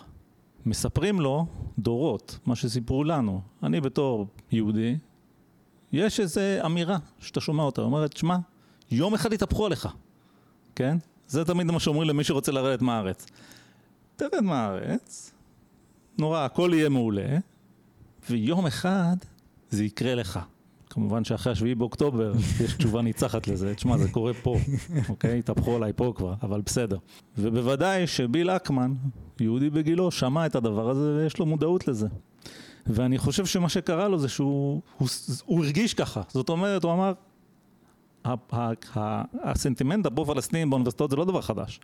מספרים 0.67 1.21
לו 1.21 1.47
דורות, 1.79 2.39
מה 2.47 2.57
שסיפרו 2.57 3.05
לנו. 3.05 3.41
אני 3.63 3.81
בתור 3.81 4.27
יהודי, 4.53 4.97
יש 5.93 6.21
איזו 6.21 6.41
אמירה 6.67 6.99
שאתה 7.21 7.41
שומע 7.41 7.63
אותה, 7.63 7.83
אומרת, 7.83 8.17
שמע, 8.17 8.37
יום 8.91 9.15
אחד 9.15 9.33
יתהפכו 9.33 9.67
עליך, 9.67 9.89
כן? 10.75 10.99
זה 11.27 11.45
תמיד 11.45 11.67
מה 11.67 11.81
שאומרים 11.81 12.09
למי 12.09 12.25
שרוצה 12.25 12.53
לרדת 12.53 12.83
מהארץ. 12.83 13.27
תרד 14.17 14.41
מהארץ, 14.43 15.33
נורא, 16.19 16.39
הכל 16.39 16.71
יהיה 16.75 16.89
מעולה, 16.89 17.39
ויום 18.31 18.67
אחד 18.67 19.17
זה 19.71 19.85
יקרה 19.85 20.15
לך. 20.15 20.41
כמובן 20.95 21.25
שאחרי 21.25 21.53
השביעי 21.53 21.75
באוקטובר 21.75 22.33
יש 22.65 22.75
תשובה 22.75 23.03
ניצחת 23.03 23.49
לזה, 23.49 23.75
תשמע 23.75 23.99
זה 23.99 24.09
קורה 24.09 24.35
פה, 24.35 24.57
אוקיי? 25.09 25.39
התהפכו 25.39 25.77
עליי 25.77 25.93
פה 25.97 26.13
כבר, 26.17 26.35
אבל 26.43 26.61
בסדר. 26.61 26.97
ובוודאי 27.39 28.07
שביל 28.07 28.51
אקמן, 28.51 28.95
יהודי 29.41 29.71
בגילו, 29.71 30.11
שמע 30.11 30.47
את 30.47 30.55
הדבר 30.55 30.91
הזה 30.91 31.17
ויש 31.17 31.39
לו 31.39 31.47
מודעות 31.47 31.89
לזה. 31.89 32.07
ואני 32.87 33.19
חושב 33.19 33.47
שמה 33.47 33.69
שקרה 33.69 34.09
לו 34.09 34.19
זה 34.19 34.29
שהוא 34.29 34.81
הוא, 34.99 35.09
הוא 35.45 35.65
הרגיש 35.65 35.95
ככה, 35.95 36.23
זאת 36.29 36.49
אומרת, 36.49 36.85
הוא 36.85 36.93
אמר, 36.93 37.13
הסנטימנט 39.43 40.07
הפרו-פלסטינים 40.07 40.71
באוניברסיטאות 40.71 41.11
זה 41.11 41.17
לא 41.17 41.25
דבר 41.25 41.41
חדש, 41.41 41.81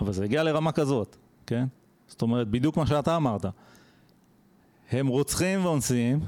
אבל 0.00 0.12
זה 0.12 0.24
הגיע 0.24 0.42
לרמה 0.42 0.72
כזאת, 0.72 1.16
כן? 1.46 1.66
זאת 2.08 2.22
אומרת, 2.22 2.48
בדיוק 2.48 2.76
מה 2.76 2.86
שאתה 2.86 3.16
אמרת. 3.16 3.46
הם 4.90 5.06
רוצחים 5.06 5.64
ואונסים, 5.64 6.20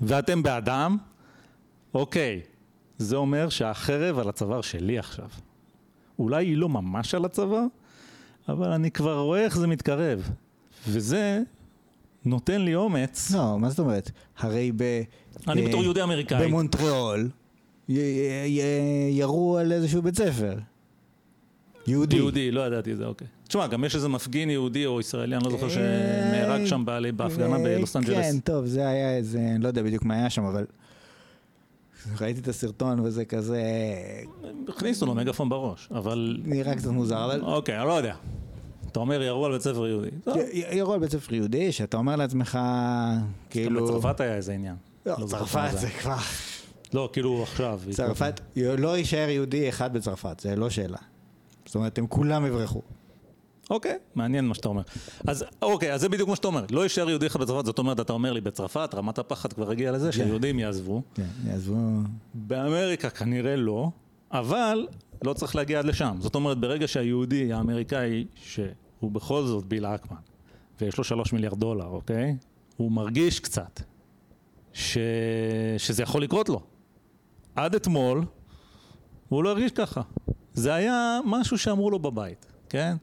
ואתם 0.00 0.42
בעדם, 0.42 0.96
אוקיי, 1.94 2.40
זה 2.98 3.16
אומר 3.16 3.48
שהחרב 3.48 4.18
על 4.18 4.28
הצוואר 4.28 4.60
שלי 4.60 4.98
עכשיו. 4.98 5.28
אולי 6.18 6.46
היא 6.46 6.56
לא 6.56 6.68
ממש 6.68 7.14
על 7.14 7.24
הצוואר, 7.24 7.64
אבל 8.48 8.68
אני 8.68 8.90
כבר 8.90 9.18
רואה 9.18 9.44
איך 9.44 9.58
זה 9.58 9.66
מתקרב. 9.66 10.30
וזה 10.88 11.40
נותן 12.24 12.60
לי 12.60 12.74
אומץ. 12.74 13.30
לא, 13.34 13.58
מה 13.58 13.70
זאת 13.70 13.78
אומרת? 13.78 14.10
הרי 14.38 14.72
ב... 14.76 15.02
אני 15.48 15.68
בתור 15.68 15.82
יהודי 15.82 16.02
אמריקאי. 16.02 16.46
במונטריאול 16.46 17.28
ירו 19.10 19.58
על 19.58 19.72
איזשהו 19.72 20.02
בית 20.02 20.16
ספר. 20.16 20.58
יהודי. 21.86 22.16
יהודי, 22.16 22.50
לא 22.50 22.66
ידעתי 22.66 22.92
את 22.92 22.96
זה, 22.96 23.06
אוקיי. 23.06 23.26
תשמע, 23.48 23.66
גם 23.66 23.84
יש 23.84 23.94
איזה 23.94 24.08
מפגין 24.08 24.50
יהודי 24.50 24.86
או 24.86 25.00
ישראלי, 25.00 25.36
אני 25.36 25.44
לא 25.44 25.50
זוכר 25.50 25.68
שנהרג 25.68 26.64
שם 26.64 26.84
בהפגנה 27.16 27.58
בלוס 27.58 27.96
אנג'לס. 27.96 28.16
כן, 28.16 28.40
טוב, 28.40 28.66
זה 28.66 28.88
היה 28.88 29.16
איזה, 29.16 29.40
לא 29.58 29.68
יודע 29.68 29.82
בדיוק 29.82 30.04
מה 30.04 30.14
היה 30.14 30.30
שם, 30.30 30.44
אבל... 30.44 30.66
ראיתי 32.20 32.40
את 32.40 32.48
הסרטון 32.48 33.00
וזה 33.00 33.24
כזה... 33.24 33.62
הכניסו 34.68 35.06
לו 35.06 35.14
מגפון 35.14 35.48
בראש, 35.48 35.88
אבל... 35.90 36.40
נראה 36.44 36.74
קצת 36.74 36.86
מוזר, 36.86 37.24
אבל... 37.24 37.40
אוקיי, 37.40 37.78
אני 37.78 37.88
לא 37.88 37.92
יודע. 37.92 38.14
אתה 38.92 39.00
אומר 39.00 39.22
ירו 39.22 39.46
על 39.46 39.52
בית 39.52 39.62
ספר 39.62 39.86
יהודי. 39.86 40.08
ירו 40.72 40.92
על 40.92 41.00
בית 41.00 41.10
ספר 41.10 41.34
יהודי, 41.34 41.72
שאתה 41.72 41.96
אומר 41.96 42.16
לעצמך, 42.16 42.58
כאילו... 43.50 43.86
בצרפת 43.86 44.20
היה 44.20 44.34
איזה 44.34 44.52
עניין. 44.52 44.76
לא, 45.06 45.14
לא 45.18 45.26
צרפת 45.26 45.70
זה 45.72 45.90
כבר... 45.90 46.16
לא, 46.94 47.10
כאילו 47.12 47.42
עכשיו. 47.42 47.80
צרפת, 47.90 48.40
לא 48.56 48.98
יישאר 48.98 49.28
יהודי 49.28 49.68
אחד 49.68 49.92
בצרפת, 49.92 50.40
זה 50.40 50.56
לא 50.56 50.70
שאלה. 50.70 50.98
זאת 51.66 51.74
אומרת, 51.74 51.98
הם 51.98 52.06
כולם 52.06 52.46
יברחו. 52.46 52.82
אוקיי, 53.72 53.98
מעניין 54.14 54.44
מה 54.44 54.54
שאתה 54.54 54.68
אומר. 54.68 54.82
אז 55.26 55.44
אוקיי, 55.62 55.94
אז 55.94 56.00
זה 56.00 56.08
בדיוק 56.08 56.28
מה 56.28 56.36
שאתה 56.36 56.46
אומר. 56.46 56.64
לא 56.70 56.82
יישאר 56.82 57.10
יהודי 57.10 57.26
אחד 57.26 57.40
בצרפת, 57.40 57.66
זאת 57.66 57.78
אומרת, 57.78 58.00
אתה 58.00 58.12
אומר 58.12 58.32
לי 58.32 58.40
בצרפת, 58.40 58.90
רמת 58.94 59.18
הפחד 59.18 59.52
כבר 59.52 59.70
הגיעה 59.70 59.92
לזה, 59.92 60.06
כן. 60.06 60.12
שיהודים 60.12 60.58
יעזבו. 60.58 61.02
כן, 61.14 61.26
יעזבו. 61.46 61.76
באמריקה 62.34 63.10
כנראה 63.10 63.56
לא, 63.56 63.90
אבל 64.32 64.86
לא 65.24 65.32
צריך 65.32 65.56
להגיע 65.56 65.78
עד 65.78 65.84
לשם. 65.84 66.16
זאת 66.20 66.34
אומרת, 66.34 66.58
ברגע 66.58 66.88
שהיהודי 66.88 67.52
האמריקאי, 67.52 68.24
שהוא 68.34 69.12
בכל 69.12 69.44
זאת 69.44 69.64
ביל 69.64 69.86
אקמן, 69.86 70.16
ויש 70.80 70.98
לו 70.98 71.04
שלוש 71.04 71.32
מיליארד 71.32 71.58
דולר, 71.58 71.86
אוקיי? 71.86 72.36
הוא 72.76 72.92
מרגיש 72.92 73.40
קצת 73.40 73.80
ש... 74.72 74.98
שזה 75.78 76.02
יכול 76.02 76.22
לקרות 76.22 76.48
לו. 76.48 76.60
עד 77.56 77.74
אתמול, 77.74 78.24
הוא 79.28 79.44
לא 79.44 79.50
הרגיש 79.50 79.72
ככה. 79.72 80.00
זה 80.54 80.74
היה 80.74 81.18
משהו 81.24 81.58
שאמרו 81.58 81.90
לו 81.90 81.98
בבית, 81.98 82.46
כן? 82.68 82.96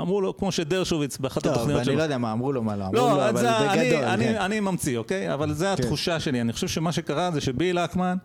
אמרו 0.00 0.20
לו, 0.20 0.36
כמו 0.36 0.52
שדרשוביץ 0.52 1.18
באחת 1.18 1.46
התוכניות 1.46 1.66
שלו. 1.66 1.78
טוב, 1.78 1.88
אני 1.88 1.96
לא 1.96 2.02
יודע 2.02 2.18
מה 2.18 2.32
אמרו 2.32 2.52
לו, 2.52 2.62
מה 2.62 2.76
לא 2.76 2.84
אמרו 2.84 2.96
לא, 2.96 3.10
לו, 3.10 3.28
אבל 3.28 3.40
זה 3.40 3.50
בגדול. 3.60 4.04
אני, 4.04 4.24
כן. 4.24 4.36
אני 4.36 4.60
ממציא, 4.60 4.98
אוקיי? 4.98 5.34
אבל 5.34 5.52
זו 5.52 5.64
כן. 5.64 5.72
התחושה 5.72 6.20
שלי. 6.20 6.40
אני 6.40 6.52
חושב 6.52 6.68
שמה 6.68 6.92
שקרה 6.92 7.30
זה 7.30 7.40
שביל 7.40 7.78
אקמן 7.78 8.16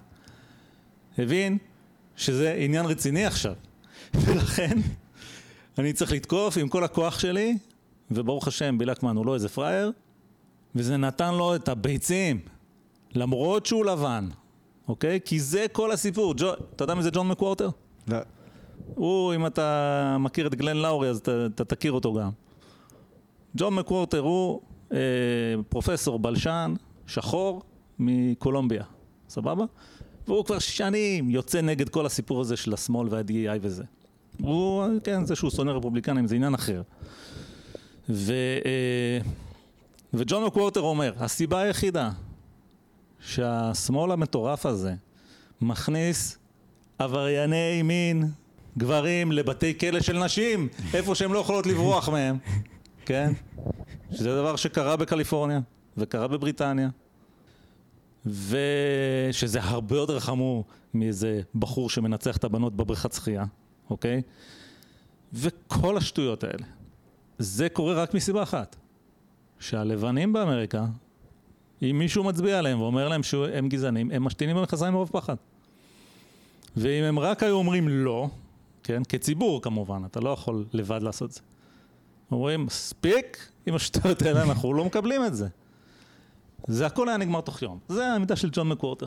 הבין 1.18 1.57
שזה 2.15 2.56
עניין 2.57 2.85
רציני 2.85 3.26
עכשיו. 3.26 3.53
ולכן 4.26 4.77
אני 5.77 5.94
צריך 5.94 6.11
לתקוף 6.11 6.57
עם 6.57 6.68
כל 6.68 6.84
הכוח 6.84 7.19
שלי, 7.19 7.57
וברוך 8.11 8.48
השם, 8.48 8.77
ביל 8.77 8.91
אקמן 8.91 9.15
הוא 9.15 9.26
לא 9.26 9.34
איזה 9.34 9.49
פראייר, 9.49 9.91
וזה 10.76 10.98
נתן 10.98 11.34
לו 11.34 11.56
את 11.56 11.69
הביצים, 11.69 12.39
למרות 13.15 13.65
שהוא 13.65 13.85
לבן, 13.85 14.30
אוקיי? 14.88 15.19
כי 15.26 15.39
זה 15.39 15.65
כל 15.72 15.91
הסיפור. 15.91 16.34
ג'ו, 16.38 16.53
אתה 16.76 16.84
יודע 16.84 16.94
מי 16.94 17.03
זה 17.03 17.10
ג'ון 17.11 17.27
מקוורטר? 17.27 17.69
לא. 18.07 18.18
הוא, 18.95 19.35
אם 19.35 19.45
אתה 19.45 20.18
מכיר 20.19 20.47
את 20.47 20.55
גלן 20.55 20.77
לאורי, 20.77 21.09
אז 21.09 21.18
אתה, 21.18 21.65
תכיר 21.65 21.91
אותו 21.91 22.14
גם. 22.14 22.30
ג'ון 23.57 23.76
מקוורטר 23.76 24.19
הוא 24.19 24.61
אה, 24.91 24.97
פרופסור 25.69 26.19
בלשן, 26.19 26.73
שחור, 27.07 27.61
מקולומביה, 27.99 28.84
סבבה? 29.30 29.65
והוא 30.27 30.45
כבר 30.45 30.59
שנים 30.59 31.30
יוצא 31.30 31.61
נגד 31.61 31.89
כל 31.89 32.05
הסיפור 32.05 32.41
הזה 32.41 32.57
של 32.57 32.73
השמאל 32.73 33.07
וה-DEI 33.11 33.59
וזה. 33.61 33.84
הוא, 34.41 34.85
כן, 35.03 35.26
זה 35.26 35.35
שהוא 35.35 35.49
שונא 35.49 35.72
רפובליקנים 35.72 36.27
זה 36.27 36.35
עניין 36.35 36.53
אחר. 36.53 36.81
ו, 38.09 38.34
אה, 38.65 39.19
וג'ון 40.14 40.43
מקוורטר 40.45 40.81
אומר, 40.81 41.14
הסיבה 41.19 41.61
היחידה 41.61 42.11
שהשמאל 43.19 44.11
המטורף 44.11 44.65
הזה 44.65 44.93
מכניס 45.61 46.38
עברייני 46.99 47.81
מין 47.84 48.30
גברים 48.78 49.32
לבתי 49.32 49.78
כלא 49.78 50.02
של 50.02 50.24
נשים, 50.24 50.68
איפה 50.94 51.16
שהן 51.16 51.32
לא 51.32 51.40
יכולות 51.40 51.66
לברוח 51.66 52.10
מהם, 52.10 52.38
כן? 53.06 53.34
שזה 54.12 54.36
דבר 54.36 54.56
שקרה 54.56 54.95
בקליפורניה, 54.95 55.60
וקרה 55.98 56.28
בבריטניה, 56.28 56.90
ושזה 58.26 59.60
הרבה 59.62 59.95
יותר 59.95 60.20
חמור 60.20 60.66
מאיזה 60.94 61.41
בחור 61.56 61.90
שמנצח 61.90 62.38
את 62.38 62.44
הבנות 62.44 62.76
בבריכת 62.76 63.14
שחייה, 63.14 63.45
אוקיי? 63.90 64.22
וכל 65.34 65.98
השטויות 65.98 66.44
האלה. 66.44 66.66
זה 67.40 67.70
קורה 67.70 67.94
רק 67.94 68.14
מסיבה 68.14 68.44
אחת, 68.44 68.76
שהלבנים 69.60 70.34
באמריקה, 70.34 70.86
אם 71.82 71.95
מישהו 71.99 72.24
מצביע 72.24 72.60
עליהם 72.60 72.82
ואומר 72.82 73.08
להם 73.08 73.24
שהם 73.24 73.70
גזענים, 73.70 74.12
הם 74.12 74.24
משתינים 74.24 74.56
במכנסיים 74.56 74.94
מרוב 74.94 75.10
פחד. 75.14 75.36
ואם 76.78 77.04
הם 77.04 77.20
רק 77.20 77.44
היו 77.44 77.56
אומרים 77.56 77.88
לא, 77.90 78.30
כן? 78.88 79.01
כציבור 79.09 79.61
כמובן, 79.61 80.01
אתה 80.05 80.19
לא 80.19 80.30
יכול 80.30 80.65
לבד 80.73 81.01
לעשות 81.01 81.30
את 81.30 81.35
זה. 81.35 81.41
אומרים, 82.31 82.65
מספיק 82.65 83.51
עם 83.65 83.76
השטויות 83.76 84.22
האלה, 84.22 84.43
אנחנו 84.43 84.73
לא 84.73 84.85
מקבלים 84.85 85.26
את 85.26 85.35
זה. 85.35 85.47
זה 86.68 86.85
הכל 86.85 87.09
היה 87.09 87.18
נגמר 87.18 87.41
תוך 87.41 87.61
יום. 87.61 87.80
זה 87.88 88.07
העמידה 88.07 88.35
של 88.35 88.49
ג'ון 88.51 88.69
מקוורטר. 88.69 89.05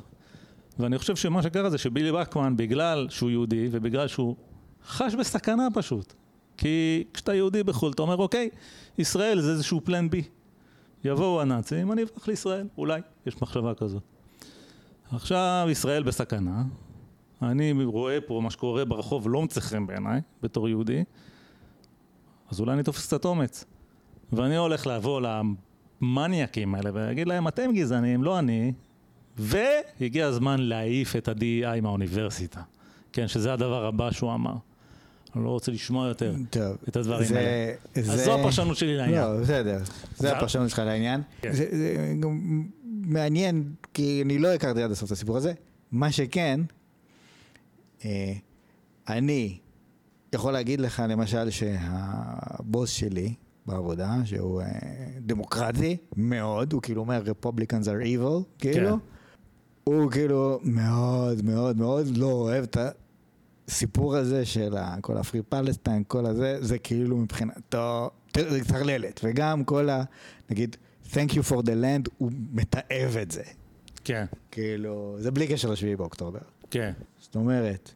ואני 0.79 0.99
חושב 0.99 1.17
שמה 1.17 1.43
שקרה 1.43 1.71
זה 1.71 1.79
שבילי 1.79 2.13
בקמן, 2.13 2.57
בגלל 2.57 3.07
שהוא 3.11 3.31
יהודי 3.31 3.69
ובגלל 3.71 4.09
שהוא 4.09 4.37
חש 4.87 5.15
בסכנה 5.15 5.69
פשוט. 5.75 6.15
כי 6.57 7.05
כשאתה 7.15 7.35
יהודי 7.35 7.63
בחו"ל, 7.63 7.93
אתה 7.93 8.03
אומר, 8.03 8.17
אוקיי, 8.17 8.49
ישראל 8.99 9.41
זה 9.41 9.51
איזשהו 9.51 9.81
פלן 9.85 10.11
בי. 10.11 10.23
יבואו 11.05 11.41
הנאצים, 11.41 11.93
אני 11.93 12.03
אברח 12.03 12.29
לישראל, 12.29 12.67
אולי, 12.79 13.01
יש 13.27 13.43
מחשבה 13.43 13.75
כזאת. 13.75 14.03
עכשיו 15.13 15.69
ישראל 15.71 16.03
בסכנה, 16.03 16.63
אני 17.43 17.85
רואה 17.85 18.21
פה 18.21 18.41
מה 18.45 18.51
שקורה 18.51 18.85
ברחוב 18.85 19.29
לא 19.29 19.43
מצא 19.43 19.61
חן 19.61 19.87
בעיניי, 19.87 20.21
בתור 20.43 20.69
יהודי, 20.69 21.05
אז 22.51 22.61
אולי 22.61 22.73
אני 22.73 22.83
תופס 22.83 23.07
קצת 23.07 23.25
אומץ. 23.25 23.65
ואני 24.33 24.57
הולך 24.57 24.87
לבוא 24.87 25.21
למניאקים 26.01 26.75
האלה 26.75 26.91
ולהגיד 26.95 27.29
להם, 27.29 27.49
אתם 27.49 27.71
גזענים, 27.75 28.25
לא 28.25 28.39
אני, 28.39 28.73
והגיע 29.39 30.27
הזמן 30.27 30.61
להעיף 30.61 31.17
את 31.17 31.29
ה-DEI 31.29 31.81
מהאוניברסיטה. 31.83 32.61
כן, 33.13 33.29
שזה 33.29 33.53
הדבר 33.53 33.85
הבא 33.87 34.11
שהוא 34.11 34.35
אמר. 34.35 34.55
אני 35.37 35.45
לא 35.45 35.49
רוצה 35.49 35.73
לשמוע 35.73 36.09
יותר 36.09 36.35
טוב. 36.51 36.77
את 36.89 36.97
הדברים 36.97 37.25
זה- 37.27 37.39
האלה. 37.39 37.73
אז 37.97 38.07
זה- 38.07 38.25
זו 38.25 38.35
הפרשנות 38.41 38.77
שלי 38.77 38.97
לעניין. 38.97 39.23
לא, 39.23 39.41
בסדר. 39.41 39.79
זה- 40.17 40.37
הפרשנות 40.37 40.71
שלך 40.71 40.79
לעניין. 40.79 41.21
כן. 41.43 41.53
זה 41.53 41.67
זה 41.71 42.15
גם 42.21 42.63
מעניין, 42.87 43.73
כי 43.95 44.23
אני 44.25 44.39
לא 44.39 44.49
הכרתי 44.49 44.83
עד 44.83 44.91
הסוף 44.91 45.07
את 45.07 45.13
הסיפור 45.13 45.37
הזה. 45.37 45.53
מה 45.93 46.13
שכן, 46.13 46.61
אני 49.09 49.59
יכול 50.33 50.53
להגיד 50.53 50.81
לך 50.81 51.03
למשל 51.09 51.51
שהבוס 51.51 52.91
שלי 52.91 53.35
בעבודה, 53.67 54.15
שהוא 54.25 54.63
אה, 54.63 54.69
דמוקרטי 55.21 55.97
מאוד, 56.17 56.73
הוא 56.73 56.83
כאילו 56.83 57.01
אומר 57.01 57.23
Republicans 57.27 57.85
are 57.85 58.05
evil, 58.05 58.59
כאילו, 58.59 58.99
הוא 59.85 60.11
כאילו 60.11 60.61
מאוד 60.63 61.45
מאוד 61.45 61.77
מאוד 61.77 62.17
לא 62.17 62.27
אוהב 62.27 62.63
את 62.63 62.77
הסיפור 63.69 64.17
הזה 64.17 64.45
של 64.45 64.75
כל 65.01 65.17
הפרי 65.17 65.43
פלסטיין, 65.43 66.03
כל 66.09 66.27
הזה, 66.27 66.57
זה 66.61 66.79
כאילו 66.79 67.17
מבחינתו, 67.17 68.11
זה 68.37 68.65
טרללת, 68.65 69.21
וגם 69.25 69.65
כל 69.65 69.89
ה... 69.91 70.03
נגיד, 70.51 70.77
Thank 71.13 71.31
you 71.31 71.43
for 71.51 71.57
the 71.57 71.75
land, 71.83 72.11
הוא 72.19 72.31
מתעב 72.53 73.17
את 73.23 73.31
זה. 73.31 73.43
כן, 74.05 74.25
כאילו, 74.51 75.17
זה 75.19 75.31
בלי 75.31 75.47
קשר 75.47 75.71
לשביעי 75.71 75.97
באוקטובר. 75.97 76.39
כן. 76.71 76.93
זאת 77.19 77.35
אומרת, 77.35 77.93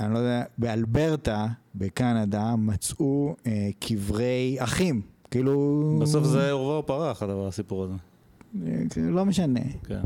אני 0.00 0.14
לא 0.14 0.18
יודע, 0.18 0.44
באלברטה, 0.58 1.46
בקנדה, 1.74 2.56
מצאו 2.56 3.36
אה, 3.46 3.70
קברי 3.80 4.56
אחים. 4.58 5.00
כאילו... 5.30 5.98
בסוף 6.02 6.24
זה 6.24 6.50
עורבא 6.50 6.78
ופרח, 6.78 7.22
הדבר, 7.22 7.46
הסיפור 7.46 7.84
הזה. 7.84 7.94
אה, 8.66 8.82
לא 8.96 9.24
משנה. 9.24 9.60
כן. 9.86 10.00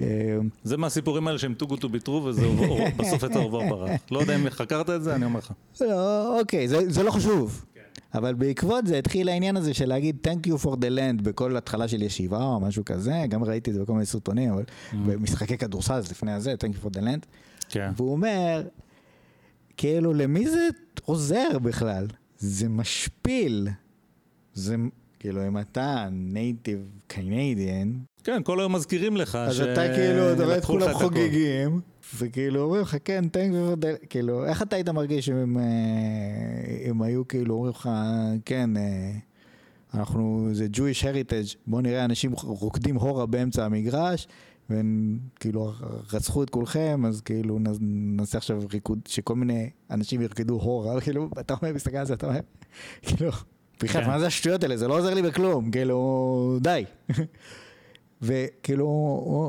אה, 0.00 0.38
זה 0.64 0.76
מהסיפורים 0.76 1.26
האלה 1.26 1.38
שהם 1.38 1.54
to 1.60 1.64
be 1.64 2.06
true, 2.06 2.10
וזה 2.10 2.46
בסוף 2.96 3.22
יצא 3.22 3.38
עורבא 3.38 3.56
ופרח. 3.56 3.90
לא 4.10 4.18
יודע 4.18 4.36
אם 4.36 4.50
חקרת 4.50 4.90
את 4.90 5.02
זה, 5.02 5.14
אני 5.14 5.24
אומר 5.24 5.38
לך. 5.38 5.52
לא, 5.80 6.40
אוקיי, 6.40 6.68
זה 6.68 7.02
לא 7.02 7.10
חשוב. 7.10 7.64
אבל 8.14 8.34
בעקבות 8.34 8.86
זה 8.86 8.98
התחיל 8.98 9.28
העניין 9.28 9.56
הזה 9.56 9.74
של 9.74 9.88
להגיד 9.88 10.16
Thank 10.26 10.48
you 10.48 10.64
for 10.64 10.76
the 10.76 10.98
land 10.98 11.22
בכל 11.22 11.56
התחלה 11.56 11.88
של 11.88 12.02
ישיבה 12.02 12.44
או 12.44 12.60
משהו 12.60 12.84
כזה, 12.84 13.24
גם 13.28 13.44
ראיתי 13.44 13.70
את 13.70 13.74
זה 13.74 13.82
בכל 13.82 13.92
מיני 13.92 14.06
סרטונים, 14.06 14.52
אבל 14.52 14.64
במשחקי 14.92 15.58
כדורסל, 15.58 15.94
אז 15.94 16.10
לפני 16.10 16.32
הזה, 16.32 16.54
Thank 16.54 16.76
you 16.76 16.86
for 16.86 16.96
the 16.96 17.00
land. 17.00 17.26
כן. 17.68 17.90
והוא 17.96 18.12
אומר, 18.12 18.62
כאילו, 19.76 20.14
למי 20.14 20.50
זה 20.50 20.68
עוזר 21.04 21.58
בכלל? 21.62 22.06
זה 22.38 22.68
משפיל. 22.68 23.68
זה, 24.54 24.76
כאילו, 25.18 25.46
אם 25.46 25.58
אתה 25.58 26.08
נייטיב 26.10 26.90
קנדיאן, 27.06 27.92
כן, 28.24 28.42
כל 28.42 28.60
היום 28.60 28.74
מזכירים 28.74 29.16
לך 29.16 29.36
אז 29.36 29.60
אתה 29.60 29.94
כאילו, 29.94 30.32
אתה 30.32 30.44
רואה 30.44 30.58
את 30.58 30.64
כולם. 30.64 30.92
חוגגים, 30.92 31.80
וכאילו 32.18 32.62
אומרים 32.62 32.82
לך, 32.82 32.96
כן, 33.04 33.24
thank 33.32 33.52
you 33.52 33.84
for. 33.84 34.06
כאילו, 34.06 34.46
איך 34.46 34.62
אתה 34.62 34.76
היית 34.76 34.88
מרגיש 34.88 35.28
אם 35.28 35.58
אה, 35.58 36.90
אם 36.90 37.02
היו 37.02 37.28
כאילו 37.28 37.54
אומרים 37.54 37.70
לך, 37.70 37.90
כן, 38.44 38.76
אה, 38.76 39.12
אנחנו, 39.94 40.48
זה 40.52 40.66
Jewish 40.72 41.02
heritage, 41.02 41.56
בוא 41.66 41.82
נראה 41.82 42.04
אנשים 42.04 42.32
רוקדים 42.42 42.96
הורה 42.96 43.26
באמצע 43.26 43.64
המגרש, 43.64 44.28
וכאילו 44.70 45.72
רצחו 46.12 46.42
את 46.42 46.50
כולכם, 46.50 47.02
אז 47.06 47.20
כאילו 47.20 47.58
נעשה 47.80 48.38
עכשיו 48.38 48.62
ריקוד, 48.72 48.98
שכל 49.08 49.34
מיני 49.34 49.70
אנשים 49.90 50.20
ירקדו 50.20 50.54
הורה, 50.54 51.00
כאילו, 51.04 51.28
אתה 51.40 51.54
אומר, 51.62 51.74
מסתכל 51.74 51.96
על 51.96 52.06
זה, 52.06 52.14
אתה 52.14 52.26
אומר, 52.26 52.40
כאילו, 53.02 53.30
בכלל, 53.82 54.02
כן. 54.02 54.08
מה 54.08 54.18
זה 54.18 54.26
השטויות 54.26 54.62
האלה? 54.62 54.76
זה 54.76 54.88
לא 54.88 54.98
עוזר 54.98 55.14
לי 55.14 55.22
בכלום, 55.22 55.70
כאילו, 55.70 56.58
די. 56.60 56.84
וכאילו, 58.22 58.84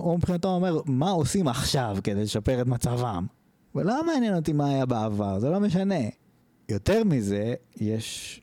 הוא 0.04 0.18
מבחינתו 0.18 0.48
אומר, 0.48 0.82
מה 0.86 1.10
עושים 1.10 1.48
עכשיו 1.48 1.98
כדי 2.04 2.24
לשפר 2.24 2.62
את 2.62 2.68
מצבם? 2.68 3.26
ולא 3.76 4.06
מעניין 4.06 4.36
אותי 4.36 4.54
מה 4.54 4.70
היה 4.70 4.86
בעבר, 4.86 5.40
זה 5.40 5.50
לא 5.50 5.60
משנה. 5.60 6.00
יותר 6.70 7.04
מזה, 7.04 7.54
יש 7.76 8.42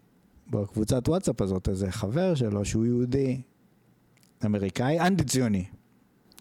בקבוצת 0.51 1.09
וואטסאפ 1.09 1.43
הזאת 1.43 1.69
איזה 1.69 1.91
חבר 1.91 2.35
שלו 2.35 2.65
שהוא 2.65 2.87
יהודי 2.87 3.41
אמריקאי, 4.45 5.01
אנטי 5.01 5.25
ציוני. 5.25 5.65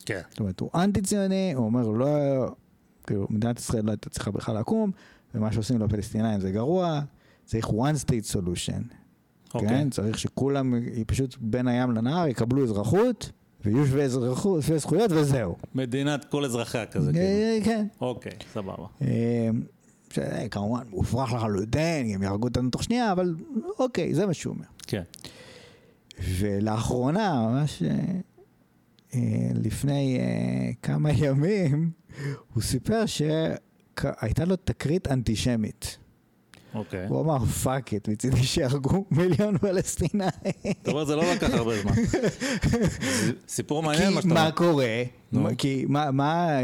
כן. 0.05 0.21
זאת 0.29 0.39
אומרת, 0.39 0.59
הוא 0.59 0.69
אנטי 0.75 1.01
ציוני, 1.01 1.53
הוא 1.53 1.65
אומר, 1.65 1.87
לא, 1.87 2.07
כאילו, 3.07 3.27
מדינת 3.29 3.59
ישראל 3.59 3.85
לא 3.85 3.91
הייתה 3.91 4.09
צריכה 4.09 4.31
בכלל 4.31 4.59
לקום, 4.59 4.91
ומה 5.35 5.51
שעושים 5.51 5.81
לפלסטינאים 5.81 6.39
זה 6.39 6.51
גרוע, 6.51 7.01
צריך 7.45 7.65
one 7.69 8.05
state 8.05 8.35
solution. 8.35 8.93
אוקיי. 9.53 9.69
כן? 9.69 9.89
צריך 9.89 10.19
שכולם, 10.19 10.73
פשוט 11.07 11.37
בין 11.41 11.67
הים 11.67 11.91
לנהר, 11.91 12.27
יקבלו 12.27 12.63
אזרחות, 12.63 13.31
ויהיו 13.65 13.85
שווי 13.85 14.03
אזרחות, 14.03 14.63
שווי 14.63 14.79
זכויות 14.79 15.11
וזהו. 15.11 15.55
מדינת 15.75 16.25
כל 16.25 16.45
אזרחיה 16.45 16.85
כזה, 16.85 17.11
כאילו. 17.13 17.25
אה, 17.25 17.57
כן. 17.63 17.87
אוקיי, 18.01 18.31
סבבה. 18.53 18.85
אה, 19.01 19.49
שזה 20.13 20.47
כמובן 20.51 20.83
מופרך 20.89 21.33
לחלוטין, 21.33 22.15
הם 22.15 22.23
יהרגו 22.23 22.47
אותנו 22.47 22.69
תוך 22.69 22.83
שנייה, 22.83 23.11
אבל 23.11 23.35
אוקיי, 23.79 24.13
זה 24.13 24.25
מה 24.25 24.33
שהוא 24.33 24.53
אומר. 24.53 24.65
כן. 24.87 25.03
ולאחרונה, 26.39 27.47
ממש 27.49 27.83
אה, 27.83 27.89
אה, 29.13 29.49
לפני 29.55 30.19
אה, 30.19 30.71
כמה 30.81 31.11
ימים, 31.11 31.91
הוא 32.53 32.63
סיפר 32.63 33.05
שהייתה 33.05 34.45
לו 34.45 34.55
תקרית 34.55 35.07
אנטישמית. 35.07 35.97
אוקיי. 36.75 37.07
הוא 37.07 37.21
אמר, 37.21 37.45
fuck 37.45 37.93
it, 37.93 38.07
מצידי 38.09 38.43
שיהרגו 38.43 39.05
מיליון 39.11 39.57
פלסטינאים. 39.57 40.29
זאת 40.63 40.87
אומרת, 40.87 41.07
זה 41.07 41.15
לא 41.15 41.23
לקח 41.33 41.49
הרבה 41.53 41.81
זמן. 41.81 41.91
סיפור 43.47 43.83
מעניין 43.83 44.13
מה 44.13 44.15
שאתה 44.15 44.18
אומר. 44.18 44.21
כי 44.21 44.33
מה 44.33 44.51
קורה? 44.51 45.03
נו. 45.31 45.41
מה- 45.41 45.55
כי 45.55 45.85
מה, 45.87 46.11
מה, 46.11 46.57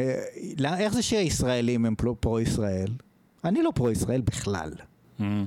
למה- 0.58 0.80
איך 0.80 0.94
זה 0.94 1.02
שהישראלים 1.02 1.86
הם 1.86 1.96
פרו- 1.96 2.16
פרו-ישראל? 2.22 2.88
אני 3.44 3.64
לא 3.64 3.72
פרו-ישראל 3.76 4.22
בכלל. 4.22 4.72
אמ, 5.20 5.46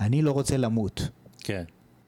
אני 0.00 0.22
לא 0.22 0.30
רוצה 0.32 0.56
למות, 0.56 1.08
כן. 1.38 1.64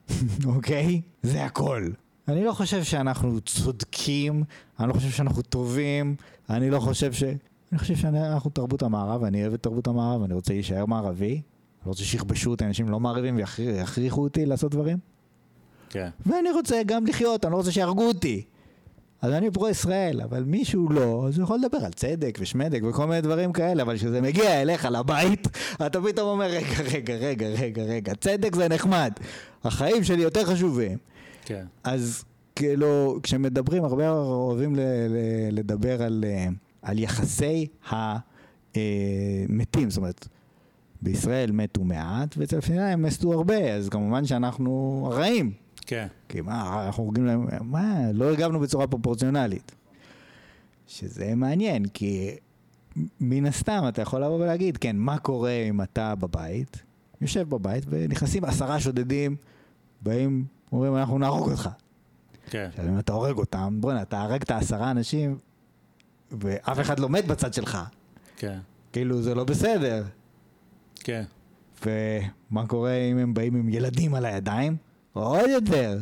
אוקיי? 0.46 1.00
זה 1.22 1.44
הכל. 1.44 1.88
אני 2.28 2.44
לא 2.44 2.52
חושב 2.52 2.82
שאנחנו 2.82 3.40
צודקים, 3.40 4.44
אני 4.80 4.88
לא 4.88 4.92
חושב 4.94 5.10
שאנחנו 5.10 5.42
טובים, 5.42 6.16
אני 6.50 6.70
לא 6.70 6.80
חושב 6.80 7.12
ש... 7.12 7.22
אני 7.72 7.78
חושב 7.78 7.96
שאנחנו 7.96 8.50
תרבות 8.50 8.82
המערב, 8.82 9.24
אני 9.24 9.42
אוהב 9.42 9.52
את 9.54 9.62
תרבות 9.62 9.86
המערב, 9.86 10.22
אני 10.22 10.34
רוצה 10.34 10.52
להישאר 10.52 10.86
מערבי. 10.86 11.40
אני 11.82 11.86
לא 11.86 11.90
רוצה 11.90 12.04
שיכבשו 12.04 12.50
אותי 12.50 12.64
אנשים 12.64 12.88
לא 12.88 13.00
מערבים 13.00 13.36
ויכריחו 13.36 14.22
אותי 14.22 14.46
לעשות 14.46 14.70
דברים. 14.72 14.98
כן. 15.90 16.08
ואני 16.26 16.50
רוצה 16.50 16.82
גם 16.86 17.06
לחיות, 17.06 17.44
אני 17.44 17.52
לא 17.52 17.56
רוצה 17.56 17.72
שיהרגו 17.72 18.08
אותי. 18.08 18.42
אז 19.22 19.32
אני 19.32 19.50
פרו-ישראל, 19.50 20.20
אבל 20.20 20.44
מישהו 20.44 20.88
לא, 20.88 21.24
אז 21.28 21.38
הוא 21.38 21.44
יכול 21.44 21.58
לדבר 21.64 21.78
על 21.84 21.92
צדק 21.92 22.38
ושמדק 22.40 22.80
וכל 22.88 23.06
מיני 23.06 23.20
דברים 23.20 23.52
כאלה, 23.52 23.82
אבל 23.82 23.96
כשזה 23.96 24.20
מגיע 24.20 24.62
אליך 24.62 24.84
לבית, 24.84 25.48
אתה 25.86 26.00
פתאום 26.02 26.28
אומר, 26.28 26.44
רגע, 26.46 26.82
רגע, 26.92 27.14
רגע, 27.14 27.46
רגע, 27.46 27.82
רגע, 27.82 28.14
צדק 28.14 28.54
זה 28.54 28.68
נחמד, 28.68 29.12
החיים 29.64 30.04
שלי 30.04 30.22
יותר 30.22 30.44
חשובים. 30.44 30.98
כן. 31.44 31.64
אז 31.84 32.24
כאילו, 32.56 33.18
כשמדברים, 33.22 33.84
הרבה 33.84 34.10
אוהבים 34.10 34.76
ל- 34.76 34.80
ל- 35.08 35.58
לדבר 35.58 36.02
על, 36.02 36.24
אה, 36.26 36.46
על 36.82 36.98
יחסי 36.98 37.66
המתים, 39.48 39.90
זאת 39.90 39.96
אומרת, 39.96 40.28
בישראל 41.02 41.52
מתו 41.52 41.84
מעט, 41.84 42.34
ואצל 42.38 42.58
הפלסטינים 42.58 43.02
מתו 43.02 43.32
הרבה, 43.32 43.74
אז 43.74 43.88
כמובן 43.88 44.24
שאנחנו 44.24 45.02
הרעים. 45.12 45.52
כן. 45.86 46.06
כי 46.28 46.40
מה, 46.40 46.86
אנחנו 46.86 47.02
הורגים 47.02 47.26
להם, 47.26 47.46
מה, 47.60 48.12
לא 48.12 48.32
הגבנו 48.32 48.60
בצורה 48.60 48.86
פרופורציונלית. 48.86 49.72
שזה 50.86 51.34
מעניין, 51.34 51.86
כי 51.88 52.36
מן 53.20 53.46
הסתם 53.46 53.84
אתה 53.88 54.02
יכול 54.02 54.24
לבוא 54.24 54.36
ולהגיד, 54.36 54.76
כן, 54.76 54.96
מה 54.96 55.18
קורה 55.18 55.50
אם 55.68 55.82
אתה 55.82 56.14
בבית, 56.14 56.82
יושב 57.20 57.48
בבית 57.48 57.84
ונכנסים 57.88 58.44
עשרה 58.44 58.80
שודדים, 58.80 59.36
באים, 60.02 60.44
אומרים, 60.72 60.96
אנחנו 60.96 61.18
נהרוג 61.18 61.50
אותך. 61.50 61.68
כן. 62.50 62.66
עכשיו, 62.68 62.88
אם 62.88 62.98
אתה 62.98 63.12
הורג 63.12 63.38
אותם, 63.38 63.78
בוא'נה, 63.80 64.02
אתה 64.02 64.22
הרגת 64.22 64.50
עשרה 64.50 64.90
אנשים, 64.90 65.38
ואף 66.30 66.80
אחד 66.80 66.98
לא 66.98 67.08
מת 67.08 67.26
בצד 67.26 67.54
שלך. 67.54 67.78
כן. 68.36 68.58
כאילו, 68.92 69.22
זה 69.22 69.34
לא 69.34 69.44
בסדר. 69.44 70.04
כן. 71.02 71.22
ומה 71.86 72.66
קורה 72.66 72.94
אם 72.94 73.18
הם 73.18 73.34
באים 73.34 73.54
עם 73.56 73.68
ילדים 73.68 74.14
על 74.14 74.24
הידיים? 74.24 74.76
עוד 75.12 75.50
יותר. 75.50 75.98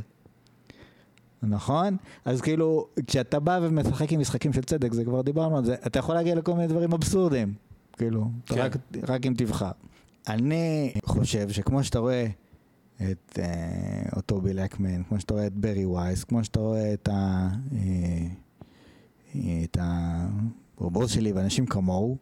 נכון? 1.42 1.96
אז 2.24 2.40
כאילו, 2.40 2.86
כשאתה 3.06 3.40
בא 3.40 3.58
ומשחק 3.62 4.12
עם 4.12 4.20
משחקים 4.20 4.52
של 4.52 4.62
צדק, 4.62 4.92
זה 4.92 5.04
כבר 5.04 5.22
דיברנו 5.22 5.58
על 5.58 5.64
זה, 5.64 5.74
אתה 5.86 5.98
יכול 5.98 6.14
להגיע 6.14 6.34
לכל 6.34 6.54
מיני 6.54 6.66
דברים 6.66 6.92
אבסורדיים. 6.92 7.54
כאילו, 7.92 8.30
כן. 8.46 8.54
רק, 8.58 8.76
רק 9.08 9.26
אם 9.26 9.34
תבחר. 9.36 9.70
אני 10.28 10.92
חושב 11.04 11.50
שכמו 11.50 11.84
שאתה 11.84 11.98
רואה 11.98 12.26
את 12.96 13.38
אה, 13.42 14.02
אותו 14.16 14.40
ביל 14.40 14.58
אקמן, 14.58 15.02
כמו 15.02 15.20
שאתה 15.20 15.34
רואה 15.34 15.46
את 15.46 15.54
ברי 15.54 15.86
וייס, 15.86 16.24
כמו 16.24 16.44
שאתה 16.44 16.60
רואה 16.60 16.94
את 16.94 17.08
ה... 17.08 17.48
אה, 17.72 18.26
אה, 19.34 19.60
את 19.64 19.76
הבוס 20.80 21.10
שלי 21.10 21.32
ואנשים 21.32 21.66
כמוהו, 21.66 22.16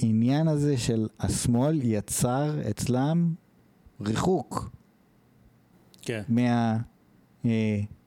העניין 0.00 0.48
הזה 0.48 0.78
של 0.78 1.08
השמאל 1.20 1.80
יצר 1.82 2.70
אצלם 2.70 3.34
ריחוק 4.00 4.70
כן. 6.02 6.22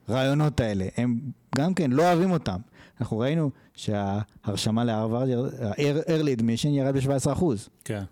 הרעיונות 0.08 0.60
האלה, 0.60 0.86
הם 0.96 1.20
גם 1.56 1.74
כן 1.74 1.90
לא 1.90 2.02
אוהבים 2.02 2.30
אותם. 2.30 2.56
אנחנו 3.00 3.18
ראינו 3.18 3.50
שההרשמה 3.74 4.84
להרווארד, 4.84 5.28
ה-early 5.60 6.40
admission 6.40 6.68
ירד 6.68 6.94
ב-17%. 6.96 7.44
כן. 7.84 8.02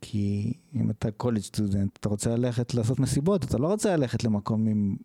כי 0.00 0.52
אם 0.74 0.90
אתה 0.90 1.10
קולג' 1.10 1.42
סטודנט, 1.42 1.96
אתה 2.00 2.08
רוצה 2.08 2.36
ללכת 2.36 2.74
לעשות 2.74 3.00
מסיבות, 3.00 3.44
אתה 3.44 3.58
לא 3.58 3.66
רוצה 3.66 3.96
ללכת 3.96 4.24
למקום 4.24 4.66
עם 4.66 4.96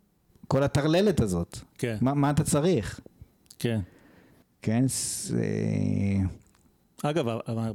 כל 0.47 0.63
הטרללת 0.63 1.19
הזאת. 1.19 1.57
כן, 1.77 1.97
מה, 2.01 2.13
מה 2.13 2.29
אתה 2.29 2.43
צריך? 2.43 2.99
כן. 3.59 3.79
כן, 4.61 4.83
זה... 4.87 5.45
אגב, 7.03 7.25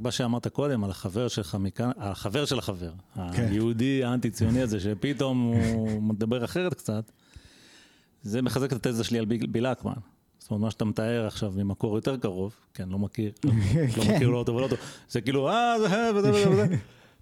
מה 0.01 0.11
שאמרת 0.11 0.47
קודם 0.47 0.83
על 0.83 0.89
החבר 0.89 1.27
שלך 1.27 1.55
מכאן, 1.59 1.91
החבר 1.97 2.45
של 2.45 2.59
החבר, 2.59 2.91
כן. 3.15 3.47
היהודי 3.49 4.03
האנטי-ציוני 4.03 4.61
הזה, 4.61 4.79
שפתאום 4.79 5.53
הוא 5.73 6.01
מדבר 6.01 6.45
אחרת 6.45 6.73
קצת, 6.73 7.11
זה 8.21 8.41
מחזק 8.41 8.73
את 8.73 8.85
התזה 8.85 9.03
שלי 9.03 9.19
על 9.19 9.25
ביל, 9.25 9.47
ביל 9.47 9.65
אקמן. 9.65 9.93
זאת 10.39 10.51
אומרת, 10.51 10.61
מה 10.61 10.71
שאתה 10.71 10.85
מתאר 10.85 11.25
עכשיו 11.27 11.53
ממקור 11.55 11.95
יותר 11.95 12.17
קרוב, 12.17 12.55
כן, 12.73 12.89
לא 12.89 12.99
מכיר, 12.99 13.31
לא 13.43 13.51
כן. 13.95 14.15
מכיר, 14.15 14.29
לא 14.29 14.43
טוב 14.45 14.55
ולא 14.55 14.67
טוב, 14.67 14.77
זה 15.09 15.21
כאילו, 15.21 15.49
אה, 15.49 15.75
זה 15.79 16.11
וזה 16.15 16.29
וזה 16.29 16.49
וזה, 16.49 16.67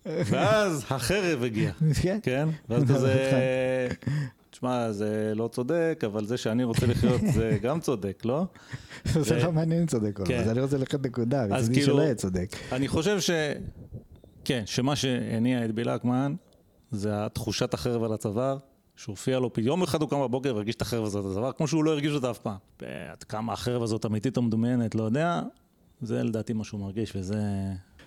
ואז 0.05 0.85
החרב 0.89 1.43
הגיע, 1.43 1.71
כן. 2.01 2.19
כן? 2.23 2.49
ואז 2.69 2.83
כזה, 2.93 3.89
תשמע, 4.55 4.91
זה 4.91 5.31
לא 5.35 5.47
צודק, 5.47 6.03
אבל 6.05 6.25
זה 6.25 6.37
שאני 6.37 6.63
רוצה 6.63 6.85
לחיות 6.85 7.21
זה 7.35 7.57
גם 7.61 7.79
צודק, 7.79 8.21
לא? 8.25 8.45
זה 9.05 9.35
לא 9.43 9.51
מעניין 9.51 9.81
אם 9.81 9.87
צודק 9.87 10.19
או 10.19 10.23
לא, 10.23 10.27
כן. 10.29 10.39
אז 10.39 10.49
אני 10.49 10.61
רוצה 10.61 10.77
ללכת 10.77 11.05
נקודה, 11.05 11.43
אז 11.43 11.51
מצידי 11.69 11.73
כאילו- 11.81 11.93
שלא 11.93 12.01
יהיה 12.01 12.15
צודק. 12.15 12.49
אני 12.71 12.87
חושב 12.87 13.19
ש... 13.19 13.29
כן, 14.45 14.63
שמה 14.65 14.95
שהניע 14.95 15.65
את 15.65 15.71
ביל 15.71 15.89
אקמן 15.89 16.35
זה 16.91 17.25
התחושת 17.25 17.73
החרב 17.73 18.03
על 18.03 18.13
הצוואר, 18.13 18.57
שהופיע 18.95 19.39
לו, 19.39 19.49
יום 19.57 19.83
אחד 19.83 20.01
הוא 20.01 20.09
קם 20.09 20.19
בבוקר 20.21 20.53
והרגיש 20.55 20.75
את 20.75 20.81
החרב 20.81 21.03
הזאת 21.03 21.25
על 21.25 21.31
הצוואר, 21.31 21.51
כמו 21.51 21.67
שהוא 21.67 21.83
לא 21.83 21.91
הרגיש 21.91 22.11
אותה 22.11 22.31
אף 22.31 22.37
פעם. 22.37 22.57
עד 23.11 23.23
כמה 23.23 23.53
החרב 23.53 23.83
הזאת 23.83 24.05
אמיתית 24.05 24.37
או 24.37 24.41
מדומיינת, 24.41 24.95
לא 24.95 25.03
יודע, 25.03 25.41
זה 26.01 26.23
לדעתי 26.23 26.53
מה 26.53 26.63
שהוא 26.63 26.79
מרגיש, 26.81 27.15
וזה... 27.15 27.41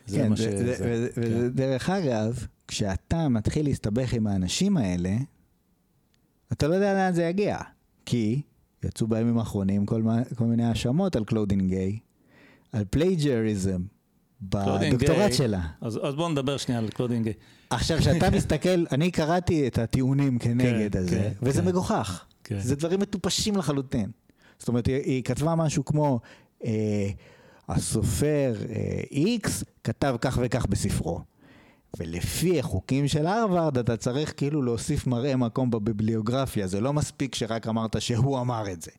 זה 0.06 0.16
כן, 0.18 0.28
מה 0.28 0.36
זה- 0.36 0.42
ש... 0.42 0.46
זה- 0.46 0.74
זה- 0.74 0.84
וזה- 0.92 1.08
כן. 1.14 1.20
ודרך 1.46 1.90
אגב, 1.90 2.46
כשאתה 2.68 3.28
מתחיל 3.28 3.64
להסתבך 3.66 4.12
עם 4.12 4.26
האנשים 4.26 4.76
האלה, 4.76 5.10
אתה 6.52 6.68
לא 6.68 6.74
יודע 6.74 6.94
לאן 6.94 7.12
זה 7.14 7.22
יגיע. 7.24 7.58
כי 8.06 8.42
יצאו 8.84 9.06
בימים 9.06 9.38
האחרונים 9.38 9.86
כל 9.86 10.02
מה- 10.02 10.22
כל 10.36 10.44
מיני 10.44 10.64
האשמות 10.64 11.16
על 11.16 11.24
קלודין 11.24 11.68
גיי, 11.68 11.98
על 12.72 12.84
plagiarism, 12.90 13.82
בדוקטורט 14.42 15.32
שלה. 15.32 15.60
אז 15.80 15.98
אז 16.02 16.14
בואו 16.14 16.28
נדבר 16.28 16.56
שנייה 16.56 16.78
על 16.80 16.88
קלודין 16.88 17.22
גיי. 17.22 17.32
עכשיו, 17.70 17.98
כשאתה 17.98 18.30
מסתכל, 18.36 18.84
אני 18.92 19.10
קראתי 19.10 19.66
את 19.68 19.78
הטיעונים 19.78 20.38
כנגד 20.38 20.92
כן, 20.92 20.98
הזה, 20.98 21.10
כן, 21.10 21.32
וזה 21.42 21.62
כן. 21.62 21.68
מגוחך. 21.68 22.24
כן. 22.44 22.60
זה 22.60 22.76
דברים 22.76 23.00
מטופשים 23.00 23.56
לחלוטין. 23.56 24.10
זאת 24.58 24.68
אומרת, 24.68 24.86
היא, 24.86 24.96
היא 24.96 25.22
כתבה 25.22 25.54
משהו 25.54 25.84
כמו, 25.84 26.20
אה, 26.64 27.08
הסופר 27.68 28.54
אה, 28.70 29.00
איקס 29.10 29.64
כתב 29.84 30.16
כך 30.20 30.38
וכך 30.42 30.66
בספרו. 30.66 31.20
ולפי 31.98 32.58
החוקים 32.60 33.08
של 33.08 33.26
הרווארד, 33.26 33.78
אתה 33.78 33.96
צריך 33.96 34.34
כאילו 34.36 34.62
להוסיף 34.62 35.06
מראה 35.06 35.36
מקום 35.36 35.70
בביבליוגרפיה. 35.70 36.66
זה 36.66 36.80
לא 36.80 36.92
מספיק 36.92 37.34
שרק 37.34 37.66
אמרת 37.66 38.00
שהוא 38.00 38.40
אמר 38.40 38.72
את 38.72 38.82
זה. 38.82 38.90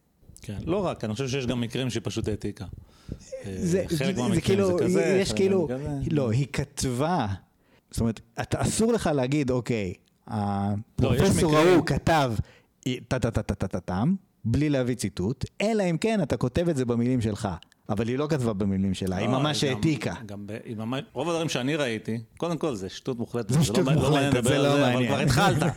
כן. 0.41 0.57
לא 0.65 0.85
רק, 0.85 1.03
אני 1.03 1.13
חושב 1.13 1.27
שיש 1.27 1.45
גם 1.47 1.61
מקרים 1.61 1.89
שהיא 1.89 2.01
פשוט 2.05 2.27
העתיקה. 2.27 2.65
אה, 3.45 3.55
זה, 3.57 3.83
חלק 3.87 4.15
זה, 4.15 4.21
מהמקרים 4.21 4.35
זה 4.35 4.41
כאילו, 4.41 4.77
זה 4.77 4.83
כזה, 4.83 5.17
יש 5.21 5.33
כאילו, 5.33 5.67
כזה. 5.71 5.99
לא, 6.11 6.31
היא 6.31 6.47
כתבה, 6.53 7.27
זאת 7.91 7.99
אומרת, 8.01 8.19
אתה, 8.41 8.61
אסור 8.61 8.93
לך 8.93 9.09
להגיד, 9.15 9.51
אוקיי, 9.51 9.93
הפרופסור 10.27 11.51
מקרים- 11.51 11.67
ההוא 11.73 11.85
כתב 11.85 12.33
טה-טה-טה-טה-טם, 13.07 14.15
בלי 14.45 14.69
להביא 14.69 14.95
ציטוט, 14.95 15.45
אלא 15.61 15.83
אם 15.89 15.97
כן 15.97 16.21
אתה 16.23 16.37
כותב 16.37 16.69
את 16.69 16.77
זה 16.77 16.85
במילים 16.85 17.21
שלך. 17.21 17.47
אבל 17.89 18.07
היא 18.07 18.17
לא 18.17 18.27
כתבה 18.29 18.53
במילים 18.53 18.93
שלה, 18.93 19.15
היא 19.15 19.27
לא, 19.27 19.39
ממש 19.39 19.63
העתיקה. 19.63 20.13
רוב 21.13 21.29
הדברים 21.29 21.49
שאני 21.49 21.75
ראיתי, 21.75 22.19
קודם 22.37 22.57
כל 22.57 22.75
זה 22.75 22.89
שטות 22.89 23.19
מוחלטת. 23.19 23.49
זה 23.53 23.63
שטות 23.63 23.85
לא, 23.85 23.93
מוחלטת, 23.93 24.33
לא 24.33 24.41
זה 24.41 24.57
לא 24.57 24.77
מעניין. 24.79 25.13
אבל 25.13 25.29
כבר 25.29 25.43
התחלת. 25.45 25.73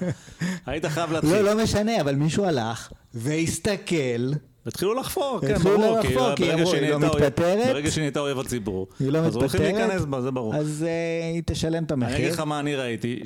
היית 0.67 0.87
חייב 0.87 1.13
להתחיל. 1.13 1.33
לא, 1.33 1.41
לא 1.41 1.63
משנה, 1.65 2.01
אבל 2.01 2.15
מישהו 2.15 2.45
הלך 2.45 2.93
והסתכל, 3.15 4.31
התחילו 4.67 4.95
לחפור, 4.95 5.39
כן, 5.41 5.55
התחילו 5.55 5.79
ברור. 5.79 5.99
לחפור, 5.99 6.35
כי 6.35 6.45
ברגע 6.45 6.67
שהיא 6.67 6.81
היא 6.81 6.91
לא 6.91 6.99
מתפטרת. 7.01 7.67
ברגע 7.67 7.91
שהיא 7.91 8.03
נהייתה 8.03 8.21
אויב 8.21 8.39
הציבור. 8.39 8.87
היא 9.01 9.09
לא 9.09 9.19
אז 9.19 9.37
הולכים 9.37 9.61
מתפטרת, 9.63 9.79
להיכנס 9.81 10.05
בה, 10.05 10.21
זה 10.23 10.31
ברור. 10.31 10.55
אז 10.55 10.85
אה, 10.89 11.31
היא 11.33 11.43
תשלם 11.47 11.85
את 11.85 11.93
אני 11.93 12.05
אגיד 12.07 12.15
המחיר. 12.17 12.33
לך 12.33 12.41
מה 12.41 12.61
אני 12.61 12.75
ראיתי, 12.77 13.21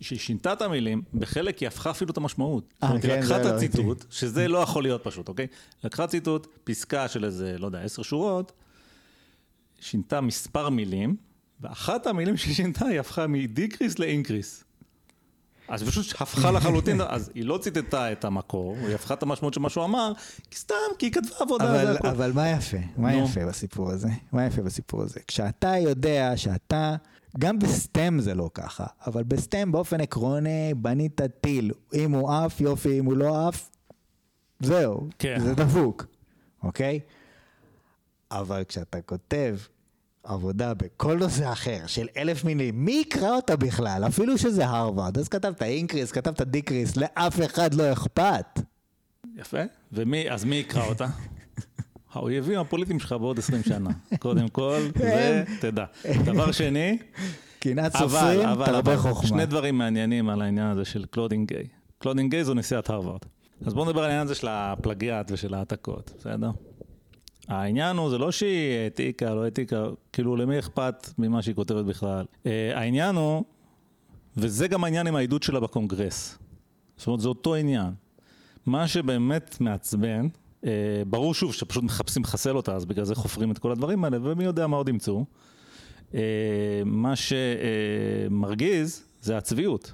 שהיא 0.00 0.18
שינתה 0.18 0.52
את 0.52 0.62
המילים, 0.62 1.02
בחלק 1.14 1.58
היא 1.58 1.66
הפכה 1.66 1.90
אפילו 1.90 2.10
את 2.10 2.16
המשמעות. 2.16 2.74
זאת 2.74 2.82
אה, 2.82 2.88
אומרת, 2.88 3.04
היא 3.04 3.12
כן, 3.12 3.18
לקחה 3.18 3.28
זה 3.28 3.40
את 3.40 3.44
לא 3.44 3.56
הציטוט, 3.56 4.04
שזה 4.10 4.48
לא 4.48 4.58
יכול 4.58 4.82
להיות 4.82 5.04
פשוט, 5.04 5.28
אוקיי? 5.28 5.46
לקחה 5.84 6.06
ציטוט, 6.06 6.46
פסקה 6.64 7.08
של 7.08 7.24
איזה, 7.24 7.58
לא 7.58 7.66
יודע, 7.66 7.80
עשר 7.80 8.02
שורות, 8.02 8.52
שינתה 9.80 10.20
מספר 10.20 10.68
מילים, 10.68 11.16
ואחת 11.60 12.06
המילים 12.06 12.36
שהיא 12.36 12.54
שינתה 12.54 12.86
היא 12.86 13.00
הפכה 13.00 13.26
מדיקריס 13.26 13.98
לאינקריס. 13.98 14.64
אז 15.68 15.82
פשוט 15.82 16.20
הפכה 16.20 16.50
לחלוטין, 16.50 17.00
אז 17.08 17.30
היא 17.34 17.44
לא 17.44 17.58
ציטטה 17.58 18.12
את 18.12 18.24
המקור, 18.24 18.76
היא 18.76 18.94
הפכה 18.94 19.14
את 19.14 19.22
המשמעות 19.22 19.54
של 19.54 19.60
מה 19.60 19.70
שהוא 19.70 19.84
אמר, 19.84 20.12
כי 20.50 20.58
סתם, 20.58 20.74
כי 20.98 21.06
היא 21.06 21.12
כתבה 21.12 21.36
עבודה, 21.40 21.82
אבל. 21.82 21.96
אבל 22.08 22.32
מה 22.32 22.48
יפה? 22.48 22.76
מה 22.96 23.12
נו. 23.12 23.24
יפה 23.24 23.46
בסיפור 23.46 23.90
הזה? 23.90 24.08
מה 24.32 24.46
יפה 24.46 24.62
בסיפור 24.62 25.02
הזה? 25.02 25.20
כשאתה 25.26 25.74
יודע 25.78 26.32
שאתה, 26.36 26.96
גם 27.38 27.58
ב 27.58 27.70
STEM 27.70 28.20
זה 28.20 28.34
לא 28.34 28.50
ככה, 28.54 28.86
אבל 29.06 29.22
ב 29.22 29.32
STEM 29.32 29.72
באופן 29.72 30.00
עקרוני 30.00 30.74
בנית 30.76 31.20
טיל. 31.40 31.72
אם 31.94 32.12
הוא 32.12 32.32
עף, 32.32 32.60
יופי, 32.60 32.98
אם 32.98 33.04
הוא 33.04 33.16
לא 33.16 33.48
עף, 33.48 33.70
זהו, 34.60 35.08
כן. 35.18 35.40
זה 35.40 35.54
דפוק, 35.54 36.06
אוקיי? 36.62 37.00
אבל 38.30 38.64
כשאתה 38.68 39.00
כותב 39.00 39.58
עבודה 40.22 40.74
בכל 40.74 41.18
נושא 41.18 41.52
אחר 41.52 41.86
של 41.86 42.06
אלף 42.16 42.44
מילים, 42.44 42.84
מי 42.84 42.92
יקרא 42.92 43.36
אותה 43.36 43.56
בכלל? 43.56 44.04
אפילו 44.06 44.38
שזה 44.38 44.66
הרווארד. 44.66 45.18
אז 45.18 45.28
כתבת 45.28 45.62
increase, 45.62 46.12
כתבת 46.12 46.40
decrease, 46.42 46.96
לאף 46.96 47.40
אחד 47.44 47.74
לא 47.74 47.92
אכפת. 47.92 48.60
יפה. 49.36 49.62
ומי, 49.92 50.30
אז 50.30 50.44
מי 50.44 50.56
יקרא 50.56 50.84
אותה? 50.84 51.06
האויבים 52.18 52.58
הפוליטיים 52.58 53.00
שלך 53.00 53.12
בעוד 53.12 53.38
20 53.38 53.62
שנה. 53.62 53.90
קודם 54.18 54.48
כל, 54.48 54.78
זה, 54.98 55.44
תדע. 55.60 55.84
דבר 56.24 56.52
שני, 56.52 56.98
קנאת 57.58 57.96
סופרים, 57.96 58.48
תרבה 58.64 58.96
חוכמה. 58.96 59.28
שני 59.28 59.46
דברים 59.46 59.78
מעניינים 59.78 60.28
על 60.28 60.42
העניין 60.42 60.66
הזה 60.66 60.84
של 60.84 61.04
קלודין 61.10 61.48
גיי. 61.48 61.66
קלודין 61.98 62.30
גיי 62.30 62.44
זו 62.44 62.54
נשיאת 62.54 62.90
הרווארד. 62.90 63.20
אז 63.66 63.74
בואו 63.74 63.84
נדבר 63.84 64.00
על 64.00 64.10
העניין 64.10 64.24
הזה 64.24 64.34
של 64.34 64.46
הפלגיאט 64.50 65.30
ושל 65.32 65.54
העתקות, 65.54 66.12
בסדר? 66.18 66.50
העניין 67.48 67.96
הוא, 67.96 68.10
זה 68.10 68.18
לא 68.18 68.32
שהיא 68.32 68.78
העתיקה, 68.84 69.34
לא 69.34 69.44
העתיקה, 69.44 69.86
כאילו 70.12 70.36
למי 70.36 70.58
אכפת 70.58 71.10
ממה 71.18 71.42
שהיא 71.42 71.54
כותבת 71.54 71.84
בכלל. 71.84 72.24
אה, 72.44 72.48
העניין 72.74 73.16
הוא, 73.16 73.44
וזה 74.36 74.68
גם 74.68 74.84
העניין 74.84 75.06
עם 75.06 75.16
העדות 75.16 75.42
שלה 75.42 75.60
בקונגרס. 75.60 76.38
זאת 76.96 77.06
אומרת, 77.06 77.20
זה 77.20 77.28
אותו 77.28 77.54
עניין. 77.54 77.90
מה 78.66 78.88
שבאמת 78.88 79.60
מעצבן, 79.60 80.28
ברור 81.06 81.34
שוב 81.34 81.54
שפשוט 81.54 81.84
מחפשים 81.84 82.22
לחסל 82.22 82.56
אותה, 82.56 82.74
אז 82.76 82.84
בגלל 82.84 83.04
זה 83.04 83.14
חופרים 83.14 83.50
את 83.50 83.58
כל 83.58 83.72
הדברים 83.72 84.04
האלה, 84.04 84.18
ומי 84.22 84.44
יודע 84.44 84.66
מה 84.66 84.76
עוד 84.76 84.88
ימצאו. 84.88 85.24
אה, 86.12 86.14
מה 86.84 87.14
שמרגיז 87.16 89.02
זה 89.22 89.36
הצביעות. 89.38 89.92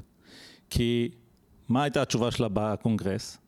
כי 0.71 1.11
מה 1.69 1.83
הייתה 1.83 2.03
התשובה 2.03 2.31
שלה 2.31 2.49
בקונגרס? 2.53 3.39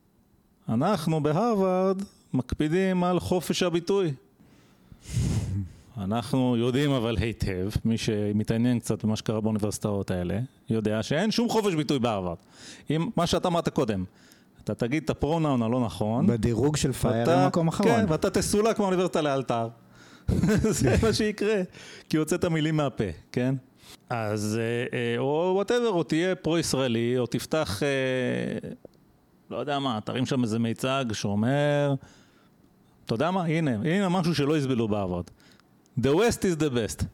אנחנו 0.68 1.22
בהרווארד 1.22 2.02
מקפידים 2.34 3.04
על 3.04 3.20
חופש 3.20 3.62
הביטוי. 3.62 4.12
אנחנו 5.98 6.56
יודעים 6.56 6.90
אבל 6.90 7.16
היטב, 7.16 7.68
מי 7.84 7.98
שמתעניין 7.98 8.80
קצת 8.80 9.04
במה 9.04 9.16
שקרה 9.16 9.40
באוניברסיטאות 9.40 10.10
האלה, 10.10 10.38
יודע 10.70 11.02
שאין 11.02 11.30
שום 11.30 11.48
חופש 11.48 11.74
ביטוי 11.74 11.98
בהרווארד. 11.98 12.38
אם 12.90 13.08
מה 13.16 13.26
שאתה 13.26 13.48
אמרת 13.48 13.68
קודם, 13.68 14.04
אתה 14.66 14.74
תגיד 14.74 15.02
את 15.02 15.10
ה 15.10 15.17
pronoun 15.17 15.62
הלא 15.62 15.80
נכון, 15.80 16.26
בדירוג 16.26 16.76
של 16.76 16.92
FIRE 16.92 17.26
במקום 17.26 17.68
אחרון. 17.68 17.90
כן, 17.90 18.04
ואתה 18.08 18.30
תסולק 18.30 18.78
מהאוניברסיטה 18.78 19.20
לאלתר. 19.20 19.68
זה 20.78 20.96
מה 21.02 21.12
שיקרה, 21.12 21.62
כי 22.08 22.16
הוצאת 22.16 22.44
מילים 22.44 22.76
מהפה, 22.76 23.04
כן? 23.32 23.54
אז, 24.10 24.58
אה, 24.60 24.98
אה, 24.98 25.18
או 25.18 25.52
whatever, 25.54 25.88
או 25.88 26.02
תהיה 26.02 26.34
פרו-ישראלי, 26.34 27.18
או 27.18 27.26
תפתח, 27.26 27.82
אה, 27.82 28.68
לא 29.50 29.56
יודע 29.56 29.78
מה, 29.78 29.98
תרים 30.04 30.26
שם 30.26 30.42
איזה 30.42 30.58
מיצג 30.58 31.04
שאומר, 31.12 31.94
אתה 33.04 33.14
יודע 33.14 33.30
מה, 33.30 33.44
הנה, 33.44 33.70
הנה 33.70 34.08
משהו 34.08 34.34
שלא 34.34 34.58
יסבלו 34.58 34.88
בהרווארד. 34.88 35.24
The 36.00 36.12
West 36.14 36.40
is 36.42 36.60
the 36.60 36.70
best. 36.74 37.04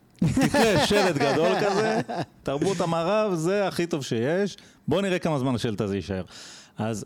תקרה 0.41 0.79
שלט 0.87 1.17
גדול 1.17 1.53
כזה, 1.61 2.01
תרבות 2.43 2.81
המערב 2.81 3.35
זה 3.35 3.69
הכי 3.69 3.87
טוב 3.87 4.05
שיש, 4.05 4.57
בוא 4.89 5.03
נראה 5.03 5.19
כמה 5.19 5.39
זמן 5.39 5.55
השלט 5.55 5.81
הזה 5.81 5.97
יישאר. 5.97 6.25
אז. 6.79 7.05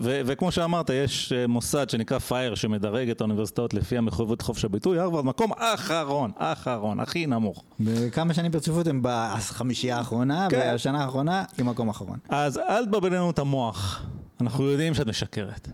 ו- 0.00 0.20
וכמו 0.26 0.52
שאמרת, 0.52 0.90
יש 0.90 1.32
אה, 1.32 1.46
מוסד 1.46 1.90
שנקרא 1.90 2.18
פייר 2.18 2.54
שמדרג 2.54 3.10
את 3.10 3.20
האוניברסיטאות 3.20 3.74
לפי 3.74 3.98
המחויבות 3.98 4.42
לחופש 4.42 4.64
הביטוי, 4.64 4.98
הרווארד 4.98 5.24
מקום 5.24 5.52
אחרון, 5.56 6.30
אחרון, 6.36 7.00
הכי 7.00 7.26
נמוך. 7.26 7.64
וכמה 7.80 8.34
שנים 8.34 8.52
ברציפות 8.52 8.86
הם 8.86 9.00
בחמישייה 9.02 9.98
האחרונה, 9.98 10.46
כן. 10.50 10.58
והשנה 10.58 11.04
האחרונה 11.04 11.44
היא 11.58 11.64
מקום 11.64 11.88
אחרון. 11.88 12.18
אז 12.28 12.58
אל 12.58 12.86
תבלבל 12.86 13.14
לנו 13.14 13.30
את 13.30 13.38
המוח. 13.38 14.06
אנחנו 14.40 14.64
יודעים 14.64 14.94
שאת 14.94 15.06
משקרת. 15.06 15.68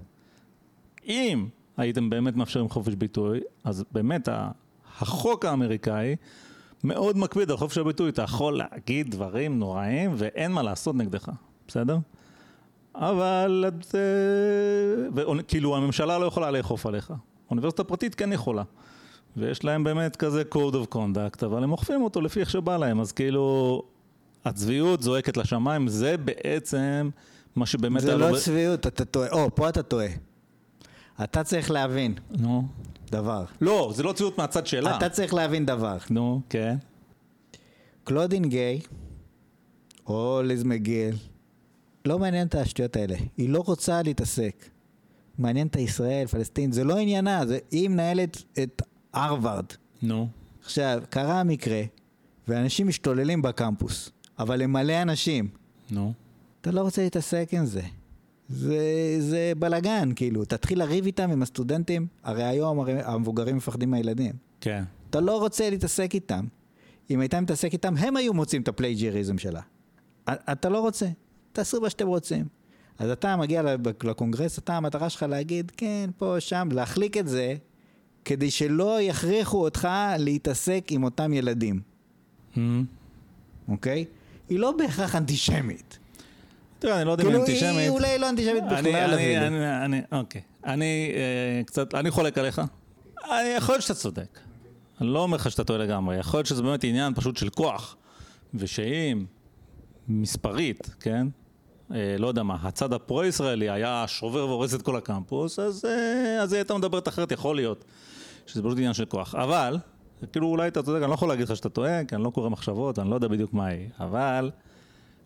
אם 1.07 1.47
הייתם 1.77 2.11
באמת 2.11 2.37
מאפשרים 2.37 2.69
חופש 2.69 2.95
ביטוי, 2.95 3.41
אז 3.65 3.85
באמת 3.93 4.29
החוק 5.01 5.45
האמריקאי 5.45 6.17
מאוד 6.85 7.19
מקפיד 7.19 7.51
על 7.51 7.57
חופש 7.57 7.79
הביטוי. 7.79 8.11
אתה 8.11 8.23
יכול 8.23 8.57
להגיד 8.59 9.11
דברים 9.11 9.59
נוראים 9.59 10.15
ואין 10.17 10.53
מה 10.53 10.63
לעשות 10.63 10.97
נגדך, 10.97 11.29
בסדר? 11.69 11.99
אבל 12.99 13.65
את... 13.69 13.95
אה, 13.95 15.09
וכאילו 15.15 15.77
הממשלה 15.77 16.19
לא 16.19 16.27
יכולה 16.27 16.51
לאכוף 16.51 16.87
עליך. 16.87 17.13
אוניברסיטה 17.51 17.85
פרטית 17.85 18.15
כן 18.15 18.33
יכולה. 18.33 18.63
ויש 19.37 19.65
להם 19.65 19.85
באמת 19.85 20.17
כזה 20.17 20.43
code 20.55 20.75
of 20.75 20.95
conduct, 20.95 21.47
אבל 21.47 21.63
הם 21.63 21.73
אוכפים 21.73 22.03
אותו 22.03 22.21
לפי 22.21 22.41
איך 22.41 22.51
שבא 22.51 22.77
להם, 22.77 23.01
אז 23.01 23.13
כאילו 23.13 23.83
הצביעות 24.45 25.03
זועקת 25.03 25.37
לשמיים, 25.37 25.89
זה 25.89 26.17
בעצם 26.17 27.11
מה 27.57 27.67
שבאמת... 27.67 28.03
זה 28.03 28.17
לא 28.17 28.33
ב- 28.33 28.37
צביעות, 28.39 28.87
אתה 28.87 29.05
טועה. 29.05 29.29
או, 29.31 29.55
פה 29.55 29.69
אתה 29.69 29.83
טועה. 29.83 30.09
אתה 31.25 31.45
צריך 31.45 31.71
להבין 31.71 32.15
נו. 32.31 32.65
דבר. 33.11 33.45
לא, 33.61 33.93
זה 33.95 34.03
לא 34.03 34.13
צביעות 34.13 34.39
מהצד 34.39 34.67
שלה. 34.67 34.97
אתה 34.97 35.09
צריך 35.09 35.35
להבין 35.35 35.67
דבר. 35.67 35.97
נו, 36.11 36.41
כן. 36.49 36.77
קלודין 38.05 38.45
גיי, 38.45 38.81
או 40.07 40.41
ליז 40.45 40.65
מגיל, 40.65 41.15
לא 42.05 42.19
מעניין 42.19 42.47
את 42.47 42.55
השטויות 42.55 42.97
האלה. 42.97 43.17
היא 43.37 43.49
לא 43.49 43.63
רוצה 43.67 44.03
להתעסק. 44.03 44.65
מעניין 45.39 45.67
את 45.67 45.77
ישראל, 45.77 46.27
פלסטין, 46.27 46.73
זה 46.73 46.85
לא 46.85 46.99
עניינה, 46.99 47.47
זה, 47.47 47.59
היא 47.71 47.89
מנהלת 47.89 48.43
את 48.63 48.83
הרווארד. 49.13 49.67
נו. 50.03 50.29
עכשיו, 50.65 51.03
קרה 51.11 51.41
המקרה, 51.41 51.83
ואנשים 52.49 52.89
משתוללים 52.89 53.43
בקמפוס, 53.43 54.11
אבל 54.39 54.63
הם 54.63 54.73
מלא 54.73 55.03
אנשים. 55.03 55.49
נו. 55.91 56.13
אתה 56.61 56.71
לא 56.71 56.81
רוצה 56.81 57.03
להתעסק 57.03 57.49
עם 57.53 57.67
זה. 57.67 57.83
זה, 58.49 59.17
זה 59.19 59.53
בלאגן, 59.59 60.11
כאילו, 60.17 60.45
תתחיל 60.45 60.79
לריב 60.79 61.07
איתם 61.07 61.31
עם 61.31 61.43
הסטודנטים, 61.43 62.07
הרי 62.23 62.45
היום 62.45 62.81
הרי 62.81 63.03
המבוגרים 63.03 63.57
מפחדים 63.57 63.91
מהילדים. 63.91 64.33
כן. 64.61 64.85
אתה 65.11 65.21
לא 65.21 65.39
רוצה 65.39 65.71
להתעסק 65.71 66.15
איתם. 66.15 66.45
אם 67.11 67.21
היית 67.21 67.35
מתעסק 67.35 67.73
איתם, 67.73 67.97
הם 67.97 68.17
היו 68.17 68.35
מוצאים 68.35 68.63
את 68.63 68.69
ה 68.69 68.75
plagiarism 68.75 69.39
שלה. 69.39 69.61
אתה 70.29 70.69
לא 70.69 70.81
רוצה, 70.81 71.07
תעשו 71.53 71.81
מה 71.81 71.91
שאתם 71.91 72.07
רוצים. 72.07 72.45
אז 72.99 73.11
אתה 73.11 73.37
מגיע 73.37 73.63
לקונגרס, 74.05 74.59
אתה, 74.59 74.77
המטרה 74.77 75.11
שלך 75.11 75.23
להגיד, 75.23 75.73
כן, 75.77 76.11
פה, 76.17 76.37
שם, 76.39 76.69
להחליק 76.73 77.17
את 77.17 77.29
זה, 77.29 77.55
כדי 78.25 78.51
שלא 78.51 79.03
יכריחו 79.03 79.65
אותך 79.65 79.89
להתעסק 80.19 80.85
עם 80.91 81.05
אותם 81.05 81.33
ילדים, 81.33 81.81
אממ. 82.55 82.59
אוקיי? 83.69 84.05
היא 84.49 84.59
לא 84.59 84.73
בהכרח 84.73 85.17
אנטישמית. 85.17 85.99
תראה, 86.79 86.97
אני 86.97 87.07
לא 87.07 87.13
יודע 87.13 87.25
אם 87.25 87.29
היא 87.29 87.45
כאילו, 87.45 87.47
היא 87.61 87.69
אנטישמית. 87.69 87.89
אולי 87.89 88.19
לא 88.19 88.29
אנטישמית 88.29 88.63
אני, 88.63 88.91
בכלל. 88.91 89.15
אני, 89.15 89.85
אני, 89.85 90.01
אוקיי. 90.13 90.41
אני 90.65 91.13
אה, 91.15 91.65
קצת, 91.65 91.95
אני 91.95 92.11
חולק 92.11 92.39
עליך. 92.39 92.63
אני, 93.25 93.49
יכול 93.57 93.75
להיות 93.75 93.83
שאתה 93.83 93.95
צודק. 93.95 94.39
אני 95.01 95.09
לא 95.09 95.23
אומר 95.23 95.37
לך 95.37 95.51
שאתה 95.51 95.65
טועה 95.65 95.79
לגמרי. 95.79 96.17
יכול 96.17 96.39
להיות 96.39 96.47
שזה 96.47 96.63
באמת 96.63 96.85
עניין 96.85 97.15
פשוט 97.15 97.37
של 97.37 97.49
כוח. 97.49 97.97
ושאם 98.55 99.25
מספרית, 100.09 100.91
כן? 101.01 101.27
אה, 101.95 102.17
לא 102.19 102.27
יודע 102.27 102.43
מה, 102.43 102.57
הצד 102.63 102.93
הפרו-ישראלי 102.93 103.71
היה 103.71 104.05
שובר 104.07 104.47
והורס 104.47 104.75
את 104.75 104.83
כל 104.83 104.97
הקמפוס, 104.97 105.59
אז, 105.59 105.85
אה, 105.85 106.43
היא 106.43 106.57
הייתה 106.57 106.79
מדברת 106.79 107.09
אחרת, 107.09 107.33
יכול 107.33 107.57
להיות. 107.57 107.85
שזה 108.47 108.63
פשוט 108.63 108.79
עניין 108.79 108.95
של 108.95 109.05
כוח. 109.05 109.35
אבל, 109.35 109.77
כאילו 110.33 110.47
אולי 110.47 110.69
אתה 110.69 110.83
צודק, 110.83 111.03
אני 111.03 111.09
לא 111.09 111.15
יכול 111.15 111.29
להגיד 111.29 111.49
לך 111.49 111.57
שאתה 111.57 111.69
טועה, 111.69 112.05
כי 112.05 112.15
אני 112.15 112.25
לא 112.25 112.31
קורא 112.31 112.49
מחשבות, 112.49 112.99
אני 112.99 113.11
לא 113.11 113.15
יודע 113.15 113.29
בדיוק 113.29 113.55
מה 113.55 113.67
היא. 113.67 113.89
אבל, 114.01 114.51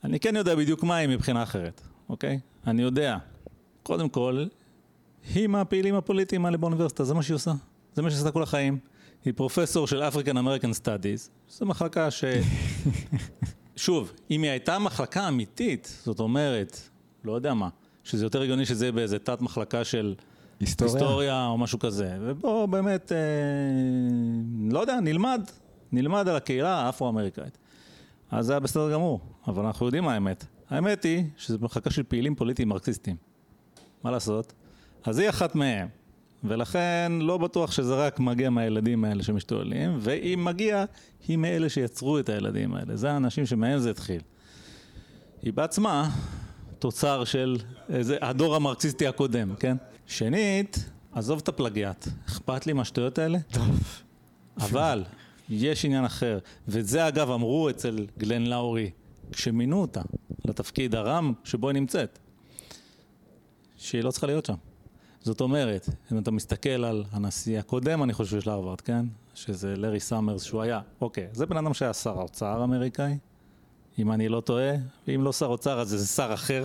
אני 0.04 0.20
כן 0.20 0.36
יודע 0.36 0.54
בדיוק 0.54 0.82
מה 0.82 0.96
היא 0.96 1.08
מבחינה 1.08 1.42
אחרת, 1.42 1.80
אוקיי? 2.08 2.40
אני 2.66 2.82
יודע. 2.82 3.18
קודם 3.82 4.08
כל, 4.08 4.44
היא 5.34 5.46
מהפעילים 5.46 5.94
הפוליטיים 5.94 6.44
האלה 6.44 6.56
באוניברסיטה, 6.56 7.04
זה 7.04 7.14
מה 7.14 7.22
שהיא 7.22 7.34
עושה. 7.34 7.52
זה 7.94 8.02
מה 8.02 8.10
שהיא 8.10 8.18
עשתה 8.18 8.30
כל 8.30 8.42
החיים. 8.42 8.78
היא 9.24 9.32
פרופסור 9.36 9.86
של 9.86 10.02
African 10.02 10.34
American 10.34 10.82
Studies, 10.82 11.30
זו 11.48 11.66
מחלקה 11.66 12.10
ש... 12.10 12.24
שוב, 13.76 14.12
אם 14.30 14.42
היא 14.42 14.50
הייתה 14.50 14.78
מחלקה 14.78 15.28
אמיתית, 15.28 15.98
זאת 16.04 16.20
אומרת, 16.20 16.80
לא 17.24 17.32
יודע 17.32 17.54
מה, 17.54 17.68
שזה 18.04 18.24
יותר 18.24 18.42
הגיוני 18.42 18.66
שזה 18.66 18.84
יהיה 18.84 18.92
באיזה 18.92 19.18
תת 19.18 19.40
מחלקה 19.40 19.84
של 19.84 20.14
היסטוריה? 20.60 20.94
היסטוריה 20.94 21.46
או 21.46 21.58
משהו 21.58 21.78
כזה. 21.78 22.16
ובואו 22.20 22.66
באמת, 22.68 23.12
אה, 23.12 23.18
לא 24.70 24.80
יודע, 24.80 25.00
נלמד, 25.00 25.50
נלמד 25.92 26.28
על 26.28 26.36
הקהילה 26.36 26.74
האפרו-אמריקאית. 26.74 27.58
אז 28.30 28.46
זה 28.46 28.52
היה 28.52 28.60
בסדר 28.60 28.92
גמור, 28.92 29.20
אבל 29.46 29.64
אנחנו 29.66 29.86
יודעים 29.86 30.04
מה 30.04 30.14
האמת. 30.14 30.46
האמת 30.70 31.02
היא 31.02 31.24
שזו 31.36 31.58
מחלקה 31.60 31.90
של 31.90 32.02
פעילים 32.02 32.34
פוליטיים 32.34 32.68
מרקסיסטים. 32.68 33.16
מה 34.04 34.10
לעשות? 34.10 34.52
אז 35.04 35.18
היא 35.18 35.28
אחת 35.28 35.54
מהם. 35.54 35.88
ולכן 36.44 37.12
לא 37.20 37.38
בטוח 37.38 37.72
שזה 37.72 37.94
רק 37.94 38.20
מגיע 38.20 38.50
מהילדים 38.50 39.04
האלה 39.04 39.22
שמשתוללים, 39.22 39.98
ואם 40.00 40.40
מגיע, 40.44 40.84
היא 41.28 41.36
מאלה 41.36 41.68
שיצרו 41.68 42.18
את 42.18 42.28
הילדים 42.28 42.74
האלה. 42.74 42.96
זה 42.96 43.10
האנשים 43.10 43.46
שמהם 43.46 43.78
זה 43.78 43.90
התחיל. 43.90 44.20
היא 45.42 45.52
בעצמה 45.52 46.10
תוצר 46.78 47.24
של 47.24 47.58
איזה, 47.88 48.16
הדור 48.22 48.56
המרקסיסטי 48.56 49.06
הקודם, 49.06 49.54
כן? 49.56 49.76
שנית, 50.06 50.90
עזוב 51.12 51.40
את 51.42 51.48
הפלגיאט, 51.48 52.08
אכפת 52.28 52.66
לי 52.66 52.72
מהשטויות 52.72 53.18
האלה? 53.18 53.38
אבל 54.58 55.04
יש 55.48 55.84
עניין 55.84 56.04
אחר, 56.04 56.38
וזה 56.68 57.08
אגב 57.08 57.30
אמרו 57.30 57.70
אצל 57.70 58.06
גלן 58.18 58.46
לאורי 58.46 58.90
כשמינו 59.32 59.80
אותה 59.80 60.02
לתפקיד 60.44 60.94
הרם 60.94 61.32
שבו 61.44 61.68
היא 61.68 61.74
נמצאת, 61.74 62.18
שהיא 63.76 64.02
לא 64.02 64.10
צריכה 64.10 64.26
להיות 64.26 64.46
שם. 64.46 64.54
זאת 65.24 65.40
אומרת, 65.40 65.88
אם 66.12 66.18
אתה 66.18 66.30
מסתכל 66.30 66.84
על 66.84 67.04
הנשיא 67.10 67.58
הקודם, 67.58 68.02
אני 68.02 68.12
חושב 68.12 68.40
של 68.40 68.50
הרווארד, 68.50 68.80
כן? 68.80 69.06
שזה 69.34 69.76
לארי 69.76 70.00
סאמרס, 70.00 70.42
שהוא 70.42 70.62
היה, 70.62 70.80
אוקיי, 71.00 71.28
זה 71.32 71.46
בן 71.46 71.56
אדם 71.56 71.74
שהיה 71.74 71.92
שר 71.92 72.18
האוצר 72.18 72.60
האמריקאי, 72.60 73.18
אם 73.98 74.12
אני 74.12 74.28
לא 74.28 74.40
טועה, 74.40 74.72
ואם 75.08 75.22
לא 75.24 75.32
שר 75.32 75.46
אוצר 75.46 75.80
אז 75.80 75.88
זה 75.88 76.06
שר 76.06 76.34
אחר. 76.34 76.64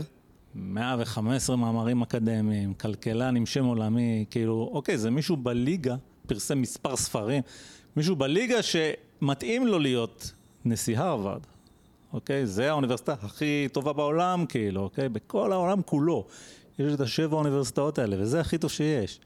115 0.55 1.55
מאמרים 1.55 2.01
אקדמיים, 2.01 2.73
כלכלן 2.73 3.35
עם 3.35 3.45
שם 3.45 3.65
עולמי, 3.65 4.25
כאילו, 4.29 4.69
אוקיי, 4.73 4.97
זה 4.97 5.09
מישהו 5.09 5.37
בליגה, 5.37 5.95
פרסם 6.27 6.61
מספר 6.61 6.95
ספרים, 6.95 7.43
מישהו 7.95 8.15
בליגה 8.15 8.57
שמתאים 8.61 9.67
לו 9.67 9.79
להיות 9.79 10.31
נשיא 10.65 10.99
הרווארד, 10.99 11.41
אוקיי? 12.13 12.47
זה 12.47 12.69
האוניברסיטה 12.69 13.15
הכי 13.21 13.67
טובה 13.71 13.93
בעולם, 13.93 14.45
כאילו, 14.45 14.81
אוקיי? 14.81 15.09
בכל 15.09 15.51
העולם 15.51 15.81
כולו. 15.81 16.25
יש 16.79 16.93
את 16.93 16.99
השבע 16.99 17.35
האוניברסיטאות 17.35 17.99
האלה, 17.99 18.15
וזה 18.19 18.39
הכי 18.39 18.57
טוב 18.57 18.71
שיש. 18.71 19.19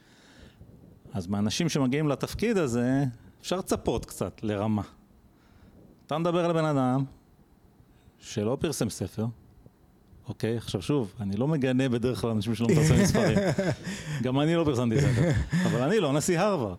אז 1.14 1.28
מהאנשים 1.28 1.70
שמגיעים 1.70 2.08
לתפקיד 2.08 2.58
הזה, 2.58 3.04
אפשר 3.42 3.58
לצפות 3.58 4.06
קצת 4.06 4.40
לרמה. 4.44 4.82
אתה 6.08 6.18
מדבר 6.18 6.46
על 6.46 6.54
בן 6.54 6.66
אדם 6.66 7.04
שלא 8.20 8.58
פרסם 8.60 8.90
ספר, 8.90 9.26
אוקיי? 10.28 10.58
עכשיו 10.58 10.82
שוב, 10.82 11.14
אני 11.20 11.38
לא 11.38 11.48
מגנה 11.48 11.90
בדרך 11.90 12.22
כלל 12.22 12.30
אנשים 12.30 12.56
שלא 12.56 12.68
מפרסמים 12.68 13.06
ספרים. 13.12 13.38
גם 14.24 14.40
אני 14.40 14.56
לא 14.56 14.64
פרסמתי 14.64 15.02
ספר, 15.02 15.32
אבל 15.66 15.82
אני 15.82 16.00
לא 16.00 16.14
נשיא 16.14 16.40
הרווארד. 16.40 16.78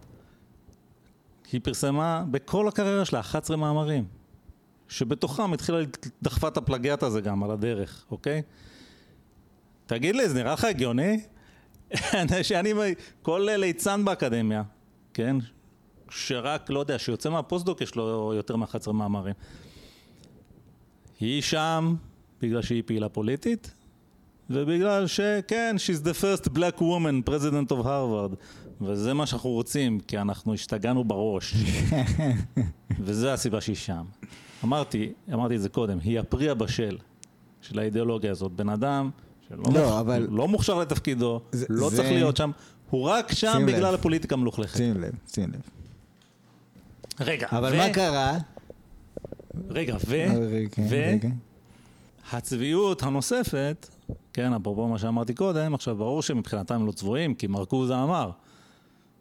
היא 1.53 1.61
פרסמה 1.65 2.25
בכל 2.31 2.69
הקריירה 2.69 3.05
שלה 3.05 3.21
11 3.21 3.57
מאמרים, 3.57 4.05
שבתוכם 4.89 5.53
התחילה, 5.53 5.79
דחפה 6.23 6.49
את 6.49 6.57
הפלגיאט 6.57 7.03
הזה 7.03 7.21
גם 7.21 7.43
על 7.43 7.51
הדרך, 7.51 8.05
אוקיי? 8.11 8.43
תגיד 9.87 10.17
לי, 10.17 10.29
זה 10.29 10.35
נראה 10.35 10.53
לך 10.53 10.65
הגיוני? 10.65 11.21
שאני, 12.43 12.73
כל 13.23 13.49
ליצן 13.57 14.05
באקדמיה, 14.05 14.63
כן? 15.15 15.37
שרק, 16.11 16.71
לא 16.71 16.81
יודע, 16.81 16.99
שיוצא 16.99 17.31
מהפוסט-דוק 17.31 17.81
יש 17.81 17.95
לו 17.95 18.33
יותר 18.37 18.57
מ-11 18.57 18.93
מאמרים. 18.93 19.35
היא 21.21 21.43
שם 21.43 21.95
בגלל 22.43 22.63
שהיא 22.63 22.83
פעילה 22.87 23.09
פוליטית, 23.09 23.71
ובגלל 24.51 25.07
שכן, 25.07 25.77
she's 25.79 26.07
the 26.07 26.23
first 26.23 26.49
black 26.49 26.79
woman 26.81 27.31
president 27.31 27.73
of 27.73 27.85
Harvard. 27.85 28.37
וזה 28.81 29.15
מה 29.15 29.27
שאנחנו 29.27 29.51
רוצים, 29.51 30.01
כי 30.01 30.19
אנחנו 30.19 30.55
השתגענו 30.55 31.05
בראש. 31.05 31.55
וזה 33.05 33.33
הסיבה 33.33 33.61
שהיא 33.61 33.77
שם. 33.77 34.05
אמרתי, 34.65 35.13
אמרתי 35.33 35.57
את 35.57 35.61
זה 35.63 35.69
קודם, 35.69 35.99
היא 35.99 36.21
הפרי 36.21 36.51
הבשל 36.51 36.99
של 37.61 37.79
האידיאולוגיה 37.79 38.31
הזאת. 38.31 38.53
בן 38.53 38.69
אדם 38.69 39.11
שלא 39.53 39.63
לא, 39.63 39.71
מוכ... 39.87 39.93
אבל- 40.01 40.27
לא 40.31 40.49
מוכשר 40.49 40.79
לתפקידו, 40.79 41.41
זה- 41.53 41.67
לא 41.69 41.91
זה- 41.91 41.97
צריך 41.97 42.09
להיות 42.13 42.37
שם, 42.37 42.51
הוא 42.91 43.03
רק 43.09 43.33
שם 43.33 43.63
בגלל 43.67 43.89
לב. 43.89 43.95
הפוליטיקה 43.95 44.35
המלוכלכת. 44.35 44.77
שים 44.77 45.01
לב, 45.01 45.13
שים 45.33 45.51
לב. 45.53 45.61
רגע, 47.21 47.47
אבל 47.53 47.73
ו... 47.73 47.77
מה 47.77 47.93
קרה? 47.93 48.39
רגע, 49.71 49.97
ו... 50.07 50.11
רגע, 50.51 50.69
ו... 50.89 50.95
רגע. 51.13 51.29
הצביעות 52.33 53.03
הנוספת, 53.03 53.89
כן, 54.33 54.53
אפרופו 54.53 54.89
מה 54.89 54.99
שאמרתי 54.99 55.35
קודם, 55.35 55.75
עכשיו 55.75 55.97
ברור 55.97 56.23
שמבחינתם 56.23 56.75
הם 56.75 56.87
לא 56.87 56.93
צבועים, 56.93 57.35
כי 57.35 57.47
מרקוזה 57.47 58.03
אמר, 58.03 58.31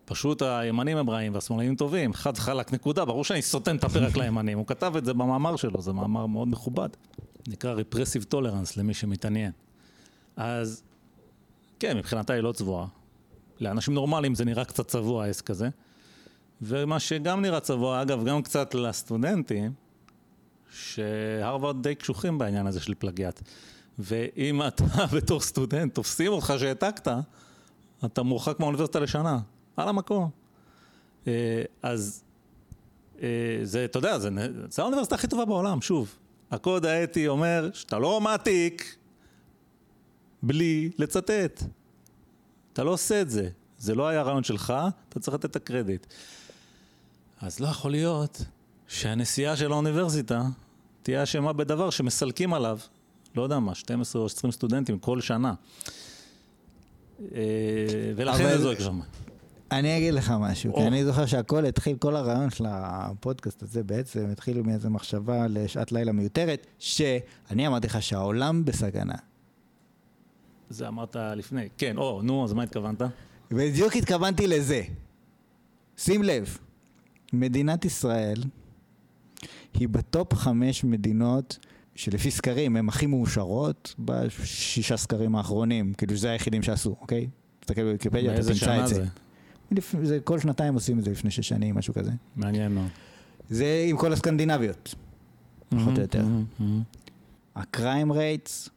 פשוט 0.06 0.42
הימנים 0.42 0.98
הם 0.98 1.10
רעים 1.10 1.34
והשמאלנים 1.34 1.76
טובים, 1.76 2.14
חד 2.14 2.38
חלק 2.38 2.74
נקודה, 2.74 3.06
ברור 3.06 3.24
שאני 3.24 3.42
סותם 3.42 3.76
את 3.76 3.84
הפרק 3.84 4.18
לימנים, 4.22 4.58
הוא 4.58 4.68
כתב 4.68 4.94
את 4.98 5.06
זה 5.06 5.14
במאמר 5.14 5.56
שלו, 5.56 5.82
זה 5.82 5.94
מאמר 5.94 6.26
מאוד 6.26 6.48
מכובד, 6.48 6.90
נקרא 7.48 7.76
Repressive 7.76 8.34
Tolerance 8.34 8.74
למי 8.78 8.94
שמתעניין. 8.94 9.52
אז 10.36 10.84
כן, 11.80 11.98
מבחינתה 11.98 12.34
היא 12.34 12.42
לא 12.42 12.52
צבועה. 12.52 12.88
לאנשים 13.60 13.94
נורמליים 13.94 14.36
זה 14.36 14.46
נראה 14.46 14.66
קצת 14.66 14.88
צבוע 14.88 15.24
העסק 15.26 15.50
הזה. 15.50 15.70
ומה 16.62 17.00
שגם 17.00 17.42
נראה 17.42 17.60
צבוע, 17.60 18.02
אגב, 18.02 18.26
גם 18.26 18.42
קצת 18.42 18.74
לסטודנטים, 18.74 19.74
שהרווארד 20.74 21.84
די 21.84 21.96
קשוחים 21.96 22.38
בעניין 22.38 22.68
הזה 22.68 22.80
של 22.80 22.94
פלגיאט. 23.00 23.42
ואם 24.00 24.62
אתה 24.68 24.86
בתור 25.16 25.40
סטודנט 25.40 25.96
תופסים 25.96 26.32
אותך 26.32 26.54
שהעתקת, 26.60 27.08
אתה 28.06 28.24
מורחק 28.24 28.60
מהאוניברסיטה 28.60 29.00
לשנה, 29.00 29.40
על 29.78 29.90
המקום. 29.90 30.30
אה, 31.28 31.64
אז 31.84 32.24
אה, 33.22 33.60
זה, 33.64 33.86
אתה 33.86 34.00
יודע, 34.00 34.20
זה, 34.20 34.30
זה 34.70 34.82
האוניברסיטה 34.82 35.16
הכי 35.16 35.28
טובה 35.28 35.46
בעולם, 35.46 35.82
שוב. 35.82 36.16
הקוד 36.52 36.86
האתי 36.86 37.28
אומר 37.28 37.70
שאתה 37.74 38.00
לא 38.00 38.22
מעתיק 38.22 38.96
בלי 40.44 40.90
לצטט. 40.98 41.64
אתה 42.74 42.84
לא 42.84 42.92
עושה 42.92 43.22
את 43.22 43.30
זה. 43.30 43.50
זה 43.78 43.96
לא 43.96 44.08
היה 44.08 44.22
רעיון 44.22 44.44
שלך, 44.44 44.74
אתה 45.10 45.20
צריך 45.20 45.34
לתת 45.36 45.46
את 45.46 45.56
הקרדיט. 45.56 46.06
אז 47.42 47.60
לא 47.60 47.68
יכול 47.68 47.92
להיות 47.92 48.42
שהנשיאה 48.88 49.56
של 49.58 49.72
האוניברסיטה 49.72 50.44
תהיה 51.04 51.24
אשמה 51.24 51.54
בדבר 51.54 51.90
שמסלקים 51.90 52.54
עליו, 52.54 52.80
לא 53.36 53.42
יודע 53.42 53.60
מה, 53.60 53.76
12 53.76 54.22
או 54.22 54.26
20 54.26 54.52
סטודנטים 54.52 55.00
כל 55.00 55.22
שנה. 55.22 55.54
אה, 57.22 57.28
ולכן 58.16 58.44
אבל- 58.46 58.58
זה 58.58 58.64
זועק 58.64 58.80
שם. 58.80 59.00
אני 59.72 59.98
אגיד 59.98 60.14
לך 60.14 60.34
משהו, 60.40 60.74
כי 60.76 60.82
או. 60.82 60.88
אני 60.88 61.06
זוכר 61.06 61.26
שהכל 61.26 61.66
התחיל, 61.66 61.96
כל 61.98 62.16
הרעיון 62.16 62.50
של 62.50 62.66
הפודקאסט 62.68 63.64
הזה 63.64 63.84
בעצם 63.84 64.26
התחיל 64.32 64.62
מאיזו 64.62 64.90
מחשבה 64.90 65.48
לשעת 65.50 65.92
לילה 65.92 66.12
מיותרת, 66.12 66.68
שאני 66.80 67.68
אמרתי 67.68 67.88
לך 67.88 68.02
שהעולם 68.02 68.66
בסכנה. 68.66 69.16
זה 70.72 70.88
אמרת 70.88 71.16
לפני. 71.36 71.70
כן, 71.78 71.98
או, 71.98 72.22
נו, 72.22 72.44
אז 72.44 72.54
מה 72.54 72.64
התכוונת? 72.64 73.02
בדיוק 73.52 73.96
התכוונתי 73.96 74.48
לזה. 74.48 74.84
שים 75.98 76.24
לב, 76.24 76.58
מדינת 77.34 77.86
ישראל 77.86 78.44
היא 79.74 79.90
בטופ 79.90 80.34
חמש 80.34 80.84
מדינות 80.84 81.58
שלפי 81.96 82.32
סקרים 82.32 82.76
הן 82.76 82.90
הכי 82.90 83.06
מאושרות 83.06 83.96
בשישה 84.00 84.98
סקרים 84.98 85.36
האחרונים, 85.36 85.94
כאילו 85.94 86.18
שזה 86.18 86.32
היחידים 86.32 86.64
שעשו, 86.64 86.96
אוקיי? 87.02 87.28
תסתכל 87.60 87.84
בוויקיפדיה, 87.84 88.34
אתה 88.34 88.44
תמצא 88.44 88.84
את 88.84 88.88
זה. 88.88 89.06
זה? 90.04 90.20
כל 90.24 90.40
שנתיים 90.40 90.74
עושים 90.74 91.00
את 91.00 91.04
זה 91.04 91.12
לפני 91.12 91.32
שש 91.32 91.48
שנים, 91.48 91.76
משהו 91.76 91.94
כזה. 91.94 92.12
מעניין 92.36 92.72
מאוד. 92.72 92.88
זה 93.50 93.86
עם 93.90 93.98
כל 93.98 94.14
הסקנדינביות, 94.14 94.96
פחות 95.70 95.98
או 95.98 96.02
יותר. 96.02 96.26
ה 97.56 97.65
crime 97.65 98.12
rates, 98.12 98.70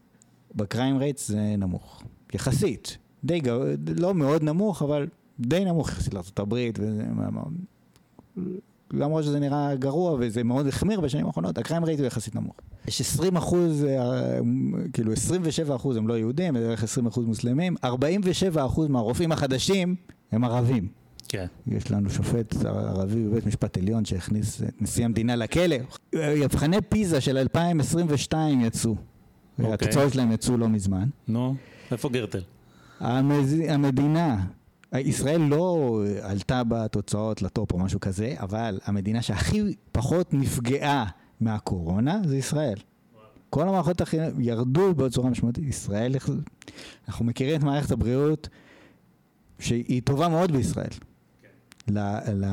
ב 0.56 0.63
crime 0.63 0.98
rates 0.98 1.28
זה 1.28 1.54
נמוך, 1.58 2.02
יחסית. 2.34 2.98
די 3.24 3.40
גבוה, 3.40 3.66
לא 4.00 4.14
מאוד 4.14 4.42
נמוך, 4.42 4.82
אבל 4.82 5.06
די 5.40 5.64
נמוך 5.64 5.88
יחסית 5.88 6.14
לארה"ב, 6.14 6.54
וזה... 6.78 7.02
מה- 7.12 7.30
מה- 7.30 7.42
למרות 8.92 9.24
שזה 9.24 9.40
נראה 9.40 9.74
גרוע 9.74 10.16
וזה 10.20 10.44
מאוד 10.44 10.66
החמיר 10.66 11.00
בשנים 11.00 11.26
האחרונות, 11.26 11.58
ה 11.58 11.63
crime 11.63 11.84
rate 11.84 11.98
הוא 12.00 12.06
יחסית 12.06 12.34
נמוך. 12.34 12.54
יש 12.88 13.00
20 13.00 13.36
אחוז, 13.36 13.84
אה, 13.84 14.38
כאילו 14.92 15.12
27 15.12 15.76
אחוז 15.76 15.96
הם 15.96 16.08
לא 16.08 16.18
יהודים, 16.18 16.58
זה 16.58 16.66
בערך 16.66 16.82
20 16.84 17.06
אחוז 17.06 17.26
מוסלמים, 17.26 17.74
47 17.84 18.66
אחוז 18.66 18.88
מהרופאים 18.88 19.32
החדשים 19.32 19.94
הם 20.32 20.44
ערבים. 20.44 20.88
כן. 21.28 21.46
יש 21.66 21.90
לנו 21.90 22.10
שופט 22.10 22.54
ערבי 22.64 23.24
בבית 23.24 23.46
משפט 23.46 23.76
עליון 23.78 24.04
שהכניס 24.04 24.62
את 24.62 24.82
נשיא 24.82 25.04
המדינה 25.04 25.36
לכלא. 25.36 25.76
מבחני 26.14 26.76
פיזה 26.88 27.20
של 27.20 27.36
2022 27.38 28.60
יצאו. 28.60 28.94
אוקיי. 29.58 29.74
התוצאות 29.74 30.12
שלהם 30.12 30.32
יצאו 30.32 30.56
לא 30.56 30.68
מזמן. 30.68 31.08
נו, 31.28 31.54
איפה 31.92 32.08
גרטל? 32.08 32.40
המז... 33.00 33.56
המדינה, 33.68 34.44
ישראל 34.94 35.40
לא 35.40 36.02
עלתה 36.22 36.62
בתוצאות 36.64 37.42
לטופ 37.42 37.72
או 37.72 37.78
משהו 37.78 38.00
כזה, 38.00 38.34
אבל 38.38 38.78
המדינה 38.84 39.22
שהכי 39.22 39.62
פחות 39.92 40.34
נפגעה 40.34 41.04
מהקורונה 41.40 42.20
זה 42.24 42.36
ישראל. 42.36 42.78
כל 43.50 43.68
המערכות 43.68 44.00
החינוך 44.00 44.28
ירדו 44.38 44.94
בצורה 44.94 45.30
משמעותית. 45.30 45.64
ישראל, 45.64 46.14
אנחנו 47.08 47.24
מכירים 47.24 47.60
את 47.60 47.64
מערכת 47.64 47.90
הבריאות 47.90 48.48
שהיא 49.58 50.02
טובה 50.04 50.28
מאוד 50.28 50.52
בישראל. 50.52 50.88
ל, 51.88 51.98
ל, 52.34 52.44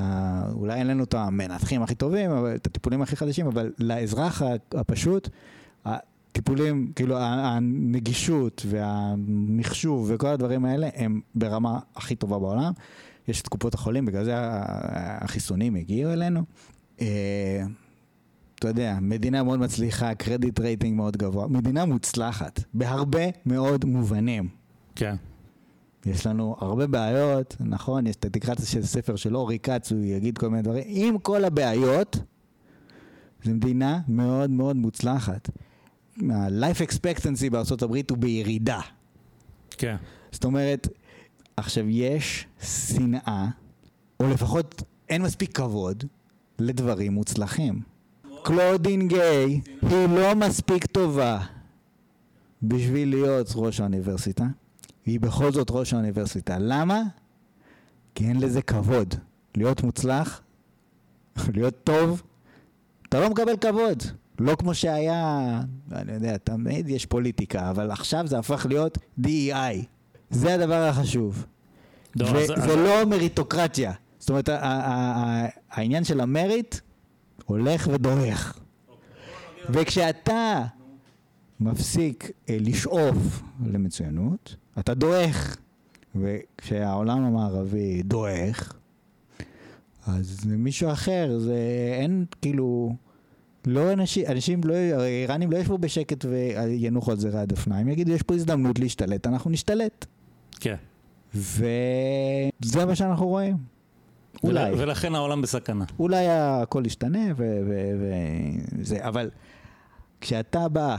אולי 0.52 0.74
אין 0.74 0.88
לנו 0.88 1.04
את 1.04 1.14
המנתחים 1.14 1.84
הכי 1.84 1.96
טובים, 1.96 2.32
אבל 2.32 2.56
את 2.56 2.68
הטיפולים 2.68 3.02
הכי 3.02 3.16
חדשים, 3.16 3.48
אבל 3.48 3.72
לאזרח 3.80 4.42
הפשוט, 4.72 5.30
הטיפולים, 6.32 6.92
כאילו 6.96 7.18
הנגישות 7.20 8.66
והמחשוב 8.70 10.12
וכל 10.14 10.28
הדברים 10.28 10.66
האלה 10.66 10.90
הם 10.96 11.22
ברמה 11.36 11.80
הכי 11.96 12.16
טובה 12.16 12.40
בעולם. 12.40 12.74
יש 13.28 13.42
את 13.42 13.48
קופות 13.48 13.74
החולים, 13.74 14.06
בגלל 14.06 14.24
זה 14.24 14.34
החיסונים 14.36 15.76
הגיעו 15.76 16.14
אלינו. 16.14 16.44
אה, 17.02 17.64
אתה 18.56 18.68
יודע, 18.68 18.98
מדינה 19.02 19.44
מאוד 19.44 19.60
מצליחה, 19.60 20.16
קרדיט 20.16 20.60
רייטינג 20.60 20.98
מאוד 20.98 21.18
גבוה, 21.18 21.48
מדינה 21.48 21.86
מוצלחת, 21.86 22.64
בהרבה 22.74 23.24
מאוד 23.46 23.86
מובנים. 23.86 24.50
כן. 24.96 25.16
יש 26.06 26.28
לנו 26.28 26.56
הרבה 26.60 26.88
בעיות, 26.88 27.56
נכון, 27.60 28.08
יש, 28.08 28.16
את 28.16 28.38
הספר 28.84 29.16
של 29.16 29.36
אורי 29.36 29.60
כץ, 29.60 29.92
הוא 29.92 30.04
יגיד 30.04 30.38
כל 30.38 30.50
מיני 30.50 30.62
דברים. 30.62 30.84
עם 30.88 31.20
כל 31.20 31.46
הבעיות, 31.46 32.18
זו 33.44 33.52
מדינה 33.52 34.00
מאוד 34.08 34.50
מאוד 34.50 34.76
מוצלחת. 34.76 35.50
ה-life 36.18 36.90
expectancy 36.90 37.50
בארצות 37.52 37.82
הברית 37.82 38.10
הוא 38.10 38.18
בירידה. 38.18 38.80
כן. 39.70 39.96
זאת 40.32 40.44
אומרת, 40.44 40.88
עכשיו 41.58 41.90
יש 41.90 42.48
שנאה, 42.62 43.48
או 44.20 44.30
לפחות 44.30 44.84
אין 45.10 45.22
מספיק 45.22 45.58
כבוד, 45.58 46.04
לדברים 46.60 47.14
מוצלחים. 47.14 47.82
קלודין 48.44 49.08
גיי 49.08 49.62
היא 49.82 50.08
לא 50.10 50.36
מספיק 50.36 50.86
טובה 50.86 51.40
בשביל 52.64 53.10
להיות 53.10 53.52
ראש 53.56 53.80
האוניברסיטה, 53.80 54.46
והיא 55.06 55.20
בכל 55.20 55.52
זאת 55.52 55.68
ראש 55.72 55.94
האוניברסיטה. 55.94 56.58
למה? 56.60 57.02
כי 58.16 58.28
אין 58.28 58.40
לזה 58.40 58.62
כבוד. 58.62 59.16
להיות 59.56 59.84
מוצלח, 59.84 60.42
להיות 61.56 61.84
טוב, 61.84 62.22
אתה 63.10 63.20
לא 63.20 63.30
מקבל 63.30 63.58
כבוד. 63.58 64.04
לא 64.40 64.56
כמו 64.56 64.74
שהיה, 64.74 65.62
אני 65.92 66.14
יודע, 66.14 66.38
תמיד 66.38 66.90
יש 66.90 67.06
פוליטיקה, 67.06 67.70
אבל 67.70 67.92
עכשיו 67.92 68.28
זה 68.28 68.40
הפך 68.40 68.66
להיות 68.70 68.98
DEI. 69.22 69.86
זה 70.30 70.54
הדבר 70.54 70.84
החשוב. 70.84 71.46
לא, 72.16 72.28
אז- 72.28 72.50
לא 72.68 73.06
מריטוקרטיה. 73.06 73.94
זאת 74.20 74.30
אומרת, 74.30 74.50
העניין 75.72 76.04
של 76.04 76.22
המריט 76.22 76.76
הולך 77.46 77.90
ודועך. 77.94 78.60
וכשאתה 79.70 80.66
מפסיק 81.60 82.32
אה, 82.50 82.58
לשאוף 82.60 83.42
למצוינות, 83.66 84.56
אתה 84.80 84.94
דועך. 84.94 85.58
וכשהעולם 86.16 87.24
המערבי 87.24 88.04
דועך, 88.04 88.74
אז 90.08 90.46
מישהו 90.46 90.92
אחר, 90.92 91.40
זה 91.40 91.56
אין 92.02 92.26
כאילו... 92.42 92.96
לא 93.66 93.94
אנשים, 93.94 94.26
אנשים 94.30 94.62
לא, 94.64 94.74
האיראנים 94.74 95.52
לא 95.52 95.58
ישבו 95.58 95.78
בשקט 95.78 96.26
וינוחו 96.26 97.12
על 97.12 97.18
זרי 97.20 97.40
הדפנה, 97.40 97.78
הם 97.80 97.88
יגידו, 97.90 98.12
יש 98.12 98.22
פה 98.22 98.36
הזדמנות 98.36 98.80
להשתלט, 98.80 99.28
אנחנו 99.28 99.50
נשתלט. 99.50 100.06
כן. 100.60 100.76
וזה 101.36 101.62
מה 102.88 102.96
שאנחנו 102.96 103.28
רואים. 103.28 103.58
אולי. 104.44 104.72
ול- 104.74 104.82
ולכן 104.82 105.16
העולם 105.16 105.42
בסכנה. 105.42 105.86
אולי 106.00 106.26
הכל 106.30 106.84
ישתנה 106.86 107.20
וזה, 108.80 109.08
אבל 109.08 109.30
כשאתה 110.22 110.70
בא, 110.70 110.98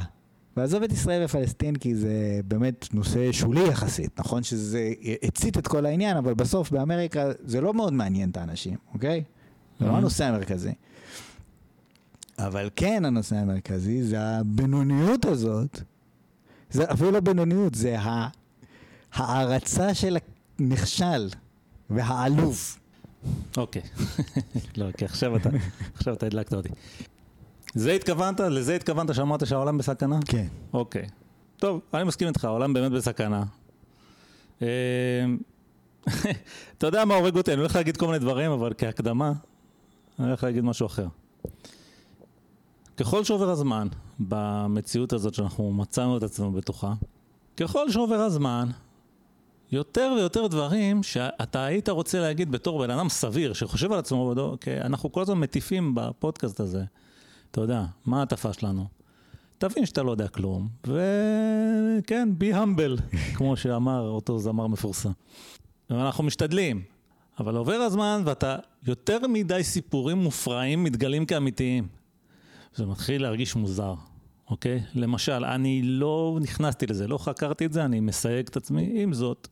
ועזוב 0.56 0.82
את 0.82 0.92
ישראל 0.92 1.24
ופלסטין 1.24 1.76
כי 1.76 1.94
זה 1.94 2.12
באמת 2.44 2.94
נושא 2.94 3.32
שולי 3.32 3.68
יחסית, 3.68 4.20
נכון 4.20 4.42
שזה 4.42 4.92
הצית 5.22 5.58
את 5.58 5.66
כל 5.68 5.86
העניין, 5.86 6.16
אבל 6.16 6.34
בסוף 6.34 6.70
באמריקה 6.70 7.30
זה 7.44 7.60
לא 7.60 7.74
מאוד 7.74 7.92
מעניין 7.92 8.30
את 8.30 8.36
האנשים, 8.36 8.76
אוקיי? 8.94 9.22
זה 9.80 9.86
לא 9.86 9.92
Mhm. 9.92 9.96
הנושא 9.96 10.24
המרכזי. 10.24 10.72
אבל 12.38 12.70
כן 12.76 13.04
הנושא 13.04 13.36
המרכזי 13.36 14.02
זה 14.02 14.20
הבינוניות 14.20 15.24
הזאת, 15.24 15.80
זה 16.70 16.84
אפילו 16.92 17.10
לא 17.10 17.20
בינוניות, 17.20 17.74
זה 17.74 17.98
ה- 18.00 18.28
הערצה 19.12 19.94
של 19.94 20.16
הנכשל 20.58 21.28
והעלוב. 21.90 22.78
אוקיי. 23.56 23.82
לא, 24.76 24.92
כי 24.92 25.04
עכשיו 25.04 25.36
אתה, 25.36 25.48
עכשיו 25.94 26.14
אתה 26.14 26.26
הדלקת 26.26 26.54
אותי. 26.54 26.68
זה 27.74 27.92
התכוונת? 27.92 28.40
לזה 28.40 28.76
התכוונת 28.76 29.14
שאמרת 29.14 29.46
שהעולם 29.46 29.78
בסכנה? 29.78 30.18
כן. 30.26 30.46
אוקיי. 30.72 31.06
טוב, 31.56 31.80
אני 31.94 32.04
מסכים 32.04 32.28
איתך, 32.28 32.44
העולם 32.44 32.72
באמת 32.72 32.92
בסכנה. 32.92 33.44
אה, 34.62 34.66
אתה 36.78 36.86
יודע 36.86 37.04
מה 37.04 37.14
הורג 37.14 37.36
אותי? 37.36 37.52
אני 37.52 37.60
הולך 37.60 37.76
להגיד 37.76 37.96
כל 37.96 38.06
מיני 38.06 38.18
דברים, 38.18 38.50
אבל 38.50 38.72
כהקדמה, 38.78 39.32
אני 40.18 40.26
הולך 40.28 40.44
להגיד 40.44 40.64
משהו 40.64 40.86
אחר. 40.86 41.06
ככל 42.96 43.24
שעובר 43.24 43.50
הזמן, 43.50 43.88
במציאות 44.18 45.12
הזאת 45.12 45.34
שאנחנו 45.34 45.72
מצאנו 45.72 46.18
את 46.18 46.22
עצמנו 46.22 46.52
בתוכה, 46.52 46.94
ככל 47.56 47.90
שעובר 47.90 48.20
הזמן, 48.20 48.68
יותר 49.72 50.12
ויותר 50.16 50.46
דברים 50.46 51.02
שאתה 51.02 51.64
היית 51.64 51.88
רוצה 51.88 52.20
להגיד 52.20 52.50
בתור 52.50 52.78
בן 52.78 52.90
אדם 52.90 53.08
סביר, 53.08 53.52
שחושב 53.52 53.92
על 53.92 53.98
עצמו, 53.98 54.34
כי 54.60 54.80
אנחנו 54.80 55.12
כל 55.12 55.22
הזמן 55.22 55.38
מטיפים 55.38 55.94
בפודקאסט 55.94 56.60
הזה. 56.60 56.84
אתה 57.50 57.60
יודע, 57.60 57.84
מה 58.06 58.20
ההטפה 58.20 58.52
שלנו? 58.52 58.86
תבין 59.58 59.86
שאתה 59.86 60.02
לא 60.02 60.10
יודע 60.10 60.28
כלום, 60.28 60.68
וכן, 60.84 62.28
be 62.40 62.54
humble, 62.54 63.16
כמו 63.36 63.56
שאמר 63.56 64.08
אותו 64.08 64.38
זמר 64.38 64.66
מפורסם. 64.66 65.10
ואנחנו 65.90 66.24
משתדלים, 66.24 66.82
אבל 67.40 67.56
עובר 67.56 67.74
הזמן 67.74 68.22
ואתה, 68.24 68.56
יותר 68.86 69.18
מדי 69.28 69.64
סיפורים 69.64 70.18
מופרעים 70.18 70.84
מתגלים 70.84 71.26
כאמיתיים. 71.26 72.01
זה 72.74 72.86
מתחיל 72.86 73.22
להרגיש 73.22 73.56
מוזר, 73.56 73.94
אוקיי? 74.50 74.82
למשל, 74.94 75.44
אני 75.44 75.82
לא 75.82 76.38
נכנסתי 76.40 76.86
לזה, 76.86 77.08
לא 77.08 77.18
חקרתי 77.18 77.66
את 77.66 77.72
זה, 77.72 77.84
אני 77.84 78.00
מסייג 78.00 78.46
את 78.48 78.56
עצמי. 78.56 78.92
עם 79.02 79.12
זאת, 79.12 79.48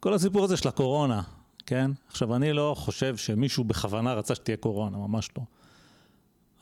כל 0.00 0.14
הסיפור 0.14 0.44
הזה 0.44 0.56
של 0.56 0.68
הקורונה, 0.68 1.22
כן? 1.66 1.90
עכשיו, 2.08 2.36
אני 2.36 2.52
לא 2.52 2.74
חושב 2.78 3.16
שמישהו 3.16 3.64
בכוונה 3.64 4.14
רצה 4.14 4.34
שתהיה 4.34 4.56
קורונה, 4.56 4.98
ממש 4.98 5.28
לא. 5.38 5.44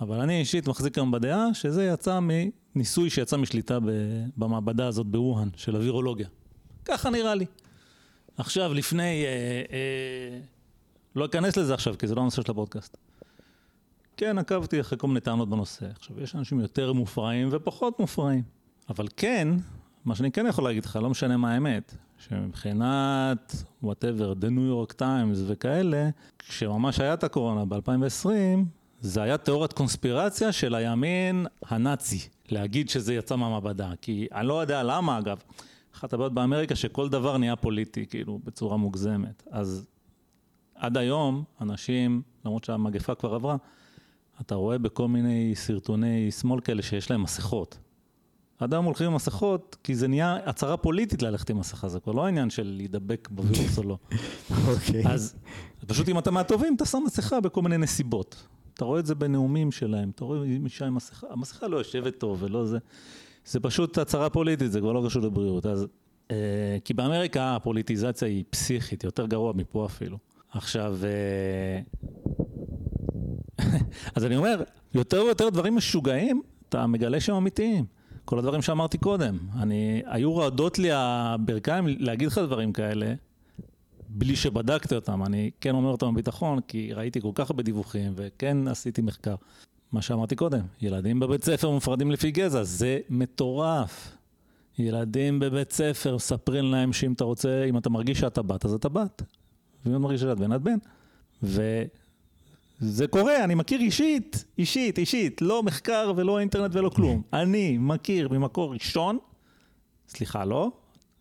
אבל 0.00 0.20
אני 0.20 0.40
אישית 0.40 0.68
מחזיק 0.68 0.98
היום 0.98 1.10
בדעה 1.10 1.54
שזה 1.54 1.84
יצא 1.84 2.18
מניסוי 2.22 3.10
שיצא 3.10 3.36
משליטה 3.36 3.78
במעבדה 4.36 4.86
הזאת 4.86 5.06
בווהאן, 5.06 5.48
של 5.56 5.76
הווירולוגיה. 5.76 6.28
ככה 6.84 7.10
נראה 7.10 7.34
לי. 7.34 7.46
עכשיו, 8.36 8.74
לפני... 8.74 9.24
אה, 9.24 9.62
אה, 9.72 10.38
לא 11.16 11.24
אכנס 11.24 11.56
לזה 11.56 11.74
עכשיו, 11.74 11.98
כי 11.98 12.06
זה 12.06 12.14
לא 12.14 12.20
הנושא 12.20 12.42
של 12.42 12.50
הפודקאסט. 12.50 12.96
כן, 14.16 14.38
עקבתי 14.38 14.80
אחרי 14.80 14.98
כל 14.98 15.08
מיני 15.08 15.20
טענות 15.20 15.48
בנושא. 15.48 15.86
עכשיו, 15.96 16.20
יש 16.20 16.34
אנשים 16.34 16.60
יותר 16.60 16.92
מופרעים 16.92 17.48
ופחות 17.52 18.00
מופרעים. 18.00 18.42
אבל 18.88 19.06
כן, 19.16 19.48
מה 20.04 20.14
שאני 20.14 20.32
כן 20.32 20.46
יכול 20.46 20.64
להגיד 20.64 20.84
לך, 20.84 20.98
לא 21.02 21.10
משנה 21.10 21.36
מה 21.36 21.52
האמת, 21.52 21.94
שמבחינת, 22.18 23.64
whatever, 23.82 24.32
The 24.32 24.44
New 24.44 24.90
York 24.90 24.94
Times 24.98 25.38
וכאלה, 25.46 26.08
כשממש 26.38 27.00
היה 27.00 27.14
את 27.14 27.24
הקורונה 27.24 27.64
ב-2020, 27.64 28.28
זה 29.00 29.22
היה 29.22 29.38
תיאוריית 29.38 29.72
קונספירציה 29.72 30.52
של 30.52 30.74
הימין 30.74 31.46
הנאצי, 31.66 32.28
להגיד 32.48 32.88
שזה 32.88 33.14
יצא 33.14 33.36
מהמעבדה. 33.36 33.90
כי 34.02 34.26
אני 34.34 34.46
לא 34.46 34.60
יודע 34.60 34.82
למה, 34.82 35.18
אגב. 35.18 35.38
אחת 35.94 36.12
הבעיות 36.12 36.34
באמריקה 36.34 36.74
שכל 36.76 37.08
דבר 37.08 37.38
נהיה 37.38 37.56
פוליטי, 37.56 38.06
כאילו, 38.06 38.38
בצורה 38.44 38.76
מוגזמת. 38.76 39.42
אז 39.50 39.86
עד 40.74 40.96
היום, 40.96 41.44
אנשים, 41.60 42.22
למרות 42.44 42.64
שהמגפה 42.64 43.14
כבר 43.14 43.34
עברה, 43.34 43.56
אתה 44.40 44.54
רואה 44.54 44.78
בכל 44.78 45.08
מיני 45.08 45.52
סרטוני 45.54 46.30
שמאל 46.30 46.60
כאלה 46.60 46.82
שיש 46.82 47.10
להם 47.10 47.22
מסכות. 47.22 47.78
היום 48.60 48.84
הולכים 48.84 49.06
עם 49.06 49.14
מסכות, 49.14 49.76
כי 49.82 49.94
זה 49.94 50.08
נהיה 50.08 50.38
הצהרה 50.44 50.76
פוליטית 50.76 51.22
ללכת 51.22 51.50
עם 51.50 51.58
מסכה, 51.58 51.88
זה 51.88 52.00
כבר 52.00 52.12
לא 52.12 52.26
העניין 52.26 52.50
של 52.50 52.74
להידבק 52.76 53.28
בווירוס 53.30 53.78
או 53.78 53.82
לא. 53.82 53.98
אוקיי. 54.68 55.02
אז 55.06 55.34
פשוט 55.86 56.08
אם 56.08 56.18
אתה 56.18 56.30
מהטובים, 56.30 56.74
אתה 56.76 56.86
שם 56.86 57.02
מסכה 57.06 57.40
בכל 57.40 57.62
מיני 57.62 57.78
נסיבות. 57.78 58.46
אתה 58.74 58.84
רואה 58.84 59.00
את 59.00 59.06
זה 59.06 59.14
בנאומים 59.14 59.72
שלהם, 59.72 60.10
אתה 60.10 60.24
רואה 60.24 60.42
אישה 60.64 60.86
עם 60.86 60.94
מסכה, 60.94 61.26
המסכה 61.30 61.68
לא 61.68 61.76
יושבת 61.76 62.18
טוב 62.18 62.42
ולא 62.42 62.66
זה. 62.66 62.78
זה 63.46 63.60
פשוט 63.60 63.98
הצהרה 63.98 64.30
פוליטית, 64.30 64.72
זה 64.72 64.80
כבר 64.80 64.92
לא 64.92 65.02
קשור 65.06 65.22
לבריאות. 65.22 65.66
אז, 65.66 65.86
אה, 66.30 66.76
כי 66.84 66.94
באמריקה 66.94 67.56
הפוליטיזציה 67.56 68.28
היא 68.28 68.44
פסיכית, 68.50 69.04
יותר 69.04 69.26
גרוע 69.26 69.52
מפה 69.52 69.86
אפילו. 69.86 70.18
עכשיו, 70.50 70.96
אה, 71.04 71.80
אז 74.14 74.24
אני 74.24 74.36
אומר, 74.36 74.62
יותר 74.94 75.22
ויותר 75.24 75.48
דברים 75.48 75.76
משוגעים, 75.76 76.42
אתה 76.68 76.86
מגלה 76.86 77.20
שהם 77.20 77.36
אמיתיים. 77.36 77.84
כל 78.24 78.38
הדברים 78.38 78.62
שאמרתי 78.62 78.98
קודם. 78.98 79.38
אני, 79.58 80.02
היו 80.06 80.36
רעדות 80.36 80.78
לי 80.78 80.88
הברכיים 80.92 81.84
להגיד 81.88 82.28
לך 82.28 82.38
דברים 82.38 82.72
כאלה, 82.72 83.14
בלי 84.08 84.36
שבדקתי 84.36 84.94
אותם. 84.94 85.24
אני 85.24 85.50
כן 85.60 85.74
אומר 85.74 85.90
אותם 85.90 86.14
בביטחון, 86.14 86.60
כי 86.68 86.92
ראיתי 86.92 87.20
כל 87.20 87.30
כך 87.34 87.50
הרבה 87.50 87.62
דיווחים, 87.62 88.12
וכן 88.16 88.68
עשיתי 88.68 89.02
מחקר. 89.02 89.34
מה 89.92 90.02
שאמרתי 90.02 90.36
קודם, 90.36 90.64
ילדים 90.80 91.20
בבית 91.20 91.44
ספר 91.44 91.70
מופרדים 91.70 92.10
לפי 92.10 92.30
גזע, 92.30 92.62
זה 92.62 92.98
מטורף. 93.10 94.16
ילדים 94.78 95.38
בבית 95.38 95.72
ספר, 95.72 96.14
מספרים 96.14 96.64
להם 96.64 96.92
שאם 96.92 97.12
אתה 97.12 97.24
רוצה, 97.24 97.64
אם 97.64 97.78
אתה 97.78 97.90
מרגיש 97.90 98.20
שאתה 98.20 98.42
בת, 98.42 98.64
אז 98.64 98.72
אתה 98.72 98.88
בת. 98.88 99.22
ואם 99.84 99.92
אתה 99.92 99.98
מרגיש 99.98 100.20
שאת 100.20 100.38
בן, 100.38 100.52
את 100.52 100.62
בן. 100.62 100.78
וזה 102.80 103.06
קורה, 103.06 103.44
אני 103.44 103.54
מכיר 103.54 103.80
אישית, 103.80 104.44
אישית, 104.58 104.98
אישית, 104.98 105.42
לא 105.42 105.62
מחקר 105.62 106.12
ולא 106.16 106.38
אינטרנט 106.38 106.74
ולא 106.74 106.88
כלום. 106.88 107.22
אני 107.32 107.78
מכיר 107.78 108.28
ממקור 108.28 108.72
ראשון, 108.72 109.18
סליחה, 110.08 110.44
לא, 110.44 110.70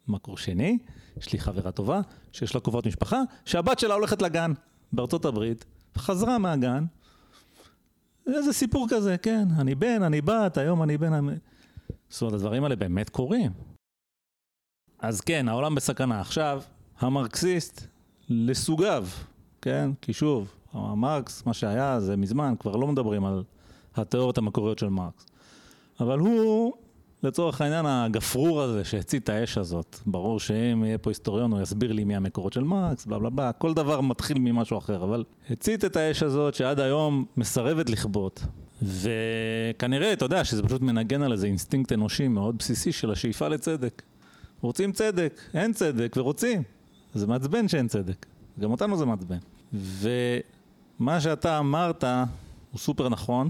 מקור 0.07 0.37
שני, 0.37 0.77
יש 1.17 1.33
לי 1.33 1.39
חברה 1.39 1.71
טובה, 1.71 2.01
שיש 2.31 2.55
לה 2.55 2.61
קרובות 2.61 2.87
משפחה, 2.87 3.21
שהבת 3.45 3.79
שלה 3.79 3.93
הולכת 3.93 4.21
לגן 4.21 4.53
בארצות 4.93 5.25
הברית, 5.25 5.65
חזרה 5.97 6.37
מהגן, 6.37 6.85
איזה 8.27 8.53
סיפור 8.53 8.87
כזה, 8.89 9.17
כן, 9.17 9.47
אני 9.59 9.75
בן, 9.75 10.03
אני 10.03 10.21
בת, 10.21 10.57
היום 10.57 10.83
אני 10.83 10.97
בן... 10.97 11.37
זאת 12.09 12.21
אומרת, 12.21 12.33
הדברים 12.33 12.63
האלה 12.63 12.75
באמת 12.75 13.09
קורים. 13.09 13.51
אז 14.99 15.21
כן, 15.21 15.49
העולם 15.49 15.75
בסכנה. 15.75 16.21
עכשיו, 16.21 16.61
המרקסיסט 16.99 17.87
לסוגיו, 18.29 19.07
כן? 19.61 19.89
כי 20.01 20.13
שוב, 20.13 20.55
מרקס, 20.75 21.43
מה 21.45 21.53
שהיה 21.53 21.99
זה 21.99 22.17
מזמן, 22.17 22.53
כבר 22.59 22.75
לא 22.75 22.87
מדברים 22.87 23.25
על 23.25 23.43
התיאוריות 23.95 24.37
המקוריות 24.37 24.79
של 24.79 24.89
מרקס. 24.89 25.25
אבל 25.99 26.19
הוא 26.19 26.73
לצורך 27.23 27.61
העניין 27.61 27.85
הגפרור 27.85 28.61
הזה 28.61 28.83
שהצית 28.83 29.23
את 29.23 29.29
האש 29.29 29.57
הזאת, 29.57 29.99
ברור 30.05 30.39
שאם 30.39 30.83
יהיה 30.85 30.97
פה 30.97 31.09
היסטוריון 31.09 31.51
הוא 31.51 31.61
יסביר 31.61 31.91
לי 31.91 32.03
מי 32.03 32.15
המקורות 32.15 32.53
של 32.53 32.63
מרקס, 32.63 33.05
בלה 33.05 33.19
בלה 33.19 33.29
בלה, 33.29 33.51
כל 33.51 33.73
דבר 33.73 34.01
מתחיל 34.01 34.37
ממשהו 34.39 34.77
אחר, 34.77 35.03
אבל 35.03 35.23
הצית 35.49 35.85
את 35.85 35.95
האש 35.95 36.23
הזאת 36.23 36.53
שעד 36.53 36.79
היום 36.79 37.25
מסרבת 37.37 37.89
לכבות. 37.89 38.43
וכנראה, 38.81 40.13
אתה 40.13 40.25
יודע, 40.25 40.43
שזה 40.43 40.63
פשוט 40.63 40.81
מנגן 40.81 41.21
על 41.21 41.31
איזה 41.31 41.47
אינסטינקט 41.47 41.91
אנושי 41.91 42.27
מאוד 42.27 42.57
בסיסי 42.57 42.91
של 42.91 43.11
השאיפה 43.11 43.47
לצדק. 43.47 44.01
רוצים 44.61 44.91
צדק, 44.91 45.41
אין 45.53 45.73
צדק 45.73 46.15
ורוצים. 46.17 46.63
זה 47.13 47.27
מעצבן 47.27 47.67
שאין 47.67 47.87
צדק, 47.87 48.25
גם 48.59 48.71
אותנו 48.71 48.97
זה 48.97 49.05
מעצבן. 49.05 49.37
ומה 50.99 51.21
שאתה 51.21 51.59
אמרת 51.59 52.03
הוא 52.71 52.79
סופר 52.79 53.09
נכון, 53.09 53.49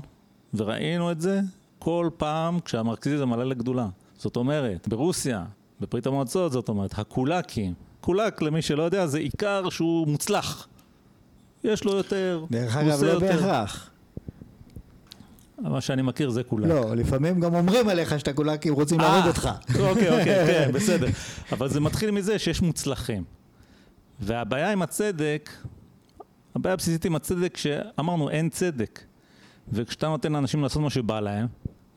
וראינו 0.53 1.11
את 1.11 1.22
זה 1.22 1.39
כל 1.80 2.09
פעם 2.17 2.59
כשהמרקסיזם 2.59 3.34
עלה 3.34 3.43
לגדולה. 3.43 3.88
זאת 4.17 4.35
אומרת, 4.35 4.88
ברוסיה, 4.88 5.45
בברית 5.81 6.07
המועצות, 6.07 6.51
זאת 6.51 6.69
אומרת, 6.69 6.99
הקולאקים, 6.99 7.73
קולאק, 8.01 8.41
למי 8.41 8.61
שלא 8.61 8.84
יודע, 8.84 9.07
זה 9.07 9.17
איכר 9.18 9.69
שהוא 9.69 10.07
מוצלח. 10.07 10.67
יש 11.63 11.84
לו 11.84 11.95
יותר, 11.95 12.45
דרך 12.51 12.76
אגב, 12.77 13.03
לא 13.03 13.19
בהכרח. 13.19 13.89
מה 15.57 15.81
שאני 15.81 16.01
מכיר 16.01 16.30
זה 16.30 16.43
קולאק. 16.43 16.69
לא, 16.69 16.95
לפעמים 16.95 17.39
גם 17.39 17.55
אומרים 17.55 17.89
עליך 17.89 18.19
שאתה 18.19 18.34
קולאקים 18.34 18.73
רוצים 18.73 19.01
אה, 19.01 19.09
להרוג 19.09 19.27
אותך. 19.27 19.49
אוקיי, 19.80 20.19
אוקיי, 20.19 20.45
כן, 20.47 20.72
בסדר. 20.73 21.07
אבל 21.51 21.69
זה 21.69 21.80
מתחיל 21.80 22.11
מזה 22.11 22.39
שיש 22.39 22.61
מוצלחים. 22.61 23.23
והבעיה 24.19 24.72
עם 24.72 24.81
הצדק, 24.81 25.49
הבעיה 26.56 26.73
הבסיסית 26.73 27.06
עם 27.06 27.15
הצדק, 27.15 27.57
שאמרנו 27.57 28.30
אין 28.30 28.49
צדק. 28.49 29.02
וכשאתה 29.73 30.07
נותן 30.07 30.34
לאנשים 30.34 30.64
לעשות 30.64 30.82
מה 30.82 30.90
שבא 30.90 31.19
להם, 31.19 31.48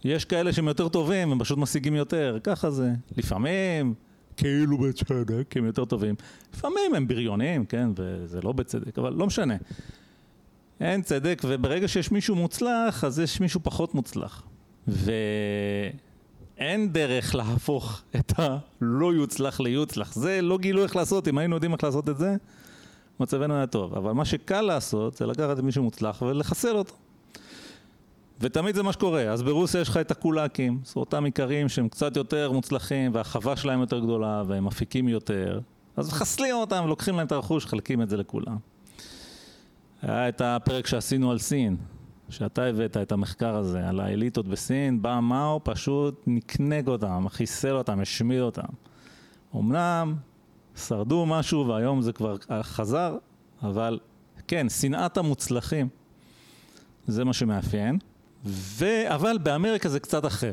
יש 0.05 0.25
כאלה 0.25 0.53
שהם 0.53 0.69
יותר 0.69 0.89
טובים, 0.89 1.33
הם 1.33 1.39
פשוט 1.39 1.59
משיגים 1.59 1.95
יותר, 1.95 2.39
ככה 2.45 2.71
זה. 2.71 2.91
לפעמים, 3.17 3.95
כאילו 4.37 4.79
בצדק, 4.79 5.57
הם 5.57 5.65
יותר 5.65 5.85
טובים. 5.85 6.15
לפעמים 6.55 6.95
הם 6.95 7.09
בריונים, 7.09 7.67
כן, 7.67 7.89
וזה 7.97 8.41
לא 8.41 8.53
בצדק, 8.53 8.99
אבל 8.99 9.13
לא 9.13 9.27
משנה. 9.27 9.57
אין 10.81 11.03
צדק, 11.03 11.43
וברגע 11.45 11.89
שיש 11.89 12.11
מישהו 12.11 12.37
מוצלח, 12.37 13.05
אז 13.05 13.19
יש 13.19 13.41
מישהו 13.41 13.61
פחות 13.63 13.95
מוצלח. 13.95 14.43
ואין 14.89 16.93
דרך 16.93 17.35
להפוך 17.35 18.03
את 18.17 18.33
הלא 18.37 19.15
יוצלח 19.15 19.61
ליוצלח. 19.61 20.15
זה 20.15 20.43
לא 20.43 20.59
גילו 20.59 20.83
איך 20.83 20.97
לעשות, 20.97 21.29
אם 21.29 21.39
היינו 21.39 21.57
יודעים 21.57 21.73
איך 21.73 21.85
לעשות 21.85 22.09
את 22.09 22.19
זה, 22.19 22.37
מצבנו 23.21 23.55
היה 23.55 23.67
טוב. 23.67 23.95
אבל 23.95 24.13
מה 24.13 24.25
שקל 24.25 24.61
לעשות, 24.61 25.15
זה 25.15 25.27
לקחת 25.27 25.59
מישהו 25.59 25.83
מוצלח 25.83 26.23
ולחסל 26.23 26.77
אותו. 26.77 26.95
ותמיד 28.41 28.75
זה 28.75 28.83
מה 28.83 28.93
שקורה, 28.93 29.23
אז 29.23 29.43
ברוסיה 29.43 29.81
יש 29.81 29.89
לך 29.89 29.97
את 29.97 30.11
הקולאקים, 30.11 30.81
אותם 30.97 31.27
איכרים 31.27 31.69
שהם 31.69 31.89
קצת 31.89 32.17
יותר 32.17 32.53
מוצלחים 32.53 33.15
והחווה 33.15 33.57
שלהם 33.57 33.81
יותר 33.81 33.99
גדולה 33.99 34.43
והם 34.47 34.65
מפיקים 34.65 35.09
יותר, 35.09 35.61
אז 35.97 36.09
מחסלים 36.09 36.55
אותם 36.55 36.83
ולוקחים 36.85 37.17
להם 37.17 37.27
את 37.27 37.33
הרכוש, 37.33 37.67
חלקים 37.67 38.03
את 38.03 38.09
זה 38.09 38.17
לכולם. 38.17 38.57
היה 40.03 40.29
את 40.29 40.41
הפרק 40.41 40.87
שעשינו 40.87 41.31
על 41.31 41.39
סין, 41.39 41.77
שאתה 42.29 42.65
הבאת 42.65 42.97
את 42.97 43.13
המחקר 43.13 43.57
הזה, 43.57 43.89
על 43.89 44.01
האליטות 44.01 44.49
בסין, 44.49 45.03
בא 45.03 45.21
מאו, 45.23 45.61
פשוט 45.65 46.23
נקנק 46.27 46.89
אותם, 46.89 47.27
חיסל 47.29 47.77
אותם, 47.77 48.01
השמיד 48.01 48.41
אותם. 48.41 48.69
אמנם 49.57 50.15
שרדו 50.87 51.27
משהו 51.27 51.67
והיום 51.67 52.03
זה 52.03 52.13
כבר 52.13 52.37
חזר, 52.63 53.17
אבל 53.63 53.99
כן, 54.49 54.69
שנאת 54.69 55.17
המוצלחים, 55.17 55.89
זה 57.07 57.25
מה 57.25 57.33
שמאפיין. 57.33 57.99
ו... 58.45 58.85
אבל 59.15 59.39
באמריקה 59.39 59.89
זה 59.89 60.01
קצת 60.01 60.27
אחר. 60.27 60.53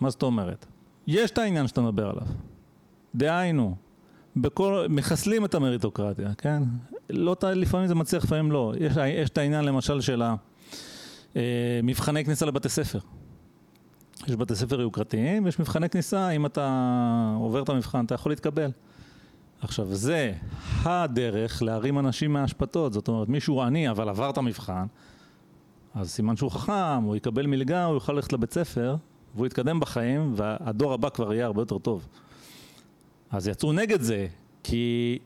מה 0.00 0.10
זאת 0.10 0.22
אומרת? 0.22 0.66
יש 1.06 1.30
את 1.30 1.38
העניין 1.38 1.68
שאתה 1.68 1.80
מדבר 1.80 2.10
עליו. 2.10 2.26
דהיינו, 3.14 3.76
בכל, 4.36 4.86
מחסלים 4.88 5.44
את 5.44 5.54
המריטוקרטיה, 5.54 6.34
כן? 6.38 6.62
לא, 7.10 7.36
לפעמים 7.54 7.86
זה 7.86 7.94
מצליח, 7.94 8.24
לפעמים 8.24 8.52
לא. 8.52 8.72
יש, 8.80 8.92
יש 8.96 9.30
את 9.30 9.38
העניין 9.38 9.64
למשל 9.64 10.00
של 10.00 10.22
המבחני 11.34 12.24
כניסה 12.24 12.46
לבתי 12.46 12.68
ספר. 12.68 12.98
יש 14.26 14.36
בתי 14.36 14.54
ספר 14.54 14.80
יוקרתיים 14.80 15.44
ויש 15.44 15.60
מבחני 15.60 15.88
כניסה, 15.88 16.30
אם 16.30 16.46
אתה 16.46 17.36
עובר 17.40 17.62
את 17.62 17.68
המבחן 17.68 18.04
אתה 18.04 18.14
יכול 18.14 18.32
להתקבל. 18.32 18.70
עכשיו 19.62 19.94
זה 19.94 20.32
הדרך 20.82 21.62
להרים 21.62 21.98
אנשים 21.98 22.32
מהאשפתות, 22.32 22.92
זאת 22.92 23.08
אומרת 23.08 23.28
מישהו 23.28 23.62
עני 23.62 23.90
אבל 23.90 24.08
עבר 24.08 24.30
את 24.30 24.38
המבחן, 24.38 24.86
אז 25.94 26.10
סימן 26.10 26.36
שהוא 26.36 26.50
חכם, 26.50 27.02
הוא 27.02 27.16
יקבל 27.16 27.46
מלגה, 27.46 27.84
הוא 27.84 27.94
יוכל 27.94 28.12
ללכת 28.12 28.32
לבית 28.32 28.52
ספר 28.52 28.96
והוא 29.34 29.46
יתקדם 29.46 29.80
בחיים 29.80 30.32
והדור 30.36 30.92
הבא 30.92 31.08
כבר 31.08 31.32
יהיה 31.32 31.46
הרבה 31.46 31.62
יותר 31.62 31.78
טוב. 31.78 32.08
אז 33.30 33.48
יצאו 33.48 33.72
נגד 33.72 34.00
זה, 34.00 34.26
כי 34.62 35.18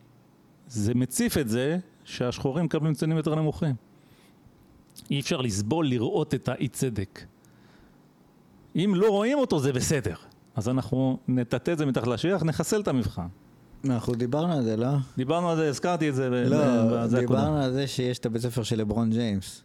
זה 0.66 0.94
מציף 0.94 1.38
את 1.38 1.48
זה 1.48 1.78
שהשחורים 2.04 2.64
מקבלים 2.64 2.94
ציונים 2.94 3.16
יותר 3.16 3.34
נמוכים. 3.34 3.74
אי 5.10 5.20
אפשר 5.20 5.40
לסבול 5.40 5.86
לראות 5.88 6.34
את 6.34 6.48
האי 6.48 6.68
צדק. 6.68 7.20
אם 8.76 8.92
לא 8.96 9.10
רואים 9.10 9.38
אותו 9.38 9.58
זה 9.58 9.72
בסדר. 9.72 10.16
אז 10.54 10.68
אנחנו 10.68 11.18
נטאטא 11.28 11.70
את 11.70 11.78
זה 11.78 11.86
מתחת 11.86 12.06
לשטיח, 12.06 12.42
נחסל 12.42 12.80
את 12.80 12.88
המבחן. 12.88 13.26
אנחנו 13.90 14.14
דיברנו 14.14 14.52
על 14.52 14.62
זה, 14.62 14.76
לא? 14.76 14.88
דיברנו 15.16 15.50
על 15.50 15.56
זה, 15.56 15.68
הזכרתי 15.68 16.08
את 16.08 16.14
זה. 16.14 16.30
ב- 16.30 16.32
לא, 16.32 16.56
הקודם. 17.00 17.20
דיברנו 17.20 17.56
על 17.56 17.72
זה 17.72 17.86
שיש 17.86 18.18
את 18.18 18.26
הבית 18.26 18.42
ספר 18.42 18.62
של 18.62 18.78
לברון 18.78 19.10
ג'יימס. 19.10 19.62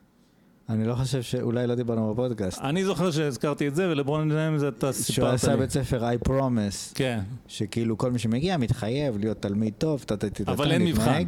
אני 0.69 0.88
לא 0.88 0.95
חושב 0.95 1.22
ש... 1.22 1.35
אולי 1.35 1.68
לא 1.68 1.76
דיברנו 1.76 2.14
בפודקאסט. 2.14 2.61
אני 2.61 2.85
זוכר 2.85 3.11
שהזכרתי 3.11 3.68
את 3.68 3.76
זה, 3.76 3.89
ולברון 3.89 4.30
ג'יימס 4.30 4.64
אתה 4.64 4.93
שהוא 4.93 5.03
סיפרת 5.03 5.34
עשה 5.34 5.52
לי. 5.52 5.57
בית 5.57 5.69
ספר 5.72 6.10
I 6.11 6.27
promise, 6.27 6.93
כן, 6.95 7.19
שכאילו 7.48 7.98
כל 7.98 8.11
מי 8.11 8.19
שמגיע 8.19 8.57
מתחייב 8.57 9.18
להיות 9.18 9.41
תלמיד 9.41 9.73
טוב, 9.77 10.03
טה 10.07 10.18
טה, 10.18 10.27
אבל 10.48 10.72
אין. 10.72 10.85
מבחן. 10.85 11.23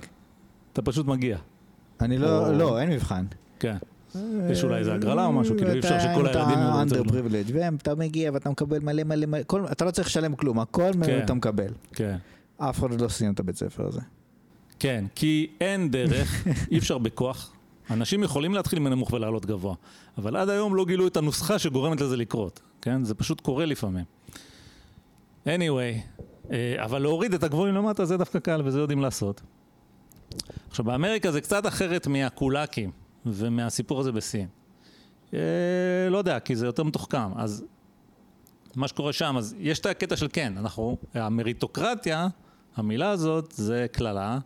אתה 0.74 0.82
פשוט 0.82 1.06
מגיע. 1.08 1.38
אני 2.02 2.18
לא, 2.18 2.58
לא, 2.58 2.80
אין 2.80 2.90
מבחן. 2.90 3.26
כן. 3.60 3.76
יש 4.52 4.64
אולי 4.64 4.80
איזה 4.80 4.94
הגרלה 4.94 5.26
או 5.26 5.32
משהו, 5.32 5.58
כאילו 5.58 5.72
אי 5.74 5.80
אפשר 5.80 6.00
שכל 6.00 6.28
הילדים 6.28 6.58
יהיו 6.60 6.82
אתה 6.88 6.96
under 6.96 7.10
privilege, 7.10 7.52
ואתה 7.54 7.96
מגיע 7.96 8.32
ואתה 8.34 8.50
מקבל 8.50 8.80
מלא 8.80 9.04
מלא 9.04 9.26
מלא, 9.26 9.42
אתה 9.72 9.86
לא 9.86 9.92
צריך 9.92 10.08
לשלם 10.08 10.36
כלום, 10.36 10.60
הכל 10.60 10.92
כן. 11.06 11.22
אתה 11.26 11.34
מקבל. 11.34 11.70
כן. 11.94 12.18
אף 12.58 12.80
אחד 12.80 12.92
עוד 12.92 13.02
לא 13.02 13.08
סיים 13.08 13.34
את 13.34 13.40
הבית 13.40 13.56
ספר 13.56 13.88
הזה. 13.88 14.02
כן, 14.80 15.06
כי 15.16 15.48
אין 15.62 15.92
דרך, 15.92 16.48
אי 16.72 16.78
אפשר 16.78 16.98
בכוח. 16.98 17.54
אנשים 17.90 18.24
יכולים 18.24 18.54
להתחיל 18.54 18.80
מנמוך 18.80 19.14
ולעלות 19.14 19.46
גבוה, 19.46 19.76
אבל 20.18 20.36
עד 20.36 20.50
היום 20.50 20.76
לא 20.76 20.86
גילו 20.86 21.08
את 21.08 21.18
הנוסחה 21.18 21.60
שגורמת 21.60 22.02
לזה 22.02 22.18
לקרות, 22.18 22.62
כן? 22.82 23.04
זה 23.04 23.16
פשוט 23.16 23.42
קורה 23.42 23.66
לפעמים. 23.66 24.06
anyway, 25.46 26.22
אה, 26.52 26.76
אבל 26.78 27.02
להוריד 27.02 27.34
את 27.34 27.44
הגבוהים 27.44 27.76
למטה 27.76 28.06
זה 28.06 28.18
דווקא 28.18 28.40
קל 28.40 28.62
וזה 28.66 28.80
יודעים 28.80 29.02
לעשות. 29.02 29.42
עכשיו 30.70 30.86
באמריקה 30.86 31.32
זה 31.32 31.42
קצת 31.42 31.68
אחרת 31.68 32.08
מהקולאקים 32.08 32.92
ומהסיפור 33.26 34.00
הזה 34.00 34.12
בסין. 34.12 34.48
אה, 35.34 35.40
לא 36.10 36.18
יודע, 36.18 36.40
כי 36.40 36.56
זה 36.56 36.66
יותר 36.66 36.84
מתוחכם, 36.84 37.34
אז 37.36 37.66
מה 38.76 38.88
שקורה 38.88 39.14
שם, 39.14 39.38
אז 39.38 39.56
יש 39.60 39.80
את 39.80 39.86
הקטע 39.86 40.16
של 40.16 40.28
כן, 40.34 40.54
אנחנו, 40.58 40.98
המריטוקרטיה, 41.14 42.28
המילה 42.76 43.10
הזאת 43.10 43.54
זה 43.58 43.86
קללה, 43.92 44.40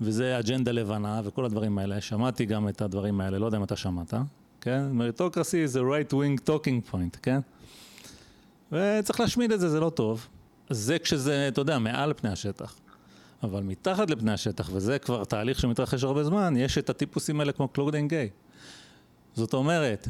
וזה 0.00 0.38
אג'נדה 0.38 0.72
לבנה 0.72 1.20
וכל 1.24 1.44
הדברים 1.44 1.78
האלה. 1.78 2.00
שמעתי 2.00 2.44
גם 2.44 2.68
את 2.68 2.82
הדברים 2.82 3.20
האלה, 3.20 3.38
לא 3.38 3.46
יודע 3.46 3.58
אם 3.58 3.64
אתה 3.64 3.76
שמעת, 3.76 4.14
כן? 4.60 4.86
מריטוקרסי 4.92 5.68
זה 5.68 5.80
right 5.80 6.12
wing 6.12 6.48
talking 6.48 6.92
point, 6.92 7.18
כן? 7.22 7.40
וצריך 8.72 9.20
להשמיד 9.20 9.52
את 9.52 9.60
זה, 9.60 9.68
זה 9.68 9.80
לא 9.80 9.90
טוב. 9.90 10.26
זה 10.70 10.98
כשזה, 10.98 11.48
אתה 11.48 11.60
יודע, 11.60 11.78
מעל 11.78 12.12
פני 12.16 12.30
השטח. 12.30 12.74
אבל 13.42 13.62
מתחת 13.62 14.10
לפני 14.10 14.32
השטח, 14.32 14.70
וזה 14.72 14.98
כבר 14.98 15.24
תהליך 15.24 15.60
שמתרחש 15.60 16.04
הרבה 16.04 16.24
זמן, 16.24 16.54
יש 16.56 16.78
את 16.78 16.90
הטיפוסים 16.90 17.40
האלה 17.40 17.52
כמו 17.52 17.68
קלודין 17.68 18.08
גיי. 18.08 18.28
זאת 19.34 19.54
אומרת, 19.54 20.08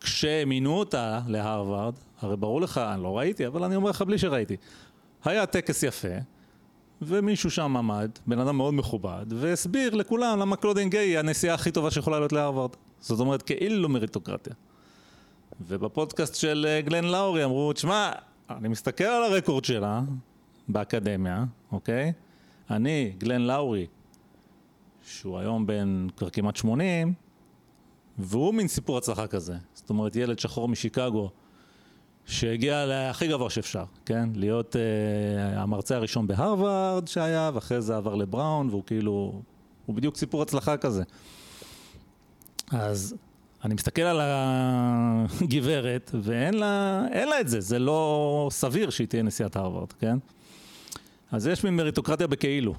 כשמינו 0.00 0.78
אותה 0.78 1.20
להרווארד, 1.28 1.94
הרי 2.20 2.36
ברור 2.36 2.60
לך, 2.60 2.78
אני 2.78 3.02
לא 3.02 3.18
ראיתי, 3.18 3.46
אבל 3.46 3.64
אני 3.64 3.76
אומר 3.76 3.90
לך 3.90 4.02
בלי 4.02 4.18
שראיתי. 4.18 4.56
היה 5.24 5.46
טקס 5.46 5.82
יפה, 5.82 6.08
ומישהו 7.02 7.50
שם 7.50 7.76
עמד, 7.76 8.10
בן 8.26 8.38
אדם 8.38 8.56
מאוד 8.56 8.74
מכובד, 8.74 9.26
והסביר 9.28 9.94
לכולם 9.94 10.38
למה 10.38 10.56
קלודין 10.56 10.90
גיי 10.90 11.08
היא 11.08 11.18
הנסיעה 11.18 11.54
הכי 11.54 11.70
טובה 11.70 11.90
שיכולה 11.90 12.18
להיות 12.18 12.32
להרווארד. 12.32 12.70
זאת 13.00 13.20
אומרת, 13.20 13.42
כאילו 13.42 13.88
מריטוקרטיה. 13.88 14.54
ובפודקאסט 15.60 16.34
של 16.34 16.66
אה, 16.68 16.80
גלן 16.80 17.04
לאורי 17.04 17.44
אמרו, 17.44 17.72
תשמע, 17.72 18.12
אני 18.50 18.68
מסתכל 18.68 19.04
על 19.04 19.22
הרקורד 19.22 19.64
שלה 19.64 20.00
באקדמיה, 20.68 21.44
אוקיי? 21.72 22.12
אני, 22.70 23.12
גלן 23.18 23.42
לאורי, 23.42 23.86
שהוא 25.02 25.38
היום 25.38 25.66
בן 25.66 26.06
כבר 26.16 26.30
כמעט 26.30 26.56
80, 26.56 27.14
והוא 28.18 28.54
מין 28.54 28.68
סיפור 28.68 28.98
הצלחה 28.98 29.26
כזה. 29.26 29.56
זאת 29.74 29.90
אומרת, 29.90 30.16
ילד 30.16 30.38
שחור 30.38 30.68
משיקגו, 30.68 31.30
שהגיע 32.26 32.86
להכי 32.86 33.28
גבוה 33.28 33.50
שאפשר, 33.50 33.84
כן? 34.06 34.28
להיות 34.34 34.76
uh, 34.76 35.58
המרצה 35.58 35.96
הראשון 35.96 36.26
בהרווארד 36.26 37.08
שהיה, 37.08 37.50
ואחרי 37.54 37.80
זה 37.80 37.96
עבר 37.96 38.14
לבראון, 38.14 38.68
והוא 38.68 38.82
כאילו, 38.86 39.42
הוא 39.86 39.96
בדיוק 39.96 40.16
סיפור 40.16 40.42
הצלחה 40.42 40.76
כזה. 40.76 41.02
אז 42.70 43.14
אני 43.64 43.74
מסתכל 43.74 44.02
על 44.02 44.20
הגברת, 44.22 46.10
ואין 46.22 46.54
לה, 46.54 47.02
לה 47.12 47.40
את 47.40 47.48
זה, 47.48 47.60
זה 47.60 47.78
לא 47.78 48.48
סביר 48.52 48.90
שהיא 48.90 49.08
תהיה 49.08 49.22
נשיאת 49.22 49.56
הרווארד, 49.56 49.92
כן? 49.92 50.18
אז 51.32 51.46
יש 51.46 51.64
מין 51.64 51.76
מריטוקרטיה 51.76 52.26
בכאילו. 52.26 52.74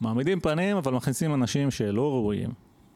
מעמידים 0.00 0.40
פנים, 0.40 0.76
אבל 0.76 0.92
מכניסים 0.92 1.34
אנשים 1.34 1.70
שלא 1.70 2.10
ראויים. 2.10 2.50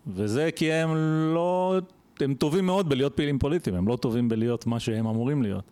וזה 0.06 0.51
כי 0.56 0.73
הם 0.73 0.94
לא, 1.35 1.78
הם 2.20 2.34
טובים 2.34 2.66
מאוד 2.66 2.89
בלהיות 2.89 3.16
פעילים 3.16 3.39
פוליטיים, 3.39 3.76
הם 3.76 3.89
לא 3.89 3.97
טובים 3.97 4.28
בלהיות 4.28 4.66
מה 4.66 4.80
שהם 4.80 5.06
אמורים 5.06 5.43
להיות. 5.43 5.64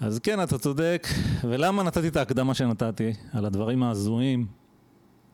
אז 0.00 0.18
כן, 0.18 0.42
אתה 0.42 0.58
צודק, 0.58 1.06
ולמה 1.44 1.82
נתתי 1.82 2.08
את 2.08 2.16
ההקדמה 2.16 2.54
שנתתי 2.54 3.12
על 3.32 3.46
הדברים 3.46 3.82
ההזויים 3.82 4.46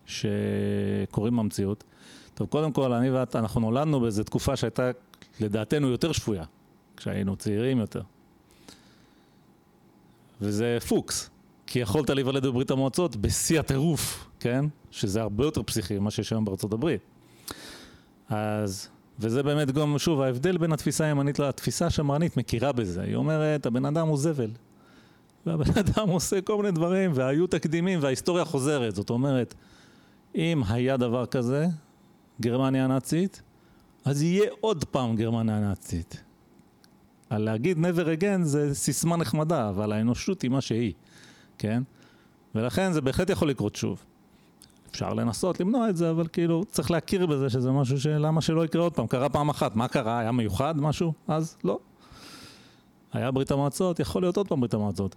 שקורים 0.06 1.36
במציאות? 1.36 1.84
טוב, 2.34 2.48
קודם 2.48 2.72
כל, 2.72 2.92
אני 2.92 3.10
ואתה, 3.10 3.38
אנחנו 3.38 3.60
נולדנו 3.60 4.00
באיזו 4.00 4.24
תקופה 4.24 4.56
שהייתה 4.56 4.90
לדעתנו 5.40 5.88
יותר 5.88 6.12
שפויה, 6.12 6.44
כשהיינו 6.96 7.36
צעירים 7.36 7.78
יותר. 7.78 8.02
וזה 10.40 10.78
פוקס, 10.88 11.30
כי 11.66 11.78
יכולת 11.78 12.10
להיוולד 12.10 12.46
בברית 12.46 12.70
המועצות 12.70 13.16
בשיא 13.16 13.60
הטירוף, 13.60 14.28
כן? 14.40 14.64
שזה 14.90 15.22
הרבה 15.22 15.44
יותר 15.44 15.62
פסיכי 15.62 15.98
ממה 15.98 16.10
שיש 16.10 16.32
היום 16.32 16.44
בארצות 16.44 16.72
הברית. 16.72 17.00
אז, 18.28 18.88
וזה 19.18 19.42
באמת 19.42 19.70
גם, 19.70 19.98
שוב, 19.98 20.20
ההבדל 20.20 20.58
בין 20.58 20.72
התפיסה 20.72 21.04
הימנית 21.04 21.38
לתפיסה 21.38 21.86
השמרנית 21.86 22.36
מכירה 22.36 22.72
בזה. 22.72 23.02
היא 23.02 23.14
אומרת, 23.14 23.66
הבן 23.66 23.84
אדם 23.84 24.08
הוא 24.08 24.18
זבל. 24.18 24.50
והבן 25.46 25.78
אדם 25.82 26.08
עושה 26.08 26.40
כל 26.40 26.56
מיני 26.56 26.70
דברים, 26.70 27.10
והיו 27.14 27.46
תקדימים, 27.46 27.98
וההיסטוריה 28.02 28.44
חוזרת. 28.44 28.94
זאת 28.94 29.10
אומרת, 29.10 29.54
אם 30.34 30.62
היה 30.68 30.96
דבר 30.96 31.26
כזה, 31.26 31.66
גרמניה 32.40 32.84
הנאצית, 32.84 33.42
אז 34.04 34.22
יהיה 34.22 34.50
עוד 34.60 34.84
פעם 34.84 35.16
גרמניה 35.16 35.56
הנאצית. 35.56 36.22
על 37.30 37.42
להגיד 37.42 37.78
never 37.78 38.20
again 38.20 38.42
זה 38.42 38.74
סיסמה 38.74 39.16
נחמדה, 39.16 39.68
אבל 39.68 39.92
האנושות 39.92 40.42
היא 40.42 40.50
מה 40.50 40.60
שהיא, 40.60 40.92
כן? 41.58 41.82
ולכן 42.54 42.92
זה 42.92 43.00
בהחלט 43.00 43.30
יכול 43.30 43.50
לקרות 43.50 43.76
שוב. 43.76 44.04
אפשר 44.92 45.14
לנסות 45.14 45.60
למנוע 45.60 45.88
את 45.90 45.96
זה, 45.96 46.10
אבל 46.10 46.26
כאילו 46.32 46.64
צריך 46.64 46.90
להכיר 46.90 47.26
בזה 47.26 47.50
שזה 47.50 47.70
משהו 47.70 48.00
שלמה 48.00 48.40
שלא 48.40 48.64
יקרה 48.64 48.82
עוד 48.82 48.94
פעם. 48.94 49.06
קרה 49.06 49.28
פעם 49.28 49.48
אחת, 49.48 49.76
מה 49.76 49.88
קרה? 49.88 50.18
היה 50.18 50.32
מיוחד 50.32 50.80
משהו? 50.80 51.12
אז 51.28 51.56
לא. 51.64 51.78
היה 53.12 53.30
ברית 53.30 53.50
המועצות, 53.50 54.00
יכול 54.00 54.22
להיות 54.22 54.36
עוד 54.36 54.48
פעם 54.48 54.60
ברית 54.60 54.74
המועצות. 54.74 55.16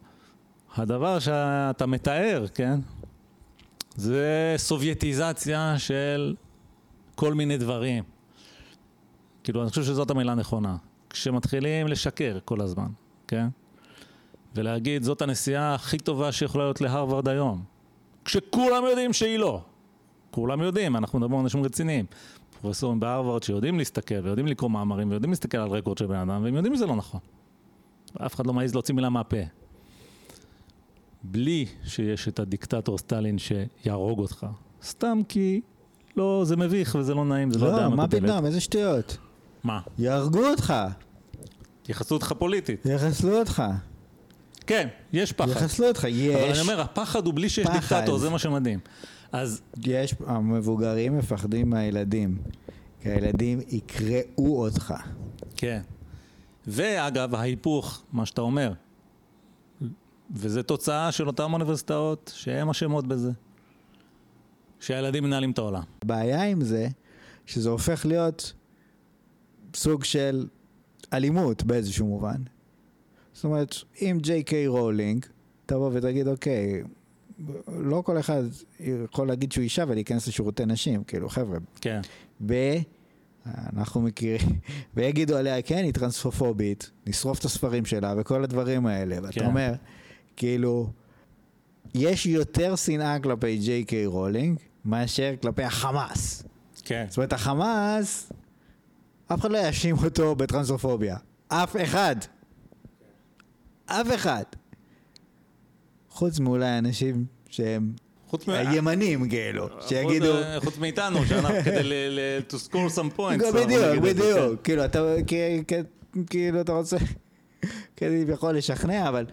הדבר 0.76 1.20
שאתה 1.20 1.86
מתאר, 1.86 2.46
כן? 2.54 2.80
זה 3.96 4.54
סובייטיזציה 4.58 5.80
של 5.80 6.36
כל 7.16 7.34
מיני 7.34 7.58
דברים. 7.58 8.04
כאילו, 9.44 9.62
אני 9.62 9.70
חושב 9.70 9.84
שזאת 9.84 10.12
המילה 10.12 10.32
הנכונה. 10.32 10.76
כשמתחילים 11.10 11.88
לשקר 11.88 12.38
כל 12.46 12.62
הזמן, 12.62 12.88
כן? 13.28 13.48
ולהגיד, 14.56 15.04
זאת 15.04 15.22
הנסיעה 15.22 15.76
הכי 15.76 15.98
טובה 15.98 16.32
שיכולה 16.32 16.64
להיות 16.64 16.82
להרווארד 16.82 17.28
היום. 17.28 17.75
כשכולם 18.26 18.84
יודעים 18.90 19.14
שהיא 19.14 19.38
לא. 19.38 19.62
כולם 20.32 20.62
יודעים, 20.62 20.96
אנחנו 20.96 21.20
מדברים 21.20 21.40
על 21.40 21.44
אנשים 21.44 21.64
רציניים. 21.64 22.06
פרופסורים 22.62 23.00
בהרווארד 23.00 23.44
שיודעים 23.44 23.78
להסתכל 23.78 24.16
ויודעים 24.24 24.48
לקרוא 24.48 24.70
מאמרים 24.70 25.10
ויודעים 25.10 25.32
להסתכל 25.32 25.58
על 25.58 25.70
רקורד 25.70 25.98
של 25.98 26.06
בן 26.06 26.16
אדם 26.16 26.44
והם 26.44 26.56
יודעים 26.56 26.76
שזה 26.76 26.86
לא 26.86 26.96
נכון. 26.96 27.20
אף 28.26 28.36
אחד 28.36 28.48
לא 28.48 28.54
מעז 28.54 28.74
להוציא 28.74 28.96
מילה 28.96 29.10
מהפה. 29.10 29.38
בלי 31.24 31.66
שיש 31.84 32.28
את 32.28 32.40
הדיקטטור 32.40 32.98
סטלין 32.98 33.38
שיהרוג 33.38 34.20
אותך. 34.20 34.46
סתם 34.84 35.20
כי 35.30 35.62
לא, 36.18 36.44
זה 36.46 36.56
מביך 36.56 36.96
וזה 37.00 37.14
לא 37.14 37.26
נעים, 37.26 37.52
זה 37.52 37.60
לא, 37.60 37.68
לא, 37.68 37.78
דעה 37.78 37.90
מה. 37.90 38.08
פתאום, 38.08 38.46
איזה 38.46 38.62
שטויות. 38.62 39.18
מה? 39.64 39.80
יהרגו 39.98 40.46
אותך, 40.50 40.74
יחסו 41.90 42.16
אותך 42.16 42.34
פוליטית. 42.38 42.86
יחסלו 42.86 43.40
אותך. 43.40 43.64
כן, 44.68 44.88
יש 45.14 45.32
פחד. 45.32 45.52
יחסלו 45.52 45.88
אותך, 45.88 46.04
יש. 46.10 46.36
אבל 46.36 46.50
אני 46.50 46.60
אומר, 46.60 46.82
הפחד 46.82 47.26
הוא 47.26 47.34
בלי 47.34 47.50
שיש 47.50 47.68
פחד. 47.68 47.80
דיקטטור, 47.80 48.18
זה 48.18 48.30
מה 48.30 48.40
שמדהים. 48.40 48.80
אז 49.32 49.62
יש, 49.86 50.16
המבוגרים 50.28 51.18
מפחדים 51.18 51.70
מהילדים. 51.70 52.38
כי 53.02 53.10
הילדים 53.10 53.60
יקראו 53.70 54.66
אותך. 54.66 54.94
כן. 55.56 55.82
ואגב, 56.68 57.36
ההיפוך, 57.36 58.04
מה 58.14 58.26
שאתה 58.26 58.42
אומר, 58.42 58.74
וזה 60.32 60.64
תוצאה 60.64 61.12
של 61.12 61.28
אותן 61.28 61.44
אוניברסיטאות 61.44 62.32
שהן 62.36 62.70
אשמות 62.70 63.08
בזה. 63.08 63.32
שהילדים 64.80 65.24
מנהלים 65.24 65.52
את 65.52 65.58
העולם. 65.58 65.84
הבעיה 66.02 66.44
עם 66.44 66.62
זה, 66.62 66.88
שזה 67.46 67.70
הופך 67.70 68.06
להיות 68.06 68.54
סוג 69.76 70.04
של 70.04 70.48
אלימות 71.14 71.64
באיזשהו 71.64 72.08
מובן. 72.08 72.42
זאת 73.46 73.50
אומרת, 73.50 73.76
אם 74.02 74.18
ג'יי 74.22 74.44
קיי 74.44 74.68
רולינג 74.68 75.26
תבוא 75.66 75.92
ותגיד, 75.94 76.28
אוקיי, 76.28 76.84
לא 77.68 78.02
כל 78.06 78.20
אחד 78.20 78.44
יכול 78.80 79.28
להגיד 79.28 79.52
שהוא 79.52 79.64
אישה 79.64 79.84
ולהיכנס 79.88 80.28
לשירותי 80.28 80.66
נשים, 80.66 81.04
כאילו, 81.04 81.30
חבר'ה, 81.30 81.58
כן. 81.82 82.02
ואנחנו 82.42 84.02
מכירים, 84.02 84.60
ויגידו 84.96 85.38
עליה, 85.38 85.62
כן, 85.62 85.84
היא 85.84 85.94
טרנספופובית, 85.94 86.92
נשרוף 87.08 87.40
את 87.40 87.46
הספרים 87.46 87.86
שלה 87.86 88.14
וכל 88.18 88.44
הדברים 88.44 88.86
האלה, 88.86 89.16
ואתה 89.24 89.40
כן. 89.40 89.46
אומר, 89.46 89.74
כאילו, 90.36 90.90
יש 91.96 92.26
יותר 92.26 92.76
שנאה 92.76 93.20
כלפי 93.20 93.58
ג'יי 93.58 93.84
קיי 93.84 94.06
רולינג 94.06 94.60
מאשר 94.86 95.34
כלפי 95.42 95.64
החמאס. 95.64 96.44
כן. 96.84 97.06
זאת 97.10 97.18
אומרת, 97.18 97.34
החמאס, 97.34 98.32
אף 99.28 99.40
אחד 99.40 99.52
לא 99.52 99.58
יאשים 99.58 99.96
אותו 100.04 100.36
בטרנסופוביה. 100.36 101.18
אף 101.48 101.76
אחד. 101.84 102.16
אף 103.86 104.08
אחד. 104.16 104.44
חוץ 106.10 106.40
מאולי 106.40 106.78
אנשים 106.78 107.26
שהם 107.50 107.94
חוץ. 108.28 108.50
הימנים 108.50 109.30
כאילו, 109.30 109.68
שיגידו... 109.82 110.34
חוץ, 110.64 110.78
מאיתנו, 110.78 111.26
שאנחנו 111.26 111.56
כדי 111.66 111.84
ל... 111.84 111.94
ל... 111.94 112.20
to 112.50 112.54
score 112.54 112.98
some 112.98 113.18
points. 113.18 113.54
בדיוק, 113.54 113.70
זה, 113.70 113.94
כן. 113.96 114.02
בדיוק. 114.02 114.62
כאילו, 114.64 114.86
אתה 114.86 115.16
כאילו, 116.30 116.62
אתה 116.62 116.72
רוצה 116.72 116.98
כביכול 117.98 118.58
לשכנע, 118.58 119.10
אבל 119.10 119.26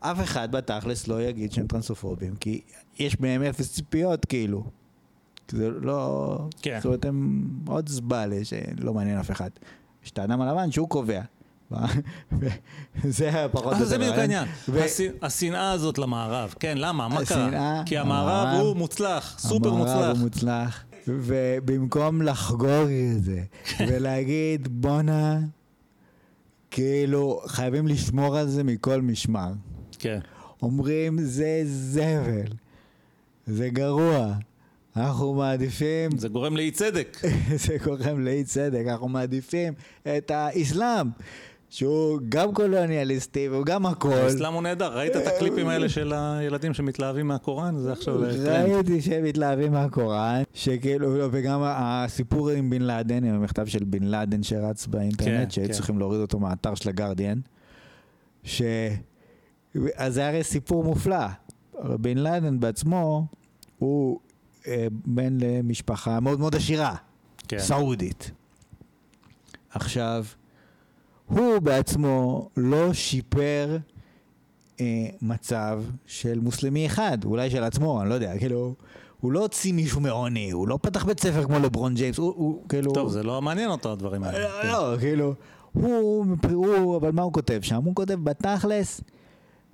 אף 0.00 0.20
אחד 0.20 0.52
בתכלס 0.52 1.08
לא 1.08 1.22
יגיד 1.22 1.52
שהם 1.52 1.66
טרנסופובים, 1.66 2.36
כי 2.36 2.60
יש 2.98 3.20
בהם 3.20 3.42
אפס 3.42 3.72
ציפיות, 3.72 4.24
כאילו. 4.24 4.64
זה 5.50 5.70
לא... 5.70 6.38
כן. 6.62 6.76
זאת 6.78 6.84
אומרת, 6.86 7.04
הם 7.04 7.48
עוד 7.66 7.88
זבלה 7.88 8.44
שלא 8.44 8.94
מעניין 8.94 9.18
אף 9.18 9.30
אחד. 9.30 9.50
יש 10.04 10.10
את 10.10 10.18
האדם 10.18 10.40
הלבן 10.40 10.70
שהוא 10.70 10.88
קובע. 10.88 11.20
זה 13.04 13.28
היה 13.28 13.48
פחות 13.48 13.64
או 13.66 13.70
אה, 13.72 13.76
יותר. 13.76 13.84
זה 13.88 13.98
בדיוק. 13.98 14.14
העניין. 14.16 14.48
השנאה 15.22 15.72
הזאת 15.72 15.98
למערב. 15.98 16.54
כן, 16.60 16.78
למה? 16.78 17.08
מה 17.08 17.24
קרה? 17.24 17.82
כי 17.86 17.98
המערב 17.98 18.46
המערב- 18.46 18.66
הוא 18.66 18.76
מוצלח, 18.76 19.36
סופר 19.38 19.68
המערב 19.68 19.86
מוצלח. 19.86 20.10
הוא 20.16 20.18
מוצלח. 20.18 20.84
ובמקום 21.08 22.22
לחגוג 22.22 22.88
את 23.16 23.24
זה, 23.24 23.40
ולהגיד 23.88 24.68
בואנה, 24.70 25.38
כאילו 26.70 27.40
חייבים 27.46 27.86
לשמור 27.88 28.36
על 28.36 28.48
זה 28.48 28.64
מכל 28.64 29.00
משמר. 29.02 29.52
כן. 29.98 30.18
אומרים 30.62 31.18
זה 31.22 31.62
זבל, 31.64 32.52
זה 33.46 33.68
גרוע, 33.68 34.32
אנחנו 34.96 35.34
מעדיפים, 35.34 36.18
זה 36.18 36.28
גורם 36.28 36.56
לאי 36.56 36.70
צדק. 36.70 37.18
זה 37.64 37.76
גורם 37.84 38.24
לאי 38.24 38.44
צדק, 38.44 38.82
אנחנו 38.88 39.08
מעדיפים 39.08 39.72
את 40.16 40.30
האסלאם, 40.30 41.06
שהוא 41.70 42.20
גם 42.28 42.54
קולוניאליסטי 42.54 43.48
והוא 43.48 43.66
גם 43.66 43.86
הכל. 43.86 44.12
האסלאם 44.12 44.52
הוא 44.52 44.62
נהדר. 44.62 44.98
ראית 44.98 45.16
את 45.16 45.26
הקליפים 45.26 45.68
האלה 45.68 45.88
של 45.88 46.12
הילדים 46.12 46.74
שמתלהבים 46.74 47.28
מהקוראן? 47.28 47.78
זה 47.78 47.92
עכשיו 47.92 48.20
טרנד. 48.20 48.46
ראיתי 48.46 49.02
שהם 49.02 49.24
מתלהבים 49.24 49.72
מהקוראן, 49.72 50.42
שכאילו, 50.54 51.28
וגם 51.32 51.60
הסיפור 51.64 52.50
עם 52.50 52.70
בן 52.70 52.82
לאדן, 52.82 53.24
עם 53.24 53.34
המכתב 53.34 53.66
של 53.66 53.84
בן 53.84 54.02
לאדן 54.02 54.42
שרץ 54.42 54.86
באינטרנט, 54.86 55.44
כן, 55.44 55.50
שהיו 55.50 55.66
כן. 55.66 55.72
צריכים 55.72 55.98
להוריד 55.98 56.20
אותו 56.20 56.38
מהאתר 56.38 56.74
של 56.74 56.88
הגרדיאן, 56.88 57.40
ש... 58.44 58.62
אז 59.94 60.14
זה 60.14 60.28
הרי 60.28 60.44
סיפור 60.44 60.84
מופלא. 60.84 61.26
בן 61.84 62.18
לאדן 62.18 62.60
בעצמו, 62.60 63.26
הוא 63.78 64.20
אה, 64.66 64.86
בן 64.90 65.38
למשפחה 65.40 66.20
מאוד 66.20 66.40
מאוד 66.40 66.54
עשירה, 66.54 66.94
כן. 67.48 67.58
סעודית. 67.58 68.30
עכשיו, 69.70 70.24
הוא 71.28 71.58
בעצמו 71.58 72.48
לא 72.56 72.92
שיפר 72.92 73.76
אה, 74.80 75.06
מצב 75.22 75.82
של 76.06 76.38
מוסלמי 76.38 76.86
אחד, 76.86 77.18
אולי 77.24 77.50
של 77.50 77.64
עצמו, 77.64 78.02
אני 78.02 78.08
לא 78.08 78.14
יודע, 78.14 78.38
כאילו, 78.38 78.74
הוא 79.20 79.32
לא 79.32 79.40
הוציא 79.40 79.72
מישהו 79.72 80.00
מעוני, 80.00 80.50
הוא 80.50 80.68
לא 80.68 80.78
פתח 80.82 81.04
בית 81.04 81.20
ספר 81.20 81.44
כמו 81.44 81.58
לברון 81.58 81.94
ג'יימס, 81.94 82.18
הוא, 82.18 82.34
הוא 82.36 82.62
כאילו... 82.68 82.92
טוב, 82.92 83.08
זה 83.08 83.22
לא 83.22 83.42
מעניין 83.42 83.70
אותו 83.70 83.92
הדברים 83.92 84.22
האלה. 84.24 84.38
לא, 84.38 84.62
כן. 84.62 84.68
לא, 84.68 84.96
כאילו, 84.98 85.34
הוא, 85.72 86.26
הוא, 86.52 86.96
אבל 86.96 87.10
מה 87.10 87.22
הוא 87.22 87.32
כותב 87.32 87.58
שם? 87.62 87.80
הוא 87.84 87.94
כותב 87.94 88.14
בתכלס, 88.14 89.00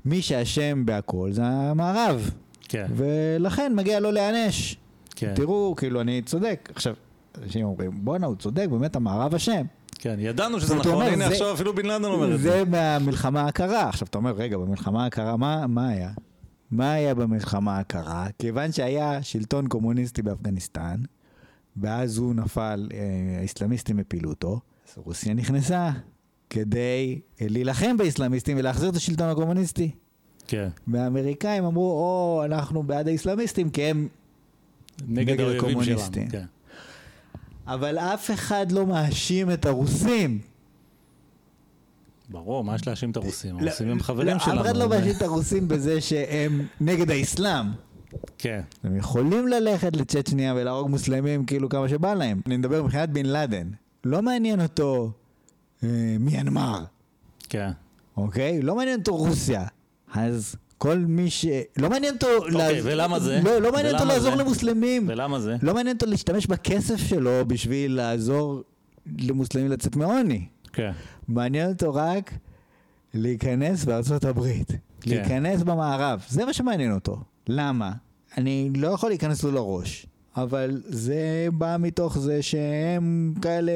מי 0.04 0.22
שאשם 0.22 0.86
בהכל 0.86 1.28
זה 1.32 1.44
המערב, 1.44 2.30
כן, 2.68 2.86
ולכן 2.96 3.72
מגיע 3.74 4.00
לו 4.00 4.10
להיענש. 4.10 4.76
כן, 5.16 5.32
תראו, 5.34 5.74
כאילו, 5.76 6.00
אני 6.00 6.22
צודק. 6.22 6.68
עכשיו, 6.74 6.94
אנשים 7.42 7.66
אומרים, 7.66 7.90
בואנה, 7.94 8.26
הוא 8.26 8.36
צודק, 8.36 8.66
באמת 8.70 8.96
המערב 8.96 9.34
אשם. 9.34 9.66
כן. 10.04 10.16
ידענו 10.18 10.60
שזה 10.60 10.74
נכון, 10.74 10.92
אומר, 10.92 11.04
הנה 11.06 11.26
זה- 11.28 11.32
עכשיו 11.32 11.54
אפילו 11.54 11.74
בן 11.74 11.86
לאדן 11.86 12.04
אומר 12.04 12.34
את 12.34 12.40
זה. 12.40 12.50
זה 12.50 12.64
מהמלחמה 12.64 13.46
הקרה. 13.46 13.88
עכשיו, 13.88 14.08
אתה 14.10 14.18
אומר, 14.18 14.30
רגע, 14.32 14.58
במלחמה 14.58 15.06
הקרה, 15.06 15.36
מה, 15.36 15.66
מה 15.66 15.88
היה? 15.88 16.10
מה 16.70 16.92
היה 16.92 17.14
במלחמה 17.14 17.78
הקרה? 17.78 18.26
כיוון 18.38 18.72
שהיה 18.72 19.22
שלטון 19.22 19.68
קומוניסטי 19.68 20.22
באפגניסטן, 20.22 20.96
ואז 21.76 22.18
הוא 22.18 22.34
נפל, 22.34 22.88
אה, 22.94 22.98
האסלאמיסטים 23.40 23.98
הפילו 23.98 24.30
אותו, 24.30 24.60
אז 24.88 25.02
רוסיה 25.04 25.34
נכנסה 25.34 25.90
כדי 26.50 27.20
אה, 27.40 27.46
להילחם 27.50 27.96
באסלאמיסטים 27.96 28.56
ולהחזיר 28.58 28.88
את 28.90 28.96
השלטון 28.96 29.28
הקומוניסטי. 29.28 29.90
כן. 30.46 30.68
והאמריקאים 30.88 31.64
אמרו, 31.64 31.90
או, 31.92 32.42
אנחנו 32.44 32.82
בעד 32.82 33.08
האסלאמיסטים, 33.08 33.70
כי 33.70 33.82
הם... 33.82 34.08
נגד 35.08 35.30
נגד 35.32 35.40
האויבים 35.40 35.60
שלנו. 35.60 35.68
הקומוניסטים. 35.70 36.28
כן. 36.28 36.44
אבל 37.66 37.98
אף 37.98 38.30
אחד 38.30 38.72
לא 38.72 38.86
מאשים 38.86 39.50
את 39.50 39.66
הרוסים. 39.66 40.40
ברור, 42.28 42.64
מה 42.64 42.74
יש 42.74 42.86
להאשים 42.86 43.10
את 43.10 43.16
הרוסים? 43.16 43.60
לא, 43.60 43.70
הרוסים 43.70 43.88
הם 43.88 44.00
חברים 44.00 44.36
לא, 44.36 44.38
שלנו. 44.38 44.60
אף 44.60 44.66
אחד 44.66 44.76
לא 44.76 44.88
מאשים 44.88 45.16
את 45.16 45.22
הרוסים 45.22 45.68
בזה 45.68 46.00
שהם 46.00 46.66
נגד 46.80 47.10
האסלאם. 47.10 47.66
כן, 48.38 48.60
הם 48.84 48.96
יכולים 48.96 49.48
ללכת 49.48 49.96
לצ'צ'ניה 49.96 50.54
ולהרוג 50.56 50.90
מוסלמים 50.90 51.46
כאילו 51.46 51.68
כמה 51.68 51.88
שבא 51.88 52.14
להם. 52.14 52.40
אני 52.46 52.56
מדבר 52.56 52.82
מבחינת 52.82 53.10
בן 53.10 53.26
לאדן. 53.26 53.68
לא 54.04 54.22
מעניין 54.22 54.60
אותו 54.60 55.12
אה, 55.82 56.16
מיינמר, 56.20 56.84
כן. 57.48 57.70
אוקיי? 58.16 58.62
לא 58.62 58.76
מעניין 58.76 59.00
אותו 59.00 59.16
רוסיה. 59.16 59.66
אז 60.14 60.56
כל 60.78 60.98
מי 60.98 61.30
ש... 61.30 61.46
לא 61.76 61.90
מעניין 61.90 62.14
אותו... 62.14 62.26
אוקיי, 62.36 62.80
ולמה 62.82 63.18
זה? 63.18 63.40
לא, 63.44 63.58
לא 63.58 63.72
מעניין 63.72 63.94
אותו 63.94 64.06
לעזור 64.06 64.30
זה? 64.30 64.36
למוסלמים. 64.36 65.08
ולמה 65.08 65.40
זה? 65.40 65.56
לא 65.62 65.74
מעניין 65.74 65.96
אותו 65.96 66.06
להשתמש 66.06 66.46
בכסף 66.46 66.96
שלו 66.96 67.44
בשביל 67.46 67.94
לעזור 67.94 68.62
למוסלמים 69.18 69.70
לצאת 69.70 69.96
מעוני. 69.96 70.46
כן. 70.72 70.92
מעניין 71.28 71.70
אותו 71.70 71.94
רק 71.94 72.32
להיכנס 73.14 73.84
בארצות 73.84 74.24
הברית. 74.24 74.72
כן. 75.00 75.10
להיכנס 75.10 75.62
במערב. 75.62 76.24
זה 76.28 76.44
מה 76.44 76.52
שמעניין 76.52 76.92
אותו. 76.92 77.20
למה? 77.48 77.92
אני 78.38 78.70
לא 78.76 78.88
יכול 78.88 79.10
להיכנס 79.10 79.42
לו 79.42 79.50
לראש. 79.52 80.06
אבל 80.36 80.80
זה 80.84 81.18
בא 81.52 81.76
מתוך 81.80 82.18
זה 82.18 82.42
שהם 82.42 83.34
כאלה 83.42 83.72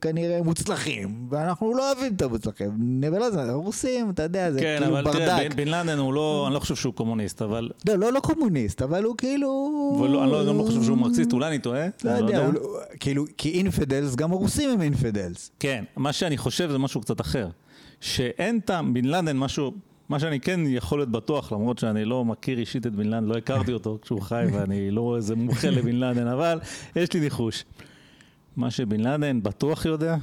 כנראה 0.00 0.42
מוצלחים, 0.42 1.26
ואנחנו 1.30 1.74
לא 1.74 1.92
אוהבים 1.92 2.12
את 2.14 2.22
המוצלחים. 2.22 2.70
נבל 2.78 3.30
זה 3.32 3.42
הרוסים, 3.42 4.10
אתה 4.10 4.22
יודע, 4.22 4.52
זה 4.52 4.60
כן, 4.60 4.76
כאילו 4.80 4.98
אבל 4.98 5.12
תראה, 5.12 5.38
ברדק. 5.38 5.54
בן- 5.54 5.68
לאדן 5.68 5.98
הוא 5.98 6.12
לא, 6.14 6.44
אני 6.46 6.54
לא 6.54 6.60
חושב 6.60 6.74
שהוא 6.74 6.94
קומוניסט, 6.94 7.42
אבל... 7.42 7.70
לא, 7.88 7.94
לא, 7.96 8.12
לא 8.12 8.20
קומוניסט, 8.20 8.82
אבל 8.82 9.04
הוא 9.04 9.16
כאילו... 9.16 9.48
ולא- 10.02 10.22
אני 10.22 10.32
לא- 10.32 10.46
גם 10.48 10.58
לא 10.58 10.62
חושב 10.62 10.82
שהוא 10.82 10.98
מרקסיסט, 10.98 11.32
אולי 11.32 11.48
אני 11.48 11.58
טועה. 11.58 11.86
לא 12.04 12.10
אני 12.10 12.18
יודע, 12.20 12.44
הוא 12.46 12.54
לא- 12.54 12.60
כאילו, 13.00 13.24
כי 13.38 13.50
אינפדלס, 13.50 14.14
גם 14.14 14.32
הרוסים 14.32 14.70
הם 14.70 14.82
אינפדלס. 14.82 15.50
כן, 15.60 15.84
מה 15.96 16.12
שאני 16.12 16.36
חושב 16.38 16.70
זה 16.70 16.78
משהו 16.78 17.00
קצת 17.00 17.20
אחר. 17.20 17.48
שאין 18.00 18.60
טעם, 18.60 18.94
בן 18.94 19.04
לאדן, 19.04 19.36
משהו, 19.36 19.72
מה 20.12 20.20
שאני 20.20 20.40
כן 20.40 20.60
יכול 20.66 20.98
להיות 20.98 21.08
בטוח, 21.08 21.52
למרות 21.52 21.78
שאני 21.78 22.04
לא 22.04 22.24
מכיר 22.24 22.58
אישית 22.58 22.86
את 22.86 22.94
בן 22.94 23.06
לאדן, 23.06 23.24
לא 23.24 23.36
הכרתי 23.36 23.72
אותו 23.72 23.98
כשהוא 24.02 24.20
חי 24.20 24.44
ואני 24.52 24.90
לא 24.90 25.16
איזה 25.16 25.34
מומחה 25.36 25.70
לבן 25.70 25.96
לאדן, 25.96 26.26
אבל 26.26 26.60
יש 26.96 27.12
לי 27.12 27.20
ניחוש. 27.20 27.64
מה 28.56 28.70
שבן 28.70 29.00
לאדן 29.00 29.42
בטוח 29.42 29.84
יודע, 29.84 30.16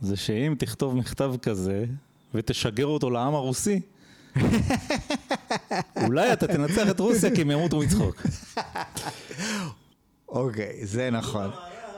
זה 0.00 0.16
שאם 0.16 0.54
תכתוב 0.58 0.96
מכתב 0.96 1.34
כזה 1.42 1.84
ותשגר 2.34 2.86
אותו 2.86 3.10
לעם 3.10 3.34
הרוסי, 3.34 3.80
אולי 6.06 6.32
אתה 6.32 6.46
תנצח 6.46 6.90
את 6.90 7.00
רוסיה 7.00 7.34
כי 7.34 7.40
הם 7.40 7.50
ימותו 7.50 7.78
מצחוק. 7.78 8.22
אוקיי, 10.28 10.86
זה 10.86 11.10
נכון. 11.10 11.50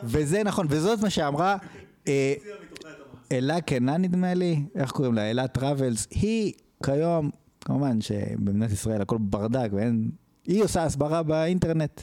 וזה 0.02 0.42
נכון, 0.42 0.66
וזאת 0.70 1.00
מה 1.00 1.10
שאמרה 1.10 1.56
אה, 2.08 2.34
אלה 3.32 3.60
קנה 3.60 3.96
נדמה 3.96 4.34
לי, 4.34 4.62
איך 4.74 4.90
קוראים 4.90 5.14
לה? 5.14 5.30
אלה 5.30 5.48
טראבלס. 5.48 6.06
היא 6.10 6.52
כיום 6.82 7.30
כמובן 7.60 8.00
שבמדינת 8.00 8.70
ישראל 8.70 9.02
הכל 9.02 9.18
ברדק 9.20 9.68
ואין... 9.72 10.10
היא 10.46 10.62
עושה 10.62 10.84
הסברה 10.84 11.22
באינטרנט. 11.22 12.02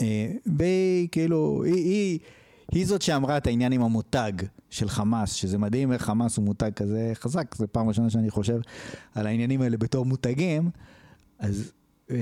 אה, 0.00 0.32
והיא 0.56 1.08
כאילו, 1.12 1.62
היא, 1.64 1.74
היא, 1.74 2.18
היא 2.72 2.86
זאת 2.86 3.02
שאמרה 3.02 3.36
את 3.36 3.46
העניין 3.46 3.72
עם 3.72 3.82
המותג 3.82 4.32
של 4.70 4.88
חמאס, 4.88 5.32
שזה 5.32 5.58
מדהים 5.58 5.92
איך 5.92 6.02
חמאס 6.02 6.36
הוא 6.36 6.44
מותג 6.44 6.70
כזה 6.76 7.12
חזק, 7.14 7.54
זו 7.54 7.66
פעם 7.72 7.88
ראשונה 7.88 8.10
שאני 8.10 8.30
חושב 8.30 8.60
על 9.14 9.26
העניינים 9.26 9.62
האלה 9.62 9.76
בתור 9.76 10.04
מותגים. 10.04 10.70
אז 11.38 11.72
אה, 12.10 12.16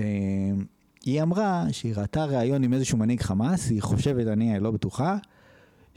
היא 1.05 1.23
אמרה 1.23 1.65
שהיא 1.70 1.95
ראתה 1.97 2.24
ראיון 2.24 2.65
עם 2.65 2.73
איזשהו 2.73 2.99
מנהיג 2.99 3.20
חמאס, 3.20 3.70
היא 3.70 3.82
חושבת, 3.82 4.27
אני 4.27 4.61
לא 4.61 4.70
בטוחה, 4.70 5.16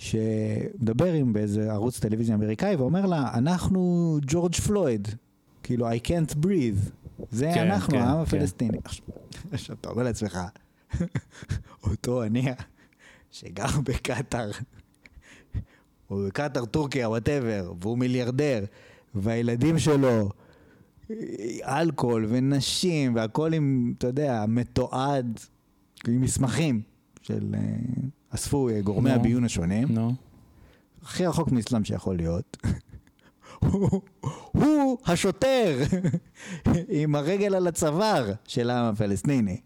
שמדבר 0.01 1.13
עם 1.13 1.33
באיזה 1.33 1.71
ערוץ 1.71 1.99
טלוויזיה 1.99 2.35
אמריקאי 2.35 2.75
ואומר 2.75 3.05
לה, 3.05 3.31
אנחנו 3.33 4.17
ג'ורג' 4.21 4.55
פלויד, 4.55 5.07
כאילו 5.63 5.91
I 5.91 5.93
can't 6.07 6.35
breathe, 6.45 6.89
זה 7.31 7.51
כן, 7.53 7.71
אנחנו, 7.71 7.93
כן, 7.93 7.99
העם 7.99 8.15
כן. 8.15 8.21
הפלסטיני. 8.21 8.77
עכשיו, 9.51 9.75
אתה 9.81 9.89
אומר 9.89 10.03
לעצמך, 10.03 10.39
אותו 11.87 12.23
הנייה 12.23 12.53
שגר 13.31 13.79
בקטאר, 13.83 14.51
או 16.09 16.23
בקטאר, 16.27 16.65
טורקיה, 16.65 17.09
whatever, 17.09 17.73
והוא 17.81 17.97
מיליארדר, 17.97 18.63
והילדים 19.15 19.79
שלו, 19.79 20.29
אלכוהול 21.63 22.25
ונשים, 22.29 23.15
והכל 23.15 23.53
עם, 23.53 23.93
אתה 23.97 24.07
יודע, 24.07 24.45
מתועד, 24.47 25.39
עם 26.07 26.21
מסמכים 26.21 26.81
של... 27.21 27.55
אספו 28.35 28.69
אה, 28.69 28.81
גורמי 28.81 29.09
נו. 29.09 29.15
הביון 29.15 29.43
השונים, 29.43 29.87
נו. 29.91 30.13
הכי 31.03 31.25
רחוק 31.25 31.51
מאסלאם 31.51 31.83
שיכול 31.83 32.15
להיות. 32.17 32.57
הוא- 33.59 34.01
הוא 34.51 34.97
השוטר 35.05 35.77
עם 36.89 37.15
הרגל 37.15 37.55
על 37.55 37.67
הצוואר 37.67 38.33
של 38.47 38.69
העם 38.69 38.85
הפלסטיני. 38.93 39.59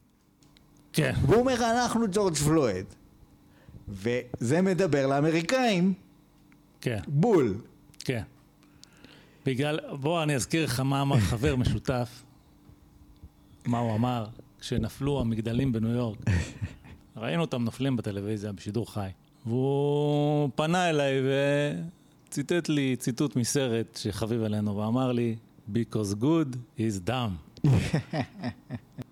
כן. 0.93 1.13
והוא 1.25 1.35
אומר, 1.39 1.55
אנחנו 1.55 2.05
ג'ורג' 2.11 2.33
פלויד. 2.35 2.85
וזה 3.87 4.61
מדבר 4.61 5.07
לאמריקאים 5.07 5.93
כן, 6.81 6.99
בול. 7.07 7.55
כן. 7.99 8.23
בגלל, 9.45 9.79
בוא 9.99 10.23
אני 10.23 10.35
אזכיר 10.35 10.63
לך 10.65 10.79
מה 10.79 11.01
אמר 11.01 11.19
חבר 11.19 11.55
משותף, 11.65 12.23
מה 13.65 13.77
הוא 13.79 13.95
אמר 13.95 14.25
כשנפלו 14.59 15.21
המגדלים 15.21 15.71
בניו 15.71 15.89
יורק. 15.91 16.17
ראינו 17.17 17.41
אותם 17.41 17.63
נופלים 17.63 17.97
בטלוויזיה 17.97 18.51
בשידור 18.51 18.93
חי. 18.93 19.09
והוא 19.45 20.49
פנה 20.55 20.89
אליי 20.89 21.13
וציטט 22.29 22.69
לי 22.69 22.95
ציטוט 22.95 23.35
מסרט 23.35 23.95
שחביב 24.01 24.43
עלינו 24.43 24.77
ואמר 24.77 25.11
לי, 25.11 25.35
Because 25.73 26.15
good 26.21 26.55
is 26.77 27.09
dumb. 27.09 27.67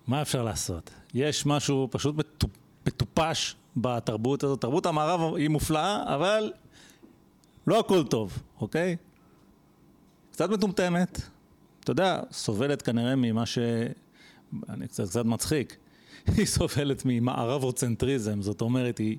מה 0.08 0.22
אפשר 0.22 0.42
לעשות? 0.42 0.90
יש 1.14 1.46
משהו 1.46 1.88
פשוט 1.90 2.14
מטופ- 2.16 2.58
מטופש 2.86 3.56
בתרבות 3.76 4.44
הזאת. 4.44 4.60
תרבות 4.60 4.86
המערב 4.86 5.34
היא 5.34 5.48
מופלאה, 5.48 6.14
אבל 6.14 6.52
לא 7.66 7.80
הכל 7.80 8.04
טוב, 8.04 8.38
אוקיי? 8.60 8.96
קצת 10.32 10.50
מטומטמת, 10.50 11.20
אתה 11.80 11.90
יודע, 11.92 12.20
סובלת 12.32 12.82
כנראה 12.82 13.16
ממה 13.16 13.46
ש... 13.46 13.58
אני 14.68 14.88
קצת, 14.88 15.08
קצת 15.08 15.24
מצחיק. 15.24 15.76
היא 16.36 16.46
סובלת 16.46 17.02
ממערבוצנטריזם, 17.04 18.42
זאת 18.42 18.60
אומרת, 18.60 18.98
היא 18.98 19.18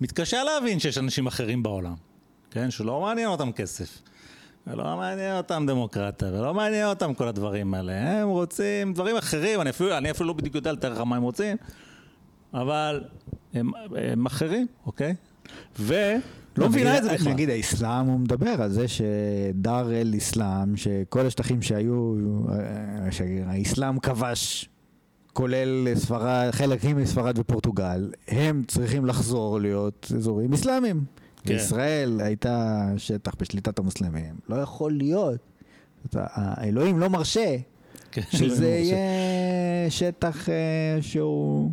מתקשה 0.00 0.44
להבין 0.44 0.80
שיש 0.80 0.98
אנשים 0.98 1.26
אחרים 1.26 1.62
בעולם, 1.62 1.94
כן? 2.50 2.70
שלא 2.70 3.00
מעניין 3.00 3.28
אותם 3.28 3.52
כסף. 3.52 4.02
ולא 4.66 4.96
מעניין 4.96 5.36
אותם 5.36 5.64
דמוקרטיה, 5.66 6.28
ולא 6.28 6.54
מעניין 6.54 6.86
אותם 6.86 7.14
כל 7.14 7.28
הדברים 7.28 7.74
האלה. 7.74 7.92
הם 7.92 8.28
רוצים 8.28 8.92
דברים 8.92 9.16
אחרים, 9.16 9.60
אני 9.60 9.70
אפילו, 9.70 9.98
אני 9.98 10.10
אפילו 10.10 10.28
לא 10.28 10.32
בדיוק 10.32 10.54
יודע 10.54 10.72
לתאר 10.72 10.92
לך 10.92 11.00
מה 11.00 11.16
הם 11.16 11.22
רוצים, 11.22 11.56
אבל 12.54 13.04
הם, 13.54 13.70
הם 13.96 14.26
אחרים, 14.26 14.66
אוקיי? 14.86 15.14
ולא 15.78 16.68
מבינה 16.68 16.98
את 16.98 17.02
זה 17.02 17.14
בכלל. 17.14 17.32
נגיד 17.32 17.50
האסלאם 17.50 18.06
הוא 18.06 18.20
מדבר 18.20 18.62
על 18.62 18.70
זה 18.70 18.88
שדר 18.88 19.92
אל 19.92 20.14
אסלאם, 20.16 20.76
שכל 20.76 21.26
השטחים 21.26 21.62
שהיו, 21.62 22.14
אה, 22.48 23.12
שהאסלאם 23.12 23.98
כבש, 23.98 24.68
כולל 25.34 25.94
ספרד, 25.94 26.50
חלקים 26.50 26.96
מספרד 26.96 27.38
ופורטוגל, 27.38 28.10
הם 28.28 28.62
צריכים 28.66 29.06
לחזור 29.06 29.60
להיות 29.60 30.12
אזורים 30.16 30.52
אסלאמיים. 30.52 31.04
כן. 31.42 31.54
ישראל 31.54 32.20
הייתה 32.20 32.86
שטח 32.96 33.34
בשליטת 33.40 33.78
המוסלמים. 33.78 34.34
לא 34.48 34.56
יכול 34.56 34.92
להיות. 34.92 35.38
האלוהים 36.14 36.98
לא 36.98 37.10
מרשה 37.10 37.56
כן, 38.12 38.22
שזה 38.38 38.64
לא 38.64 38.68
יהיה 38.68 39.90
שטח 39.90 40.48
אה, 40.48 40.54
שהוא 41.00 41.70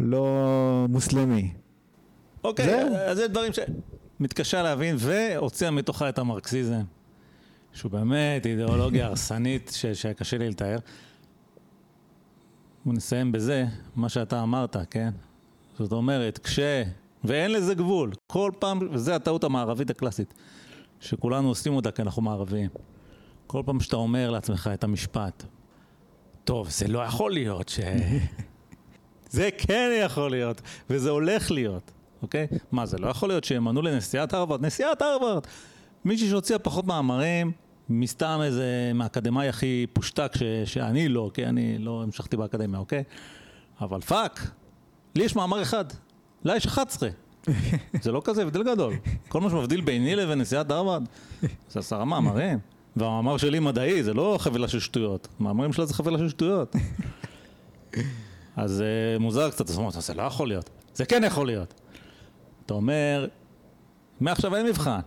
לא 0.00 0.86
מוסלמי. 0.88 1.52
אוקיי, 2.44 2.64
זהו. 2.66 2.94
אז 2.96 3.16
זה 3.16 3.28
דברים 3.28 3.52
שמתקשה 3.52 4.62
להבין, 4.62 4.96
והוציאה 4.98 5.70
מתוכה 5.70 6.08
את 6.08 6.18
המרקסיזם, 6.18 6.82
שהוא 7.72 7.92
באמת 7.92 8.46
אידיאולוגיה 8.46 9.06
הרסנית 9.06 9.78
שקשה 9.92 10.38
לי 10.38 10.50
לתאר. 10.50 10.78
ונסיים 12.86 13.32
בזה, 13.32 13.66
מה 13.96 14.08
שאתה 14.08 14.42
אמרת, 14.42 14.76
כן? 14.90 15.10
זאת 15.78 15.92
אומרת, 15.92 16.38
כש... 16.38 16.58
ואין 17.24 17.52
לזה 17.52 17.74
גבול. 17.74 18.12
כל 18.26 18.50
פעם, 18.58 18.88
וזו 18.92 19.12
הטעות 19.12 19.44
המערבית 19.44 19.90
הקלאסית, 19.90 20.34
שכולנו 21.00 21.48
עושים 21.48 21.74
אותה 21.74 21.90
כי 21.90 22.02
אנחנו 22.02 22.22
מערביים. 22.22 22.70
כל 23.46 23.62
פעם 23.66 23.80
שאתה 23.80 23.96
אומר 23.96 24.30
לעצמך 24.30 24.70
את 24.74 24.84
המשפט, 24.84 25.44
טוב, 26.44 26.70
זה 26.70 26.88
לא 26.88 26.98
יכול 26.98 27.32
להיות 27.32 27.68
ש... 27.68 27.80
זה 29.30 29.48
כן 29.58 29.90
יכול 30.04 30.30
להיות, 30.30 30.60
וזה 30.90 31.10
הולך 31.10 31.50
להיות, 31.50 31.90
אוקיי? 32.22 32.46
מה, 32.72 32.86
זה 32.86 32.98
לא 32.98 33.08
יכול 33.08 33.28
להיות 33.28 33.44
שימנו 33.44 33.82
לנשיאת 33.82 34.34
הרווארד? 34.34 34.66
נשיאת 34.66 35.02
הרווארד! 35.02 35.46
מישהי 36.04 36.28
שהוציאה 36.28 36.58
פחות 36.58 36.86
מאמרים, 36.86 37.52
מסתם 37.88 38.40
איזה 38.42 38.92
מהאקדמאי 38.94 39.48
הכי 39.48 39.86
פושטק 39.92 40.32
ש, 40.36 40.42
שאני 40.64 41.08
לא, 41.08 41.30
כי 41.34 41.46
אני 41.46 41.78
לא 41.78 42.02
המשכתי 42.02 42.36
באקדמיה, 42.36 42.80
אוקיי? 42.80 43.02
אבל 43.80 44.00
fuck, 44.00 44.50
לי 45.14 45.24
יש 45.24 45.36
מאמר 45.36 45.62
אחד, 45.62 45.84
לה 46.44 46.56
יש 46.56 46.66
11. 46.66 47.08
זה 48.02 48.12
לא 48.12 48.22
כזה 48.24 48.42
הבדל 48.42 48.62
גדול. 48.62 48.94
כל 49.28 49.40
מה 49.40 49.50
שמבדיל 49.50 49.80
ביני 49.80 50.16
לבין 50.16 50.40
נשיאת 50.40 50.70
הרווארד 50.70 51.04
זה 51.70 51.80
עשרה 51.80 52.04
מאמרים. 52.04 52.58
והמאמר 52.96 53.36
שלי 53.36 53.58
מדעי, 53.58 54.02
זה 54.02 54.14
לא 54.14 54.36
חבילה 54.40 54.68
של 54.68 54.80
שטויות. 54.80 55.28
המאמרים 55.40 55.72
שלה 55.72 55.86
זה 55.86 55.94
חבילה 55.94 56.18
של 56.18 56.28
שטויות. 56.28 56.76
אז 58.56 58.80
אה, 58.82 59.18
מוזר 59.18 59.50
קצת, 59.50 59.70
אז 59.70 59.78
אומרת, 59.78 59.92
זה 59.92 60.14
לא 60.14 60.22
יכול 60.22 60.48
להיות. 60.48 60.70
זה 60.94 61.04
כן 61.04 61.22
יכול 61.26 61.46
להיות. 61.46 61.74
אתה 62.66 62.74
אומר, 62.74 63.26
מעכשיו 64.20 64.56
אין 64.56 64.66
מבחן. 64.66 65.00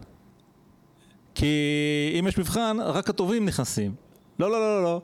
כי 1.38 2.16
אם 2.20 2.28
יש 2.28 2.38
מבחן, 2.38 2.78
רק 2.80 3.10
הטובים 3.10 3.46
נכנסים. 3.46 3.96
לא, 4.40 4.52
לא, 4.52 4.60
לא, 4.60 4.78
לא, 4.78 4.84
לא. 4.84 5.02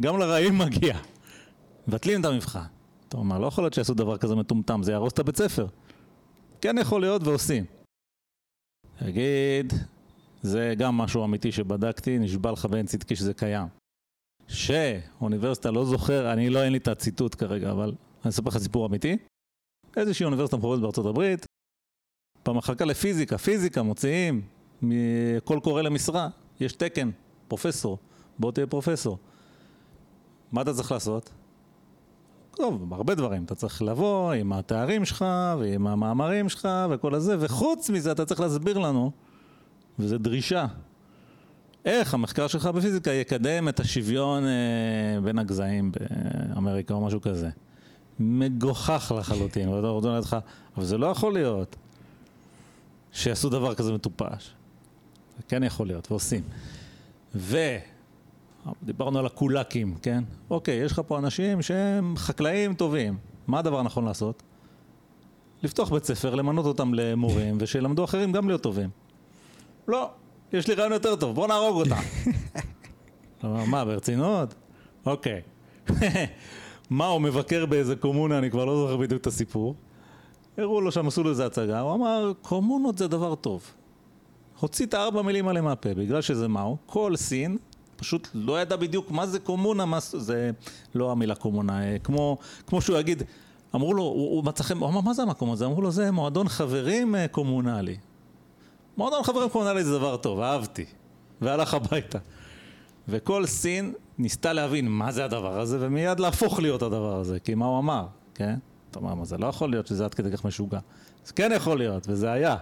גם 0.00 0.18
לרעים 0.18 0.58
מגיע. 0.58 0.98
מבטלים 1.88 2.20
את 2.20 2.24
המבחן. 2.24 2.64
אתה 3.08 3.16
אומר, 3.16 3.38
לא 3.38 3.46
יכול 3.46 3.64
להיות 3.64 3.74
שיעשו 3.74 3.94
דבר 3.94 4.18
כזה 4.18 4.34
מטומטם, 4.34 4.82
זה 4.82 4.92
יהרוס 4.92 5.12
את 5.12 5.18
הבית 5.18 5.36
ספר. 5.36 5.66
כן 6.60 6.76
יכול 6.80 7.00
להיות 7.00 7.22
ועושים. 7.22 7.64
תגיד, 8.98 9.72
זה 10.42 10.74
גם 10.78 10.96
משהו 10.96 11.24
אמיתי 11.24 11.52
שבדקתי, 11.52 12.18
נשבע 12.18 12.52
לך 12.52 12.66
ואין 12.70 12.86
צדקי 12.86 13.16
שזה 13.16 13.34
קיים. 13.34 13.66
שאוניברסיטה, 14.48 15.70
לא 15.70 15.84
זוכר, 15.84 16.32
אני 16.32 16.50
לא, 16.50 16.62
אין 16.62 16.72
לי 16.72 16.78
את 16.78 16.88
הציטוט 16.88 17.34
כרגע, 17.38 17.70
אבל 17.70 17.94
אני 18.24 18.30
אספר 18.30 18.48
לך 18.48 18.58
סיפור 18.58 18.86
אמיתי. 18.86 19.16
איזושהי 19.96 20.24
אוניברסיטה 20.24 20.56
מכובדת 20.56 20.82
בארצות 20.82 21.06
הברית, 21.06 21.46
במחלקה 22.46 22.84
לפיזיקה, 22.84 23.38
פיזיקה 23.38 23.82
מוציאים 23.82 24.42
קול 25.44 25.60
קורא 25.60 25.82
למשרה, 25.82 26.28
יש 26.60 26.72
תקן, 26.72 27.10
פרופסור, 27.48 27.98
בוא 28.38 28.52
תהיה 28.52 28.66
פרופסור. 28.66 29.18
מה 30.52 30.62
אתה 30.62 30.74
צריך 30.74 30.92
לעשות? 30.92 31.30
טוב, 32.56 32.94
הרבה 32.94 33.14
דברים, 33.14 33.44
אתה 33.44 33.54
צריך 33.54 33.82
לבוא 33.82 34.32
עם 34.32 34.52
התארים 34.52 35.04
שלך 35.04 35.24
ועם 35.58 35.86
המאמרים 35.86 36.48
שלך 36.48 36.68
וכל 36.90 37.14
הזה, 37.14 37.36
וחוץ 37.40 37.90
מזה 37.90 38.12
אתה 38.12 38.24
צריך 38.24 38.40
להסביר 38.40 38.78
לנו, 38.78 39.10
וזו 39.98 40.18
דרישה, 40.18 40.66
איך 41.84 42.14
המחקר 42.14 42.46
שלך 42.46 42.66
בפיזיקה 42.66 43.10
יקדם 43.10 43.68
את 43.68 43.80
השוויון 43.80 44.44
אה, 44.44 45.20
בין 45.24 45.38
הגזעים 45.38 45.92
באמריקה 45.92 46.94
או 46.94 47.06
משהו 47.06 47.20
כזה. 47.20 47.50
מגוחך 48.18 49.14
לחלוטין, 49.18 49.68
ואתה 49.68 49.86
רוצה 49.86 50.18
לך, 50.18 50.36
אבל 50.76 50.84
זה 50.84 50.98
לא 50.98 51.06
יכול 51.06 51.32
להיות 51.32 51.76
שיעשו 53.12 53.48
דבר 53.48 53.74
כזה 53.74 53.92
מטופש. 53.92 54.54
כן 55.48 55.62
יכול 55.62 55.86
להיות, 55.86 56.10
ועושים. 56.10 56.42
ודיברנו 57.34 59.18
על 59.18 59.26
הקולאקים, 59.26 59.94
כן? 60.02 60.24
אוקיי, 60.50 60.74
יש 60.74 60.92
לך 60.92 61.02
פה 61.06 61.18
אנשים 61.18 61.62
שהם 61.62 62.16
חקלאים 62.16 62.74
טובים. 62.74 63.16
מה 63.46 63.58
הדבר 63.58 63.78
הנכון 63.78 64.04
לעשות? 64.04 64.42
לפתוח 65.62 65.92
בית 65.92 66.04
ספר, 66.04 66.34
למנות 66.34 66.66
אותם 66.66 66.94
למורים, 66.94 67.58
ושילמדו 67.60 68.04
אחרים 68.04 68.32
גם 68.32 68.48
להיות 68.48 68.62
טובים. 68.62 68.90
לא, 69.88 70.10
יש 70.52 70.68
לי 70.68 70.74
רעיון 70.74 70.92
יותר 70.92 71.16
טוב, 71.16 71.34
בוא 71.34 71.48
נהרוג 71.48 71.76
אותם. 71.76 72.02
מה, 73.70 73.84
ברצינות? 73.84 74.54
אוקיי. 75.06 75.40
מה, 76.90 77.06
הוא 77.06 77.20
מבקר 77.20 77.66
באיזה 77.66 77.96
קומונה, 77.96 78.38
אני 78.38 78.50
כבר 78.50 78.64
לא 78.64 78.76
זוכר 78.76 78.96
בדיוק 78.96 79.20
את 79.20 79.26
הסיפור. 79.26 79.74
הראו 80.58 80.80
לו 80.80 80.92
שם, 80.92 81.06
עשו 81.06 81.22
לו 81.22 81.30
איזה 81.30 81.46
הצגה, 81.46 81.80
הוא 81.80 81.94
אמר, 81.94 82.32
קומונות 82.42 82.98
זה 82.98 83.08
דבר 83.08 83.34
טוב. 83.34 83.74
הוציא 84.62 84.86
את 84.86 84.94
הארבע 84.94 85.22
מילים 85.22 85.48
האלה 85.48 85.60
מהפה, 85.60 85.94
בגלל 85.94 86.20
שזה 86.20 86.48
מהו, 86.48 86.76
כל 86.86 87.16
סין 87.16 87.58
פשוט 87.96 88.28
לא 88.34 88.60
ידע 88.60 88.76
בדיוק 88.76 89.10
מה 89.10 89.26
זה 89.26 89.38
קומונה, 89.38 89.84
מה 89.84 89.98
זה 90.00 90.50
לא 90.94 91.12
המילה 91.12 91.34
קומונה, 91.34 91.82
אה, 91.82 91.98
כמו, 91.98 92.38
כמו 92.66 92.80
שהוא 92.80 92.98
יגיד, 92.98 93.22
אמרו 93.74 93.94
לו, 93.94 94.02
הוא, 94.02 94.36
הוא 94.36 94.44
מצא 94.44 94.62
חן, 94.64 94.76
הוא 94.78 94.88
אמר, 94.88 95.00
מה 95.00 95.14
זה 95.14 95.22
המקום 95.22 95.50
הזה? 95.50 95.66
אמרו 95.66 95.82
לו, 95.82 95.90
זה 95.90 96.10
מועדון 96.10 96.48
חברים 96.48 97.14
אה, 97.14 97.28
קומונלי. 97.28 97.96
מועדון 98.96 99.22
חברים 99.22 99.48
קומונלי 99.48 99.84
זה 99.84 99.98
דבר 99.98 100.16
טוב, 100.16 100.40
אהבתי. 100.40 100.84
והלך 101.40 101.74
הביתה. 101.74 102.18
וכל 103.08 103.46
סין 103.46 103.92
ניסתה 104.18 104.52
להבין 104.52 104.88
מה 104.88 105.12
זה 105.12 105.24
הדבר 105.24 105.60
הזה, 105.60 105.78
ומיד 105.80 106.20
להפוך 106.20 106.60
להיות 106.60 106.82
הדבר 106.82 107.16
הזה, 107.16 107.40
כי 107.40 107.54
מה 107.54 107.66
הוא 107.66 107.78
אמר, 107.78 108.06
כן? 108.34 108.54
אתה 108.90 108.98
אומר, 108.98 109.14
מה 109.14 109.24
זה 109.24 109.38
לא 109.38 109.46
יכול 109.46 109.70
להיות 109.70 109.86
שזה 109.86 110.04
עד 110.04 110.14
כדי 110.14 110.30
כך 110.32 110.44
משוגע. 110.44 110.78
זה 111.24 111.32
כן 111.32 111.52
יכול 111.56 111.78
להיות, 111.78 112.06
וזה 112.08 112.32
היה. 112.32 112.56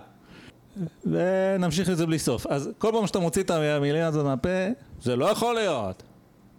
ונמשיך 1.07 1.91
את 1.91 1.97
זה 1.97 2.07
בלי 2.07 2.19
סוף. 2.19 2.47
אז 2.47 2.71
כל 2.79 2.91
פעם 2.93 3.07
שאתה 3.07 3.19
מוציא 3.19 3.43
את 3.43 3.51
המילים 3.51 4.05
הזאת 4.05 4.25
מהפה, 4.25 4.49
זה 5.03 5.17
לא 5.17 5.27
יכול 5.27 5.55
להיות. 5.55 6.03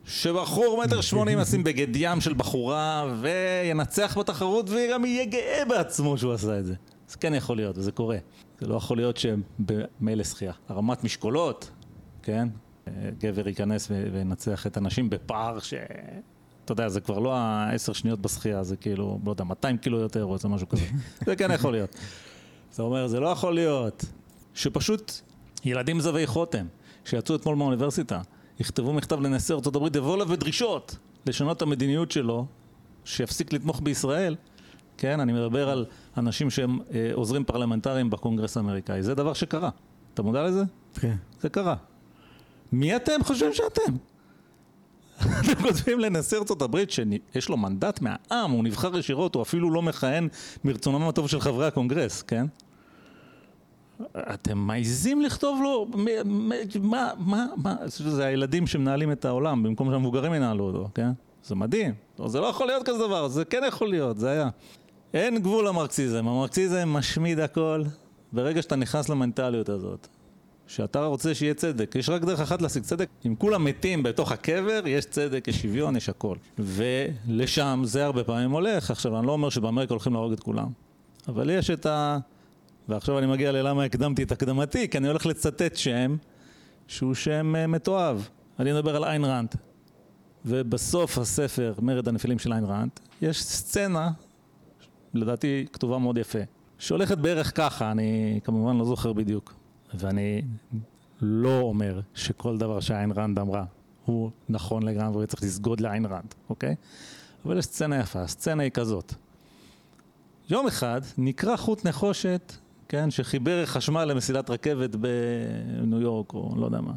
שבחור 0.05 0.83
מטר 0.83 1.01
שמונים 1.01 1.39
ישים 1.41 1.63
בגד 1.63 1.87
ים 1.95 2.21
של 2.21 2.33
בחורה 2.33 3.13
וינצח 3.21 4.17
בתחרות 4.17 4.69
וגם 4.69 5.05
יהיה 5.05 5.25
גאה 5.25 5.63
בעצמו 5.69 6.17
שהוא 6.17 6.33
עשה 6.33 6.59
את 6.59 6.65
זה. 6.65 6.73
זה 7.07 7.17
כן 7.17 7.33
יכול 7.33 7.57
להיות, 7.57 7.77
וזה 7.77 7.91
קורה. 7.91 8.17
זה 8.59 8.67
לא 8.67 8.75
יכול 8.75 8.97
להיות 8.97 9.17
שבמילא 9.17 10.23
שחייה. 10.23 10.53
הרמת 10.69 11.03
משקולות, 11.03 11.71
כן? 12.23 12.47
גבר 13.19 13.47
ייכנס 13.47 13.87
וינצח 14.13 14.67
את 14.67 14.77
הנשים 14.77 15.09
בפער 15.09 15.59
ש... 15.59 15.73
אתה 16.65 16.71
יודע, 16.71 16.89
זה 16.89 17.01
כבר 17.01 17.19
לא 17.19 17.35
העשר 17.35 17.93
שניות 17.93 18.21
בשחייה, 18.21 18.63
זה 18.63 18.75
כאילו, 18.75 19.19
לא 19.25 19.31
יודע, 19.31 19.43
200 19.43 19.77
קילו 19.77 19.99
יותר 19.99 20.23
או 20.23 20.33
איזה 20.33 20.47
משהו 20.47 20.69
כזה. 20.69 20.83
זה 21.25 21.35
כן 21.35 21.51
יכול 21.51 21.71
להיות. 21.71 21.95
זה 22.71 22.83
אומר, 22.83 23.07
זה 23.07 23.19
לא 23.19 23.27
יכול 23.27 23.53
להיות 23.53 24.05
שפשוט 24.53 25.11
ילדים 25.65 25.99
זבי 25.99 26.27
חותם, 26.27 26.65
שיצאו 27.05 27.35
אתמול 27.35 27.55
מהאוניברסיטה, 27.55 28.21
יכתבו 28.59 28.93
מכתב 28.93 29.21
לנשיא 29.21 29.55
ארצות 29.55 29.75
הברית, 29.75 29.95
יבואו 29.95 30.15
אליו 30.15 30.27
בדרישות 30.27 30.97
לשנות 31.25 31.57
את 31.57 31.61
המדיניות 31.61 32.11
שלו, 32.11 32.45
שיפסיק 33.05 33.53
לתמוך 33.53 33.81
בישראל. 33.83 34.35
כן, 34.97 35.19
אני 35.19 35.33
מדבר 35.33 35.69
על 35.69 35.85
אנשים 36.17 36.49
שהם 36.49 36.79
אה, 36.93 37.09
עוזרים 37.13 37.43
פרלמנטריים 37.43 38.09
בקונגרס 38.09 38.57
האמריקאי. 38.57 39.03
זה 39.03 39.15
דבר 39.15 39.33
שקרה. 39.33 39.69
אתה 40.13 40.21
מודע 40.21 40.43
לזה? 40.43 40.63
כן. 40.93 41.15
זה 41.41 41.49
קרה. 41.49 41.75
מי 42.71 42.95
אתם 42.95 43.23
חושבים 43.23 43.53
שאתם? 43.53 43.93
אתם 45.21 45.63
כותבים 45.63 45.99
לנשיא 45.99 46.37
ארצות 46.37 46.61
הברית 46.61 46.91
שיש 46.91 47.49
לו 47.49 47.57
מנדט 47.57 47.99
מהעם, 48.01 48.51
הוא 48.51 48.63
נבחר 48.63 48.97
ישירות, 48.97 49.35
הוא 49.35 49.43
אפילו 49.43 49.71
לא 49.71 49.81
מכהן 49.81 50.27
מרצונם 50.63 51.07
הטוב 51.07 51.29
של 51.29 51.39
חברי 51.39 51.67
הקונגרס, 51.67 52.21
כן? 52.21 52.45
אתם 54.15 54.57
מעיזים 54.57 55.21
לכתוב 55.21 55.61
לו, 55.63 55.87
מה, 56.81 57.11
מה, 57.17 57.45
מה, 57.57 57.75
זה 57.87 58.25
הילדים 58.25 58.67
שמנהלים 58.67 59.11
את 59.11 59.25
העולם, 59.25 59.63
במקום 59.63 59.91
שהמבוגרים 59.91 60.33
ינהלו 60.33 60.63
אותו, 60.63 60.89
כן? 60.93 61.11
זה 61.43 61.55
מדהים. 61.55 61.93
זה 62.25 62.39
לא 62.39 62.45
יכול 62.45 62.67
להיות 62.67 62.83
כזה 62.85 62.97
דבר, 62.97 63.27
זה 63.27 63.45
כן 63.45 63.61
יכול 63.67 63.89
להיות, 63.89 64.17
זה 64.17 64.29
היה. 64.29 64.49
אין 65.13 65.37
גבול 65.39 65.67
למרקסיזם, 65.67 66.27
המרקסיזם 66.27 66.89
משמיד 66.89 67.39
הכל 67.39 67.83
ברגע 68.33 68.61
שאתה 68.61 68.75
נכנס 68.75 69.09
למנטליות 69.09 69.69
הזאת. 69.69 70.07
שאתה 70.71 71.05
רוצה 71.05 71.35
שיהיה 71.35 71.53
צדק, 71.53 71.95
יש 71.95 72.09
רק 72.09 72.21
דרך 72.21 72.39
אחת 72.39 72.61
להשיג 72.61 72.83
צדק. 72.83 73.09
אם 73.25 73.35
כולם 73.35 73.65
מתים 73.65 74.03
בתוך 74.03 74.31
הקבר, 74.31 74.81
יש 74.85 75.05
צדק, 75.05 75.47
יש 75.47 75.61
שוויון, 75.61 75.95
יש 75.95 76.09
הכל. 76.09 76.35
ולשם 76.59 77.81
זה 77.85 78.05
הרבה 78.05 78.23
פעמים 78.23 78.51
הולך. 78.51 78.91
עכשיו, 78.91 79.19
אני 79.19 79.27
לא 79.27 79.31
אומר 79.31 79.49
שבאמריקה 79.49 79.93
הולכים 79.93 80.13
להרוג 80.13 80.31
את 80.31 80.39
כולם, 80.39 80.67
אבל 81.27 81.49
יש 81.49 81.69
את 81.69 81.85
ה... 81.85 82.17
ועכשיו 82.89 83.19
אני 83.19 83.27
מגיע 83.27 83.51
ללמה 83.51 83.83
הקדמתי 83.83 84.23
את 84.23 84.31
הקדמתי, 84.31 84.89
כי 84.89 84.97
אני 84.97 85.07
הולך 85.07 85.25
לצטט 85.25 85.75
שם 85.75 86.15
שהוא 86.87 87.13
שם 87.13 87.55
uh, 87.55 87.67
מתועב. 87.67 88.29
אני 88.59 88.73
מדבר 88.73 88.95
על 88.95 89.03
איין 89.03 89.25
ראנט. 89.25 89.55
ובסוף 90.45 91.17
הספר, 91.17 91.73
מרד 91.81 92.07
הנפילים 92.07 92.39
של 92.39 92.53
איין 92.53 92.65
ראנט, 92.65 92.99
יש 93.21 93.43
סצנה, 93.43 94.11
לדעתי 95.13 95.65
כתובה 95.73 95.97
מאוד 95.97 96.17
יפה, 96.17 96.39
שהולכת 96.79 97.17
בערך 97.17 97.57
ככה, 97.57 97.91
אני 97.91 98.39
כמובן 98.43 98.77
לא 98.77 98.85
זוכר 98.85 99.13
בדיוק. 99.13 99.60
ואני 99.93 100.41
לא 101.21 101.59
אומר 101.59 101.99
שכל 102.13 102.57
דבר 102.57 102.79
שאיין 102.79 103.11
ראנד 103.15 103.39
אמרה 103.39 103.65
הוא 104.05 104.31
נכון 104.49 104.83
לגמרי 104.83 105.23
וצריך 105.23 105.43
לסגוד 105.43 105.81
לאיין 105.81 106.05
ראנד, 106.05 106.35
אוקיי? 106.49 106.75
אבל 107.45 107.57
יש 107.57 107.65
סצנה 107.65 107.99
יפה, 107.99 108.21
הסצנה 108.21 108.63
היא 108.63 108.71
כזאת. 108.71 109.13
יום 110.49 110.67
אחד 110.67 111.01
נקרא 111.17 111.55
חוט 111.55 111.85
נחושת, 111.85 112.53
כן, 112.87 113.11
שחיבר 113.11 113.65
חשמל 113.65 114.05
למסילת 114.05 114.49
רכבת 114.49 114.95
בניו 114.95 116.01
יורק 116.01 116.33
או 116.33 116.53
לא 116.57 116.65
יודע 116.65 116.81
מה. 116.81 116.93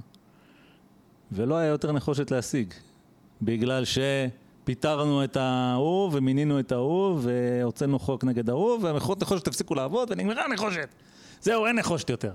ולא 1.33 1.57
היה 1.57 1.69
יותר 1.69 1.93
נחושת 1.93 2.31
להשיג, 2.31 2.75
בגלל 3.43 3.85
שפיטרנו 3.85 5.25
את 5.25 5.37
ההוא 5.37 6.11
ומינינו 6.13 6.61
את 6.61 6.73
ההוא 6.73 7.19
והוצאנו 7.23 7.99
חוק 7.99 8.25
נגד 8.25 8.51
ההוא 8.51 8.79
והחוט 8.83 9.23
נחושת 9.23 9.49
הפסיקו 9.49 9.75
לעבוד 9.75 10.11
ונגמרה 10.11 10.45
הנחושת. 10.45 10.89
זהו, 11.41 11.67
אין 11.67 11.79
נחושת 11.79 12.11
יותר. 12.11 12.33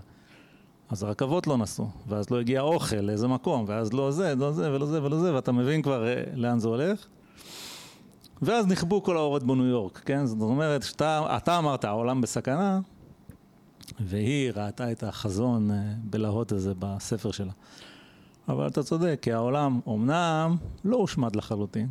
אז 0.90 1.04
הרכבות 1.04 1.48
לא 1.48 1.58
נסעו, 1.58 1.88
ואז 2.08 2.30
לא 2.30 2.40
הגיע 2.40 2.62
אוכל 2.62 2.96
לאיזה 2.96 3.28
מקום, 3.28 3.66
ואז 3.68 3.94
לא 3.94 4.12
זה, 4.12 4.36
לא 4.36 4.52
זה 4.52 4.72
ולא 4.72 4.86
זה 4.86 5.04
ולא 5.04 5.20
זה, 5.20 5.36
ואתה 5.36 5.52
מבין 5.52 5.82
כבר 5.82 6.08
אה, 6.08 6.24
לאן 6.34 6.60
זה 6.60 6.68
הולך. 6.68 7.06
ואז 8.42 8.68
נכבו 8.68 9.04
כל 9.04 9.18
האורות 9.18 9.44
בניו 9.44 9.66
יורק, 9.66 10.02
כן? 10.06 10.26
זאת 10.26 10.42
אומרת, 10.42 10.84
שאתה 10.84 11.58
אמרת, 11.58 11.86
העולם 11.86 12.22
בסכנה, 12.22 12.80
והיא 14.00 14.52
ראתה 14.56 14.92
את 14.92 15.04
החזון 15.04 15.72
אה, 15.72 15.94
בלהות 16.04 16.52
הזה 16.52 16.74
בספר 16.80 17.32
שלה. 17.32 17.52
אבל 18.48 18.68
אתה 18.68 18.84
צודק, 18.84 19.20
כי 19.22 19.34
העולם 19.34 19.80
אומנם 19.86 20.56
לא 20.86 20.98
הושמד 20.98 21.36
לחלוטין, 21.36 21.88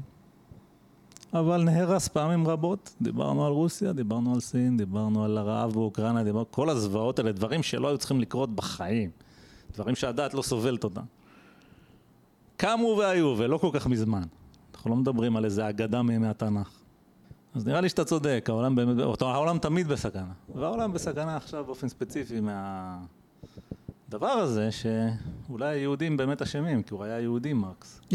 אבל 1.35 1.63
נהרס 1.63 2.09
פעמים 2.09 2.49
רבות. 2.49 2.95
דיברנו 3.03 3.47
על 3.47 3.53
רוסיה, 3.53 3.93
דיברנו 3.93 4.35
על 4.35 4.41
סין, 4.41 4.77
דיברנו 4.77 5.25
על 5.25 5.39
הרעב 5.39 5.73
באוקראינה, 5.73 6.25
דיברנו 6.25 6.39
על 6.39 6.45
כל 6.51 6.71
הזוועות 6.71 7.19
האלה, 7.19 7.33
דברים 7.33 7.63
שלא 7.63 7.89
היו 7.89 7.99
צריכים 7.99 8.21
לקרות 8.21 8.57
בחיים. 8.57 9.11
דברים 9.75 9.95
שהדעת 9.95 10.35
לא 10.35 10.43
סובלת 10.43 10.85
אותם. 10.85 11.03
קמו 12.57 12.97
והיו, 12.99 13.35
ולא 13.39 13.59
כל 13.59 13.71
כך 13.73 13.87
מזמן. 13.87 14.23
אנחנו 14.75 14.91
לא 14.91 14.97
מדברים 14.97 15.37
על 15.37 15.45
איזה 15.45 15.69
אגדה 15.69 16.03
מימי 16.03 16.29
התנ"ך. 16.29 16.71
אז 17.55 17.67
נראה 17.67 17.81
לי 17.81 17.89
שאתה 17.89 18.05
צודק, 18.05 18.47
העולם 18.49 18.75
באמת, 18.75 19.23
העולם 19.23 19.59
תמיד 19.59 19.89
בסכנה. 19.89 20.33
והעולם 20.55 20.93
בסכנה 20.93 21.37
עכשיו 21.37 21.65
באופן 21.65 21.89
ספציפי 21.89 22.41
מהדבר 22.41 24.27
הזה, 24.27 24.69
שאולי 24.73 25.69
היהודים 25.69 26.17
באמת 26.17 26.43
אשמים, 26.43 26.83
כי 26.83 26.95
הוא 26.95 27.05
היה 27.05 27.21
יהודי 27.21 27.53
מרקס. 27.53 28.01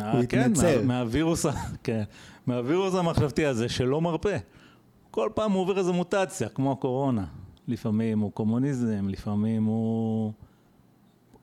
אה, 0.00 0.12
הוא 0.12 0.20
התנצל. 0.22 0.78
כן, 0.78 0.86
מהווירוס, 0.86 1.46
כן, 1.84 2.02
מהווירוס 2.46 2.94
המחשבתי 2.94 3.46
הזה 3.46 3.68
שלא 3.68 4.00
מרפה. 4.00 4.36
כל 5.10 5.30
פעם 5.34 5.52
הוא 5.52 5.62
עובר 5.62 5.78
איזו 5.78 5.92
מוטציה, 5.92 6.48
כמו 6.48 6.72
הקורונה. 6.72 7.24
לפעמים 7.68 8.18
הוא 8.18 8.32
קומוניזם, 8.32 9.08
לפעמים 9.08 9.64
הוא... 9.64 10.32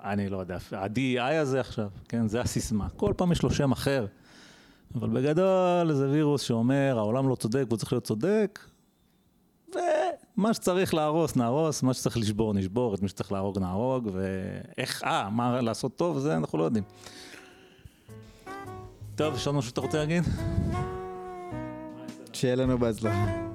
אני 0.04 0.30
לא 0.30 0.38
יודע, 0.38 0.58
ה-DEI 0.72 1.34
הזה 1.42 1.60
עכשיו, 1.60 1.90
כן, 2.08 2.28
זה 2.28 2.42
הסיסמה. 2.42 2.88
כל 2.90 3.14
פעם 3.18 3.32
יש 3.32 3.44
לו 3.44 3.52
שם 3.52 3.72
אחר. 3.72 4.06
אבל 4.96 5.10
בגדול 5.10 5.94
זה 5.94 6.10
וירוס 6.10 6.42
שאומר, 6.42 6.96
העולם 6.98 7.30
לא 7.30 7.36
צודק 7.36 7.64
והוא 7.68 7.78
צריך 7.78 7.94
להיות 7.94 8.04
צודק, 8.04 8.60
ומה 9.76 10.54
שצריך 10.54 10.94
להרוס, 10.94 11.36
נהרוס, 11.36 11.84
מה 11.84 11.94
שצריך 11.94 12.18
לשבור, 12.18 12.54
נשבור, 12.54 12.96
את 12.96 13.02
מי 13.02 13.08
שצריך 13.08 13.32
להרוג, 13.32 13.60
נהרוג, 13.60 14.10
ואיך, 14.14 15.04
אה, 15.04 15.30
מה 15.30 15.62
לעשות 15.62 15.96
טוב, 15.96 16.20
זה 16.20 16.38
אנחנו 16.38 16.58
לא 16.58 16.64
יודעים. 16.64 16.84
טוב, 19.20 19.36
יש 19.36 19.48
עוד 19.48 19.56
משהו 19.56 19.70
שאתה 19.70 19.82
רוצה 19.82 19.98
להגיד? 19.98 20.24
שיהיה 22.34 22.56
לנו 22.56 22.78
בהצלחה. 22.78 23.49